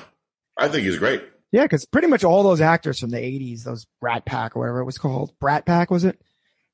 I 0.59 0.69
think 0.69 0.85
he's 0.85 0.99
great. 0.99 1.23
Yeah, 1.51 1.63
because 1.63 1.85
pretty 1.87 2.09
much 2.09 2.25
all 2.25 2.43
those 2.43 2.61
actors 2.61 2.99
from 2.99 3.11
the 3.11 3.19
'80s, 3.19 3.65
those 3.65 3.87
Brat 4.01 4.25
Pack 4.25 4.57
or 4.57 4.61
whatever 4.61 4.81
it 4.81 4.85
was 4.85 4.99
called, 4.99 5.33
Brat 5.39 5.65
Pack 5.65 5.91
was 5.91 6.05
it? 6.05 6.21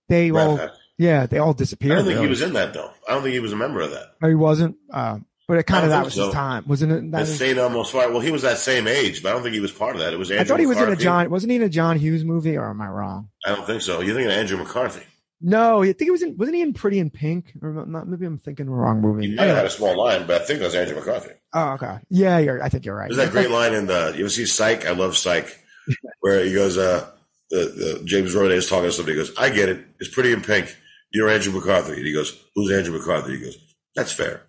They 0.09 0.31
Rat 0.31 0.47
all, 0.47 0.57
Pack. 0.59 0.71
yeah, 0.97 1.27
they 1.27 1.39
all 1.39 1.53
disappeared. 1.53 1.93
I 1.93 1.97
don't 1.97 2.07
think 2.07 2.21
he 2.21 2.27
was 2.27 2.43
in 2.43 2.55
that 2.55 2.73
though. 2.75 2.91
I 3.09 3.13
don't 3.13 3.23
think 3.23 3.35
he 3.35 3.41
was 3.41 3.53
a 3.53 3.57
member 3.57 3.81
of 3.81 3.91
that. 3.91 4.15
Oh, 4.23 4.29
he 4.29 4.35
wasn't. 4.35 4.77
Um, 4.93 5.27
but 5.49 5.59
it 5.59 5.65
kind 5.65 5.85
of 5.85 5.91
that 5.91 6.05
was 6.05 6.15
so. 6.15 6.27
his 6.27 6.35
time, 6.35 6.65
wasn't 6.69 6.93
it? 6.93 7.11
That 7.11 7.25
The 7.27 7.33
is- 7.33 7.39
Saint 7.39 7.59
Elmo's 7.59 7.91
Fire. 7.91 8.11
Well, 8.11 8.21
he 8.21 8.31
was 8.31 8.43
that 8.43 8.59
same 8.59 8.87
age, 8.87 9.23
but 9.23 9.31
I 9.31 9.33
don't 9.33 9.43
think 9.43 9.55
he 9.55 9.61
was 9.61 9.73
part 9.73 9.97
of 9.97 10.03
that. 10.03 10.13
It 10.13 10.19
was 10.19 10.31
Andrew 10.31 10.43
I 10.43 10.47
thought 10.47 10.61
he 10.61 10.67
was 10.67 10.79
in 10.79 10.89
a 10.91 10.97
John. 10.97 11.31
Wasn't 11.31 11.51
he 11.51 11.57
in 11.57 11.63
a 11.63 11.69
John 11.69 11.99
Hughes 11.99 12.25
movie, 12.25 12.57
or 12.57 12.69
am 12.71 12.81
I 12.81 12.89
wrong? 12.89 13.31
I 13.45 13.55
don't 13.57 13.67
think 13.67 13.83
so. 13.83 14.01
You're 14.01 14.15
thinking 14.15 14.31
of 14.31 14.39
Andrew 14.39 14.59
McCarthy. 14.59 15.03
No, 15.41 15.83
I 15.83 15.87
think 15.87 16.03
he 16.03 16.11
was 16.11 16.23
in. 16.23 16.37
Wasn't 16.37 16.55
he 16.57 16.63
in 16.63 16.73
Pretty 16.75 16.99
in 16.99 17.11
Pink? 17.11 17.53
Or 17.63 17.87
not, 17.87 18.09
maybe 18.09 18.27
I'm 18.27 18.39
thinking 18.39 18.67
the 18.67 18.73
wrong 18.73 19.01
movie. 19.01 19.29
He 19.29 19.35
might 19.37 19.45
have 19.47 19.57
had 19.57 19.67
a 19.67 19.71
small 19.71 19.97
line, 19.97 20.27
but 20.27 20.43
I 20.43 20.45
think 20.45 20.59
that 20.59 20.67
was 20.67 20.75
Andrew 20.75 20.97
McCarthy. 20.97 21.31
Oh, 21.55 21.71
okay. 21.75 21.99
Yeah, 22.11 22.39
you're. 22.39 22.63
I 22.63 22.69
think 22.69 22.85
you're 22.85 22.97
right. 22.97 23.09
There's 23.09 23.25
that 23.25 23.31
great 23.31 23.51
line 23.59 23.73
in 23.73 23.87
the 23.87 24.13
you 24.17 24.21
ever 24.25 24.29
see 24.29 24.47
Psych? 24.47 24.85
I 24.87 24.91
love 24.91 25.17
Psych, 25.17 25.57
where 26.21 26.45
he 26.45 26.53
goes, 26.53 26.77
uh, 26.77 27.09
the, 27.51 27.57
the 28.01 28.03
James 28.05 28.35
Roday 28.35 28.57
is 28.57 28.69
talking 28.69 28.87
to 28.91 28.93
somebody. 28.93 29.17
He 29.17 29.23
goes, 29.25 29.33
"I 29.39 29.51
get 29.51 29.69
it. 29.69 29.87
It's 30.01 30.13
pretty 30.13 30.33
in 30.33 30.43
pink. 30.43 30.77
You're 31.13 31.31
Andrew 31.31 31.53
McCarthy." 31.53 31.93
And 31.95 32.05
he 32.07 32.13
goes, 32.13 32.37
"Who's 32.57 32.73
Andrew 32.73 32.99
McCarthy?" 32.99 33.39
He 33.39 33.45
goes, 33.45 33.57
"That's 33.95 34.13
fair." 34.13 34.43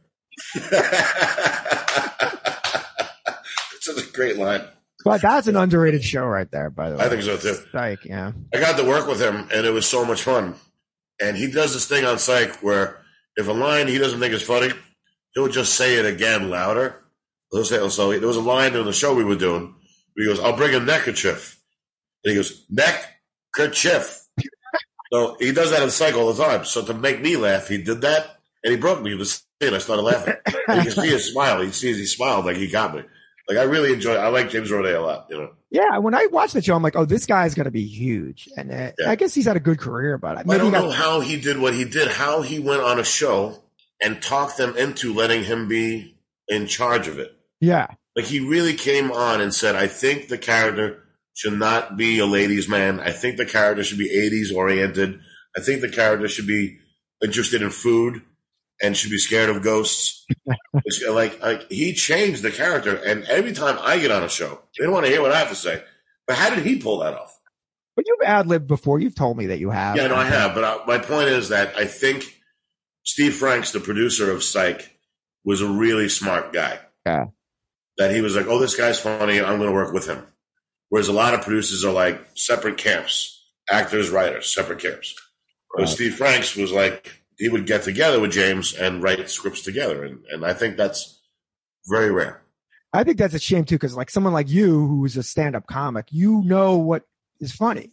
Such 3.79 4.03
a 4.03 4.11
great 4.13 4.37
line. 4.37 4.61
But 5.05 5.21
that's 5.21 5.47
an 5.47 5.55
underrated 5.55 6.03
show 6.03 6.25
right 6.25 6.49
there, 6.51 6.69
by 6.69 6.89
the 6.89 6.97
way. 6.97 7.05
I 7.05 7.09
think 7.09 7.21
so 7.23 7.37
too. 7.37 7.55
Psych, 7.71 8.03
yeah. 8.03 8.33
I 8.53 8.59
got 8.59 8.77
to 8.77 8.83
work 8.83 9.07
with 9.07 9.21
him, 9.21 9.47
and 9.53 9.65
it 9.65 9.71
was 9.71 9.87
so 9.87 10.03
much 10.03 10.23
fun. 10.23 10.55
And 11.21 11.37
he 11.37 11.49
does 11.51 11.73
this 11.73 11.87
thing 11.87 12.05
on 12.05 12.19
Psych 12.19 12.61
where 12.61 12.97
if 13.35 13.47
a 13.47 13.53
line 13.53 13.87
he 13.87 13.97
doesn't 13.97 14.19
think 14.19 14.33
is 14.33 14.43
funny, 14.43 14.71
he'll 15.33 15.47
just 15.47 15.75
say 15.75 15.95
it 15.95 16.05
again 16.05 16.49
louder. 16.49 17.01
He'll 17.51 17.65
say, 17.65 17.79
oh, 17.79 17.89
so 17.89 18.11
there 18.11 18.27
was 18.27 18.37
a 18.37 18.41
line 18.41 18.75
in 18.75 18.85
the 18.85 18.93
show 18.93 19.13
we 19.13 19.23
were 19.23 19.35
doing. 19.35 19.75
He 20.15 20.25
goes, 20.25 20.39
"I'll 20.39 20.55
bring 20.57 20.75
a 20.75 20.79
neckerchief," 20.79 21.61
and 22.23 22.31
he 22.31 22.35
goes, 22.35 22.65
"Neckerchief." 22.69 24.27
so 25.13 25.37
he 25.39 25.53
does 25.53 25.71
that 25.71 25.81
in 25.81 25.89
Psych 25.89 26.13
all 26.15 26.33
the 26.33 26.43
time. 26.43 26.65
So 26.65 26.83
to 26.83 26.93
make 26.93 27.21
me 27.21 27.37
laugh, 27.37 27.69
he 27.69 27.81
did 27.81 28.01
that, 28.01 28.39
and 28.63 28.71
he 28.71 28.77
broke 28.77 29.01
me. 29.01 29.11
He 29.11 29.15
was 29.15 29.43
and 29.61 29.75
I 29.75 29.77
started 29.79 30.03
laughing. 30.03 30.35
And 30.67 30.77
you 30.85 30.91
can 30.91 31.03
see 31.03 31.09
his 31.09 31.31
smile. 31.31 31.61
He 31.61 31.71
sees 31.71 31.97
he 31.97 32.05
smiled 32.05 32.45
like 32.45 32.57
he 32.57 32.67
got 32.69 32.93
me. 32.95 33.03
Like 33.47 33.57
I 33.57 33.63
really 33.63 33.93
enjoy. 33.93 34.15
I 34.15 34.27
like 34.27 34.49
James 34.49 34.69
Roday 34.69 34.95
a 34.95 34.99
lot. 34.99 35.27
You 35.29 35.37
know. 35.37 35.49
Yeah, 35.71 35.97
when 35.99 36.13
I 36.15 36.27
watch 36.31 36.53
the 36.53 36.61
show, 36.61 36.75
I'm 36.75 36.83
like, 36.83 36.95
oh, 36.95 37.05
this 37.05 37.25
guy's 37.25 37.53
going 37.55 37.65
to 37.65 37.71
be 37.71 37.85
huge, 37.85 38.47
and 38.57 38.71
uh, 38.71 38.91
Yeah. 38.97 39.09
I 39.11 39.15
guess 39.15 39.33
he's 39.33 39.45
had 39.45 39.55
a 39.57 39.59
good 39.59 39.79
career. 39.79 40.17
But 40.17 40.37
I 40.37 40.43
maybe 40.43 40.59
don't 40.59 40.71
got- 40.71 40.83
know 40.83 40.91
how 40.91 41.19
he 41.19 41.39
did 41.39 41.59
what 41.59 41.73
he 41.73 41.85
did. 41.85 42.07
How 42.07 42.41
he 42.41 42.59
went 42.59 42.81
on 42.81 42.99
a 42.99 43.03
show 43.03 43.63
and 44.01 44.21
talked 44.21 44.57
them 44.57 44.75
into 44.77 45.13
letting 45.13 45.43
him 45.43 45.67
be 45.67 46.15
in 46.47 46.65
charge 46.67 47.07
of 47.07 47.19
it. 47.19 47.35
yeah, 47.59 47.87
Like 48.15 48.25
he 48.25 48.39
really 48.39 48.73
came 48.73 49.11
on 49.11 49.41
and 49.41 49.53
said, 49.53 49.75
"I 49.75 49.87
think 49.87 50.27
the 50.29 50.37
character 50.37 51.03
should 51.35 51.53
not 51.53 51.97
be 51.97 52.17
a 52.19 52.25
ladies' 52.25 52.67
man. 52.67 52.99
I 52.99 53.11
think 53.11 53.37
the 53.37 53.45
character 53.45 53.83
should 53.83 53.99
be 53.99 54.09
'80s 54.09 54.55
oriented. 54.55 55.19
I 55.57 55.61
think 55.61 55.81
the 55.81 55.89
character 55.89 56.27
should 56.27 56.47
be 56.47 56.77
interested 57.23 57.61
in 57.61 57.69
food 57.71 58.21
and 58.81 58.95
should 58.95 59.11
be 59.11 59.17
scared 59.17 59.49
of 59.49 59.61
ghosts." 59.63 60.25
Like, 61.09 61.41
like 61.41 61.69
he 61.71 61.93
changed 61.93 62.41
the 62.43 62.51
character, 62.51 62.95
and 62.95 63.23
every 63.25 63.51
time 63.53 63.77
I 63.81 63.99
get 63.99 64.11
on 64.11 64.23
a 64.23 64.29
show, 64.29 64.59
they 64.77 64.85
don't 64.85 64.93
want 64.93 65.05
to 65.05 65.11
hear 65.11 65.21
what 65.21 65.31
I 65.31 65.39
have 65.39 65.49
to 65.49 65.55
say. 65.55 65.83
But 66.27 66.35
how 66.37 66.53
did 66.53 66.65
he 66.65 66.77
pull 66.79 66.99
that 66.99 67.13
off? 67.13 67.35
but 67.95 68.07
you've 68.07 68.21
ad 68.25 68.47
libbed 68.47 68.67
before. 68.67 68.97
You've 68.99 69.13
told 69.15 69.35
me 69.35 69.47
that 69.47 69.59
you 69.59 69.71
have. 69.71 69.97
Yeah, 69.97 70.07
no, 70.07 70.15
I 70.15 70.23
have. 70.23 70.55
But 70.55 70.63
uh, 70.63 70.79
my 70.87 70.99
point 70.99 71.27
is 71.27 71.49
that 71.49 71.75
I 71.75 71.83
think 71.83 72.33
Steve 73.03 73.35
Franks, 73.35 73.73
the 73.73 73.81
producer 73.81 74.31
of 74.31 74.41
Psych, 74.41 74.97
was 75.43 75.61
a 75.61 75.67
really 75.67 76.07
smart 76.07 76.53
guy. 76.53 76.79
Yeah. 77.05 77.25
That 77.97 78.11
he 78.11 78.21
was 78.21 78.37
like, 78.37 78.45
oh, 78.47 78.57
this 78.57 78.77
guy's 78.77 78.99
funny. 78.99 79.41
I'm 79.41 79.57
going 79.57 79.69
to 79.69 79.73
work 79.75 79.93
with 79.93 80.07
him. 80.07 80.23
Whereas 80.87 81.09
a 81.09 81.13
lot 81.13 81.33
of 81.33 81.41
producers 81.41 81.83
are 81.83 81.91
like 81.91 82.21
separate 82.35 82.77
camps, 82.77 83.45
actors, 83.69 84.09
writers, 84.09 84.47
separate 84.47 84.79
camps. 84.79 85.13
But 85.75 85.81
Right. 85.81 85.89
Steve 85.89 86.15
Franks 86.15 86.55
was 86.55 86.71
like, 86.71 87.18
he 87.39 87.49
would 87.49 87.65
get 87.65 87.81
together 87.83 88.19
with 88.19 88.31
James 88.31 88.73
and 88.73 89.01
write 89.01 89.27
scripts 89.29 89.61
together. 89.63 90.03
And, 90.03 90.19
and 90.31 90.45
I 90.45 90.53
think 90.53 90.77
that's 90.77 91.19
very 91.87 92.11
rare. 92.11 92.43
I 92.93 93.03
think 93.03 93.17
that's 93.17 93.33
a 93.33 93.39
shame 93.39 93.65
too, 93.65 93.75
because 93.75 93.95
like 93.95 94.09
someone 94.11 94.33
like 94.33 94.49
you, 94.49 94.85
who's 94.87 95.17
a 95.17 95.23
stand-up 95.23 95.65
comic, 95.65 96.07
you 96.11 96.43
know 96.43 96.77
what 96.77 97.03
is 97.39 97.51
funny. 97.51 97.91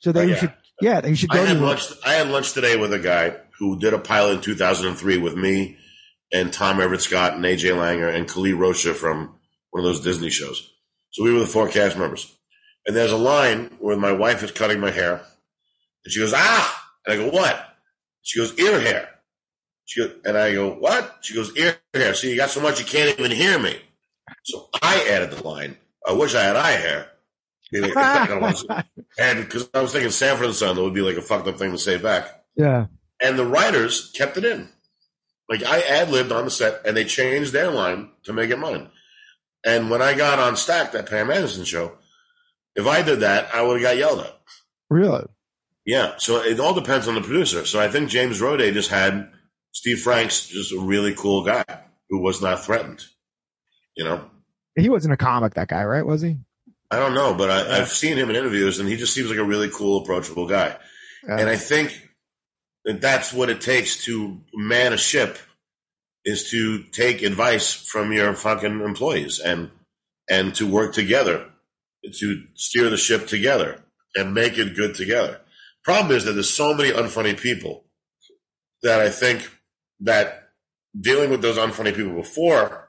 So 0.00 0.10
then 0.12 0.24
Oh, 0.24 0.26
you 0.26 0.32
yeah. 0.32 0.38
should, 0.40 0.54
yeah, 0.80 1.06
you 1.06 1.14
should 1.14 1.30
I 1.32 1.36
go 1.36 1.44
had 1.46 1.58
to 1.58 1.64
lunch. 1.64 1.82
I 2.06 2.14
had 2.14 2.28
lunch 2.28 2.52
today 2.52 2.76
with 2.76 2.92
a 2.92 2.98
guy 2.98 3.36
who 3.58 3.78
did 3.78 3.92
a 3.92 3.98
pilot 3.98 4.34
in 4.36 4.40
2003 4.40 5.18
with 5.18 5.36
me 5.36 5.76
and 6.32 6.52
Tom 6.52 6.80
Everett 6.80 7.02
Scott 7.02 7.34
and 7.34 7.44
AJ 7.44 7.74
Langer 7.74 8.12
and 8.14 8.26
Kali 8.26 8.54
Rocha 8.54 8.94
from 8.94 9.34
one 9.70 9.84
of 9.84 9.84
those 9.84 10.00
Disney 10.00 10.30
shows. 10.30 10.70
So 11.10 11.22
we 11.24 11.32
were 11.34 11.40
the 11.40 11.46
four 11.46 11.68
cast 11.68 11.98
members. 11.98 12.34
And 12.86 12.96
there's 12.96 13.12
a 13.12 13.16
line 13.18 13.76
where 13.78 13.96
my 13.96 14.12
wife 14.12 14.42
is 14.42 14.52
cutting 14.52 14.80
my 14.80 14.90
hair, 14.90 15.20
and 16.04 16.10
she 16.12 16.18
goes, 16.20 16.32
"Ah!" 16.34 16.90
And 17.04 17.12
I 17.12 17.16
go, 17.24 17.30
"What?" 17.30 17.69
She 18.22 18.38
goes, 18.38 18.58
"Ear 18.58 18.80
hair." 18.80 19.08
She 19.86 20.00
goes, 20.00 20.14
and 20.24 20.36
I 20.36 20.52
go, 20.52 20.70
"What?" 20.74 21.18
She 21.22 21.34
goes, 21.34 21.56
"Ear 21.56 21.76
hair." 21.94 22.14
See, 22.14 22.30
you 22.30 22.36
got 22.36 22.50
so 22.50 22.60
much 22.60 22.78
you 22.78 22.86
can't 22.86 23.18
even 23.18 23.30
hear 23.30 23.58
me. 23.58 23.80
So 24.44 24.68
I 24.82 25.06
added 25.10 25.30
the 25.32 25.42
line. 25.46 25.76
I 26.06 26.12
wish 26.12 26.34
I 26.34 26.42
had 26.42 26.56
eye 26.56 26.72
hair. 26.72 27.10
Meaning, 27.72 27.92
I 27.96 28.26
don't 28.26 28.40
want 28.40 28.56
to- 28.58 28.84
and 29.18 29.40
because 29.44 29.68
I 29.74 29.80
was 29.82 29.92
thinking 29.92 30.10
Sanford 30.10 30.46
and 30.46 30.54
Son, 30.54 30.74
that 30.76 30.82
would 30.82 30.94
be 30.94 31.02
like 31.02 31.16
a 31.16 31.22
fucked 31.22 31.46
up 31.48 31.56
thing 31.58 31.72
to 31.72 31.78
say 31.78 31.98
back. 31.98 32.42
yeah, 32.56 32.86
And 33.22 33.38
the 33.38 33.46
writers 33.46 34.10
kept 34.16 34.36
it 34.36 34.44
in. 34.44 34.68
Like 35.48 35.64
I 35.64 35.80
ad 35.80 36.10
libbed 36.10 36.32
on 36.32 36.44
the 36.44 36.50
set, 36.50 36.80
and 36.86 36.96
they 36.96 37.04
changed 37.04 37.52
their 37.52 37.70
line 37.70 38.10
to 38.24 38.32
make 38.32 38.50
it 38.50 38.58
mine. 38.58 38.88
And 39.64 39.90
when 39.90 40.00
I 40.02 40.14
got 40.14 40.38
on 40.38 40.56
Stacked, 40.56 40.92
that 40.94 41.08
Pam 41.10 41.30
Anderson 41.30 41.64
show, 41.64 41.98
if 42.76 42.86
I 42.86 43.02
did 43.02 43.20
that, 43.20 43.52
I 43.54 43.62
would 43.62 43.80
have 43.80 43.90
got 43.90 43.96
yelled 43.98 44.20
at. 44.20 44.40
really. 44.88 45.26
Yeah. 45.90 46.12
So 46.18 46.40
it 46.40 46.60
all 46.60 46.72
depends 46.72 47.08
on 47.08 47.16
the 47.16 47.20
producer. 47.20 47.66
So 47.66 47.80
I 47.80 47.88
think 47.88 48.10
James 48.10 48.40
Roday 48.40 48.72
just 48.72 48.90
had 48.90 49.28
Steve 49.72 49.98
Franks, 49.98 50.46
just 50.46 50.72
a 50.72 50.78
really 50.78 51.16
cool 51.16 51.42
guy 51.42 51.64
who 52.08 52.22
was 52.22 52.40
not 52.40 52.64
threatened. 52.64 53.06
You 53.96 54.04
know, 54.04 54.30
He 54.76 54.88
wasn't 54.88 55.14
a 55.14 55.16
comic, 55.16 55.54
that 55.54 55.66
guy, 55.66 55.82
right? 55.82 56.06
Was 56.06 56.22
he? 56.22 56.36
I 56.92 57.00
don't 57.00 57.12
know, 57.12 57.34
but 57.34 57.50
I, 57.50 57.80
I've 57.80 57.88
seen 57.88 58.16
him 58.16 58.30
in 58.30 58.36
interviews, 58.36 58.78
and 58.78 58.88
he 58.88 58.96
just 58.96 59.12
seems 59.12 59.30
like 59.30 59.40
a 59.40 59.44
really 59.44 59.68
cool, 59.68 60.00
approachable 60.00 60.46
guy. 60.46 60.76
And 61.26 61.48
I 61.50 61.56
think 61.56 62.08
that 62.84 63.00
that's 63.00 63.32
what 63.32 63.50
it 63.50 63.60
takes 63.60 64.04
to 64.04 64.40
man 64.54 64.92
a 64.92 64.96
ship 64.96 65.38
is 66.24 66.50
to 66.50 66.84
take 66.84 67.22
advice 67.22 67.74
from 67.74 68.12
your 68.12 68.32
fucking 68.34 68.80
employees 68.80 69.40
and 69.40 69.72
and 70.30 70.54
to 70.54 70.68
work 70.70 70.94
together 70.94 71.46
to 72.12 72.44
steer 72.54 72.88
the 72.90 72.96
ship 72.96 73.26
together 73.26 73.82
and 74.14 74.32
make 74.32 74.56
it 74.56 74.76
good 74.76 74.94
together. 74.94 75.40
Problem 75.84 76.16
is 76.16 76.24
that 76.24 76.32
there's 76.32 76.50
so 76.50 76.74
many 76.74 76.90
unfunny 76.90 77.38
people 77.38 77.84
that 78.82 79.00
I 79.00 79.08
think 79.10 79.50
that 80.00 80.50
dealing 80.98 81.30
with 81.30 81.42
those 81.42 81.56
unfunny 81.56 81.94
people 81.94 82.12
before 82.12 82.88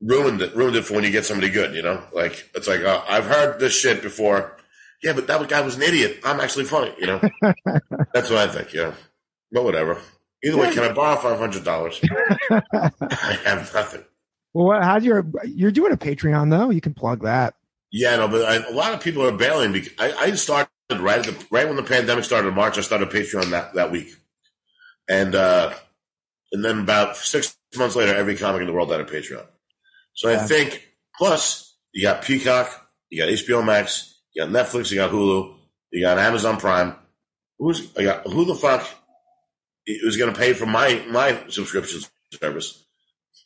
ruined 0.00 0.40
it 0.42 0.54
ruined 0.54 0.76
it 0.76 0.82
for 0.82 0.94
when 0.94 1.04
you 1.04 1.10
get 1.10 1.24
somebody 1.24 1.50
good, 1.50 1.74
you 1.74 1.82
know? 1.82 2.02
Like 2.12 2.50
it's 2.54 2.68
like 2.68 2.82
uh, 2.82 3.02
I've 3.08 3.26
heard 3.26 3.58
this 3.58 3.78
shit 3.78 4.02
before. 4.02 4.56
Yeah, 5.02 5.12
but 5.12 5.26
that 5.26 5.46
guy 5.48 5.60
was 5.60 5.76
an 5.76 5.82
idiot. 5.82 6.20
I'm 6.24 6.40
actually 6.40 6.64
funny, 6.64 6.94
you 6.98 7.06
know. 7.06 7.20
That's 8.14 8.30
what 8.30 8.38
I 8.38 8.48
think. 8.48 8.72
Yeah, 8.72 8.94
but 9.52 9.62
whatever. 9.64 10.00
Either 10.42 10.56
way, 10.56 10.72
can 10.72 10.84
I 10.84 10.92
borrow 10.92 11.16
five 11.16 11.38
hundred 11.38 11.64
dollars? 11.64 12.00
I 12.50 13.38
have 13.44 13.72
nothing. 13.74 14.04
Well, 14.54 14.80
how's 14.80 15.04
your? 15.04 15.26
You're 15.44 15.70
doing 15.70 15.92
a 15.92 15.98
Patreon 15.98 16.50
though. 16.50 16.70
You 16.70 16.80
can 16.80 16.94
plug 16.94 17.22
that. 17.24 17.55
Yeah, 17.92 18.16
no, 18.16 18.28
but 18.28 18.44
I, 18.44 18.56
a 18.68 18.72
lot 18.72 18.94
of 18.94 19.00
people 19.00 19.22
are 19.26 19.32
bailing. 19.32 19.72
Because 19.72 19.92
I, 19.98 20.12
I 20.12 20.30
started 20.32 20.68
right 20.90 21.18
at 21.18 21.24
the 21.26 21.46
right 21.50 21.66
when 21.66 21.76
the 21.76 21.82
pandemic 21.82 22.24
started 22.24 22.48
in 22.48 22.54
March. 22.54 22.78
I 22.78 22.82
started 22.82 23.10
Patreon 23.10 23.50
that 23.50 23.74
that 23.74 23.90
week, 23.90 24.08
and 25.08 25.34
uh, 25.34 25.72
and 26.52 26.64
then 26.64 26.80
about 26.80 27.16
six 27.16 27.56
months 27.76 27.96
later, 27.96 28.14
every 28.14 28.36
comic 28.36 28.60
in 28.60 28.66
the 28.66 28.72
world 28.72 28.90
had 28.90 29.00
a 29.00 29.04
Patreon. 29.04 29.46
So 30.14 30.32
I 30.32 30.36
think 30.36 30.88
plus 31.16 31.76
you 31.92 32.02
got 32.02 32.22
Peacock, 32.22 32.88
you 33.10 33.22
got 33.22 33.28
HBO 33.28 33.64
Max, 33.64 34.20
you 34.32 34.42
got 34.42 34.50
Netflix, 34.50 34.90
you 34.90 34.96
got 34.96 35.10
Hulu, 35.10 35.54
you 35.92 36.02
got 36.02 36.18
Amazon 36.18 36.56
Prime. 36.58 36.94
Who's 37.58 37.94
I 37.96 38.02
got 38.02 38.26
who 38.26 38.44
the 38.44 38.54
fuck 38.54 38.86
is 39.86 40.16
going 40.16 40.32
to 40.32 40.38
pay 40.38 40.52
for 40.52 40.66
my 40.66 41.04
my 41.08 41.38
subscription 41.48 42.00
service 42.40 42.84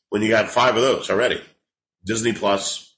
when 0.08 0.22
you 0.22 0.28
got 0.28 0.48
five 0.48 0.76
of 0.76 0.82
those 0.82 1.10
already? 1.10 1.40
Disney 2.04 2.32
Plus. 2.32 2.89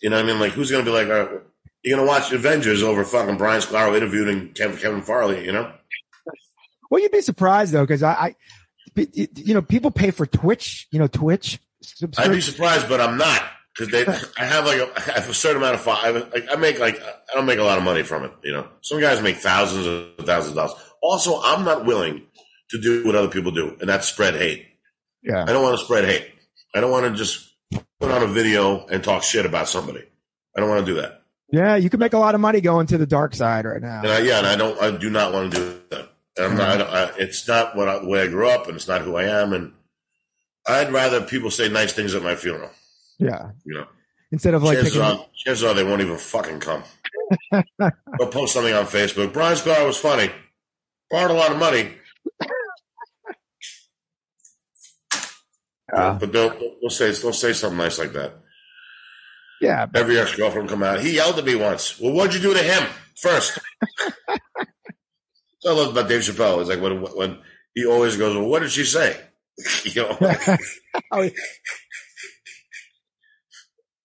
You 0.00 0.10
know 0.10 0.16
what 0.16 0.24
I 0.24 0.28
mean? 0.28 0.40
Like, 0.40 0.52
who's 0.52 0.70
going 0.70 0.84
to 0.84 0.90
be 0.90 0.94
like, 0.94 1.06
you're 1.06 1.96
going 1.96 2.06
to 2.06 2.10
watch 2.10 2.32
Avengers 2.32 2.82
over 2.82 3.04
fucking 3.04 3.36
Brian 3.36 3.60
Scolaro 3.60 3.96
interviewing 3.96 4.52
Kevin, 4.52 4.76
Kevin 4.76 5.02
Farley, 5.02 5.44
you 5.44 5.52
know? 5.52 5.72
Well, 6.90 7.00
you'd 7.00 7.12
be 7.12 7.22
surprised 7.22 7.72
though, 7.72 7.84
because 7.84 8.02
I, 8.02 8.12
I, 8.12 8.36
you 9.14 9.54
know, 9.54 9.62
people 9.62 9.90
pay 9.90 10.10
for 10.10 10.26
Twitch. 10.26 10.86
You 10.90 10.98
know, 10.98 11.06
Twitch. 11.06 11.58
I'd 12.18 12.30
be 12.30 12.40
surprised, 12.40 12.88
but 12.88 13.00
I'm 13.00 13.16
not. 13.16 13.42
Because 13.74 13.90
they, 13.90 14.06
I 14.42 14.44
have 14.44 14.66
like 14.66 14.78
a, 14.78 14.92
I 14.96 15.00
have 15.18 15.30
a 15.30 15.34
certain 15.34 15.62
amount 15.62 15.76
of, 15.76 15.88
I, 15.88 16.10
like, 16.10 16.44
I 16.50 16.56
make 16.56 16.78
like, 16.78 17.00
I 17.02 17.34
don't 17.34 17.46
make 17.46 17.58
a 17.58 17.64
lot 17.64 17.78
of 17.78 17.84
money 17.84 18.02
from 18.02 18.24
it, 18.24 18.32
you 18.44 18.52
know? 18.52 18.68
Some 18.82 19.00
guys 19.00 19.22
make 19.22 19.36
thousands 19.36 19.86
of 19.86 20.26
thousands 20.26 20.50
of 20.50 20.56
dollars. 20.56 20.74
Also, 21.02 21.40
I'm 21.42 21.64
not 21.64 21.86
willing 21.86 22.26
to 22.70 22.80
do 22.80 23.04
what 23.04 23.14
other 23.14 23.28
people 23.28 23.50
do, 23.50 23.76
and 23.80 23.88
that's 23.88 24.06
spread 24.06 24.34
hate. 24.34 24.66
Yeah. 25.22 25.42
I 25.42 25.46
don't 25.46 25.62
want 25.62 25.78
to 25.78 25.84
spread 25.84 26.04
hate. 26.04 26.30
I 26.74 26.80
don't 26.80 26.90
want 26.90 27.06
to 27.06 27.12
just 27.12 27.51
put 28.00 28.10
on 28.10 28.22
a 28.22 28.26
video 28.26 28.86
and 28.86 29.02
talk 29.02 29.22
shit 29.22 29.46
about 29.46 29.68
somebody. 29.68 30.02
I 30.56 30.60
don't 30.60 30.68
want 30.68 30.84
to 30.86 30.94
do 30.94 31.00
that. 31.00 31.22
Yeah, 31.50 31.76
you 31.76 31.90
could 31.90 32.00
make 32.00 32.14
a 32.14 32.18
lot 32.18 32.34
of 32.34 32.40
money 32.40 32.60
going 32.60 32.86
to 32.88 32.98
the 32.98 33.06
dark 33.06 33.34
side 33.34 33.66
right 33.66 33.82
now. 33.82 34.00
And 34.00 34.10
I, 34.10 34.18
yeah, 34.20 34.38
and 34.38 34.46
I 34.46 34.56
don't, 34.56 34.80
I 34.80 34.90
do 34.96 35.10
not 35.10 35.32
want 35.32 35.52
to 35.52 35.58
do 35.58 35.80
that. 35.90 36.08
And 36.38 36.56
not, 36.56 36.80
I 36.80 37.10
it's 37.18 37.46
not 37.46 37.76
what 37.76 37.88
I, 37.88 37.98
the 37.98 38.08
way 38.08 38.22
I 38.22 38.26
grew 38.26 38.48
up, 38.48 38.66
and 38.66 38.76
it's 38.76 38.88
not 38.88 39.02
who 39.02 39.16
I 39.16 39.24
am. 39.24 39.52
And 39.52 39.72
I'd 40.66 40.90
rather 40.90 41.20
people 41.20 41.50
say 41.50 41.68
nice 41.68 41.92
things 41.92 42.14
at 42.14 42.22
my 42.22 42.36
funeral. 42.36 42.70
Yeah. 43.18 43.50
You 43.64 43.74
know, 43.74 43.86
Instead 44.32 44.54
of 44.54 44.62
like 44.62 44.76
chances, 44.76 44.94
picking, 44.94 45.06
are, 45.06 45.26
chances 45.36 45.62
are 45.62 45.74
they 45.74 45.84
won't 45.84 46.00
even 46.00 46.16
fucking 46.16 46.60
come. 46.60 46.82
They'll 47.50 48.28
post 48.30 48.54
something 48.54 48.72
on 48.72 48.86
Facebook. 48.86 49.34
Brian 49.34 49.56
Scar 49.56 49.86
was 49.86 49.98
funny, 49.98 50.30
borrowed 51.10 51.30
a 51.30 51.34
lot 51.34 51.52
of 51.52 51.58
money, 51.58 51.92
Yeah. 55.92 56.16
but 56.18 56.32
they'll, 56.32 56.90
say 56.90 57.10
they'll 57.12 57.32
say 57.32 57.52
something 57.52 57.76
nice 57.78 57.98
like 57.98 58.12
that. 58.14 58.32
yeah, 59.60 59.86
Every 59.94 60.18
ex 60.18 60.34
girlfriend 60.34 60.68
come 60.70 60.82
out. 60.82 61.00
He 61.00 61.16
yelled 61.16 61.38
at 61.38 61.44
me 61.44 61.54
once. 61.54 62.00
Well, 62.00 62.12
what'd 62.14 62.34
you 62.34 62.40
do 62.40 62.54
to 62.54 62.62
him 62.62 62.88
first? 63.20 63.58
so 65.60 65.70
I 65.70 65.72
love 65.74 65.92
about 65.92 66.08
Dave 66.08 66.22
Chappelle. 66.22 66.60
It's 66.60 66.70
like 66.70 66.80
when 66.80 67.02
when 67.02 67.38
he 67.74 67.84
always 67.86 68.16
goes, 68.16 68.34
"Well, 68.36 68.46
what 68.48 68.60
did 68.62 68.70
she 68.72 68.84
say?" 68.84 69.20
you 69.84 70.02
know, 70.02 70.16
like, 70.20 70.40
Oh, 71.12 71.28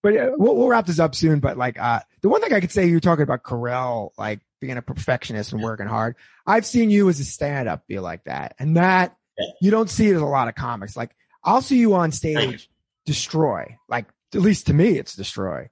but 0.04 0.14
yeah, 0.14 0.30
we'll, 0.36 0.56
we'll 0.56 0.68
wrap 0.68 0.86
this 0.86 1.00
up 1.00 1.16
soon. 1.16 1.40
But 1.40 1.58
like, 1.58 1.80
uh, 1.80 2.00
the 2.22 2.30
one 2.30 2.42
thing 2.42 2.54
I 2.54 2.60
could 2.60 2.72
say, 2.72 2.86
you're 2.88 3.00
talking 3.00 3.24
about 3.24 3.44
Carell, 3.44 4.12
like 4.18 4.40
being 4.62 4.78
a 4.78 4.82
perfectionist 4.82 5.54
and 5.54 5.62
working 5.62 5.88
hard. 5.88 6.16
I've 6.46 6.66
seen 6.66 6.90
you 6.90 7.10
as 7.10 7.20
a 7.20 7.26
stand 7.26 7.68
up 7.68 7.86
be 7.88 8.00
like 8.00 8.24
that. 8.26 8.56
And 8.60 8.78
that 8.78 9.16
Yeah. 9.38 9.46
you 9.62 9.72
don't 9.72 9.90
see 9.90 10.10
it 10.10 10.16
as 10.16 10.22
a 10.22 10.26
lot 10.26 10.48
of 10.48 10.56
comics. 10.56 10.96
Like 10.96 11.12
I'll 11.48 11.62
see 11.62 11.80
you 11.80 11.96
on 11.96 12.12
stage 12.12 12.70
destroy, 13.06 13.78
like 13.88 14.06
at 14.36 14.42
least 14.42 14.68
to 14.68 14.74
me, 14.74 15.00
it's 15.00 15.16
destroy. 15.16 15.70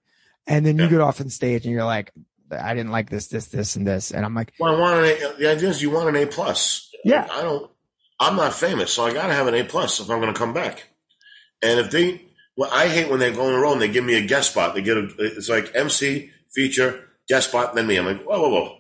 And 0.48 0.66
then 0.66 0.78
you 0.78 0.88
get 0.88 1.02
off 1.02 1.20
on 1.20 1.30
stage 1.30 1.66
and 1.66 1.74
you're 1.74 1.86
like, 1.86 2.12
I 2.52 2.74
didn't 2.74 2.92
like 2.92 3.10
this, 3.10 3.28
this, 3.28 3.48
this, 3.48 3.76
and 3.76 3.86
this. 3.86 4.12
And 4.12 4.26
I'm 4.26 4.34
like, 4.34 4.54
well, 4.60 4.76
I 4.76 4.80
want 4.80 5.00
an 5.00 5.06
A. 5.06 5.38
The 5.38 5.52
idea 5.52 5.70
is 5.70 5.82
you 5.82 5.90
want 5.90 6.08
an 6.10 6.16
A 6.16 6.28
plus. 6.28 6.90
Yeah. 7.04 7.28
I 7.30 7.42
don't. 7.42 7.70
I'm 8.20 8.38
not 8.38 8.54
famous, 8.54 8.94
so 8.94 9.06
I 9.06 9.14
got 9.14 9.28
to 9.28 9.34
have 9.34 9.48
an 9.48 9.56
A 9.56 9.66
plus 9.66 10.00
if 10.00 10.10
I'm 10.10 10.22
going 10.22 10.34
to 10.34 10.40
come 10.40 10.54
back. 10.54 10.88
And 11.62 11.80
if 11.80 11.92
they, 11.92 12.22
well, 12.56 12.70
I 12.72 12.88
hate 12.88 13.10
when 13.10 13.20
they 13.20 13.34
go 13.34 13.48
on 13.48 13.52
the 13.52 13.60
road 13.60 13.74
and 13.74 13.82
they 13.82 13.90
give 13.90 14.06
me 14.06 14.16
a 14.16 14.26
guest 14.26 14.52
spot. 14.52 14.74
They 14.74 14.82
get 14.82 14.96
a, 14.96 15.10
it's 15.18 15.50
like 15.50 15.72
MC 15.76 16.32
feature 16.54 17.10
guest 17.28 17.50
spot, 17.50 17.76
then 17.76 17.88
me. 17.88 17.98
I'm 17.98 18.06
like, 18.06 18.24
whoa, 18.24 18.40
whoa, 18.40 18.50
whoa. 18.50 18.78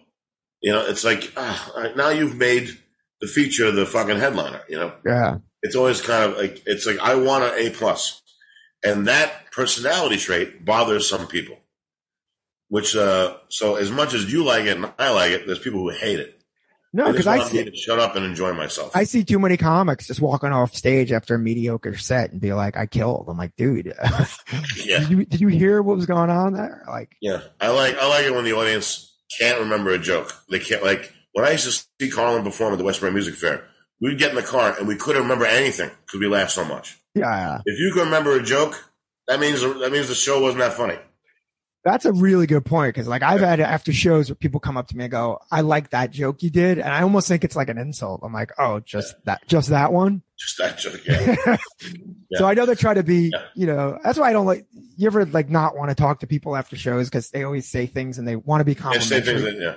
You 0.61 0.71
know, 0.71 0.85
it's 0.85 1.03
like 1.03 1.33
ah, 1.35 1.89
now 1.95 2.09
you've 2.09 2.37
made 2.37 2.77
the 3.19 3.27
feature 3.27 3.71
the 3.71 3.85
fucking 3.85 4.19
headliner. 4.19 4.61
You 4.69 4.79
know, 4.79 4.93
yeah, 5.05 5.37
it's 5.65 5.75
always 5.75 5.99
kind 5.99 6.31
of 6.31 6.37
like 6.37 6.61
it's 6.67 6.85
like 6.85 6.99
I 6.99 7.15
want 7.15 7.43
an 7.43 7.53
A 7.57 7.71
plus, 7.71 8.21
and 8.83 9.07
that 9.07 9.51
personality 9.51 10.17
trait 10.17 10.63
bothers 10.63 11.09
some 11.09 11.27
people. 11.27 11.57
Which 12.67 12.95
uh, 12.95 13.37
so 13.49 13.75
as 13.75 13.89
much 13.89 14.13
as 14.13 14.31
you 14.31 14.43
like 14.43 14.65
it 14.65 14.77
and 14.77 14.91
I 14.99 15.09
like 15.11 15.31
it, 15.31 15.47
there's 15.47 15.59
people 15.59 15.79
who 15.79 15.89
hate 15.89 16.19
it. 16.19 16.39
no, 16.93 17.11
because 17.11 17.25
I 17.25 17.37
want 17.37 17.49
see, 17.49 17.63
to 17.63 17.75
shut 17.75 17.99
up 17.99 18.15
and 18.15 18.25
enjoy 18.25 18.53
myself. 18.53 18.95
I 18.95 19.05
see 19.05 19.23
too 19.23 19.39
many 19.39 19.57
comics 19.57 20.05
just 20.07 20.21
walking 20.21 20.51
off 20.51 20.75
stage 20.75 21.11
after 21.11 21.35
a 21.35 21.39
mediocre 21.39 21.97
set 21.97 22.31
and 22.31 22.39
be 22.39 22.53
like, 22.53 22.77
I 22.77 22.85
killed. 22.85 23.25
I'm 23.27 23.37
like, 23.37 23.55
dude, 23.55 23.87
yeah, 24.83 24.99
did 24.99 25.09
you, 25.09 25.25
did 25.25 25.41
you 25.41 25.47
hear 25.47 25.81
what 25.81 25.95
was 25.95 26.05
going 26.05 26.29
on 26.29 26.53
there? 26.53 26.83
Like, 26.87 27.15
yeah. 27.21 27.41
I 27.59 27.69
like 27.69 27.97
I 27.97 28.07
like 28.07 28.25
it 28.25 28.35
when 28.35 28.45
the 28.45 28.53
audience 28.53 29.15
can't 29.39 29.61
remember 29.61 29.91
a 29.91 29.99
joke. 29.99 30.31
They 30.49 30.59
can't 30.59 30.83
like 30.83 31.11
when 31.33 31.43
I 31.45 31.51
used 31.51 31.65
to 31.65 31.85
see 31.99 32.11
Carlin 32.11 32.43
perform 32.43 32.73
at 32.73 32.77
the 32.77 32.85
Westbury 32.85 33.11
Music 33.11 33.33
Fair. 33.33 33.67
We'd 34.01 34.19
get 34.19 34.31
in 34.31 34.35
the 34.35 34.43
car 34.43 34.75
and 34.77 34.87
we 34.87 34.95
couldn't 34.95 35.21
remember 35.23 35.45
anything 35.45 35.89
because 36.05 36.19
we 36.19 36.27
laughed 36.27 36.51
so 36.51 36.65
much. 36.65 36.97
yeah, 37.13 37.61
If 37.65 37.79
you 37.79 37.91
can 37.93 38.03
remember 38.05 38.37
a 38.37 38.43
joke, 38.43 38.91
that 39.27 39.39
means 39.39 39.61
that 39.61 39.89
means 39.91 40.07
the 40.09 40.15
show 40.15 40.41
wasn't 40.41 40.59
that 40.59 40.73
funny. 40.73 40.97
That's 41.85 42.05
a 42.05 42.13
really 42.13 42.47
good 42.47 42.65
point 42.65 42.95
because, 42.95 43.07
like, 43.07 43.21
I've 43.21 43.41
had 43.41 43.59
after 43.59 43.93
shows 43.93 44.27
where 44.27 44.35
people 44.35 44.59
come 44.59 44.75
up 44.75 44.87
to 44.87 44.97
me 44.97 45.03
and 45.03 45.11
go, 45.11 45.37
"I 45.51 45.61
like 45.61 45.91
that 45.91 46.09
joke 46.09 46.41
you 46.41 46.49
did," 46.49 46.79
and 46.79 46.87
I 46.89 47.03
almost 47.03 47.27
think 47.27 47.43
it's 47.43 47.55
like 47.55 47.69
an 47.69 47.77
insult. 47.77 48.21
I'm 48.23 48.33
like, 48.33 48.51
"Oh, 48.57 48.79
just 48.79 49.13
that, 49.25 49.47
just 49.47 49.69
that 49.69 49.93
one." 49.93 50.23
Just 50.35 50.57
that 50.57 50.79
joke. 50.79 50.99
Yeah. 52.31 52.39
So 52.39 52.45
I 52.47 52.55
know 52.55 52.65
they 52.65 52.73
try 52.73 52.95
to 52.95 53.03
be, 53.03 53.29
Yeah. 53.31 53.43
you 53.53 53.67
know, 53.67 53.99
that's 54.03 54.17
why 54.17 54.29
I 54.29 54.33
don't 54.33 54.47
like. 54.47 54.65
You 54.97 55.05
ever 55.07 55.25
like 55.27 55.49
not 55.51 55.77
want 55.77 55.89
to 55.89 55.95
talk 55.95 56.21
to 56.21 56.27
people 56.27 56.55
after 56.55 56.75
shows 56.75 57.07
because 57.07 57.29
they 57.29 57.43
always 57.43 57.69
say 57.69 57.85
things 57.85 58.17
and 58.17 58.27
they 58.27 58.35
want 58.35 58.61
to 58.61 58.65
be 58.65 58.73
complimentary, 58.75 59.39
that, 59.41 59.57
yeah. 59.59 59.75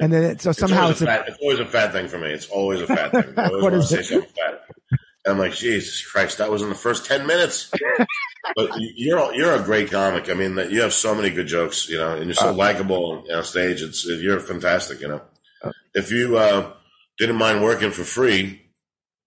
And 0.00 0.12
then 0.12 0.24
it, 0.24 0.40
so 0.40 0.52
somehow 0.52 0.90
it's, 0.90 1.00
it's, 1.02 1.08
always 1.10 1.10
a, 1.10 1.22
a 1.22 1.24
fat, 1.24 1.28
it's 1.28 1.38
always 1.40 1.58
a 1.60 1.66
fat 1.66 1.92
thing 1.92 2.08
for 2.08 2.18
me. 2.18 2.28
It's 2.30 2.48
always 2.48 2.80
a 2.80 2.86
fat 2.86 3.10
thing. 3.12 3.34
I 3.36 3.46
always 3.48 3.62
What 3.62 3.74
is 3.74 3.92
it? 3.92 4.10
And 4.10 5.32
I'm 5.32 5.38
like, 5.38 5.52
Jesus 5.54 6.04
Christ, 6.04 6.38
that 6.38 6.50
was 6.50 6.62
in 6.62 6.68
the 6.68 6.74
first 6.74 7.06
ten 7.06 7.26
minutes. 7.26 7.70
but 8.56 8.70
you- 8.78 8.92
you're 8.96 9.34
you're 9.34 9.54
a 9.54 9.62
great 9.62 9.90
comic. 9.90 10.28
I 10.28 10.34
mean, 10.34 10.56
that 10.56 10.70
you 10.70 10.82
have 10.82 10.92
so 10.92 11.14
many 11.14 11.30
good 11.30 11.46
jokes, 11.46 11.88
you 11.88 11.96
know, 11.98 12.14
and 12.16 12.26
you're 12.26 12.34
so 12.34 12.48
Uh, 12.48 12.52
likable 12.52 13.24
on 13.32 13.44
stage. 13.44 13.80
It's 13.82 14.04
you're 14.06 14.40
fantastic, 14.40 15.00
you 15.00 15.08
know. 15.08 15.22
Uh. 15.62 15.72
If 15.94 16.10
you 16.12 16.36
uh, 16.36 16.72
didn't 17.18 17.36
mind 17.36 17.62
working 17.62 17.90
for 17.90 18.04
free, 18.04 18.60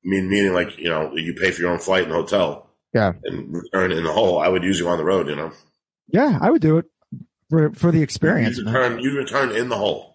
I 0.06 0.08
mean, 0.08 0.30
meaning 0.30 0.54
like 0.54 0.78
you 0.78 0.90
know, 0.90 1.16
you 1.16 1.34
pay 1.34 1.50
for 1.52 1.62
your 1.62 1.72
own 1.72 1.80
flight 1.80 2.04
and 2.04 2.12
hotel, 2.12 2.70
Yeah. 2.94 3.14
and 3.24 3.56
return 3.56 3.92
in 3.92 4.04
the 4.04 4.12
hole, 4.12 4.38
I 4.40 4.50
would 4.50 4.64
use 4.64 4.78
you 4.80 4.88
on 4.90 4.98
the 5.00 5.04
road, 5.06 5.28
you 5.30 5.36
know. 5.36 5.52
yeah, 6.10 6.38
I 6.40 6.52
would 6.52 6.62
do 6.62 6.78
it 6.78 6.86
for 7.50 7.72
for 7.74 7.92
the 7.92 8.04
experience. 8.04 8.58
You 8.60 8.66
return, 8.66 9.00
you 9.00 9.18
return 9.18 9.52
in 9.52 9.70
the 9.70 9.78
hole. 9.78 10.07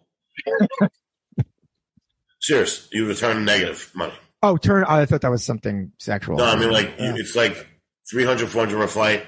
Serious, 2.40 2.88
you 2.92 3.06
return 3.06 3.44
negative 3.44 3.90
money. 3.94 4.14
Oh, 4.42 4.56
turn! 4.56 4.84
I 4.84 5.06
thought 5.06 5.20
that 5.20 5.30
was 5.30 5.44
something 5.44 5.92
sexual. 5.98 6.36
No, 6.38 6.44
I 6.44 6.56
mean 6.58 6.70
like 6.70 6.94
Yeah. 6.98 7.14
you, 7.14 7.20
it's 7.20 7.36
like 7.36 7.68
300, 8.10 8.48
400 8.48 8.76
for 8.76 8.82
a 8.82 8.88
flight, 8.88 9.26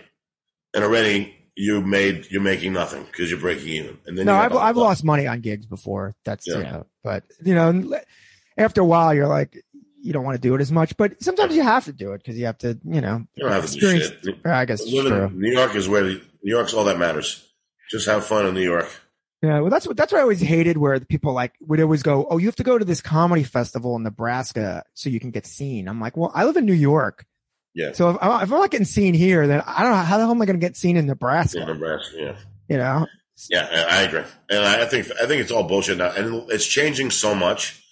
and 0.75 0.83
already 0.83 1.37
you 1.55 1.81
made 1.81 2.27
you're 2.31 2.43
making 2.43 2.73
nothing 2.73 3.05
because 3.05 3.31
you're 3.31 3.39
breaking 3.39 3.69
even. 3.69 3.99
And 4.07 4.19
then 4.19 4.27
no, 4.27 4.35
I've 4.35 4.53
I've 4.57 4.77
lost 4.77 5.05
money 5.05 5.29
on 5.29 5.41
gigs 5.41 5.67
before. 5.67 6.17
That's 6.25 6.49
Yeah. 6.49 6.57
you 6.57 6.63
know, 6.65 6.87
but 7.05 7.23
you 7.45 7.55
know, 7.55 8.01
after 8.59 8.81
a 8.81 8.85
while, 8.85 9.15
you're 9.15 9.29
like, 9.29 9.63
you 10.03 10.13
don't 10.13 10.25
want 10.25 10.35
to 10.35 10.41
do 10.41 10.57
it 10.57 10.61
as 10.61 10.73
much. 10.73 10.97
But 10.97 11.23
sometimes 11.23 11.55
you 11.55 11.63
have 11.63 11.85
to 11.85 11.93
do 11.93 12.13
it 12.15 12.19
because 12.19 12.37
you 12.37 12.47
have 12.47 12.59
to, 12.59 12.77
you 12.85 13.01
know, 13.01 13.25
You 13.37 13.45
don't 13.45 13.53
have 13.53 13.67
to 13.67 13.79
do 13.79 13.87
experience. 13.97 14.25
shit. 14.25 14.45
I 14.45 14.65
guess. 14.65 14.85
New 14.85 15.53
York 15.53 15.77
is 15.77 15.89
where 15.89 16.03
the, 16.03 16.15
New 16.43 16.53
York's 16.53 16.75
all 16.75 16.83
that 16.85 16.99
matters. 16.99 17.47
Just 17.93 18.07
have 18.07 18.27
fun 18.27 18.47
in 18.47 18.55
New 18.55 18.63
York. 18.65 18.89
Yeah, 19.45 19.61
well, 19.61 19.71
that's 19.71 19.87
what 19.87 19.97
that's 19.97 20.13
what 20.13 20.19
I 20.21 20.23
always 20.23 20.41
hated. 20.41 20.79
Where 20.79 20.99
the 20.99 21.07
people 21.07 21.33
like 21.33 21.53
would 21.61 21.81
always 21.81 22.03
go, 22.03 22.27
"Oh, 22.31 22.39
you 22.39 22.47
have 22.47 22.57
to 22.57 22.63
go 22.63 22.79
to 22.79 22.85
this 22.85 23.01
comedy 23.01 23.43
festival 23.43 23.97
in 23.97 24.03
Nebraska 24.03 24.85
so 24.95 25.11
you 25.11 25.21
can 25.21 25.31
get 25.31 25.47
seen." 25.47 25.89
I'm 25.89 26.01
like, 26.01 26.17
"Well, 26.17 26.31
I 26.35 26.45
live 26.45 26.57
in 26.57 26.65
New 26.67 26.73
York, 26.73 27.27
Yeah, 27.75 27.93
so 27.93 28.11
if, 28.11 28.17
I- 28.23 28.43
if 28.45 28.53
I'm 28.53 28.59
not 28.61 28.71
getting 28.71 28.87
seen 28.87 29.13
here, 29.15 29.47
then 29.47 29.63
I 29.67 29.83
don't 29.83 29.91
know 29.93 29.97
how 29.99 30.17
the 30.17 30.23
hell 30.25 30.31
am 30.31 30.41
I 30.41 30.47
going 30.47 30.59
to 30.61 30.67
get 30.67 30.77
seen 30.77 30.97
in 30.97 31.07
Nebraska?" 31.07 31.61
in 31.61 31.67
Nebraska. 31.67 32.17
Yeah, 32.17 32.37
You 32.69 32.77
know? 32.79 33.07
yeah, 33.51 33.87
I 33.91 34.03
agree, 34.03 34.23
and 34.51 34.65
I 34.65 34.83
I 34.83 34.87
think 34.87 35.11
I 35.23 35.27
think 35.27 35.43
it's 35.43 35.51
all 35.53 35.65
bullshit 35.65 35.99
now, 35.99 36.13
and 36.13 36.51
it's 36.51 36.67
changing 36.67 37.11
so 37.11 37.35
much. 37.35 37.83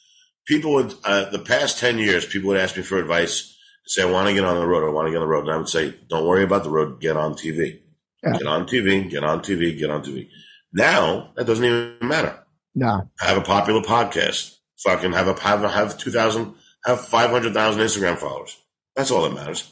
People 0.46 0.74
would 0.74 0.94
uh, 1.04 1.28
the 1.30 1.38
past 1.38 1.78
ten 1.78 1.98
years, 1.98 2.24
people 2.24 2.48
would 2.48 2.58
ask 2.60 2.76
me 2.76 2.82
for 2.82 2.98
advice. 2.98 3.48
Say, 3.84 4.02
I 4.02 4.06
want 4.06 4.28
to 4.28 4.34
get 4.34 4.44
on 4.44 4.54
the 4.56 4.66
road. 4.66 4.88
I 4.88 4.92
want 4.92 5.06
to 5.08 5.10
get 5.10 5.16
on 5.18 5.22
the 5.22 5.28
road, 5.34 5.44
and 5.46 5.50
I 5.52 5.56
would 5.56 5.68
say, 5.68 5.92
Don't 6.08 6.24
worry 6.26 6.44
about 6.44 6.62
the 6.62 6.70
road. 6.70 7.00
Get 7.00 7.16
on 7.16 7.34
TV. 7.34 7.80
Yeah. 8.22 8.38
Get 8.38 8.46
on 8.46 8.64
TV. 8.66 9.10
Get 9.10 9.24
on 9.24 9.40
TV. 9.40 9.76
Get 9.76 9.90
on 9.90 10.02
TV. 10.04 10.28
Now 10.72 11.32
that 11.36 11.46
doesn't 11.46 11.64
even 11.64 11.96
matter. 12.02 12.38
No, 12.74 13.10
have 13.20 13.36
a 13.36 13.42
popular 13.42 13.82
podcast, 13.82 14.56
fucking 14.78 15.12
have 15.12 15.28
a 15.28 15.38
have 15.40 15.62
a, 15.62 15.68
have 15.68 15.98
two 15.98 16.10
thousand, 16.10 16.54
have 16.84 17.00
five 17.06 17.30
hundred 17.30 17.52
thousand 17.54 17.82
Instagram 17.82 18.16
followers. 18.16 18.56
That's 18.96 19.10
all 19.10 19.22
that 19.22 19.34
matters. 19.34 19.70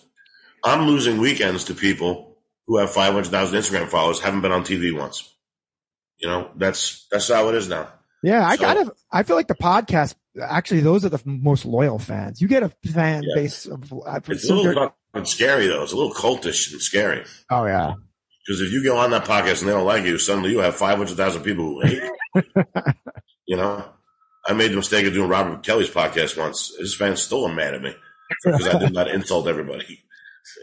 I'm 0.65 0.87
losing 0.87 1.19
weekends 1.19 1.65
to 1.65 1.75
people 1.75 2.37
who 2.67 2.77
have 2.79 2.91
five 2.91 3.15
hundred 3.15 3.31
thousand 3.31 3.59
Instagram 3.59 3.89
followers, 3.89 4.21
haven't 4.21 4.43
been 4.43 4.53
on 4.53 4.65
TV 4.65 4.97
once. 4.97 5.35
You 6.19 6.29
know, 6.29 6.51
that's 6.57 7.07
that's 7.11 7.29
how 7.29 7.49
it 7.49 7.55
is 7.55 7.69
now. 7.69 7.89
yeah, 8.23 8.47
I 8.47 8.57
So- 8.57 8.65
kind 8.65 8.79
of 8.81 8.93
I 9.11 9.23
feel 9.23 9.37
like 9.37 9.49
the 9.49 9.55
podcast 9.55 10.15
actually 10.43 10.81
those 10.81 11.05
are 11.05 11.09
the 11.09 11.21
most 11.25 11.65
loyal 11.65 11.99
fans. 11.99 12.43
You 12.43 12.49
get 12.49 12.63
a 12.63 12.69
fan 12.93 13.23
Yeah. 13.23 13.35
base 13.43 13.65
of 13.67 13.91
I've 14.07 14.29
It's 14.29 14.49
a 14.51 14.55
little 14.55 14.95
fucking 15.15 15.25
scary 15.25 15.67
though. 15.69 15.83
It's 15.83 15.93
a 15.93 15.97
little 15.97 16.13
cultish 16.13 16.71
and 16.71 16.83
scary 16.83 17.25
oh 17.51 17.65
yeah, 17.65 17.95
because 18.51 18.63
if 18.63 18.73
you 18.73 18.83
go 18.83 18.97
on 18.99 19.13
that 19.13 19.25
podcast 19.25 19.61
and 19.61 19.69
they 19.69 19.73
don't 19.73 19.87
like 19.87 20.05
you, 20.05 20.19
suddenly 20.19 20.51
you 20.51 20.59
have 20.59 20.75
five 20.75 20.99
hundred 20.99 21.17
thousand 21.17 21.45
people 21.45 21.67
who 21.67 21.81
hate 21.83 22.03
you. 22.35 22.43
you 23.47 23.57
know, 23.57 23.85
I 24.45 24.55
made 24.55 24.73
the 24.73 24.77
mistake 24.77 25.07
of 25.07 25.13
doing 25.13 25.29
Robert 25.29 25.63
Kelly's 25.63 25.89
podcast 25.89 26.37
once. 26.37 26.75
His 26.77 26.97
fans 26.97 27.23
still 27.23 27.45
are 27.47 27.55
mad 27.55 27.75
at 27.75 27.83
me 27.83 27.95
because 28.45 28.67
I 28.67 28.77
did 28.81 28.93
not 28.93 29.09
insult 29.09 29.47
everybody. 29.47 30.03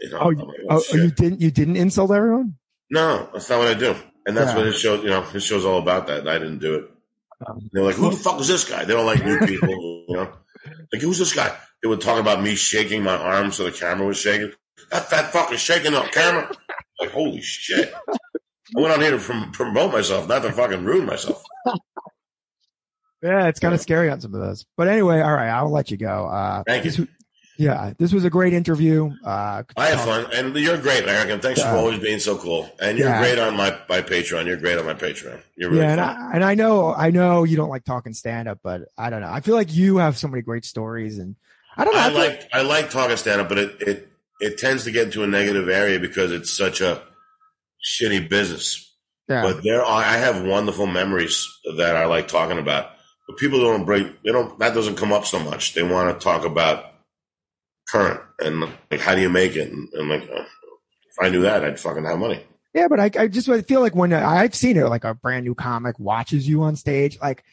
You 0.02 0.10
know, 0.10 0.18
Oh, 0.18 0.28
like, 0.28 0.56
oh, 0.68 0.82
shit. 0.82 0.94
you 0.96 1.10
didn't 1.12 1.40
you 1.40 1.50
didn't 1.50 1.76
insult 1.76 2.10
everyone? 2.10 2.56
No, 2.90 3.30
that's 3.32 3.48
not 3.48 3.60
what 3.60 3.68
I 3.68 3.74
do. 3.74 3.94
And 4.26 4.36
that's 4.36 4.50
Yeah. 4.50 4.56
what 4.56 4.66
his 4.66 4.78
show, 4.78 5.00
you 5.00 5.08
know, 5.08 5.22
his 5.22 5.44
show's 5.44 5.64
all 5.64 5.78
about 5.78 6.08
that. 6.08 6.20
And 6.20 6.28
I 6.28 6.36
didn't 6.36 6.58
do 6.58 6.74
it. 6.74 6.90
Um, 7.46 7.70
They're 7.72 7.84
like, 7.84 7.94
who 7.94 8.10
the 8.10 8.16
fuck 8.16 8.38
is 8.40 8.48
this 8.48 8.68
guy? 8.68 8.84
They 8.84 8.92
don't 8.92 9.06
like 9.06 9.24
new 9.24 9.38
people, 9.46 9.68
you 10.08 10.16
know? 10.16 10.32
Like, 10.92 11.00
who's 11.00 11.18
this 11.18 11.32
guy? 11.32 11.56
They 11.80 11.88
would 11.88 12.00
talk 12.02 12.18
about 12.20 12.42
me 12.42 12.54
shaking 12.56 13.02
my 13.04 13.16
arm 13.16 13.50
so 13.52 13.64
the 13.64 13.72
camera 13.72 14.06
was 14.06 14.18
shaking. 14.18 14.52
That 14.90 15.08
fat 15.08 15.32
fuck 15.32 15.52
is 15.52 15.60
shaking 15.60 15.92
the 15.92 16.02
camera. 16.12 16.50
Like, 17.00 17.10
holy 17.10 17.40
shit. 17.40 17.92
I 18.76 18.80
went 18.80 18.92
on 18.92 19.00
here 19.00 19.12
to 19.12 19.18
prom- 19.18 19.50
promote 19.52 19.92
myself, 19.92 20.28
not 20.28 20.42
to 20.42 20.52
fucking 20.52 20.84
ruin 20.84 21.06
myself. 21.06 21.42
Yeah, 23.22 23.48
it's 23.48 23.58
kind 23.58 23.74
of 23.74 23.80
scary 23.80 24.08
on 24.10 24.20
some 24.20 24.32
of 24.32 24.40
those. 24.40 24.64
But 24.76 24.86
anyway, 24.86 25.20
all 25.20 25.34
right, 25.34 25.48
I'll 25.48 25.70
let 25.72 25.90
you 25.90 25.96
go. 25.96 26.26
Uh, 26.28 26.62
Thank 26.68 26.84
you. 26.84 26.92
this, 26.92 27.06
Yeah, 27.58 27.92
this 27.98 28.12
was 28.12 28.24
a 28.24 28.30
great 28.30 28.52
interview. 28.54 29.10
Uh, 29.24 29.64
I 29.76 29.86
had 29.88 29.98
fun, 30.02 30.26
and 30.32 30.54
you're 30.54 30.78
great, 30.78 31.02
Eric. 31.08 31.30
And 31.30 31.42
thanks 31.42 31.58
Yeah. 31.58 31.72
for 31.72 31.78
always 31.78 31.98
being 31.98 32.20
so 32.20 32.38
cool. 32.38 32.70
And 32.80 32.96
you're 32.96 33.08
Yeah. 33.08 33.18
great 33.20 33.40
on 33.40 33.56
my 33.56 33.76
my 33.88 34.02
Patreon. 34.02 34.46
You're 34.46 34.56
great 34.56 34.78
on 34.78 34.86
my 34.86 34.94
Patreon. 34.94 35.40
You're 35.56 35.70
really 35.70 35.82
yeah, 35.82 35.90
and. 35.92 36.00
I, 36.00 36.30
and 36.34 36.44
I 36.44 36.54
know, 36.54 36.94
I 36.94 37.10
know 37.10 37.42
you 37.42 37.56
don't 37.56 37.70
like 37.70 37.82
talking 37.84 38.14
stand 38.14 38.46
up, 38.46 38.60
but 38.62 38.82
I 38.96 39.10
don't 39.10 39.20
know. 39.22 39.32
I 39.32 39.40
feel 39.40 39.56
like 39.56 39.74
you 39.74 39.96
have 39.96 40.16
so 40.16 40.28
many 40.28 40.42
great 40.42 40.64
stories, 40.64 41.18
and 41.18 41.34
I 41.76 41.84
don't 41.84 41.94
know. 41.94 42.00
I 42.00 42.04
I 42.04 42.10
feel- 42.10 42.18
like 42.20 42.48
I 42.52 42.62
like 42.62 42.90
talking 42.90 43.16
stand 43.16 43.40
up, 43.40 43.48
but 43.48 43.58
it, 43.58 43.82
it 43.82 44.07
it 44.40 44.58
tends 44.58 44.84
to 44.84 44.90
get 44.90 45.06
into 45.06 45.22
a 45.22 45.26
negative 45.26 45.68
area 45.68 45.98
because 45.98 46.32
it's 46.32 46.50
such 46.50 46.80
a 46.80 47.02
shitty 47.84 48.28
business. 48.28 48.94
yeah, 49.28 49.42
But 49.42 49.62
there 49.62 49.82
are 49.84 50.02
I 50.04 50.16
have 50.16 50.44
wonderful 50.44 50.86
memories 50.86 51.46
that 51.76 51.96
I 51.96 52.06
like 52.06 52.28
talking 52.28 52.58
about. 52.58 52.90
But 53.26 53.36
people 53.36 53.60
don't 53.60 53.84
bring, 53.84 54.14
they 54.24 54.32
don't 54.32 54.58
that 54.58 54.74
doesn't 54.74 54.96
come 54.96 55.12
up 55.12 55.26
so 55.26 55.38
much. 55.38 55.74
They 55.74 55.82
want 55.82 56.18
to 56.18 56.24
talk 56.24 56.44
about 56.44 56.86
current 57.90 58.20
and 58.38 58.60
like 58.90 59.00
how 59.00 59.14
do 59.14 59.20
you 59.20 59.30
make 59.30 59.56
it 59.56 59.72
and, 59.72 59.88
and 59.94 60.08
like 60.08 60.22
uh, 60.22 60.42
if 60.42 61.18
I 61.20 61.28
knew 61.30 61.42
that 61.42 61.64
I'd 61.64 61.80
fucking 61.80 62.04
have 62.04 62.18
money. 62.18 62.42
yeah, 62.74 62.86
but 62.88 63.00
I, 63.00 63.10
I 63.18 63.28
just 63.28 63.48
feel 63.66 63.80
like 63.80 63.94
when 63.94 64.12
I've 64.12 64.54
seen 64.54 64.76
it, 64.76 64.84
like 64.88 65.04
a 65.04 65.14
brand 65.14 65.44
new 65.44 65.54
comic 65.54 65.98
watches 65.98 66.46
you 66.46 66.62
on 66.62 66.76
stage, 66.76 67.18
like 67.20 67.44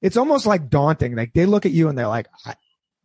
it's 0.00 0.16
almost 0.16 0.46
like 0.46 0.68
daunting. 0.70 1.14
Like 1.14 1.32
they 1.32 1.46
look 1.46 1.66
at 1.66 1.72
you 1.72 1.88
and 1.88 1.98
they're 1.98 2.06
like, 2.08 2.26
I, 2.46 2.54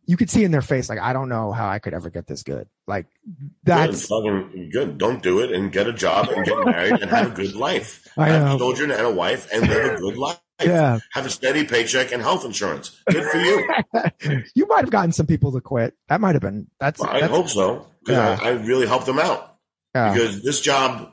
you 0.08 0.16
could 0.16 0.28
see 0.30 0.42
in 0.42 0.50
their 0.50 0.62
face, 0.62 0.88
like, 0.88 0.98
I 0.98 1.12
don't 1.12 1.28
know 1.28 1.52
how 1.52 1.68
I 1.68 1.78
could 1.78 1.94
ever 1.94 2.08
get 2.10 2.26
this 2.26 2.42
good. 2.42 2.66
Like 2.88 3.06
Good, 3.24 3.50
that's 3.62 4.06
fucking 4.06 4.70
good. 4.72 4.98
Don't 4.98 5.22
do 5.22 5.40
it 5.40 5.52
and 5.52 5.70
get 5.70 5.86
a 5.86 5.92
job 5.92 6.28
and 6.30 6.44
get 6.44 6.64
married 6.64 7.00
and 7.00 7.10
have 7.10 7.32
a 7.32 7.34
good 7.34 7.54
life. 7.54 8.08
I 8.16 8.30
have 8.30 8.42
know. 8.46 8.58
children 8.58 8.90
and 8.90 9.02
a 9.02 9.10
wife 9.12 9.48
and 9.52 9.68
live 9.68 9.94
a 9.94 9.98
good 9.98 10.16
life. 10.16 10.40
yeah. 10.62 10.98
Have 11.12 11.26
a 11.26 11.30
steady 11.30 11.64
paycheck 11.64 12.10
and 12.10 12.20
health 12.22 12.44
insurance. 12.44 13.00
Good 13.10 13.24
for 13.30 13.38
you. 13.38 14.42
you 14.56 14.66
might 14.66 14.80
have 14.80 14.90
gotten 14.90 15.12
some 15.12 15.26
people 15.26 15.52
to 15.52 15.60
quit. 15.60 15.94
That 16.08 16.20
might 16.20 16.34
have 16.34 16.42
been 16.42 16.66
that's, 16.80 16.98
Well, 17.00 17.10
I 17.10 17.20
that's 17.20 17.30
hope 17.32 17.48
so 17.50 17.86
because 18.02 18.16
Yeah. 18.16 18.38
I, 18.42 18.48
I 18.48 18.52
really 18.52 18.86
helped 18.86 19.06
them 19.06 19.18
out. 19.18 19.56
yeah. 19.94 20.12
Because 20.14 20.42
this 20.42 20.60
job, 20.62 21.12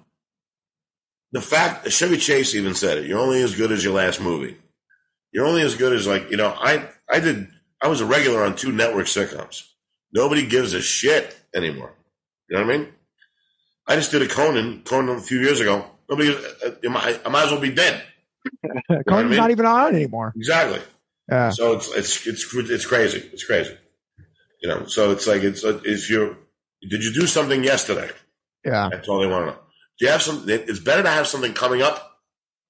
the 1.34 1.42
fact 1.42 1.92
Chevy 1.92 2.18
Chase 2.18 2.56
even 2.56 2.74
said 2.76 2.98
it. 3.00 3.08
You're 3.08 3.20
only 3.20 3.42
as 3.42 3.56
good 3.56 3.74
as 3.74 3.84
your 3.84 3.94
last 3.94 4.22
movie. 4.22 4.56
You're 5.34 5.46
only 5.46 5.64
as 5.64 5.76
good 5.76 5.92
as 5.92 6.08
like 6.08 6.32
you 6.32 6.38
know. 6.38 6.56
I 6.58 6.88
I 7.12 7.20
did. 7.20 7.50
I 7.82 7.88
was 7.88 8.02
a 8.02 8.06
regular 8.06 8.44
on 8.44 8.56
two 8.56 8.72
network 8.72 9.06
sitcoms. 9.06 9.64
Nobody 10.14 10.46
gives 10.46 10.74
a 10.74 10.82
shit 10.82 11.38
anymore. 11.54 11.94
You 12.50 12.58
know 12.58 12.66
what 12.66 12.74
I 12.74 12.78
mean? 12.78 12.88
I 13.88 13.96
just 13.96 14.12
did 14.12 14.22
a 14.22 14.28
Conan 14.28 14.82
Conan 14.84 15.18
a 15.18 15.22
few 15.22 15.40
years 15.40 15.60
ago. 15.60 15.86
Nobody. 16.10 16.30
uh, 16.30 16.72
I 16.84 16.88
might 16.88 17.22
I 17.26 17.30
might 17.30 17.46
as 17.46 17.52
well 17.52 17.62
be 17.62 17.72
dead. 17.72 18.04
Conan's 18.90 19.08
I 19.10 19.24
mean? 19.24 19.38
not 19.38 19.52
even 19.52 19.66
on 19.66 19.96
anymore. 19.96 20.34
Exactly. 20.36 20.82
Yeah. 21.30 21.50
So 21.50 21.74
it's 21.74 21.92
it's 21.94 22.28
it's 22.28 22.54
it's 22.54 22.86
crazy. 22.86 23.30
It's 23.34 23.44
crazy. 23.44 23.76
You 24.62 24.70
know. 24.70 24.86
So 24.86 25.12
it's 25.12 25.28
like 25.28 25.44
it's 25.44 25.64
if 25.64 26.10
you 26.10 26.38
did 26.90 27.04
you 27.04 27.14
do 27.14 27.28
something 27.28 27.64
yesterday? 27.64 28.10
Yeah. 28.64 28.90
That's 28.92 29.08
all 29.08 29.20
they 29.20 29.28
want 29.28 29.48
to 29.48 29.52
know. 29.52 29.58
Do 30.00 30.06
you 30.06 30.12
have 30.12 30.22
some? 30.22 30.46
It's 30.48 30.80
better 30.80 31.04
to 31.04 31.10
have 31.10 31.28
something 31.28 31.54
coming 31.54 31.82
up 31.82 32.20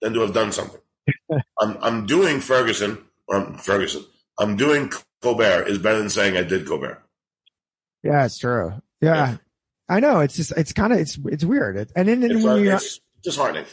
than 0.02 0.14
to 0.14 0.22
have 0.22 0.34
done 0.34 0.52
something. 0.52 0.82
I'm 1.60 1.78
I'm 1.82 2.06
doing 2.06 2.40
Ferguson 2.40 2.98
or 3.28 3.38
I'm, 3.38 3.58
Ferguson. 3.58 4.06
I'm 4.40 4.56
doing 4.56 4.92
Colbert 5.22 5.68
is 5.68 5.78
better 5.78 6.00
than 6.00 6.10
saying 6.10 6.38
I 6.38 6.44
did 6.44 6.68
Colbert. 6.68 7.02
Yeah, 8.04 8.26
it's 8.26 8.38
true. 8.38 8.74
Yeah. 9.02 9.16
Yeah. 9.16 9.38
I 9.88 10.00
know. 10.00 10.20
It's 10.20 10.36
just 10.36 10.52
it's 10.58 10.74
kind 10.74 10.94
of 10.94 11.00
it's 11.00 11.18
it's 11.26 11.44
weird. 11.44 11.78
It, 11.78 11.92
and 11.96 12.08
then 12.08 12.24
It's, 12.24 12.44
when 12.44 12.64
you 12.64 12.74
it's 12.74 13.00
disheartening. 13.24 13.66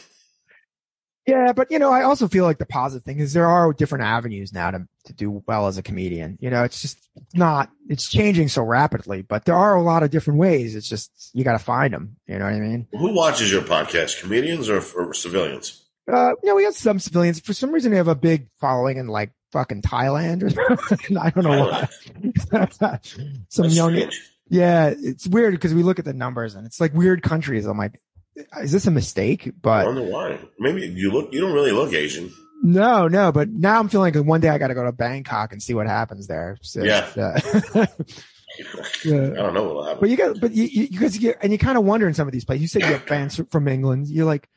Yeah, 1.25 1.53
but 1.53 1.71
you 1.71 1.79
know, 1.79 1.91
I 1.91 2.03
also 2.03 2.27
feel 2.27 2.43
like 2.43 2.57
the 2.57 2.65
positive 2.65 3.05
thing 3.05 3.19
is 3.19 3.31
there 3.31 3.47
are 3.49 3.71
different 3.71 4.03
avenues 4.03 4.51
now 4.51 4.71
to 4.71 4.87
to 5.05 5.13
do 5.13 5.43
well 5.47 5.67
as 5.67 5.77
a 5.77 5.83
comedian. 5.83 6.37
You 6.41 6.49
know, 6.49 6.63
it's 6.63 6.81
just 6.81 7.09
not 7.33 7.69
it's 7.87 8.09
changing 8.09 8.49
so 8.49 8.61
rapidly, 8.63 9.21
but 9.21 9.45
there 9.45 9.55
are 9.55 9.75
a 9.75 9.81
lot 9.81 10.03
of 10.03 10.11
different 10.11 10.39
ways. 10.39 10.75
It's 10.75 10.87
just 10.87 11.31
you 11.33 11.43
got 11.43 11.53
to 11.53 11.63
find 11.63 11.93
them. 11.93 12.17
You 12.27 12.39
know 12.39 12.45
what 12.45 12.53
I 12.53 12.59
mean? 12.59 12.87
Who 12.91 13.13
watches 13.13 13.51
your 13.51 13.61
podcast? 13.61 14.21
Comedians 14.21 14.69
or, 14.69 14.81
or 14.97 15.13
civilians? 15.13 15.82
Uh, 16.11 16.31
you 16.43 16.49
know, 16.49 16.55
we 16.55 16.63
have 16.65 16.75
some 16.75 16.99
civilians. 16.99 17.39
For 17.39 17.53
some 17.53 17.71
reason, 17.71 17.91
they 17.91 17.97
have 17.97 18.07
a 18.07 18.15
big 18.15 18.47
following 18.59 18.97
in 18.97 19.07
like 19.07 19.31
fucking 19.51 19.81
Thailand 19.81 20.43
or 20.43 20.49
something. 20.89 21.17
I 21.17 21.29
don't 21.29 21.43
know 21.43 21.65
why. 21.69 21.87
some 23.49 23.63
That's 23.67 23.75
young, 23.75 23.91
strange. 23.93 24.21
yeah, 24.49 24.93
it's 24.97 25.27
weird 25.27 25.53
because 25.53 25.73
we 25.73 25.83
look 25.83 25.99
at 25.99 26.05
the 26.05 26.13
numbers 26.13 26.55
and 26.55 26.65
it's 26.65 26.81
like 26.81 26.93
weird 26.93 27.21
countries. 27.23 27.65
I'm 27.65 27.77
like, 27.77 27.99
is 28.61 28.71
this 28.71 28.87
a 28.87 28.91
mistake? 28.91 29.51
But 29.61 29.69
I 29.69 29.83
But 29.85 29.95
wonder 29.95 30.11
why. 30.11 30.39
Maybe 30.59 30.87
you 30.87 31.11
look. 31.11 31.31
You 31.33 31.41
don't 31.41 31.53
really 31.53 31.71
look 31.71 31.93
Asian. 31.93 32.31
No, 32.65 33.07
no, 33.09 33.31
but 33.31 33.49
now 33.49 33.79
I'm 33.79 33.89
feeling 33.89 34.13
like 34.13 34.25
one 34.25 34.39
day 34.41 34.47
I 34.49 34.57
got 34.57 34.67
to 34.69 34.73
go 34.73 34.83
to 34.85 34.91
Bangkok 34.93 35.51
and 35.51 35.61
see 35.61 35.73
what 35.73 35.85
happens 35.85 36.27
there. 36.27 36.57
So, 36.61 36.81
Yeah. 36.83 37.09
uh, 37.17 37.39
I 37.75 37.87
don't 39.05 39.53
know 39.53 39.63
what'll 39.63 39.83
happen. 39.83 39.99
but 39.99 40.09
you 40.09 40.15
got, 40.17 40.39
but 40.39 40.51
you, 40.53 40.63
you, 40.65 40.87
because 40.89 41.17
you, 41.17 41.33
and 41.41 41.51
you 41.51 41.57
kind 41.57 41.77
of 41.77 41.83
wonder 41.83 42.07
in 42.07 42.13
some 42.13 42.27
of 42.27 42.31
these 42.31 42.45
places. 42.45 42.61
You 42.61 42.67
said 42.67 42.81
you 42.83 42.87
have 42.93 43.03
fans 43.03 43.39
from 43.51 43.67
England. 43.67 44.07
You're 44.07 44.25
like, 44.25 44.47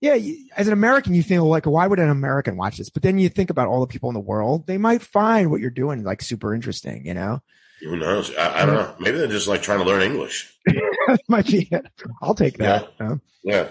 yeah, 0.00 0.16
as 0.56 0.66
an 0.66 0.72
American, 0.72 1.14
you 1.14 1.22
feel 1.22 1.44
like, 1.46 1.64
why 1.66 1.86
would 1.86 1.98
an 1.98 2.10
American 2.10 2.56
watch 2.56 2.76
this? 2.78 2.90
But 2.90 3.02
then 3.02 3.18
you 3.18 3.28
think 3.28 3.50
about 3.50 3.68
all 3.68 3.80
the 3.80 3.86
people 3.86 4.10
in 4.10 4.14
the 4.14 4.20
world. 4.20 4.66
They 4.66 4.78
might 4.78 5.02
find 5.02 5.50
what 5.50 5.60
you're 5.60 5.70
doing 5.70 6.02
like 6.04 6.22
super 6.22 6.54
interesting. 6.54 7.06
You 7.06 7.14
know, 7.14 7.42
Who 7.80 7.96
knows? 7.96 8.34
I, 8.36 8.62
I 8.62 8.66
don't 8.66 8.74
know. 8.74 8.94
Maybe 9.00 9.18
they're 9.18 9.26
just 9.28 9.48
like 9.48 9.62
trying 9.62 9.78
to 9.80 9.84
learn 9.84 10.02
English. 10.02 10.52
might 11.28 11.46
be. 11.46 11.68
It. 11.70 11.86
I'll 12.22 12.34
take 12.34 12.58
that. 12.58 12.92
huh? 13.00 13.16
Yeah. 13.42 13.68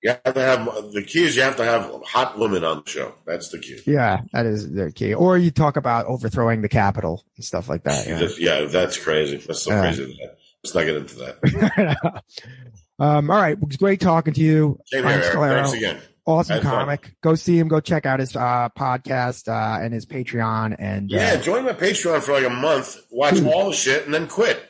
You 0.00 0.10
have 0.24 0.34
to 0.34 0.40
have 0.40 0.64
the 0.92 1.02
key 1.02 1.24
is 1.24 1.34
you 1.34 1.42
have 1.42 1.56
to 1.56 1.64
have 1.64 1.90
hot 2.04 2.38
women 2.38 2.62
on 2.62 2.82
the 2.84 2.90
show. 2.90 3.14
That's 3.26 3.48
the 3.48 3.58
key. 3.58 3.80
Yeah, 3.84 4.20
that 4.32 4.46
is 4.46 4.72
the 4.72 4.92
key. 4.92 5.12
Or 5.12 5.36
you 5.36 5.50
talk 5.50 5.76
about 5.76 6.06
overthrowing 6.06 6.62
the 6.62 6.68
capital 6.68 7.24
and 7.36 7.44
stuff 7.44 7.68
like 7.68 7.82
that. 7.82 8.06
Yeah. 8.38 8.60
Yeah, 8.60 8.66
that's 8.66 8.96
crazy. 8.96 9.38
That's 9.38 9.62
so 9.62 9.72
Yeah. 9.72 9.80
crazy. 9.80 10.16
Let's 10.62 10.74
not 10.74 10.84
get 10.84 10.96
into 10.96 11.16
that. 11.16 12.22
um, 12.98 13.30
all 13.30 13.36
right. 13.40 13.52
It 13.52 13.66
was 13.66 13.76
great 13.76 14.00
talking 14.00 14.34
to 14.34 14.40
you. 14.40 14.80
Same 14.86 15.02
Frank 15.02 15.22
here, 15.22 15.32
Thanks 15.32 15.72
again. 15.72 16.00
Awesome 16.26 16.54
Had 16.54 16.62
fun. 16.64 16.72
comic. 16.72 17.14
Go 17.22 17.34
see 17.36 17.58
him. 17.58 17.68
Go 17.68 17.80
check 17.80 18.04
out 18.04 18.20
his 18.20 18.36
uh, 18.36 18.68
podcast 18.78 19.48
uh, 19.48 19.82
and 19.82 19.94
his 19.94 20.04
Patreon. 20.04 20.76
And 20.78 21.10
Yeah, 21.10 21.34
uh, 21.34 21.40
join 21.40 21.64
my 21.64 21.72
Patreon 21.72 22.22
for 22.22 22.32
like 22.32 22.44
a 22.44 22.50
month, 22.50 22.96
watch 23.10 23.40
all 23.42 23.70
the 23.70 23.74
shit, 23.76 24.04
and 24.04 24.12
then 24.12 24.26
quit. 24.26 24.62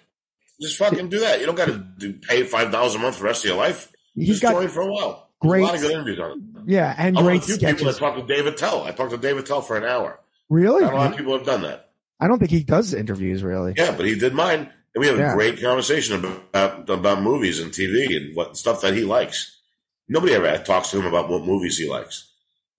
Just 0.61 0.77
fucking 0.77 1.09
do 1.09 1.21
that. 1.21 1.41
You 1.41 1.47
don't 1.47 1.55
got 1.57 1.67
to 1.67 1.79
do 1.99 2.13
pay 2.15 2.45
five 2.45 2.71
dollars 2.71 2.95
a 2.95 2.99
month 2.99 3.17
for 3.17 3.23
the 3.23 3.27
rest 3.29 3.45
of 3.45 3.49
your 3.49 3.59
life. 3.59 3.91
he's 4.15 4.29
Just 4.29 4.43
got 4.43 4.53
join 4.53 4.69
for 4.69 4.83
a 4.83 4.93
while. 4.93 5.31
great- 5.41 5.61
There's 5.67 5.69
a 5.69 5.73
lot 5.73 5.75
of 5.77 5.81
good 5.83 5.91
interviews 5.93 6.19
on 6.21 6.31
it. 6.33 6.63
yeah, 6.71 6.95
and 6.97 7.19
I 7.19 7.21
know 7.21 7.27
a 7.27 7.31
great 7.31 7.45
few 7.45 7.55
people 7.57 7.69
that 7.71 7.79
sketches. 7.95 7.99
talked 7.99 8.19
to 8.29 8.35
Dave 8.35 8.47
Attell. 8.47 8.83
I 8.85 8.91
talked 8.93 9.11
to 9.11 9.19
Dave 9.19 9.37
Attell 9.39 9.61
for 9.63 9.77
an 9.77 9.85
hour. 9.85 10.21
Really? 10.49 10.83
Not 10.83 10.93
a 10.95 10.97
lot 10.97 11.11
of 11.13 11.17
people 11.17 11.37
have 11.37 11.47
done 11.47 11.63
that. 11.63 11.91
I 12.21 12.27
don't 12.29 12.39
think 12.39 12.51
he 12.53 12.63
does 12.65 12.95
interviews. 12.95 13.43
Really. 13.43 13.75
Yeah, 13.77 13.95
but 13.97 14.07
he 14.07 14.15
did 14.17 14.33
mine, 14.35 14.71
and 15.07 15.17
we 15.17 15.21
had 15.23 15.31
a 15.31 15.35
great 15.35 15.61
conversation 15.61 16.15
about 16.53 16.89
about 16.89 17.23
movies 17.23 17.61
and 17.61 17.73
TV 17.73 18.17
and 18.17 18.37
what 18.37 18.57
stuff 18.57 18.81
that 18.83 18.95
he 18.95 19.03
likes. 19.05 19.61
Nobody 20.09 20.35
ever 20.35 20.59
talks 20.65 20.91
to 20.91 20.99
him 20.99 21.07
about 21.07 21.29
what 21.29 21.45
movies 21.45 21.77
he 21.79 21.89
likes. 21.89 22.31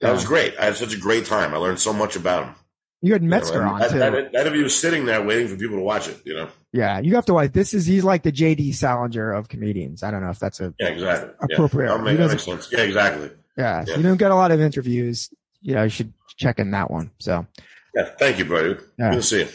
That 0.02 0.08
Yeah. 0.08 0.14
was 0.14 0.26
great. 0.26 0.56
I 0.60 0.66
had 0.66 0.76
such 0.76 0.94
a 0.94 0.98
great 0.98 1.26
time. 1.26 1.54
I 1.54 1.58
learned 1.58 1.80
so 1.80 1.94
much 1.94 2.16
about 2.16 2.46
him. 2.46 2.56
You 3.02 3.14
had 3.14 3.22
You 3.22 3.30
know, 3.30 3.38
Metzger 3.38 3.64
on 3.64 3.80
that, 3.80 3.92
too. 3.92 4.00
that, 4.00 4.12
that 4.34 4.42
interview 4.42 4.64
was 4.64 4.76
sitting 4.78 5.06
there 5.06 5.22
waiting 5.22 5.48
for 5.48 5.56
people 5.56 5.78
to 5.78 5.84
watch 5.84 6.08
it. 6.10 6.18
You 6.26 6.34
know. 6.36 6.50
yeah, 6.74 7.00
you 7.00 7.16
have 7.16 7.26
to 7.26 7.34
watch. 7.34 7.52
This 7.54 7.74
is 7.74 7.86
he's 7.86 8.04
like 8.04 8.24
the 8.24 8.32
J.D. 8.32 8.72
Salinger 8.74 9.32
of 9.32 9.48
comedians. 9.48 10.04
I 10.04 10.12
don't 10.12 10.22
know 10.24 10.30
if 10.32 10.40
that's 10.40 10.60
a 10.60 10.74
Yeah, 10.80 10.88
exactly. 10.88 11.30
Appropriate. 11.54 11.98
Make, 12.00 12.18
that 12.18 12.30
makes 12.30 12.44
sense. 12.44 12.70
Yeah, 12.72 12.80
exactly. 12.82 13.30
yeah. 13.58 13.86
Yeah. 13.88 13.96
You 13.98 14.04
don't 14.04 14.18
get 14.18 14.32
a 14.32 14.36
lot 14.36 14.52
of 14.52 14.60
interviews. 14.60 15.30
You 15.62 15.76
know, 15.76 15.84
you 15.84 15.90
should 15.90 16.14
check 16.38 16.60
in 16.60 16.72
that 16.72 16.90
one. 16.92 17.12
So 17.20 17.46
Yeah, 17.96 18.10
thank 18.18 18.38
you, 18.40 18.46
brother. 18.46 18.80
Yeah. 18.98 19.12
Good 19.12 19.16
to 19.18 19.24
see 19.24 19.40
you. 19.42 19.48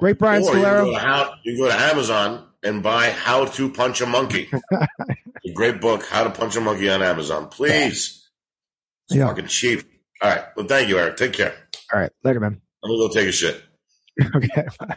Great, 0.00 0.18
Brian 0.18 0.42
or 0.42 0.46
you 0.46 0.52
can, 0.52 0.62
go 0.62 0.66
Scolaro. 0.86 0.92
to 0.94 0.98
how, 0.98 1.34
you 1.44 1.56
go 1.58 1.68
to 1.68 1.74
Amazon 1.74 2.46
and 2.62 2.82
buy 2.82 3.10
How 3.10 3.44
to 3.44 3.70
Punch 3.70 4.00
a 4.00 4.06
Monkey. 4.06 4.50
a 4.72 5.52
great 5.54 5.80
book, 5.80 6.04
How 6.06 6.24
to 6.24 6.30
Punch 6.30 6.56
a 6.56 6.60
Monkey 6.60 6.88
on 6.90 7.02
Amazon. 7.02 7.48
Please. 7.48 8.28
It's 9.08 9.16
Yeah. 9.18 9.28
fucking 9.28 9.46
cheap. 9.46 9.82
All 10.22 10.30
right. 10.30 10.44
Well, 10.56 10.66
thank 10.66 10.88
you, 10.88 10.98
Eric. 10.98 11.16
Take 11.16 11.34
care. 11.34 11.54
All 11.92 12.00
right, 12.00 12.10
later, 12.24 12.40
man. 12.40 12.60
I'm 12.82 12.90
going 12.90 13.00
to 13.00 13.08
go 13.08 13.20
take 13.20 13.28
a 13.28 13.32
shit. 13.32 13.62
okay. 14.34 14.66
Bye. 14.78 14.96